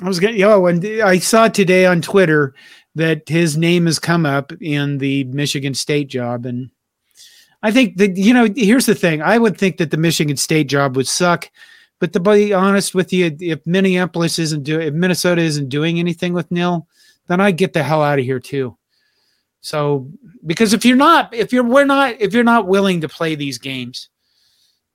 I 0.00 0.08
was 0.08 0.18
going, 0.18 0.42
oh, 0.42 0.66
and 0.66 0.84
I 1.02 1.18
saw 1.18 1.48
today 1.48 1.86
on 1.86 2.02
Twitter 2.02 2.54
that 2.94 3.28
his 3.28 3.56
name 3.56 3.86
has 3.86 3.98
come 3.98 4.26
up 4.26 4.52
in 4.60 4.98
the 4.98 5.24
Michigan 5.24 5.74
State 5.74 6.08
job, 6.08 6.46
and 6.46 6.70
I 7.62 7.70
think 7.70 7.96
that 7.96 8.16
you 8.16 8.34
know, 8.34 8.48
here's 8.54 8.86
the 8.86 8.94
thing: 8.94 9.22
I 9.22 9.38
would 9.38 9.56
think 9.56 9.76
that 9.78 9.90
the 9.90 9.96
Michigan 9.96 10.36
State 10.36 10.68
job 10.68 10.96
would 10.96 11.08
suck, 11.08 11.50
but 12.02 12.12
to 12.12 12.20
be 12.20 12.52
honest 12.52 12.94
with 12.94 13.12
you, 13.12 13.36
if 13.40 13.64
Minneapolis 13.66 14.38
isn't 14.38 14.64
doing, 14.64 14.88
if 14.88 14.94
Minnesota 14.94 15.40
isn't 15.40 15.68
doing 15.68 16.00
anything 16.00 16.32
with 16.32 16.50
nil, 16.50 16.88
then 17.28 17.40
I 17.40 17.52
get 17.52 17.72
the 17.72 17.82
hell 17.84 18.02
out 18.02 18.18
of 18.18 18.24
here 18.24 18.40
too. 18.40 18.76
So, 19.60 20.10
because 20.44 20.74
if 20.74 20.84
you're 20.84 20.96
not, 20.96 21.32
if 21.32 21.52
you're, 21.52 21.62
we're 21.62 21.84
not, 21.84 22.20
if 22.20 22.34
you're 22.34 22.42
not 22.42 22.66
willing 22.66 23.02
to 23.02 23.08
play 23.08 23.36
these 23.36 23.58
games, 23.58 24.08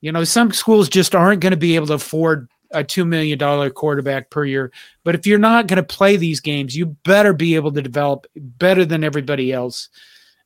you 0.02 0.12
know, 0.12 0.26
some 0.26 0.52
schools 0.52 0.90
just 0.90 1.16
aren't 1.16 1.40
going 1.40 1.52
to 1.52 1.58
be 1.58 1.76
able 1.76 1.88
to 1.88 1.94
afford 1.94 2.50
a 2.72 2.84
two 2.84 3.06
million 3.06 3.38
dollar 3.38 3.70
quarterback 3.70 4.30
per 4.30 4.46
year. 4.46 4.72
But 5.04 5.16
if 5.16 5.26
you're 5.26 5.40
not 5.40 5.68
going 5.68 5.78
to 5.78 5.84
play 5.84 6.18
these 6.18 6.40
games, 6.40 6.76
you 6.76 6.86
better 6.86 7.34
be 7.34 7.56
able 7.56 7.72
to 7.74 7.82
develop 7.82 8.28
better 8.36 8.86
than 8.86 9.04
everybody 9.04 9.52
else, 9.52 9.90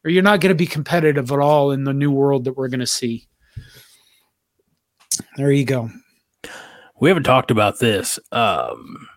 or 0.03 0.11
you're 0.11 0.23
not 0.23 0.41
going 0.41 0.52
to 0.52 0.56
be 0.56 0.68
competitive 0.68 1.31
at 1.31 1.39
all 1.39 1.72
in 1.72 1.84
the 1.84 1.93
new 1.93 2.11
world 2.11 2.45
that 2.45 2.57
we're 2.57 2.68
going 2.68 2.80
to 2.80 2.88
see. 2.88 3.27
There 5.38 5.52
you 5.52 5.65
go. 5.65 5.89
We 6.99 7.10
haven't 7.10 7.23
talked 7.23 7.52
about 7.52 7.80
this. 7.80 8.19
Um, 8.31 9.07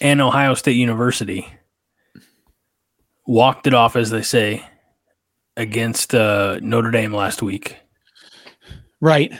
and 0.00 0.20
Ohio 0.20 0.54
State 0.54 0.76
University 0.76 1.46
walked 3.26 3.66
it 3.66 3.74
off, 3.74 3.96
as 3.96 4.10
they 4.10 4.22
say, 4.22 4.64
against 5.56 6.14
uh, 6.14 6.58
Notre 6.60 6.90
Dame 6.90 7.14
last 7.14 7.42
week. 7.42 7.76
Right. 9.00 9.32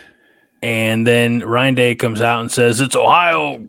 And 0.65 1.07
then 1.07 1.41
Ryan 1.41 1.75
Day 1.75 1.95
comes 1.95 2.23
out 2.23 2.41
and 2.41 2.51
says 2.51 2.81
it's 2.81 2.97
Ohio 2.97 3.69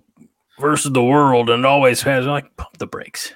versus 0.62 0.94
the 0.94 1.04
world, 1.04 1.50
and 1.50 1.66
always 1.66 2.02
has 2.04 2.26
like 2.26 2.56
pump 2.56 2.78
the 2.78 2.88
brakes. 2.88 3.34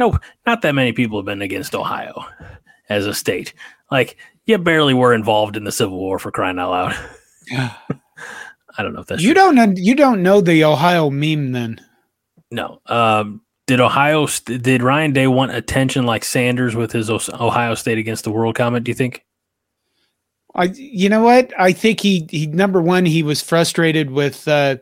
No, 0.00 0.18
not 0.44 0.62
that 0.62 0.74
many 0.74 0.90
people 0.90 1.20
have 1.20 1.24
been 1.24 1.40
against 1.40 1.72
Ohio 1.76 2.24
as 2.88 3.06
a 3.06 3.14
state. 3.14 3.54
Like 3.92 4.16
you 4.44 4.58
barely 4.58 4.92
were 4.92 5.14
involved 5.14 5.56
in 5.56 5.62
the 5.62 5.70
Civil 5.70 5.98
War 5.98 6.18
for 6.18 6.32
crying 6.32 6.58
out 6.58 6.70
loud. 6.70 6.96
I 7.52 8.82
don't 8.82 8.92
know 8.92 9.02
if 9.02 9.06
that's 9.06 9.22
you 9.22 9.34
true. 9.34 9.54
don't 9.54 9.76
you 9.76 9.94
don't 9.94 10.24
know 10.24 10.40
the 10.40 10.64
Ohio 10.64 11.10
meme 11.10 11.52
then. 11.52 11.80
No. 12.50 12.80
Um, 12.86 13.40
did 13.68 13.78
Ohio 13.78 14.26
did 14.26 14.82
Ryan 14.82 15.12
Day 15.12 15.28
want 15.28 15.54
attention 15.54 16.06
like 16.06 16.24
Sanders 16.24 16.74
with 16.74 16.90
his 16.90 17.08
Ohio 17.08 17.76
State 17.76 17.98
against 17.98 18.24
the 18.24 18.32
world 18.32 18.56
comment? 18.56 18.84
Do 18.84 18.90
you 18.90 18.96
think? 18.96 19.24
I 20.58 20.64
you 20.74 21.08
know 21.08 21.22
what? 21.22 21.52
I 21.58 21.72
think 21.72 22.00
he 22.00 22.26
he 22.30 22.48
number 22.48 22.82
one 22.82 23.06
he 23.06 23.22
was 23.22 23.40
frustrated 23.40 24.10
with 24.10 24.46
uh, 24.48 24.76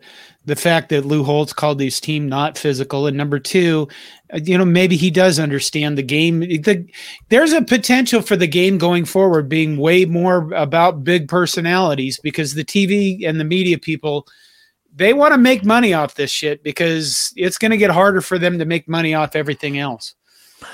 the 0.47 0.57
fact 0.57 0.89
that 0.89 1.05
Lou 1.05 1.23
Holtz 1.23 1.53
called 1.53 1.79
his 1.81 2.01
team 2.01 2.29
not 2.29 2.57
physical, 2.57 3.07
and 3.07 3.17
number 3.17 3.39
two, 3.39 3.87
uh, 4.33 4.41
you 4.43 4.57
know 4.57 4.65
maybe 4.65 4.97
he 4.97 5.11
does 5.11 5.39
understand 5.39 5.99
the 5.99 6.03
game. 6.03 6.41
The, 6.41 6.87
there's 7.29 7.53
a 7.53 7.61
potential 7.61 8.23
for 8.23 8.37
the 8.37 8.47
game 8.47 8.79
going 8.79 9.05
forward 9.05 9.51
being 9.51 9.77
way 9.77 10.07
more 10.07 10.51
about 10.55 11.05
big 11.05 11.29
personalities 11.29 12.19
because 12.23 12.55
the 12.55 12.65
TV 12.65 13.29
and 13.29 13.39
the 13.39 13.45
media 13.45 13.79
people 13.79 14.27
they 14.95 15.13
want 15.13 15.35
to 15.35 15.39
make 15.39 15.63
money 15.63 15.93
off 15.93 16.15
this 16.15 16.31
shit 16.31 16.63
because 16.63 17.35
it's 17.37 17.59
going 17.59 17.71
to 17.71 17.77
get 17.77 17.91
harder 17.91 18.23
for 18.23 18.39
them 18.39 18.59
to 18.59 18.65
make 18.65 18.89
money 18.89 19.13
off 19.13 19.37
everything 19.37 19.79
else. 19.79 20.15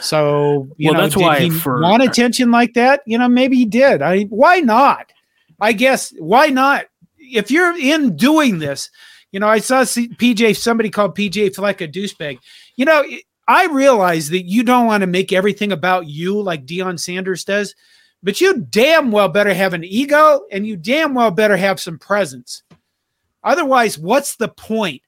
So 0.00 0.68
you 0.76 0.86
Well, 0.90 0.94
know, 0.94 1.00
that's 1.02 1.14
did 1.14 1.22
why 1.22 1.40
he 1.40 1.50
for- 1.50 1.80
want 1.82 2.02
attention 2.02 2.50
like 2.50 2.74
that? 2.74 3.02
You 3.06 3.18
know, 3.18 3.28
maybe 3.28 3.56
he 3.56 3.64
did. 3.64 4.02
I 4.02 4.24
why 4.24 4.60
not? 4.60 5.12
I 5.60 5.72
guess 5.72 6.12
why 6.18 6.48
not? 6.48 6.86
If 7.18 7.50
you're 7.50 7.76
in 7.76 8.16
doing 8.16 8.58
this, 8.58 8.90
you 9.30 9.40
know, 9.40 9.48
I 9.48 9.58
saw 9.60 9.84
C- 9.84 10.08
PJ 10.08 10.56
somebody 10.56 10.90
called 10.90 11.16
PJ 11.16 11.54
Fleck 11.54 11.80
a 11.80 11.88
douchebag. 11.88 12.38
You 12.76 12.84
know, 12.84 13.04
I 13.48 13.66
realize 13.66 14.28
that 14.30 14.42
you 14.42 14.62
don't 14.62 14.86
want 14.86 15.00
to 15.02 15.06
make 15.06 15.32
everything 15.32 15.72
about 15.72 16.06
you 16.08 16.40
like 16.40 16.66
Deion 16.66 16.98
Sanders 16.98 17.44
does, 17.44 17.74
but 18.22 18.40
you 18.40 18.60
damn 18.70 19.10
well 19.10 19.28
better 19.28 19.52
have 19.54 19.74
an 19.74 19.84
ego 19.84 20.42
and 20.52 20.66
you 20.66 20.76
damn 20.76 21.14
well 21.14 21.30
better 21.30 21.56
have 21.56 21.80
some 21.80 21.98
presence. 21.98 22.62
Otherwise, 23.44 23.98
what's 23.98 24.36
the 24.36 24.48
point? 24.48 25.02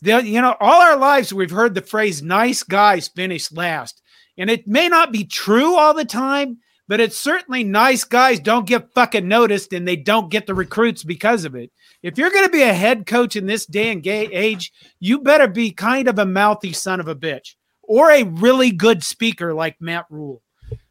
The, 0.00 0.24
you 0.24 0.40
know, 0.40 0.56
all 0.60 0.80
our 0.80 0.96
lives 0.96 1.32
we've 1.32 1.50
heard 1.50 1.74
the 1.74 1.82
phrase 1.82 2.22
nice 2.22 2.62
guys 2.62 3.08
finish 3.08 3.50
last. 3.50 4.02
And 4.36 4.48
it 4.48 4.68
may 4.68 4.88
not 4.88 5.12
be 5.12 5.24
true 5.24 5.76
all 5.76 5.94
the 5.94 6.04
time, 6.04 6.58
but 6.86 7.00
it's 7.00 7.18
certainly 7.18 7.64
nice 7.64 8.04
guys 8.04 8.38
don't 8.38 8.66
get 8.66 8.94
fucking 8.94 9.26
noticed 9.26 9.72
and 9.72 9.86
they 9.86 9.96
don't 9.96 10.30
get 10.30 10.46
the 10.46 10.54
recruits 10.54 11.02
because 11.02 11.44
of 11.44 11.54
it. 11.54 11.72
If 12.02 12.16
you're 12.16 12.30
going 12.30 12.46
to 12.46 12.52
be 12.52 12.62
a 12.62 12.72
head 12.72 13.06
coach 13.06 13.34
in 13.34 13.46
this 13.46 13.66
day 13.66 13.90
and 13.90 14.06
age, 14.06 14.72
you 15.00 15.18
better 15.18 15.48
be 15.48 15.72
kind 15.72 16.06
of 16.06 16.18
a 16.18 16.26
mouthy 16.26 16.72
son 16.72 17.00
of 17.00 17.08
a 17.08 17.16
bitch 17.16 17.56
or 17.82 18.10
a 18.10 18.22
really 18.22 18.70
good 18.70 19.02
speaker 19.02 19.52
like 19.52 19.76
Matt 19.80 20.06
Rhule. 20.08 20.42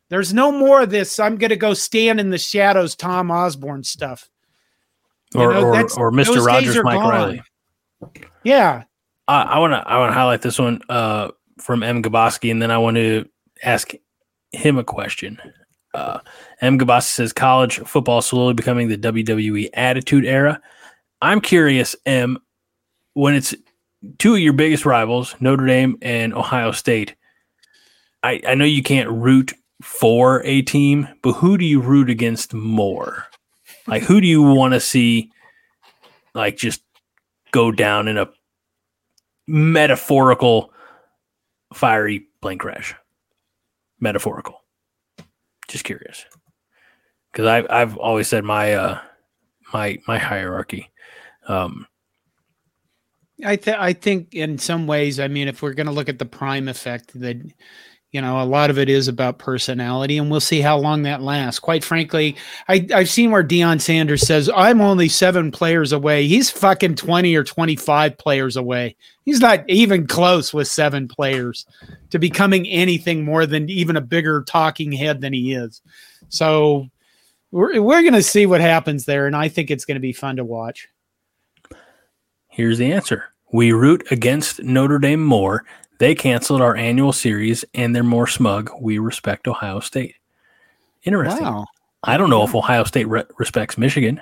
There's 0.10 0.34
no 0.34 0.52
more 0.52 0.82
of 0.82 0.90
this. 0.90 1.20
I'm 1.20 1.38
going 1.38 1.50
to 1.50 1.56
go 1.56 1.74
stand 1.74 2.20
in 2.20 2.30
the 2.30 2.38
shadows, 2.38 2.96
Tom 2.96 3.32
Osborne 3.32 3.84
stuff. 3.84 4.30
You 5.34 5.42
or, 5.42 5.54
know, 5.54 5.64
or, 5.66 5.82
or 5.82 6.12
Mr. 6.12 6.46
Rogers, 6.46 6.78
Mike 6.84 7.00
gone. 7.00 7.10
Riley. 7.10 7.42
Yeah. 8.44 8.84
I 9.28 9.60
want 9.60 9.74
to 9.74 9.88
I 9.88 9.98
want 9.98 10.10
to 10.10 10.14
highlight 10.14 10.42
this 10.42 10.58
one 10.58 10.82
uh, 10.90 11.30
from 11.60 11.84
M. 11.84 12.02
Gaboski, 12.02 12.50
and 12.50 12.62
then 12.62 12.72
I 12.72 12.78
want 12.78 12.96
to 12.96 13.28
ask 13.64 13.94
him 14.52 14.78
a 14.78 14.84
question. 14.84 15.40
Uh, 15.94 16.20
M. 16.62 16.80
Gaboski 16.80 17.10
says 17.10 17.34
college 17.34 17.80
football 17.80 18.22
slowly 18.22 18.54
becoming 18.54 18.88
the 18.88 18.98
WWE 18.98 19.70
Attitude 19.74 20.26
Era. 20.26 20.62
I'm 21.22 21.42
curious, 21.42 21.96
M, 22.06 22.38
when 23.14 23.34
it's 23.34 23.56
two 24.20 24.36
of 24.36 24.40
your 24.40 24.54
biggest 24.54 24.86
rivals, 24.86 25.36
Notre 25.40 25.66
Dame 25.66 25.98
and 26.02 26.34
Ohio 26.34 26.72
State. 26.72 27.16
I, 28.24 28.42
I 28.48 28.56
know 28.56 28.66
you 28.66 28.84
can't 28.84 29.10
root 29.10 29.54
for 29.82 30.44
a 30.44 30.62
team, 30.62 31.08
but 31.22 31.34
who 31.34 31.58
do 31.58 31.66
you 31.66 31.82
root 31.82 32.10
against 32.10 32.54
more? 32.54 33.26
Like, 33.88 34.04
who 34.04 34.22
do 34.22 34.28
you 34.28 34.42
want 34.42 34.74
to 34.74 34.80
see, 34.80 35.32
like, 36.34 36.58
just 36.58 36.82
go 37.52 37.72
down 37.72 38.08
in 38.08 38.18
a 38.18 38.30
metaphorical 39.48 40.72
fiery 41.74 42.28
plane 42.42 42.58
crash? 42.58 42.96
Metaphorical. 44.00 44.62
Just 45.68 45.84
curious, 45.84 46.26
because 47.32 47.46
I've 47.46 47.68
I've 47.70 47.98
always 47.98 48.28
said 48.28 48.44
my 48.44 48.74
uh 48.74 49.02
my 49.74 49.98
my 50.08 50.18
hierarchy. 50.18 50.92
Um, 51.48 51.88
I 53.46 53.56
th- 53.56 53.78
I 53.78 53.94
think 53.94 54.34
in 54.34 54.58
some 54.58 54.88
ways, 54.88 55.20
I 55.20 55.28
mean, 55.28 55.48
if 55.48 55.62
we're 55.62 55.74
to 55.88 55.92
look 55.92 56.10
at 56.10 56.20
the 56.20 56.26
prime 56.26 56.68
effect, 56.68 57.20
that 57.20 57.38
you 58.12 58.22
know, 58.22 58.42
a 58.42 58.46
lot 58.46 58.70
of 58.70 58.78
it 58.78 58.88
is 58.88 59.10
about 59.10 59.38
personality, 59.38 60.18
and 60.18 60.32
we'll 60.32 60.40
see 60.40 60.62
how 60.62 60.78
long 60.78 61.04
that 61.04 61.22
lasts. 61.22 61.60
Quite 61.60 61.84
frankly, 61.84 62.38
I, 62.70 62.88
I've 62.94 63.10
seen 63.10 63.32
where 63.32 63.44
Deion 63.44 63.82
Sanders 63.82 64.26
says, 64.26 64.50
I'm 64.56 64.80
only 64.80 65.10
seven 65.10 65.52
players 65.52 65.92
away. 65.92 66.26
He's 66.26 66.50
fucking 66.50 66.96
20 66.96 67.36
or 67.36 67.44
25 67.44 68.18
players 68.18 68.56
away. 68.56 68.96
He's 69.26 69.42
not 69.42 69.70
even 69.70 70.08
close 70.08 70.54
with 70.54 70.70
seven 70.70 71.10
players 71.10 71.66
to 72.12 72.18
becoming 72.18 72.66
anything 72.68 73.26
more 73.26 73.46
than 73.46 73.70
even 73.70 73.98
a 73.98 74.02
bigger 74.02 74.42
talking 74.44 74.94
head 74.94 75.20
than 75.20 75.34
he 75.34 75.54
is. 75.54 75.82
So 76.30 76.88
we're, 77.52 77.82
we're 77.82 78.02
going 78.04 78.14
to 78.14 78.24
see 78.24 78.46
what 78.46 78.62
happens 78.62 79.04
there, 79.04 79.28
and 79.28 79.36
I 79.36 79.50
think 79.50 79.70
it's 79.70 79.86
going 79.86 79.96
to 79.96 80.02
be 80.02 80.14
fun 80.14 80.38
to 80.38 80.46
watch. 80.46 80.88
Here's 82.48 82.78
the 82.78 82.94
answer. 82.94 83.26
We 83.52 83.74
root 83.74 84.10
against 84.12 84.64
Notre 84.64 84.98
Dame 84.98 85.24
more 85.24 85.66
they 86.00 86.16
canceled 86.16 86.62
our 86.62 86.76
annual 86.76 87.14
series 87.14 87.66
and 87.74 87.96
they're 87.96 88.04
more 88.04 88.28
smug. 88.28 88.70
We 88.80 89.00
respect 89.00 89.48
Ohio 89.48 89.80
State. 89.80 90.16
Interesting. 91.04 91.44
Wow. 91.44 91.66
I 92.04 92.18
don't 92.18 92.30
know 92.30 92.44
if 92.44 92.54
Ohio 92.54 92.84
State 92.84 93.08
re- 93.08 93.24
respects 93.38 93.78
Michigan, 93.78 94.22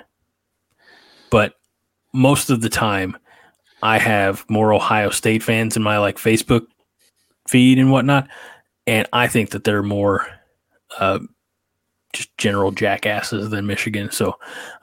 but 1.30 1.54
most 2.12 2.50
of 2.50 2.60
the 2.60 2.68
time 2.68 3.16
I 3.82 3.98
have 3.98 4.44
more 4.48 4.72
Ohio 4.72 5.10
State 5.10 5.42
fans 5.42 5.76
in 5.76 5.82
my 5.82 5.98
like 5.98 6.16
Facebook 6.16 6.66
feed 7.48 7.78
and 7.78 7.90
whatnot. 7.90 8.28
And 8.86 9.06
I 9.12 9.28
think 9.28 9.50
that 9.50 9.64
they're 9.64 9.82
more 9.82 10.26
uh, 10.98 11.18
just 12.12 12.36
general 12.38 12.70
jackasses 12.70 13.50
than 13.50 13.66
Michigan. 13.66 14.10
So 14.10 14.34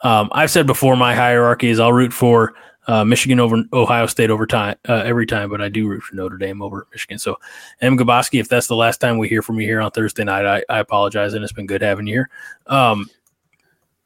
um, 0.03 0.29
I've 0.33 0.51
said 0.51 0.67
before 0.67 0.95
my 0.95 1.15
hierarchy 1.15 1.69
is 1.69 1.79
I'll 1.79 1.93
root 1.93 2.13
for 2.13 2.53
uh, 2.88 3.05
Michigan 3.05 3.39
over 3.39 3.64
Ohio 3.72 4.05
State 4.07 4.30
over 4.30 4.45
time 4.45 4.76
uh, 4.88 5.03
every 5.05 5.26
time, 5.26 5.49
but 5.49 5.61
I 5.61 5.69
do 5.69 5.88
root 5.88 6.03
for 6.03 6.15
Notre 6.15 6.38
Dame 6.38 6.61
over 6.61 6.88
Michigan. 6.91 7.18
So, 7.18 7.38
M. 7.81 7.97
Gaboski, 7.97 8.39
if 8.39 8.49
that's 8.49 8.68
the 8.68 8.76
last 8.76 8.99
time 8.99 9.18
we 9.18 9.30
hear 9.30 9.41
from 9.41 9.60
you 9.60 9.68
here 9.68 9.81
on 9.81 9.91
Thursday 9.91 10.23
night, 10.23 10.45
I, 10.45 10.64
I 10.73 10.80
apologize, 10.80 11.34
and 11.34 11.43
it's 11.43 11.53
been 11.53 11.65
good 11.65 11.81
having 11.81 12.07
you 12.07 12.14
here. 12.14 12.30
Um, 12.68 13.10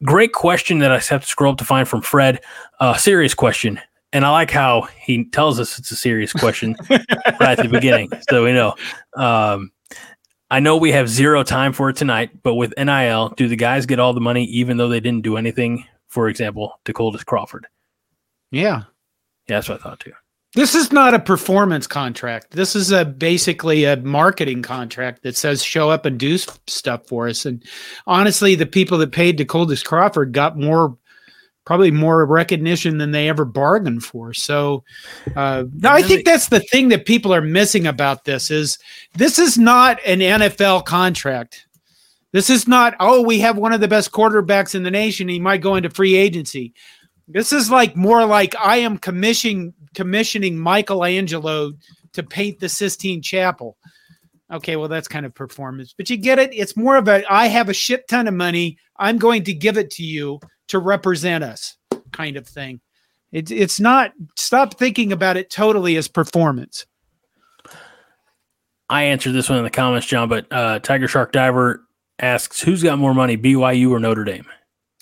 great 0.04 0.34
question 0.34 0.80
that 0.80 0.92
I 0.92 1.00
have 1.00 1.22
to 1.22 1.28
scroll 1.28 1.54
up 1.54 1.58
to 1.60 1.66
find 1.66 1.88
from 1.88 2.02
Fred. 2.02 2.42
Uh, 2.80 2.96
serious 2.96 3.34
question, 3.34 3.80
and 4.14 4.26
I 4.26 4.30
like 4.30 4.52
how 4.52 4.82
he 5.00 5.26
tells 5.26 5.60
us 5.60 5.80
it's 5.80 5.92
a 5.92 5.96
serious 5.96 6.32
question 6.34 6.76
right 6.90 7.42
at 7.42 7.58
the 7.58 7.70
beginning, 7.70 8.12
so 8.30 8.44
we 8.44 8.54
know. 8.54 8.76
Um, 9.16 9.72
I 10.50 10.62
know 10.62 10.78
we 10.78 10.94
have 10.94 11.10
zero 11.10 11.44
time 11.44 11.74
for 11.74 11.90
it 11.90 11.98
tonight, 11.98 12.30
but 12.42 12.56
with 12.56 12.74
NIL, 12.78 13.30
do 13.30 13.50
the 13.50 13.58
guys 13.58 13.86
get 13.86 14.00
all 14.00 14.14
the 14.14 14.22
money 14.22 14.46
even 14.46 14.78
though 14.78 14.88
they 14.88 15.02
didn't 15.02 15.24
do 15.24 15.36
anything? 15.36 15.84
For 16.08 16.30
example, 16.30 16.80
Decoldest 16.86 17.26
Crawford. 17.26 17.68
Yeah. 18.52 18.84
Yeah, 19.48 19.58
that's 19.58 19.70
what 19.70 19.80
I 19.80 19.84
thought 19.84 20.00
too. 20.00 20.14
This 20.54 20.76
is 20.76 20.92
not 20.92 21.14
a 21.14 21.20
performance 21.20 21.88
contract. 21.88 22.52
This 22.52 22.76
is 22.76 22.92
a 22.92 23.06
basically 23.06 23.84
a 23.84 23.98
marketing 23.98 24.64
contract 24.64 25.24
that 25.24 25.36
says 25.36 25.62
show 25.62 25.90
up 25.90 26.06
and 26.06 26.18
do 26.20 26.38
stuff 26.68 27.06
for 27.06 27.28
us. 27.28 27.46
And 27.46 27.64
honestly, 28.08 28.56
the 28.56 28.66
people 28.66 28.98
that 29.00 29.12
paid 29.12 29.38
Decoldest 29.38 29.86
Crawford 29.86 30.32
got 30.32 30.58
more, 30.58 30.98
probably 31.66 31.92
more 31.92 32.26
recognition 32.26 32.98
than 32.98 33.12
they 33.12 33.28
ever 33.30 33.46
bargained 33.46 34.04
for. 34.04 34.34
So, 34.34 34.84
uh, 35.36 35.66
no, 35.74 35.92
I 35.92 36.02
think 36.02 36.26
that's 36.26 36.48
the 36.48 36.62
thing 36.62 36.90
that 36.90 37.06
people 37.06 37.34
are 37.34 37.42
missing 37.42 37.86
about 37.86 38.24
this 38.24 38.50
is 38.50 38.80
this 39.16 39.38
is 39.38 39.58
not 39.58 40.00
an 40.06 40.20
NFL 40.20 40.86
contract. 40.86 41.68
This 42.32 42.50
is 42.50 42.68
not, 42.68 42.96
oh, 43.00 43.22
we 43.22 43.40
have 43.40 43.58
one 43.58 43.74
of 43.74 43.82
the 43.82 43.88
best 43.88 44.12
quarterbacks 44.12 44.76
in 44.76 44.84
the 44.84 44.92
nation. 44.92 45.28
He 45.28 45.40
might 45.40 45.62
go 45.62 45.76
into 45.76 45.90
free 45.90 46.16
agency. 46.16 46.74
This 47.28 47.52
is 47.52 47.70
like 47.70 47.96
more 47.96 48.26
like 48.26 48.56
I 48.56 48.78
am 48.78 48.98
commissioning 48.98 49.74
commissioning 49.94 50.58
Michelangelo 50.58 51.74
to 52.14 52.24
paint 52.24 52.60
the 52.60 52.70
Sistine 52.70 53.22
Chapel. 53.22 53.78
Okay, 54.52 54.78
well 54.78 54.88
that's 54.88 55.10
kind 55.10 55.26
of 55.26 55.36
performance, 55.36 55.94
but 55.98 56.10
you 56.10 56.16
get 56.16 56.40
it. 56.40 56.54
It's 56.54 56.78
more 56.78 56.96
of 56.96 57.08
a 57.08 57.24
I 57.32 57.48
have 57.48 57.68
a 57.68 57.74
shit 57.74 58.08
ton 58.08 58.28
of 58.28 58.34
money. 58.34 58.78
I'm 58.98 59.18
going 59.18 59.44
to 59.44 59.54
give 59.54 59.78
it 59.78 59.92
to 59.92 60.04
you 60.04 60.40
to 60.70 60.80
represent 60.80 61.44
us 61.44 61.76
kind 62.12 62.38
of 62.38 62.48
thing. 62.48 62.80
It's 63.32 63.52
it's 63.52 63.80
not 63.80 64.14
stop 64.38 64.76
thinking 64.76 65.12
about 65.12 65.36
it 65.36 65.50
totally 65.50 65.98
as 65.98 66.08
performance. 66.08 66.86
I 68.90 69.04
answered 69.04 69.34
this 69.34 69.50
one 69.50 69.58
in 69.58 69.66
the 69.66 69.70
comments, 69.70 70.08
John, 70.08 70.30
but 70.30 70.48
uh, 70.50 70.80
Tiger 70.80 71.10
Shark 71.10 71.34
Diver 71.34 71.84
asks, 72.20 72.62
"Who's 72.62 72.82
got 72.82 72.98
more 72.98 73.14
money, 73.14 73.38
BYU 73.38 73.92
or 73.92 74.00
Notre 74.00 74.24
Dame?" 74.24 74.48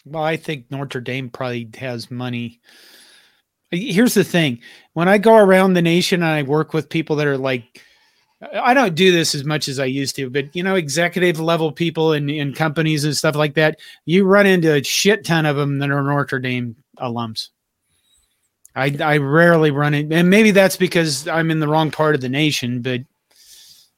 Well, 0.06 0.23
I 0.23 0.38
think 0.38 0.69
Notre 0.69 1.02
Dame 1.02 1.30
probably 1.30 1.69
has 1.77 2.11
money. 2.11 2.61
Here's 3.72 4.14
the 4.14 4.23
thing 4.23 4.60
when 4.94 5.10
I 5.10 5.18
go 5.18 5.36
around 5.36 5.73
the 5.73 5.82
nation 5.82 6.22
and 6.22 6.32
I 6.32 6.44
work 6.44 6.73
with 6.73 6.90
people 6.90 7.15
that 7.18 7.27
are 7.27 7.38
like, 7.38 7.82
I 8.53 8.73
don't 8.73 8.95
do 8.95 9.11
this 9.11 9.34
as 9.34 9.44
much 9.44 9.68
as 9.68 9.80
I 9.80 9.86
used 9.86 10.15
to, 10.18 10.30
but 10.30 10.56
you 10.56 10.61
know, 10.61 10.76
executive 10.76 11.40
level 11.40 11.72
people 11.72 12.14
in, 12.14 12.30
in 12.30 12.53
companies 12.53 13.03
and 13.03 13.18
stuff 13.18 13.36
like 13.36 13.56
that, 13.56 13.80
you 14.06 14.26
run 14.26 14.45
into 14.45 14.73
a 14.73 14.84
shit 14.84 15.26
ton 15.26 15.45
of 15.45 15.56
them 15.56 15.80
that 15.80 15.90
are 15.90 16.03
Notre 16.03 16.40
Dame 16.40 16.76
alums. 16.99 17.49
I, 18.76 18.95
I 19.02 19.18
rarely 19.18 19.72
run 19.72 19.94
it, 19.94 20.11
and 20.11 20.30
maybe 20.30 20.52
that's 20.52 20.76
because 20.76 21.27
I'm 21.27 21.49
in 21.49 21.60
the 21.60 21.68
wrong 21.68 21.91
part 21.91 22.14
of 22.14 22.22
the 22.22 22.30
nation, 22.30 22.82
but 22.82 23.02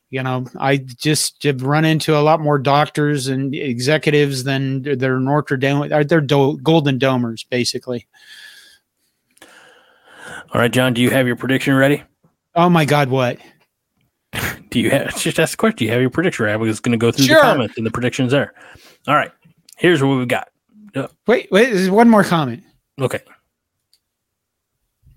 you 0.10 0.24
know, 0.24 0.46
I 0.58 0.78
just 0.78 1.44
have 1.44 1.64
run 1.64 1.84
into 1.84 2.18
a 2.18 2.22
lot 2.22 2.40
more 2.40 2.58
doctors 2.58 3.28
and 3.28 3.54
executives 3.54 4.44
than 4.44 4.84
they're 4.84 5.20
Notre 5.20 5.58
Dame. 5.58 5.92
Uh, 5.92 6.04
they're 6.04 6.22
do- 6.22 6.58
Golden 6.64 6.98
Domers, 6.98 7.46
basically. 7.50 8.08
All 10.54 10.62
right, 10.62 10.72
John, 10.72 10.94
do 10.94 11.02
you 11.02 11.10
have 11.10 11.28
your 11.28 11.36
prediction 11.36 11.76
ready? 11.76 12.04
Oh 12.56 12.70
my 12.70 12.86
God, 12.86 13.10
what? 13.10 13.38
do 14.70 14.80
you 14.80 14.90
have 14.92 15.16
just 15.18 15.40
ask 15.40 15.52
the 15.52 15.58
question? 15.58 15.78
Do 15.78 15.86
you 15.86 15.92
have 15.92 16.02
your 16.02 16.10
prediction 16.10 16.46
ready? 16.46 16.54
I 16.54 16.58
was 16.58 16.80
going 16.80 16.98
to 16.98 16.98
go 16.98 17.12
through 17.12 17.26
sure. 17.26 17.36
the 17.36 17.42
comments 17.42 17.78
and 17.78 17.86
the 17.86 17.92
predictions 17.92 18.32
there. 18.32 18.54
All 19.08 19.16
right, 19.16 19.32
here's 19.78 20.02
what 20.02 20.18
we've 20.18 20.28
got. 20.28 20.50
Uh, 20.96 21.08
wait, 21.28 21.50
wait, 21.52 21.72
there's 21.72 21.90
one 21.90 22.10
more 22.10 22.24
comment. 22.24 22.64
Okay. 23.00 23.20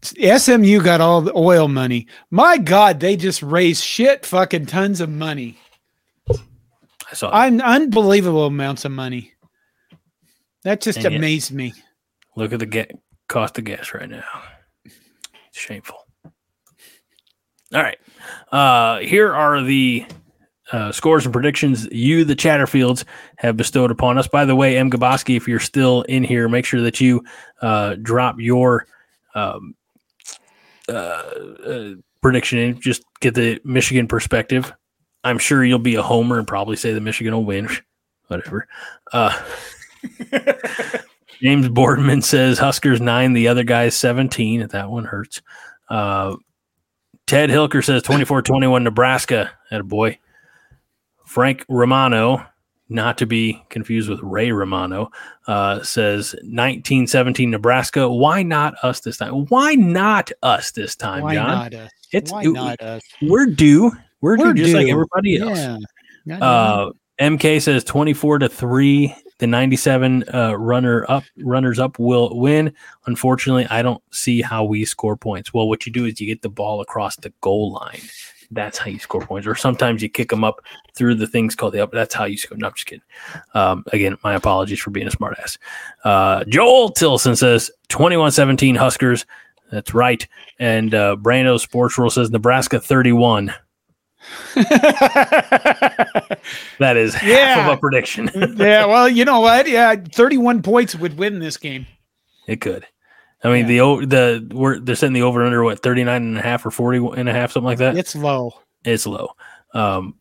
SMU 0.02 0.82
got 0.82 1.00
all 1.00 1.20
the 1.20 1.36
oil 1.36 1.68
money. 1.68 2.06
My 2.30 2.58
God, 2.58 3.00
they 3.00 3.16
just 3.16 3.42
raised 3.42 3.84
shit 3.84 4.24
fucking 4.24 4.66
tons 4.66 5.00
of 5.00 5.10
money. 5.10 5.58
I 6.30 7.14
saw 7.14 7.30
Un- 7.30 7.60
unbelievable 7.60 8.46
amounts 8.46 8.84
of 8.84 8.92
money. 8.92 9.32
That 10.62 10.80
just 10.80 10.98
and 10.98 11.14
amazed 11.14 11.50
yet, 11.50 11.56
me. 11.56 11.74
Look 12.36 12.52
at 12.52 12.60
the 12.60 12.66
get 12.66 12.92
cost 13.28 13.58
of 13.58 13.64
gas 13.64 13.92
right 13.94 14.08
now. 14.08 14.24
It's 14.84 14.94
shameful. 15.52 15.96
All 17.72 17.82
right. 17.82 17.98
Uh, 18.50 18.98
here 19.00 19.32
are 19.32 19.62
the 19.62 20.04
uh, 20.72 20.92
scores 20.92 21.24
and 21.24 21.32
predictions 21.32 21.86
you, 21.90 22.24
the 22.24 22.36
Chatterfields, 22.36 23.04
have 23.36 23.56
bestowed 23.56 23.90
upon 23.90 24.18
us. 24.18 24.28
By 24.28 24.44
the 24.44 24.56
way, 24.56 24.76
M. 24.76 24.90
Gaboski, 24.90 25.36
if 25.36 25.48
you're 25.48 25.60
still 25.60 26.02
in 26.02 26.22
here, 26.22 26.48
make 26.48 26.64
sure 26.64 26.80
that 26.80 27.00
you 27.00 27.22
uh, 27.62 27.96
drop 28.02 28.36
your 28.38 28.86
um, 29.34 29.74
uh, 30.90 31.68
uh, 31.68 31.94
prediction 32.20 32.58
in, 32.58 32.80
just 32.80 33.02
get 33.20 33.34
the 33.34 33.60
Michigan 33.64 34.06
perspective. 34.06 34.72
I'm 35.24 35.38
sure 35.38 35.64
you'll 35.64 35.78
be 35.78 35.96
a 35.96 36.02
homer 36.02 36.38
and 36.38 36.46
probably 36.46 36.76
say 36.76 36.92
the 36.92 37.00
Michigan 37.00 37.34
will 37.34 37.44
win. 37.44 37.68
Whatever. 38.28 38.68
Uh, 39.12 39.36
James 41.42 41.68
Boardman 41.68 42.22
says 42.22 42.58
Huskers 42.58 43.00
nine, 43.00 43.32
the 43.32 43.48
other 43.48 43.64
guy's 43.64 43.96
17. 43.96 44.68
That 44.68 44.90
one 44.90 45.04
hurts. 45.04 45.42
Uh, 45.88 46.36
Ted 47.26 47.50
Hilker 47.50 47.84
says 47.84 48.02
24 48.02 48.42
21 48.42 48.84
Nebraska. 48.84 49.50
At 49.70 49.80
a 49.80 49.84
boy. 49.84 50.18
Frank 51.24 51.64
Romano 51.68 52.44
not 52.90 53.16
to 53.18 53.26
be 53.26 53.62
confused 53.70 54.10
with 54.10 54.20
Ray 54.22 54.52
Romano, 54.52 55.10
uh, 55.46 55.82
says 55.82 56.32
1917 56.42 57.50
Nebraska. 57.50 58.10
Why 58.10 58.42
not 58.42 58.74
us 58.82 59.00
this 59.00 59.16
time? 59.16 59.46
Why 59.46 59.74
not 59.74 60.30
us 60.42 60.72
this 60.72 60.96
time, 60.96 61.22
Why 61.22 61.34
John? 61.34 61.48
not 61.48 61.74
us? 61.74 61.90
It's 62.12 62.32
Why 62.32 62.42
not 62.42 62.80
us? 62.82 63.02
we're 63.22 63.46
due. 63.46 63.92
We're, 64.20 64.36
We're 64.36 64.52
due 64.52 64.64
just 64.64 64.74
like 64.74 64.88
everybody 64.88 65.38
else. 65.38 65.82
Yeah. 66.26 66.44
Uh, 66.44 66.90
MK 67.20 67.62
says 67.62 67.84
24 67.84 68.40
to 68.40 68.48
3. 68.48 69.14
The 69.38 69.46
97 69.46 70.24
uh, 70.34 70.54
runner 70.58 71.06
up 71.08 71.24
runners 71.38 71.78
up 71.78 71.98
will 71.98 72.38
win. 72.38 72.74
Unfortunately, 73.06 73.66
I 73.70 73.80
don't 73.80 74.02
see 74.12 74.42
how 74.42 74.64
we 74.64 74.84
score 74.84 75.16
points. 75.16 75.54
Well, 75.54 75.66
what 75.66 75.86
you 75.86 75.92
do 75.92 76.04
is 76.04 76.20
you 76.20 76.26
get 76.26 76.42
the 76.42 76.50
ball 76.50 76.82
across 76.82 77.16
the 77.16 77.32
goal 77.40 77.72
line. 77.72 78.02
That's 78.50 78.78
how 78.78 78.90
you 78.90 78.98
score 78.98 79.20
points. 79.20 79.46
Or 79.46 79.54
sometimes 79.54 80.02
you 80.02 80.08
kick 80.08 80.28
them 80.30 80.42
up 80.42 80.60
through 80.94 81.14
the 81.14 81.26
things 81.26 81.54
called 81.54 81.72
the 81.74 81.82
up. 81.82 81.92
That's 81.92 82.14
how 82.14 82.24
you 82.24 82.36
score. 82.36 82.58
No, 82.58 82.66
I'm 82.66 82.74
just 82.74 82.86
kidding. 82.86 83.02
Um, 83.54 83.84
again, 83.92 84.16
my 84.24 84.34
apologies 84.34 84.80
for 84.80 84.90
being 84.90 85.06
a 85.06 85.10
smartass. 85.10 85.56
Uh, 86.04 86.42
Joel 86.44 86.90
Tilson 86.90 87.36
says 87.36 87.70
21 87.88 88.32
17 88.32 88.74
Huskers. 88.74 89.24
That's 89.70 89.94
right. 89.94 90.26
And 90.58 90.92
uh, 90.94 91.16
Brando 91.20 91.60
Sports 91.60 91.96
Rule 91.96 92.10
says 92.10 92.30
Nebraska 92.30 92.80
31. 92.80 93.54
That 96.78 96.96
is 96.96 97.14
half 97.14 97.28
Yeah. 97.28 97.66
of 97.70 97.76
a 97.76 97.80
prediction. 97.80 98.30
yeah, 98.56 98.86
well, 98.86 99.08
you 99.08 99.24
know 99.24 99.40
what? 99.40 99.68
Yeah, 99.68 99.94
31 100.12 100.62
points 100.62 100.94
would 100.96 101.18
win 101.18 101.38
this 101.38 101.56
game. 101.56 101.86
It 102.46 102.60
could. 102.60 102.86
I 103.42 103.50
mean, 103.50 103.66
the 103.66 103.80
o- 103.80 104.04
the 104.04 104.46
we're 104.52 104.78
they're 104.78 104.94
setting 104.94 105.14
the 105.14 105.22
over 105.22 105.40
and 105.40 105.46
under 105.46 105.64
what 105.64 105.82
39 105.82 106.22
and 106.22 106.38
a 106.38 106.42
half 106.42 106.64
or 106.66 106.70
40 106.70 107.18
and 107.18 107.28
a 107.28 107.32
half 107.32 107.52
something 107.52 107.66
like 107.66 107.78
that. 107.78 107.96
It's 107.96 108.14
low. 108.14 108.52
It's 108.84 109.06
low. 109.06 109.30
Um 109.74 110.14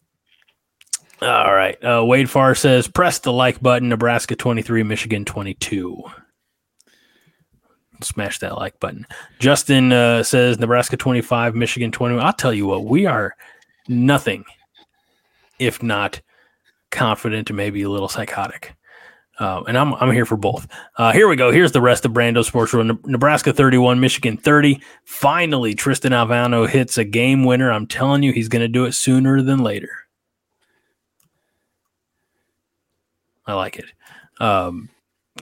all 1.21 1.53
right. 1.53 1.77
Uh, 1.83 2.05
Wade 2.05 2.29
Farr 2.29 2.55
says 2.55 2.87
press 2.87 3.19
the 3.19 3.33
like 3.33 3.61
button 3.61 3.89
Nebraska 3.89 4.37
23 4.37 4.83
Michigan 4.83 5.25
22. 5.25 6.01
Smash 8.01 8.39
that 8.39 8.55
like 8.55 8.79
button. 8.79 9.05
Justin 9.39 9.91
uh, 9.91 10.23
says 10.23 10.57
Nebraska 10.57 10.95
25 10.95 11.55
Michigan 11.55 11.91
21. 11.91 12.25
I'll 12.25 12.31
tell 12.31 12.53
you 12.53 12.65
what, 12.65 12.85
we 12.85 13.05
are 13.05 13.35
nothing 13.89 14.45
if 15.59 15.83
not 15.83 16.21
confident 16.91 17.49
and 17.49 17.57
maybe 17.57 17.81
a 17.81 17.89
little 17.89 18.07
psychotic. 18.07 18.73
Uh, 19.39 19.63
and 19.67 19.77
I'm 19.77 19.93
I'm 19.95 20.11
here 20.11 20.25
for 20.25 20.35
both. 20.35 20.67
Uh, 20.97 21.13
here 21.13 21.27
we 21.27 21.37
go. 21.37 21.49
Here's 21.49 21.71
the 21.71 21.81
rest 21.81 22.05
of 22.05 22.11
Brando 22.11 22.43
Sports. 22.43 22.73
Ne- 22.73 22.97
Nebraska 23.05 23.53
31, 23.53 23.99
Michigan 23.99 24.35
30. 24.35 24.81
Finally, 25.05 25.75
Tristan 25.75 26.11
Alvano 26.11 26.67
hits 26.67 26.97
a 26.97 27.05
game 27.05 27.45
winner. 27.45 27.71
I'm 27.71 27.87
telling 27.87 28.21
you, 28.21 28.33
he's 28.33 28.49
going 28.49 28.61
to 28.61 28.67
do 28.67 28.83
it 28.83 28.93
sooner 28.93 29.41
than 29.41 29.59
later. 29.59 29.89
I 33.47 33.53
like 33.53 33.77
it. 33.77 33.85
Um, 34.39 34.89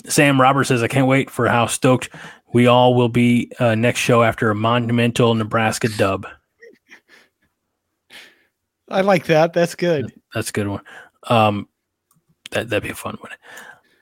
Sam 0.06 0.40
Roberts 0.40 0.70
says, 0.70 0.84
I 0.84 0.88
can't 0.88 1.08
wait 1.08 1.30
for 1.30 1.48
how 1.48 1.66
stoked 1.66 2.10
we 2.54 2.68
all 2.68 2.94
will 2.94 3.10
be 3.10 3.52
uh, 3.60 3.76
next 3.76 4.00
show 4.00 4.24
after 4.24 4.50
a 4.50 4.56
monumental 4.56 5.34
Nebraska 5.34 5.90
dub. 5.90 6.26
I 8.90 9.02
like 9.02 9.26
that. 9.26 9.54
That's 9.54 9.76
good. 9.76 10.14
That's 10.34 10.50
a 10.50 10.54
good 10.54 10.68
one. 10.68 10.82
Um, 11.24 11.68
that, 12.52 12.70
that'd 12.70 12.84
be 12.84 12.90
a 12.90 12.96
fun 12.96 13.18
one. 13.20 13.32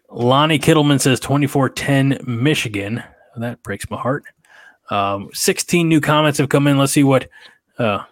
Lonnie 0.10 0.60
Kittleman 0.60 1.00
says 1.00 1.20
24 1.20 1.70
10 1.70 2.20
Michigan. 2.26 3.04
That 3.38 3.62
breaks 3.64 3.90
my 3.90 3.98
heart. 3.98 4.24
Um, 4.90 5.30
16 5.34 5.90
new 5.90 6.00
comments 6.00 6.38
have 6.38 6.50
come 6.50 6.68
in. 6.68 6.78
Let's 6.78 6.94
see 6.94 7.04
what. 7.04 7.28
Uh, 7.78 8.04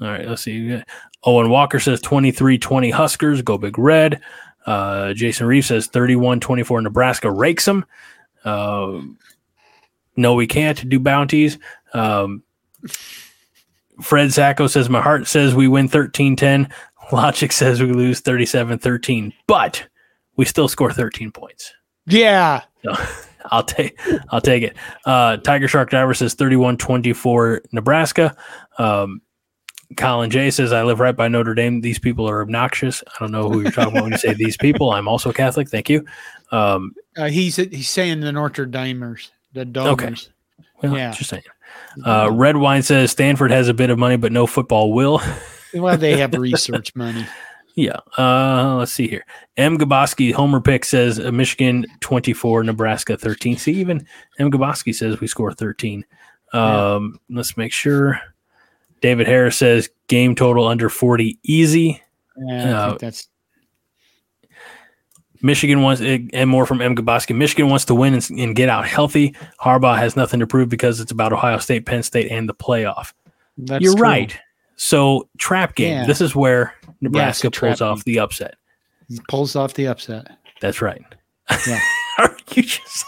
all 0.00 0.08
right, 0.08 0.26
let's 0.26 0.42
see. 0.42 0.82
Owen 1.24 1.50
Walker 1.50 1.78
says 1.78 2.00
23 2.00 2.58
20 2.58 2.90
Huskers. 2.90 3.42
Go 3.42 3.58
Big 3.58 3.78
Red. 3.78 4.20
Uh, 4.66 5.12
Jason 5.12 5.46
Reeves 5.46 5.66
says 5.66 5.86
31 5.86 6.40
24 6.40 6.82
Nebraska 6.82 7.30
rakes 7.30 7.64
them. 7.64 7.84
Uh, 8.44 9.00
no, 10.16 10.34
we 10.34 10.46
can't 10.46 10.88
do 10.88 10.98
bounties. 10.98 11.58
Um, 11.94 12.42
Fred 14.00 14.32
Sacco 14.32 14.66
says, 14.66 14.88
My 14.88 15.00
heart 15.00 15.26
says 15.26 15.54
we 15.54 15.68
win 15.68 15.88
13 15.88 16.36
10. 16.36 16.68
Logic 17.12 17.52
says 17.52 17.82
we 17.82 17.92
lose 17.92 18.20
37 18.20 18.78
13, 18.78 19.32
but 19.46 19.86
we 20.36 20.44
still 20.44 20.68
score 20.68 20.92
13 20.92 21.30
points. 21.30 21.72
Yeah. 22.06 22.62
So 22.84 22.94
I'll 23.50 23.62
take 23.64 23.98
I'll 24.30 24.40
take 24.40 24.62
it. 24.62 24.76
Uh, 25.04 25.36
Tiger 25.38 25.68
Shark 25.68 25.90
Diver 25.90 26.14
says 26.14 26.34
31 26.34 26.76
24 26.78 27.62
Nebraska. 27.72 28.36
Um, 28.78 29.20
Colin 29.96 30.30
J 30.30 30.50
says, 30.50 30.72
I 30.72 30.84
live 30.84 31.00
right 31.00 31.14
by 31.14 31.28
Notre 31.28 31.54
Dame. 31.54 31.82
These 31.82 31.98
people 31.98 32.26
are 32.28 32.40
obnoxious. 32.40 33.02
I 33.08 33.12
don't 33.20 33.30
know 33.30 33.50
who 33.50 33.60
you're 33.60 33.70
talking 33.70 33.92
about 33.92 34.04
when 34.04 34.12
you 34.12 34.18
say 34.18 34.32
these 34.32 34.56
people. 34.56 34.90
I'm 34.90 35.06
also 35.06 35.32
Catholic. 35.32 35.68
Thank 35.68 35.90
you. 35.90 36.06
Um, 36.50 36.94
Uh, 37.16 37.26
he's 37.28 37.56
he's 37.56 37.90
saying 37.90 38.20
the 38.20 38.32
Notre 38.32 38.66
Damers, 38.66 39.30
the 39.52 39.66
Domers. 39.66 40.30
well, 40.82 40.96
Yeah. 40.96 41.10
just 41.12 41.28
saying. 41.30 41.42
Uh, 42.06 42.30
Red 42.32 42.56
Wine 42.56 42.82
says 42.82 43.10
Stanford 43.10 43.50
has 43.50 43.68
a 43.68 43.74
bit 43.74 43.90
of 43.90 43.98
money, 43.98 44.16
but 44.16 44.32
no 44.32 44.46
football 44.46 44.92
will. 44.94 45.20
Well, 45.74 45.98
they 45.98 46.16
have 46.18 46.32
research 46.38 46.94
money. 46.94 47.26
Yeah. 47.74 47.96
Uh, 48.18 48.76
let's 48.76 48.92
see 48.92 49.08
here. 49.08 49.24
M. 49.56 49.78
Gaboski, 49.78 50.32
Homer 50.32 50.60
pick 50.60 50.84
says 50.84 51.18
uh, 51.18 51.32
Michigan 51.32 51.86
24, 52.00 52.64
Nebraska 52.64 53.16
13. 53.16 53.56
See, 53.56 53.72
even 53.72 54.06
M. 54.38 54.50
Gaboski 54.50 54.94
says 54.94 55.20
we 55.20 55.26
score 55.26 55.52
13. 55.52 56.04
Um, 56.52 57.18
Let's 57.30 57.56
make 57.56 57.72
sure. 57.72 58.20
David 59.00 59.26
Harris 59.26 59.56
says 59.56 59.88
game 60.06 60.34
total 60.34 60.66
under 60.68 60.88
40 60.90 61.38
easy. 61.42 62.02
Yeah, 62.36 62.54
I 62.54 62.72
Uh, 62.72 62.88
think 62.90 63.00
that's 63.00 63.28
Michigan 65.44 65.82
wants, 65.82 66.00
and 66.00 66.48
more 66.48 66.66
from 66.66 66.80
M. 66.80 66.94
Gaboski. 66.94 67.34
Michigan 67.34 67.68
wants 67.68 67.84
to 67.86 67.94
win 67.96 68.14
and, 68.14 68.30
and 68.38 68.54
get 68.54 68.68
out 68.68 68.86
healthy. 68.86 69.34
Harbaugh 69.60 69.96
has 69.98 70.14
nothing 70.14 70.38
to 70.40 70.46
prove 70.46 70.68
because 70.68 71.00
it's 71.00 71.10
about 71.10 71.32
Ohio 71.32 71.58
State, 71.58 71.84
Penn 71.84 72.02
State, 72.04 72.30
and 72.30 72.48
the 72.48 72.54
playoff. 72.54 73.12
that's 73.58 73.82
You're 73.82 73.94
true. 73.94 74.02
right. 74.02 74.38
So, 74.76 75.28
trap 75.38 75.74
game. 75.74 75.92
Yeah. 75.92 76.06
This 76.06 76.20
is 76.20 76.36
where 76.36 76.74
Nebraska 77.02 77.50
trap 77.50 77.78
pulls 77.78 77.80
off 77.82 78.04
the 78.04 78.18
upset. 78.18 78.54
He 79.08 79.20
pulls 79.28 79.56
off 79.56 79.74
the 79.74 79.86
upset. 79.88 80.38
That's 80.60 80.80
right. 80.80 81.02
Yeah. 81.66 81.80
Are 82.18 82.36
you 82.54 82.62
just 82.62 83.04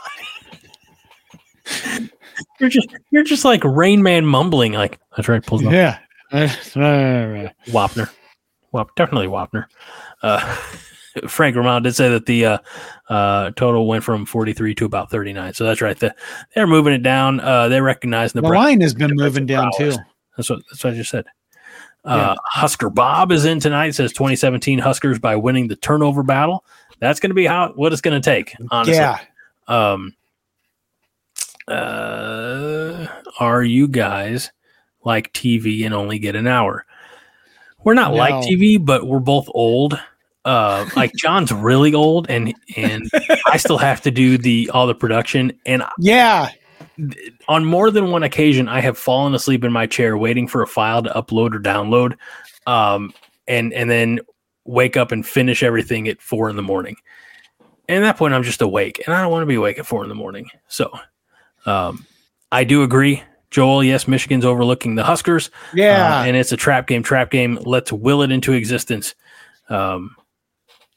like 1.80 2.10
you're 2.58 2.68
just 2.70 2.88
you're 3.10 3.24
just 3.24 3.44
like 3.44 3.62
Rain 3.64 4.02
Man 4.02 4.26
mumbling 4.26 4.72
like 4.72 4.98
that's 5.16 5.28
right, 5.28 5.44
pulls 5.44 5.64
off 5.64 5.72
Yeah. 5.72 5.98
Wapner. 7.68 8.10
Wap 8.72 8.94
definitely 8.96 9.28
Wapner. 9.28 9.66
Uh 10.22 10.56
Frank 11.28 11.54
Romano 11.54 11.78
did 11.78 11.94
say 11.94 12.08
that 12.08 12.26
the 12.26 12.44
uh, 12.44 12.58
uh, 13.08 13.52
total 13.52 13.86
went 13.86 14.02
from 14.02 14.26
43 14.26 14.74
to 14.74 14.84
about 14.84 15.12
39. 15.12 15.54
So 15.54 15.62
that's 15.62 15.80
right. 15.80 15.96
The, 15.96 16.12
they're 16.56 16.66
moving 16.66 16.92
it 16.92 17.04
down. 17.04 17.38
Uh, 17.38 17.68
they 17.68 17.80
recognize 17.80 18.32
the 18.32 18.42
Nebraska. 18.42 18.64
line 18.64 18.80
has 18.80 18.94
been 18.94 19.12
moving 19.14 19.46
down 19.46 19.70
too. 19.78 19.92
That's 20.36 20.50
what 20.50 20.62
that's 20.68 20.82
what 20.82 20.92
I 20.92 20.96
just 20.96 21.10
said. 21.10 21.26
Uh, 22.04 22.34
Husker 22.44 22.90
Bob 22.90 23.32
is 23.32 23.44
in 23.44 23.60
tonight. 23.60 23.92
Says 23.94 24.12
2017 24.12 24.78
Huskers 24.78 25.18
by 25.18 25.36
winning 25.36 25.68
the 25.68 25.76
turnover 25.76 26.22
battle. 26.22 26.64
That's 27.00 27.18
going 27.20 27.30
to 27.30 27.34
be 27.34 27.46
how 27.46 27.72
what 27.74 27.92
it's 27.92 28.02
going 28.02 28.20
to 28.20 28.24
take. 28.24 28.54
Honestly, 28.70 28.94
Yeah. 28.96 29.18
um, 29.68 30.14
uh, 31.66 33.06
are 33.40 33.62
you 33.62 33.88
guys 33.88 34.50
like 35.04 35.32
TV 35.32 35.84
and 35.84 35.94
only 35.94 36.18
get 36.18 36.36
an 36.36 36.46
hour? 36.46 36.84
We're 37.84 37.94
not 37.94 38.14
like 38.14 38.34
TV, 38.46 38.82
but 38.84 39.06
we're 39.06 39.18
both 39.20 39.48
old. 39.54 39.98
Uh, 40.44 40.86
like 40.94 41.12
John's 41.14 41.52
really 41.52 41.94
old, 41.94 42.28
and 42.28 42.54
and 42.76 43.10
I 43.46 43.56
still 43.56 43.78
have 43.78 44.02
to 44.02 44.10
do 44.10 44.36
the 44.38 44.70
all 44.74 44.86
the 44.86 44.94
production. 44.94 45.58
And 45.64 45.82
Yeah. 45.98 46.50
On 47.48 47.64
more 47.64 47.90
than 47.90 48.10
one 48.10 48.22
occasion, 48.22 48.68
I 48.68 48.80
have 48.80 48.96
fallen 48.98 49.34
asleep 49.34 49.64
in 49.64 49.72
my 49.72 49.86
chair 49.86 50.16
waiting 50.16 50.46
for 50.48 50.62
a 50.62 50.66
file 50.66 51.02
to 51.02 51.10
upload 51.10 51.54
or 51.54 51.60
download, 51.60 52.16
um, 52.66 53.12
and 53.48 53.72
and 53.72 53.90
then 53.90 54.20
wake 54.64 54.96
up 54.96 55.12
and 55.12 55.26
finish 55.26 55.62
everything 55.62 56.08
at 56.08 56.22
four 56.22 56.48
in 56.48 56.56
the 56.56 56.62
morning. 56.62 56.96
And 57.88 57.98
at 58.02 58.08
that 58.08 58.16
point, 58.16 58.32
I'm 58.32 58.42
just 58.42 58.62
awake, 58.62 59.02
and 59.06 59.14
I 59.14 59.20
don't 59.20 59.30
want 59.30 59.42
to 59.42 59.46
be 59.46 59.56
awake 59.56 59.78
at 59.78 59.86
four 59.86 60.02
in 60.02 60.08
the 60.08 60.14
morning. 60.14 60.48
So, 60.68 60.90
um, 61.66 62.06
I 62.50 62.64
do 62.64 62.82
agree, 62.82 63.22
Joel. 63.50 63.84
Yes, 63.84 64.08
Michigan's 64.08 64.44
overlooking 64.44 64.94
the 64.94 65.04
Huskers, 65.04 65.50
Yeah. 65.74 66.20
uh, 66.20 66.24
and 66.24 66.36
it's 66.36 66.52
a 66.52 66.56
trap 66.56 66.86
game. 66.86 67.02
Trap 67.02 67.30
game. 67.30 67.58
Let's 67.62 67.92
will 67.92 68.22
it 68.22 68.30
into 68.32 68.52
existence. 68.52 69.14
Um, 69.68 70.16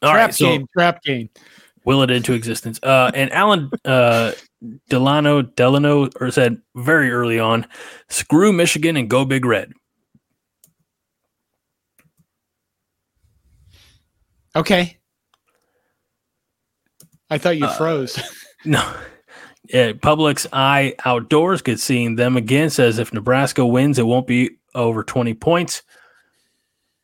all 0.02 0.12
trap 0.14 0.28
right, 0.28 0.34
so 0.34 0.46
game. 0.46 0.68
trap 0.78 1.02
game. 1.04 1.30
will 1.84 2.02
it 2.04 2.12
into 2.12 2.34
existence. 2.34 2.80
Uh, 2.84 3.10
and 3.14 3.32
Alan 3.34 3.70
uh, 3.86 4.32
Delano 4.90 5.42
Delano 5.44 6.10
or 6.20 6.32
said 6.32 6.62
very 6.76 7.12
early 7.12 7.40
on, 7.40 7.66
screw 8.10 8.52
Michigan 8.52 8.98
and 8.98 9.10
go 9.10 9.24
Big 9.26 9.46
Red. 9.46 9.74
Okay. 14.56 14.98
I 17.30 17.38
thought 17.38 17.58
you 17.58 17.66
Uh, 17.66 17.74
froze. 17.78 18.20
No. 18.66 18.84
Yeah, 19.70 19.92
Publix 19.94 20.48
Eye 20.52 20.96
Outdoors, 21.06 21.62
good 21.62 21.80
seeing 21.80 22.16
them 22.16 22.36
again. 22.36 22.70
Says 22.70 23.00
if 23.00 23.14
Nebraska 23.14 23.66
wins, 23.66 24.00
it 24.00 24.06
won't 24.06 24.28
be 24.28 24.58
over 24.74 25.04
20 25.04 25.34
points. 25.36 25.84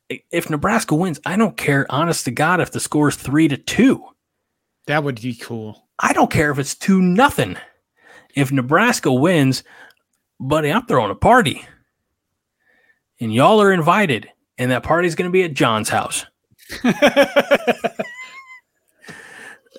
if 0.09 0.49
Nebraska 0.49 0.95
wins, 0.95 1.19
I 1.25 1.37
don't 1.37 1.55
care, 1.55 1.85
honest 1.89 2.25
to 2.25 2.31
God, 2.31 2.59
if 2.59 2.71
the 2.71 2.79
score 2.79 3.07
is 3.09 3.15
three 3.15 3.47
to 3.47 3.57
two. 3.57 4.03
That 4.87 5.03
would 5.03 5.21
be 5.21 5.35
cool. 5.35 5.82
I 5.99 6.13
don't 6.13 6.31
care 6.31 6.51
if 6.51 6.59
it's 6.59 6.75
two 6.75 7.01
nothing. 7.01 7.57
If 8.35 8.51
Nebraska 8.51 9.11
wins, 9.13 9.63
buddy, 10.39 10.71
I'm 10.71 10.85
throwing 10.85 11.11
a 11.11 11.15
party. 11.15 11.65
And 13.19 13.33
y'all 13.33 13.61
are 13.61 13.71
invited. 13.71 14.29
And 14.57 14.71
that 14.71 14.83
party's 14.83 15.15
going 15.15 15.29
to 15.29 15.31
be 15.31 15.43
at 15.43 15.53
John's 15.53 15.89
house. 15.89 16.25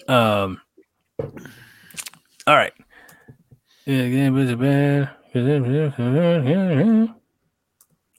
um, 0.08 0.60
all 2.46 2.56
right. 2.56 2.72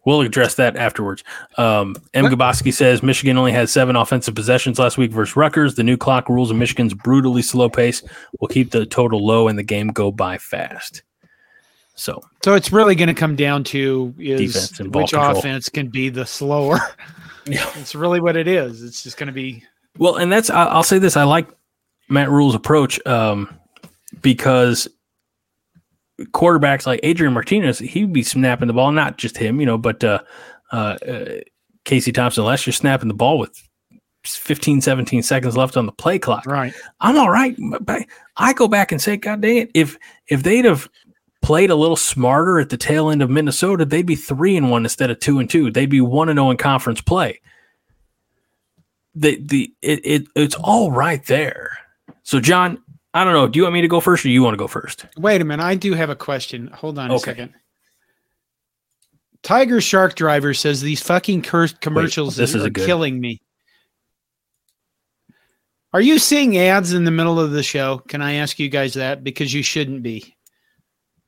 We'll 0.05 0.21
address 0.21 0.55
that 0.55 0.75
afterwards. 0.77 1.23
Um, 1.57 1.95
M. 2.13 2.25
Gaboski 2.25 2.71
says 2.71 3.01
Michigan 3.01 3.37
only 3.37 3.51
had 3.51 3.69
seven 3.69 3.95
offensive 3.95 4.35
possessions 4.35 4.77
last 4.77 4.97
week 4.97 5.11
versus 5.11 5.35
Rutgers. 5.35 5.75
The 5.75 5.83
new 5.83 5.97
clock 5.97 6.29
rules 6.29 6.51
of 6.51 6.57
Michigan's 6.57 6.93
brutally 6.93 7.41
slow 7.41 7.69
pace 7.69 8.03
will 8.39 8.47
keep 8.47 8.71
the 8.71 8.85
total 8.85 9.25
low 9.25 9.47
and 9.47 9.57
the 9.57 9.63
game 9.63 9.87
go 9.87 10.11
by 10.11 10.37
fast. 10.37 11.01
So, 11.95 12.21
so 12.43 12.53
it's 12.53 12.71
really 12.71 12.93
going 12.93 13.07
to 13.07 13.13
come 13.13 13.35
down 13.35 13.63
to 13.65 14.13
is 14.19 14.79
and 14.79 14.93
which 14.93 15.11
control. 15.11 15.37
offense 15.37 15.69
can 15.69 15.87
be 15.89 16.09
the 16.09 16.25
slower. 16.25 16.79
Yeah. 17.47 17.69
it's 17.75 17.93
really 17.93 18.19
what 18.19 18.35
it 18.35 18.47
is. 18.47 18.81
It's 18.81 19.03
just 19.03 19.17
going 19.17 19.27
to 19.27 19.31
be 19.31 19.63
well, 19.99 20.15
and 20.15 20.31
that's 20.31 20.49
I'll 20.49 20.81
say 20.81 20.97
this: 20.97 21.15
I 21.15 21.25
like 21.25 21.47
Matt 22.09 22.31
Rhule's 22.31 22.55
approach 22.55 22.99
um, 23.05 23.59
because 24.19 24.87
quarterbacks 26.19 26.85
like 26.85 26.99
Adrian 27.03 27.33
Martinez, 27.33 27.79
he'd 27.79 28.13
be 28.13 28.23
snapping 28.23 28.67
the 28.67 28.73
ball, 28.73 28.91
not 28.91 29.17
just 29.17 29.37
him, 29.37 29.59
you 29.59 29.65
know, 29.65 29.77
but 29.77 30.03
uh, 30.03 30.21
uh, 30.71 30.97
uh, 31.07 31.39
Casey 31.83 32.11
Thompson 32.11 32.43
last 32.43 32.65
year 32.65 32.73
snapping 32.73 33.07
the 33.07 33.13
ball 33.13 33.37
with 33.37 33.61
15, 34.23 34.81
17 34.81 35.23
seconds 35.23 35.55
left 35.57 35.77
on 35.77 35.85
the 35.85 35.91
play 35.91 36.17
clock. 36.17 36.45
right. 36.45 36.73
I'm 37.01 37.17
all 37.17 37.29
right, 37.29 37.55
but 37.81 38.05
I 38.37 38.53
go 38.53 38.67
back 38.67 38.91
and 38.91 39.01
say, 39.01 39.17
God 39.17 39.41
dang 39.41 39.57
it, 39.57 39.71
if 39.73 39.97
if 40.27 40.43
they'd 40.43 40.65
have 40.65 40.89
played 41.41 41.69
a 41.69 41.75
little 41.75 41.95
smarter 41.95 42.59
at 42.59 42.69
the 42.69 42.77
tail 42.77 43.11
end 43.11 43.21
of 43.21 43.29
Minnesota, 43.29 43.85
they'd 43.85 44.05
be 44.05 44.15
three 44.15 44.57
and 44.57 44.71
one 44.71 44.83
instead 44.83 45.11
of 45.11 45.19
two 45.19 45.39
and 45.39 45.49
two. 45.49 45.69
They'd 45.69 45.89
be 45.89 46.01
one 46.01 46.29
and 46.29 46.37
zero 46.37 46.49
in 46.49 46.57
conference 46.57 47.01
play. 47.01 47.39
The 49.13 49.39
the 49.41 49.73
it, 49.81 50.01
it 50.03 50.27
it's 50.35 50.55
all 50.55 50.91
right 50.91 51.23
there. 51.25 51.77
So 52.23 52.39
John, 52.39 52.81
I 53.15 53.23
don't 53.23 53.31
know. 53.31 53.47
Do 53.47 53.57
you 53.57 53.63
want 53.63 53.73
me 53.73 53.81
to 53.81 53.87
go 53.87 54.01
first, 54.01 54.25
or 54.25 54.29
you 54.29 54.43
want 54.43 54.55
to 54.55 54.57
go 54.57 54.67
first? 54.67 55.05
Wait 55.17 55.39
a 55.39 55.45
minute. 55.45 55.63
I 55.63 55.75
do 55.75 55.93
have 55.93 56.09
a 56.09 56.17
question. 56.17 56.67
Hold 56.67 56.99
on 56.99 57.09
a 57.11 57.17
second. 57.17 57.53
Tiger 59.41 59.79
Shark 59.79 60.15
Driver 60.15 60.53
says 60.53 60.81
these 60.81 61.01
fucking 61.01 61.43
cursed 61.43 61.79
commercials 61.79 62.35
this 62.35 62.53
is 62.53 62.63
good- 62.63 62.85
killing 62.85 63.21
me. 63.21 63.41
Are 65.93 66.01
you 66.01 66.19
seeing 66.19 66.57
ads 66.57 66.91
in 66.91 67.05
the 67.05 67.11
middle 67.11 67.39
of 67.39 67.51
the 67.51 67.63
show? 67.63 67.99
Can 67.99 68.21
I 68.21 68.33
ask 68.33 68.59
you 68.59 68.67
guys 68.67 68.95
that? 68.95 69.23
Because 69.23 69.53
you 69.53 69.63
shouldn't 69.63 70.03
be. 70.03 70.35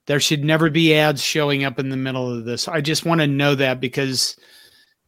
There 0.07 0.19
should 0.19 0.43
never 0.43 0.69
be 0.69 0.93
ads 0.93 1.23
showing 1.23 1.63
up 1.63 1.79
in 1.79 1.87
the 1.87 1.95
middle 1.95 2.29
of 2.37 2.43
this. 2.43 2.67
I 2.67 2.81
just 2.81 3.05
want 3.05 3.21
to 3.21 3.27
know 3.27 3.55
that 3.55 3.79
because 3.79 4.35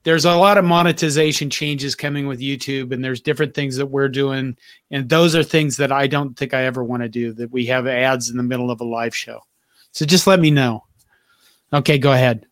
there's 0.04 0.26
a 0.26 0.36
lot 0.36 0.58
of 0.58 0.66
monetization 0.66 1.50
changes 1.50 1.96
coming 1.96 2.28
with 2.28 2.40
YouTube 2.40 2.94
and 2.94 3.04
there's 3.04 3.22
different 3.22 3.54
things 3.54 3.76
that 3.76 3.88
we're 3.88 4.10
doing 4.10 4.56
and 4.92 5.10
those 5.10 5.36
are 5.36 5.44
things 5.44 5.78
that 5.78 5.92
I 5.92 6.08
don't 6.08 6.38
think 6.38 6.54
I 6.54 6.64
ever 6.64 6.84
want 6.84 7.04
to 7.04 7.10
do 7.10 7.34
that 7.34 7.52
we 7.52 7.66
have 7.68 7.88
ads 7.88 8.30
in 8.30 8.38
the 8.38 8.44
middle 8.44 8.72
of 8.72 8.82
a 8.82 8.86
live 8.86 9.16
show. 9.16 9.42
So 9.92 10.06
just 10.06 10.28
let 10.28 10.40
me 10.40 10.52
know. 10.52 10.86
Okay, 11.74 11.98
go 11.98 12.12
ahead. 12.12 12.46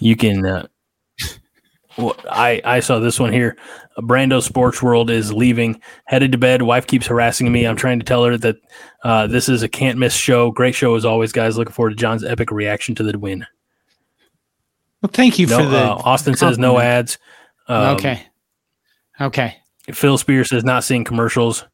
You 0.00 0.16
can. 0.16 0.44
Uh, 0.44 0.66
well, 1.98 2.16
I 2.30 2.60
I 2.64 2.80
saw 2.80 2.98
this 2.98 3.20
one 3.20 3.32
here. 3.32 3.56
Brando 3.98 4.42
Sports 4.42 4.82
World 4.82 5.10
is 5.10 5.32
leaving, 5.32 5.80
headed 6.06 6.32
to 6.32 6.38
bed. 6.38 6.62
Wife 6.62 6.86
keeps 6.86 7.06
harassing 7.06 7.52
me. 7.52 7.66
I'm 7.66 7.76
trying 7.76 7.98
to 7.98 8.04
tell 8.04 8.24
her 8.24 8.38
that 8.38 8.56
uh, 9.04 9.26
this 9.26 9.48
is 9.48 9.62
a 9.62 9.68
can't 9.68 9.98
miss 9.98 10.14
show. 10.14 10.50
Great 10.50 10.74
show 10.74 10.94
as 10.94 11.04
always, 11.04 11.32
guys. 11.32 11.58
Looking 11.58 11.74
forward 11.74 11.90
to 11.90 11.96
John's 11.96 12.24
epic 12.24 12.50
reaction 12.50 12.94
to 12.94 13.02
the 13.02 13.18
win. 13.18 13.46
Well, 15.02 15.10
thank 15.12 15.38
you 15.38 15.46
No, 15.46 15.58
for 15.58 15.64
the 15.64 15.78
uh, 15.78 16.02
Austin 16.04 16.36
says 16.36 16.58
no 16.58 16.78
ads. 16.78 17.18
Um, 17.68 17.96
Okay. 17.96 18.26
Okay. 19.20 19.56
Phil 19.92 20.18
Spears 20.18 20.50
says 20.50 20.64
not 20.64 20.84
seeing 20.84 21.04
commercials. 21.04 21.64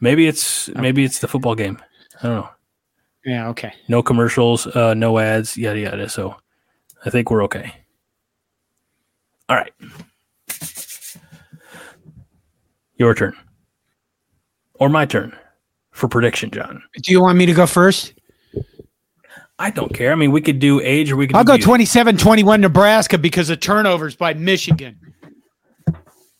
Maybe 0.00 0.26
it's 0.26 0.68
maybe 0.68 1.04
it's 1.04 1.18
the 1.20 1.28
football 1.28 1.54
game. 1.54 1.78
I 2.20 2.22
don't 2.22 2.34
know. 2.36 2.48
Yeah, 3.24 3.48
okay. 3.48 3.72
No 3.88 4.02
commercials, 4.02 4.66
uh, 4.68 4.94
no 4.94 5.18
ads, 5.18 5.56
yada 5.56 5.78
yada. 5.80 6.08
So 6.08 6.36
I 7.04 7.10
think 7.10 7.30
we're 7.30 7.42
okay. 7.44 7.72
All 9.48 9.56
right. 9.56 9.72
Your 12.96 13.14
turn. 13.14 13.34
Or 14.74 14.88
my 14.88 15.06
turn 15.06 15.36
for 15.90 16.08
prediction, 16.08 16.50
John. 16.50 16.82
Do 17.02 17.12
you 17.12 17.20
want 17.20 17.38
me 17.38 17.46
to 17.46 17.54
go 17.54 17.66
first? 17.66 18.12
I 19.58 19.70
don't 19.70 19.92
care. 19.94 20.12
I 20.12 20.16
mean, 20.16 20.32
we 20.32 20.42
could 20.42 20.58
do 20.58 20.80
age 20.80 21.10
or 21.10 21.16
we 21.16 21.26
could 21.26 21.36
I'll 21.36 21.44
go 21.44 21.54
beauty. 21.54 21.64
27 21.64 22.16
21 22.18 22.60
Nebraska 22.60 23.16
because 23.16 23.48
of 23.50 23.60
turnovers 23.60 24.14
by 24.14 24.34
Michigan. 24.34 24.98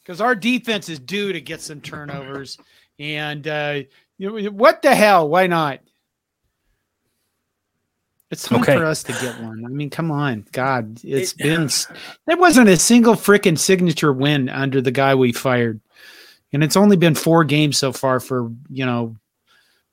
Because 0.02 0.20
our 0.20 0.34
defense 0.34 0.88
is 0.88 0.98
due 0.98 1.32
to 1.32 1.40
get 1.40 1.60
some 1.60 1.80
turnovers. 1.80 2.58
And 2.98 3.46
uh, 3.48 3.80
you 4.18 4.40
know, 4.42 4.50
what 4.50 4.82
the 4.82 4.94
hell? 4.94 5.28
Why 5.28 5.46
not? 5.46 5.80
It's 8.30 8.48
time 8.48 8.60
Okay. 8.60 8.76
for 8.76 8.84
us 8.84 9.02
to 9.04 9.12
get 9.12 9.40
one. 9.40 9.64
I 9.64 9.68
mean, 9.68 9.88
come 9.88 10.10
on. 10.10 10.44
God, 10.52 10.98
it's 11.04 11.32
It- 11.32 11.38
been, 11.38 11.68
there 12.26 12.36
wasn't 12.36 12.68
a 12.68 12.76
single 12.76 13.14
freaking 13.14 13.58
signature 13.58 14.12
win 14.12 14.48
under 14.48 14.80
the 14.80 14.90
guy 14.90 15.14
we 15.14 15.32
fired. 15.32 15.80
And 16.52 16.62
it's 16.64 16.76
only 16.76 16.96
been 16.96 17.14
four 17.14 17.44
games 17.44 17.78
so 17.78 17.92
far 17.92 18.18
for, 18.20 18.50
you 18.68 18.84
know, 18.86 19.16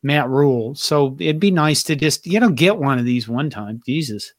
Matt 0.04 0.30
Rhule. 0.30 0.76
So 0.76 1.16
it'd 1.20 1.40
be 1.40 1.52
nice 1.52 1.82
to 1.84 1.96
just, 1.96 2.28
you 2.28 2.40
know, 2.40 2.50
get 2.50 2.78
one 2.78 3.00
of 3.00 3.06
these 3.06 3.28
one 3.28 3.50
time. 3.50 3.82
Jesus. 3.86 4.34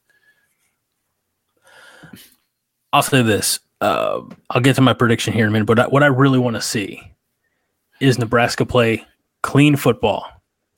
I'll 2.93 3.01
say 3.01 3.21
this. 3.21 3.59
Uh, 3.81 4.21
I'll 4.49 4.61
get 4.61 4.75
to 4.77 4.81
my 4.81 4.93
prediction 4.93 5.33
here 5.33 5.43
in 5.45 5.49
a 5.49 5.51
minute, 5.51 5.65
but 5.65 5.91
what 5.91 6.03
I 6.03 6.07
really 6.07 6.39
want 6.39 6.55
to 6.55 6.61
see 6.61 7.01
is 7.99 8.17
Nebraska 8.17 8.65
play 8.65 9.05
clean 9.43 9.75
football. 9.75 10.25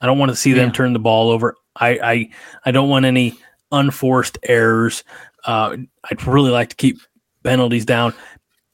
I 0.02 0.06
don't 0.06 0.18
want 0.20 0.30
to 0.32 0.36
see 0.36 0.54
them 0.54 0.68
Yeah. 0.68 0.74
turn 0.74 0.94
the 0.94 1.00
ball 1.00 1.30
over. 1.30 1.56
I 1.76 1.90
I, 2.04 2.30
I 2.66 2.72
don't 2.72 2.90
want 2.90 3.06
any 3.06 3.38
unforced 3.72 4.38
errors. 4.44 5.04
Uh, 5.46 5.78
I'd 6.10 6.26
really 6.26 6.52
like 6.52 6.70
to 6.70 6.76
keep 6.76 6.98
penalties 7.44 7.86
down. 7.86 8.14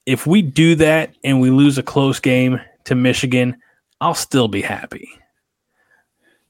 If 0.05 0.25
we 0.25 0.41
do 0.41 0.75
that 0.75 1.13
and 1.23 1.39
we 1.39 1.49
lose 1.49 1.77
a 1.77 1.83
close 1.83 2.19
game 2.19 2.59
to 2.85 2.95
Michigan, 2.95 3.57
I'll 4.01 4.13
still 4.15 4.47
be 4.47 4.61
happy. 4.61 5.07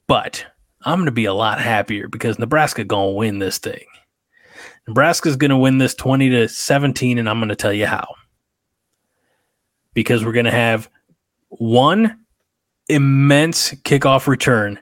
But 0.06 0.44
I'm 0.82 0.98
going 0.98 1.06
to 1.06 1.12
be 1.12 1.24
a 1.24 1.34
lot 1.34 1.60
happier 1.60 2.08
because 2.08 2.38
Nebraska 2.38 2.84
going 2.84 3.14
to 3.14 3.16
win 3.16 3.38
this 3.38 3.58
thing. 3.58 3.84
Nebraska's 4.86 5.36
going 5.36 5.50
to 5.50 5.56
win 5.56 5.78
this 5.78 5.94
20 5.94 6.30
to 6.30 6.48
17 6.48 7.18
and 7.18 7.28
I'm 7.28 7.38
going 7.38 7.48
to 7.48 7.56
tell 7.56 7.72
you 7.72 7.86
how. 7.86 8.06
Because 9.94 10.24
we're 10.24 10.32
going 10.32 10.44
to 10.44 10.50
have 10.50 10.90
one 11.48 12.18
immense 12.88 13.70
kickoff 13.82 14.26
return 14.26 14.78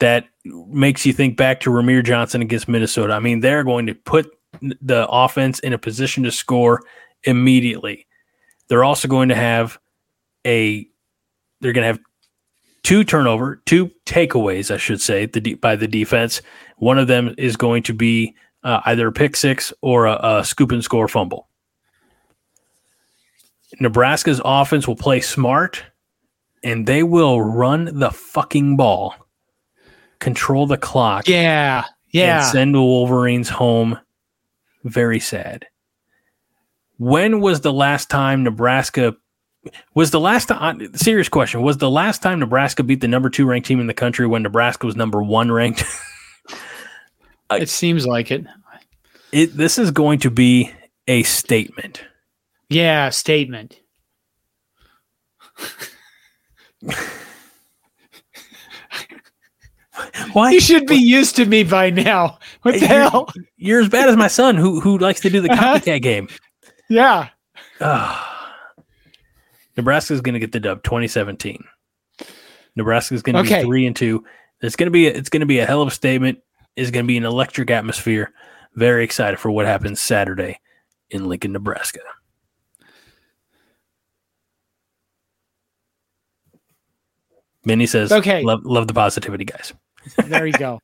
that 0.00 0.26
makes 0.44 1.06
you 1.06 1.12
think 1.12 1.36
back 1.36 1.60
to 1.60 1.70
Rahmir 1.70 2.04
Johnson 2.04 2.42
against 2.42 2.68
Minnesota. 2.68 3.12
I 3.14 3.20
mean, 3.20 3.40
they're 3.40 3.64
going 3.64 3.86
to 3.86 3.94
put 3.94 4.30
the 4.60 5.06
offense 5.08 5.58
in 5.60 5.72
a 5.72 5.78
position 5.78 6.24
to 6.24 6.30
score 6.30 6.82
immediately. 7.24 8.06
They're 8.68 8.84
also 8.84 9.08
going 9.08 9.28
to 9.30 9.34
have 9.34 9.78
a 10.46 10.86
they're 11.60 11.72
going 11.72 11.82
to 11.82 11.88
have 11.88 12.00
two 12.88 13.04
turnover, 13.04 13.60
two 13.66 13.90
takeaways, 14.06 14.72
I 14.72 14.78
should 14.78 15.02
say, 15.02 15.26
the 15.26 15.42
de- 15.42 15.54
by 15.54 15.76
the 15.76 15.86
defense. 15.86 16.40
One 16.78 16.98
of 16.98 17.06
them 17.06 17.34
is 17.36 17.54
going 17.54 17.82
to 17.82 17.92
be 17.92 18.34
uh, 18.64 18.80
either 18.86 19.08
a 19.08 19.12
pick 19.12 19.36
six 19.36 19.74
or 19.82 20.06
a, 20.06 20.18
a 20.38 20.42
scoop 20.44 20.72
and 20.72 20.82
score 20.82 21.06
fumble. 21.06 21.48
Nebraska's 23.78 24.40
offense 24.42 24.88
will 24.88 24.96
play 24.96 25.20
smart 25.20 25.84
and 26.64 26.86
they 26.86 27.02
will 27.02 27.42
run 27.42 27.98
the 27.98 28.10
fucking 28.10 28.78
ball, 28.78 29.14
control 30.18 30.66
the 30.66 30.78
clock, 30.78 31.28
Yeah. 31.28 31.84
Yeah. 32.10 32.38
and 32.38 32.46
send 32.46 32.74
the 32.74 32.80
Wolverines 32.82 33.50
home 33.50 33.98
very 34.84 35.20
sad. 35.20 35.66
When 36.96 37.40
was 37.40 37.60
the 37.60 37.72
last 37.72 38.08
time 38.08 38.44
Nebraska 38.44 39.14
was 39.94 40.10
the 40.12 40.20
last 40.20 40.46
time 40.48 40.94
serious 40.96 41.28
question 41.28 41.62
was 41.62 41.78
the 41.78 41.90
last 41.90 42.22
time 42.22 42.38
Nebraska 42.38 42.82
beat 42.82 43.00
the 43.00 43.08
number 43.08 43.28
2 43.28 43.44
ranked 43.46 43.66
team 43.66 43.80
in 43.80 43.86
the 43.86 43.94
country 43.94 44.26
when 44.26 44.42
Nebraska 44.42 44.86
was 44.86 44.96
number 44.96 45.22
1 45.22 45.50
ranked? 45.52 45.84
it 47.50 47.68
seems 47.68 48.06
like 48.06 48.30
it. 48.30 48.46
it 49.32 49.56
this 49.56 49.78
is 49.78 49.90
going 49.90 50.20
to 50.20 50.30
be 50.30 50.72
a 51.06 51.22
statement. 51.24 52.04
Yeah. 52.70 53.08
Statement. 53.10 53.80
Why 60.32 60.52
You 60.52 60.60
should 60.60 60.86
be 60.86 60.96
used 60.96 61.34
to 61.36 61.46
me 61.46 61.64
by 61.64 61.90
now. 61.90 62.38
What 62.62 62.74
the 62.74 62.80
you're- 62.80 62.86
hell? 62.88 63.28
You're 63.56 63.80
as 63.80 63.88
bad 63.88 64.08
as 64.08 64.16
my 64.16 64.28
son, 64.28 64.54
who 64.56 64.80
who 64.80 64.98
likes 64.98 65.20
to 65.20 65.30
do 65.30 65.40
the 65.40 65.50
Uh-huh. 65.50 65.78
copycat 65.78 66.02
game. 66.02 66.28
Yeah. 66.88 67.28
Ah. 67.80 68.27
Nebraska's 69.78 70.20
going 70.20 70.34
to 70.34 70.38
get 70.40 70.52
the 70.52 70.60
dub 70.60 70.82
2017. 70.82 71.64
Nebraska's 72.76 73.22
going 73.22 73.34
to 73.36 73.40
Okay. 73.40 73.60
be 73.62 73.66
3 73.66 73.86
and 73.86 73.96
2. 73.96 74.24
It's 74.60 74.76
going 74.76 74.88
to 74.88 74.90
be 74.90 75.06
it's 75.06 75.30
going 75.30 75.40
to 75.40 75.46
be 75.46 75.60
a 75.60 75.66
hell 75.66 75.80
of 75.80 75.88
a 75.88 75.92
statement. 75.92 76.40
It's 76.76 76.90
going 76.90 77.04
to 77.04 77.08
be 77.08 77.16
an 77.16 77.24
electric 77.24 77.70
atmosphere. 77.70 78.32
Very 78.74 79.04
excited 79.04 79.38
for 79.38 79.50
what 79.50 79.66
happens 79.66 80.00
Saturday 80.00 80.60
in 81.10 81.26
Lincoln, 81.28 81.52
Nebraska. 81.52 82.00
Minnie 87.64 87.86
says, 87.86 88.12
Okay. 88.12 88.42
love, 88.42 88.60
love 88.64 88.86
the 88.86 88.94
positivity, 88.94 89.44
guys." 89.44 89.72
There 90.26 90.46
you 90.46 90.54
go. 90.54 90.80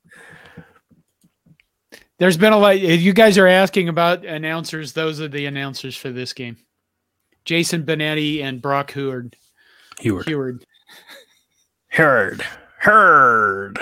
There's 2.19 2.37
been 2.37 2.53
a 2.53 2.59
lot. 2.59 2.79
You 2.79 3.13
guys 3.13 3.39
are 3.39 3.47
asking 3.47 3.89
about 3.89 4.25
announcers. 4.25 4.93
Those 4.93 5.21
are 5.21 5.29
the 5.29 5.47
announcers 5.47 5.97
for 5.97 6.11
this 6.11 6.33
game. 6.33 6.59
Jason 7.45 7.85
Benetti 7.85 8.43
and 8.43 8.61
Brock 8.63 8.93
Huard. 8.93 9.37
Heward. 10.01 10.27
Heward. 10.27 10.67
Heard. 11.89 12.43
Heard. 12.79 13.79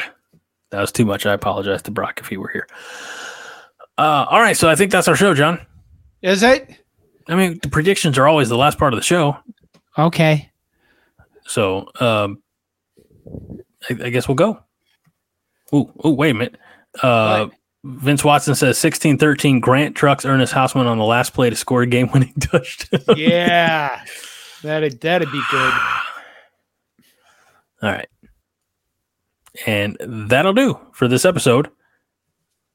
That 0.71 0.81
was 0.81 0.93
too 0.93 1.05
much. 1.05 1.27
I 1.27 1.33
apologize 1.33 1.83
to 1.83 1.91
Brock 1.91 2.21
if 2.21 2.29
he 2.29 2.37
were 2.37 2.49
here. 2.49 2.67
Uh, 3.99 4.27
all 4.29 4.41
right, 4.41 4.57
so 4.57 4.69
I 4.69 4.75
think 4.75 4.91
that's 4.91 5.09
our 5.09 5.17
show, 5.17 5.35
John. 5.35 5.65
Is 6.23 6.43
it? 6.43 6.77
I 7.29 7.37
mean, 7.37 7.59
the 7.63 7.69
predictions 7.69 8.19
are 8.19 8.27
always 8.27 8.49
the 8.49 8.57
last 8.57 8.79
part 8.79 8.93
of 8.93 8.99
the 8.99 9.05
show. 9.05 9.37
Okay. 9.99 10.51
So 11.47 11.89
um, 12.01 12.43
I, 13.89 14.05
I 14.05 14.11
guess 14.11 14.29
we'll 14.29 14.35
go. 14.35 14.61
Oh, 15.73 15.91
ooh, 16.05 16.11
wait 16.11 16.31
a 16.31 16.35
minute. 16.35 16.57
Uh, 17.03 17.47
What? 17.47 17.55
Vince 17.85 18.23
Watson 18.23 18.55
says 18.55 18.79
16 18.79 19.19
13 19.19 19.61
Grant 19.61 19.97
trucks 19.97 20.25
Ernest 20.25 20.53
Hausmann 20.53 20.87
on 20.87 20.99
the 20.99 21.05
last 21.05 21.35
play 21.35 21.51
to 21.51 21.57
score 21.57 21.83
a 21.83 21.87
game 21.87 22.09
winning 22.13 22.33
touchdown. 22.41 23.01
Yeah. 23.17 24.05
that'd 24.63 25.01
that'd 25.01 25.33
be 25.33 25.43
good. 25.51 25.73
All 27.83 27.91
right. 27.91 28.09
And 29.67 29.97
that'll 30.01 30.53
do 30.55 30.79
for 30.93 31.09
this 31.09 31.25
episode. 31.25 31.69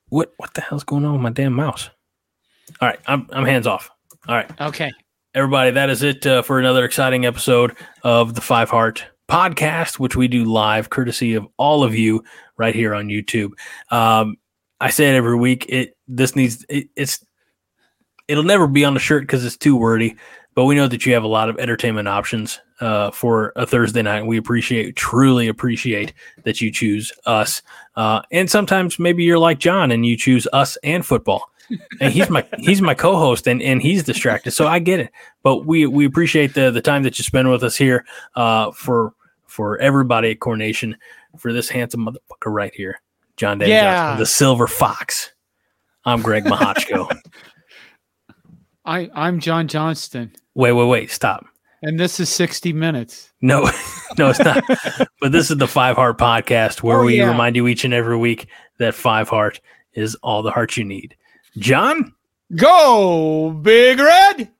What 0.09 0.33
what 0.37 0.53
the 0.53 0.61
hell's 0.61 0.83
going 0.83 1.05
on 1.05 1.13
with 1.13 1.21
my 1.21 1.31
damn 1.31 1.53
mouse? 1.53 1.89
All 2.81 2.87
right, 2.87 2.99
I'm 3.07 3.27
I'm 3.31 3.45
hands 3.45 3.65
off. 3.67 3.89
All 4.27 4.35
right. 4.35 4.49
Okay. 4.61 4.91
Everybody, 5.33 5.71
that 5.71 5.89
is 5.89 6.03
it 6.03 6.25
uh, 6.25 6.41
for 6.41 6.59
another 6.59 6.83
exciting 6.83 7.25
episode 7.25 7.75
of 8.03 8.35
the 8.35 8.41
Five 8.41 8.69
Heart 8.69 9.05
podcast, 9.29 9.99
which 9.99 10.15
we 10.15 10.27
do 10.27 10.45
live 10.45 10.89
courtesy 10.89 11.33
of 11.35 11.47
all 11.57 11.83
of 11.83 11.95
you 11.95 12.23
right 12.57 12.73
here 12.75 12.93
on 12.93 13.07
YouTube. 13.07 13.51
Um, 13.91 14.35
I 14.79 14.89
say 14.89 15.09
it 15.09 15.15
every 15.15 15.35
week. 15.35 15.65
It 15.69 15.97
this 16.07 16.35
needs 16.35 16.65
it, 16.69 16.89
it's 16.95 17.25
it'll 18.27 18.43
never 18.43 18.67
be 18.67 18.85
on 18.85 18.93
the 18.93 18.99
shirt 18.99 19.23
because 19.23 19.45
it's 19.45 19.57
too 19.57 19.75
wordy, 19.75 20.15
but 20.53 20.65
we 20.65 20.75
know 20.75 20.87
that 20.87 21.05
you 21.05 21.13
have 21.13 21.23
a 21.23 21.27
lot 21.27 21.49
of 21.49 21.57
entertainment 21.57 22.07
options 22.07 22.59
uh, 22.79 23.11
for 23.11 23.53
a 23.55 23.65
Thursday 23.65 24.01
night. 24.01 24.19
And 24.19 24.27
we 24.27 24.37
appreciate, 24.37 24.95
truly 24.95 25.47
appreciate 25.47 26.13
that 26.43 26.61
you 26.61 26.71
choose 26.71 27.11
us. 27.25 27.61
Uh, 27.95 28.21
and 28.31 28.49
sometimes 28.49 28.99
maybe 28.99 29.23
you're 29.23 29.39
like 29.39 29.59
John 29.59 29.91
and 29.91 30.05
you 30.05 30.17
choose 30.17 30.47
us 30.53 30.77
and 30.83 31.05
football. 31.05 31.49
and 31.99 32.13
he's 32.13 32.29
my 32.29 32.45
he's 32.59 32.81
my 32.81 32.93
co-host 32.93 33.47
and, 33.47 33.61
and 33.61 33.81
he's 33.81 34.03
distracted. 34.03 34.51
So 34.51 34.67
I 34.67 34.79
get 34.79 34.99
it. 34.99 35.11
But 35.43 35.65
we 35.65 35.85
we 35.85 36.05
appreciate 36.05 36.53
the 36.53 36.71
the 36.71 36.81
time 36.81 37.03
that 37.03 37.17
you 37.17 37.23
spend 37.23 37.49
with 37.49 37.63
us 37.63 37.75
here 37.75 38.05
uh, 38.35 38.71
for 38.71 39.13
for 39.47 39.77
everybody 39.79 40.31
at 40.31 40.39
Corn 40.39 40.59
Nation 40.59 40.97
for 41.37 41.51
this 41.51 41.69
handsome 41.69 42.05
motherfucker 42.05 42.53
right 42.53 42.73
here, 42.73 42.99
John 43.37 43.59
David 43.59 43.71
Yeah. 43.71 43.93
Johnson, 43.93 44.19
the 44.19 44.25
Silver 44.25 44.67
Fox. 44.67 45.31
I'm 46.05 46.21
Greg 46.21 46.43
Mahochko. 46.45 47.09
I 48.85 49.09
I'm 49.13 49.39
John 49.39 49.67
Johnston, 49.67 50.31
wait, 50.55 50.71
wait, 50.71 50.85
wait, 50.87 51.11
stop. 51.11 51.45
and 51.81 51.99
this 51.99 52.19
is 52.19 52.29
60 52.29 52.71
minutes. 52.73 53.31
No, 53.41 53.63
no, 54.17 54.29
it's 54.29 54.39
not. 54.39 54.63
but 55.19 55.31
this 55.33 55.51
is 55.51 55.57
the 55.57 55.67
Five 55.67 55.97
Heart 55.97 56.17
Podcast 56.17 56.81
where 56.83 56.99
Oh, 57.01 57.05
we 57.05 57.17
yeah. 57.17 57.27
remind 57.29 57.55
you 57.57 57.67
each 57.67 57.83
and 57.83 57.93
every 57.93 58.17
week 58.17 58.47
that 58.79 58.95
Five 58.95 59.27
Heart 59.29 59.59
is 59.93 60.15
all 60.23 60.41
the 60.41 60.51
heart 60.51 60.77
you 60.77 60.83
need. 60.85 61.15
John? 61.57 62.13
Go, 62.55 63.51
Big 63.51 63.99
Red. 63.99 64.51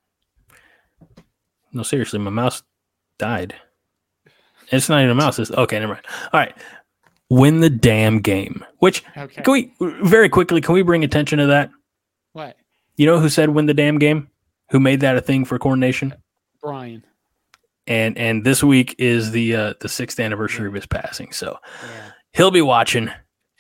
No, 1.72 1.84
seriously, 1.84 2.20
my 2.20 2.32
mouse 2.32 2.64
died. 3.18 3.56
It's 4.72 4.90
not 4.90 5.00
even 5.00 5.12
a 5.12 5.16
mouse. 5.16 5.40
It's, 5.40 5.52
okay, 5.52 5.80
never 5.80 5.94
mind. 5.94 6.06
All 6.34 6.40
right. 6.42 6.54
Win 7.30 7.60
the 7.60 7.70
damn 7.70 8.20
game. 8.20 8.64
Which, 8.80 9.04
Okay. 9.18 9.42
can 9.44 9.52
we, 9.52 9.74
very 10.02 10.30
quickly, 10.30 10.62
can 10.62 10.74
we 10.74 10.82
bring 10.82 11.04
attention 11.04 11.40
to 11.40 11.48
that? 11.48 11.70
What? 12.34 12.56
You 12.96 13.06
know 13.06 13.20
who 13.20 13.30
said 13.30 13.50
win 13.50 13.66
the 13.66 13.74
damn 13.74 14.00
game? 14.00 14.30
Who 14.72 14.80
made 14.80 15.02
that 15.02 15.18
a 15.18 15.22
thing 15.22 15.46
for 15.46 15.60
Corn 15.60 15.80
Nation? 15.80 16.14
Brian. 16.62 17.04
And 17.86 18.18
and 18.18 18.44
this 18.44 18.64
week 18.64 18.96
is 18.98 19.32
the 19.32 19.56
uh, 19.56 19.74
the 19.80 19.88
sixth 19.88 20.20
anniversary 20.20 20.68
of 20.68 20.74
his 20.74 20.86
passing. 20.86 21.32
So 21.32 21.58
Yeah. 21.84 22.12
he'll 22.34 22.52
be 22.52 22.62
watching 22.62 23.10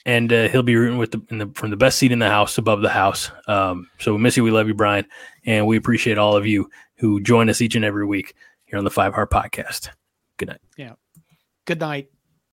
and 0.05 0.31
uh, 0.33 0.47
he'll 0.49 0.63
be 0.63 0.75
rooting 0.75 0.97
with 0.97 1.11
the, 1.11 1.21
in 1.29 1.37
the 1.37 1.47
from 1.55 1.69
the 1.69 1.77
best 1.77 1.97
seat 1.97 2.11
in 2.11 2.19
the 2.19 2.29
house 2.29 2.57
above 2.57 2.81
the 2.81 2.89
house. 2.89 3.31
Um, 3.47 3.89
so 3.99 4.13
we 4.13 4.19
miss 4.19 4.35
you. 4.35 4.43
We 4.43 4.51
love 4.51 4.67
you, 4.67 4.73
Brian, 4.73 5.05
and 5.45 5.65
we 5.67 5.77
appreciate 5.77 6.17
all 6.17 6.35
of 6.35 6.45
you 6.45 6.69
who 6.97 7.21
join 7.21 7.49
us 7.49 7.61
each 7.61 7.75
and 7.75 7.85
every 7.85 8.05
week 8.05 8.33
here 8.65 8.77
on 8.77 8.83
the 8.83 8.89
Five 8.91 9.13
Heart 9.13 9.31
Podcast. 9.31 9.89
Good 10.37 10.49
night. 10.49 10.61
Yeah. 10.77 10.93
Good 11.65 11.79
night. 11.79 12.09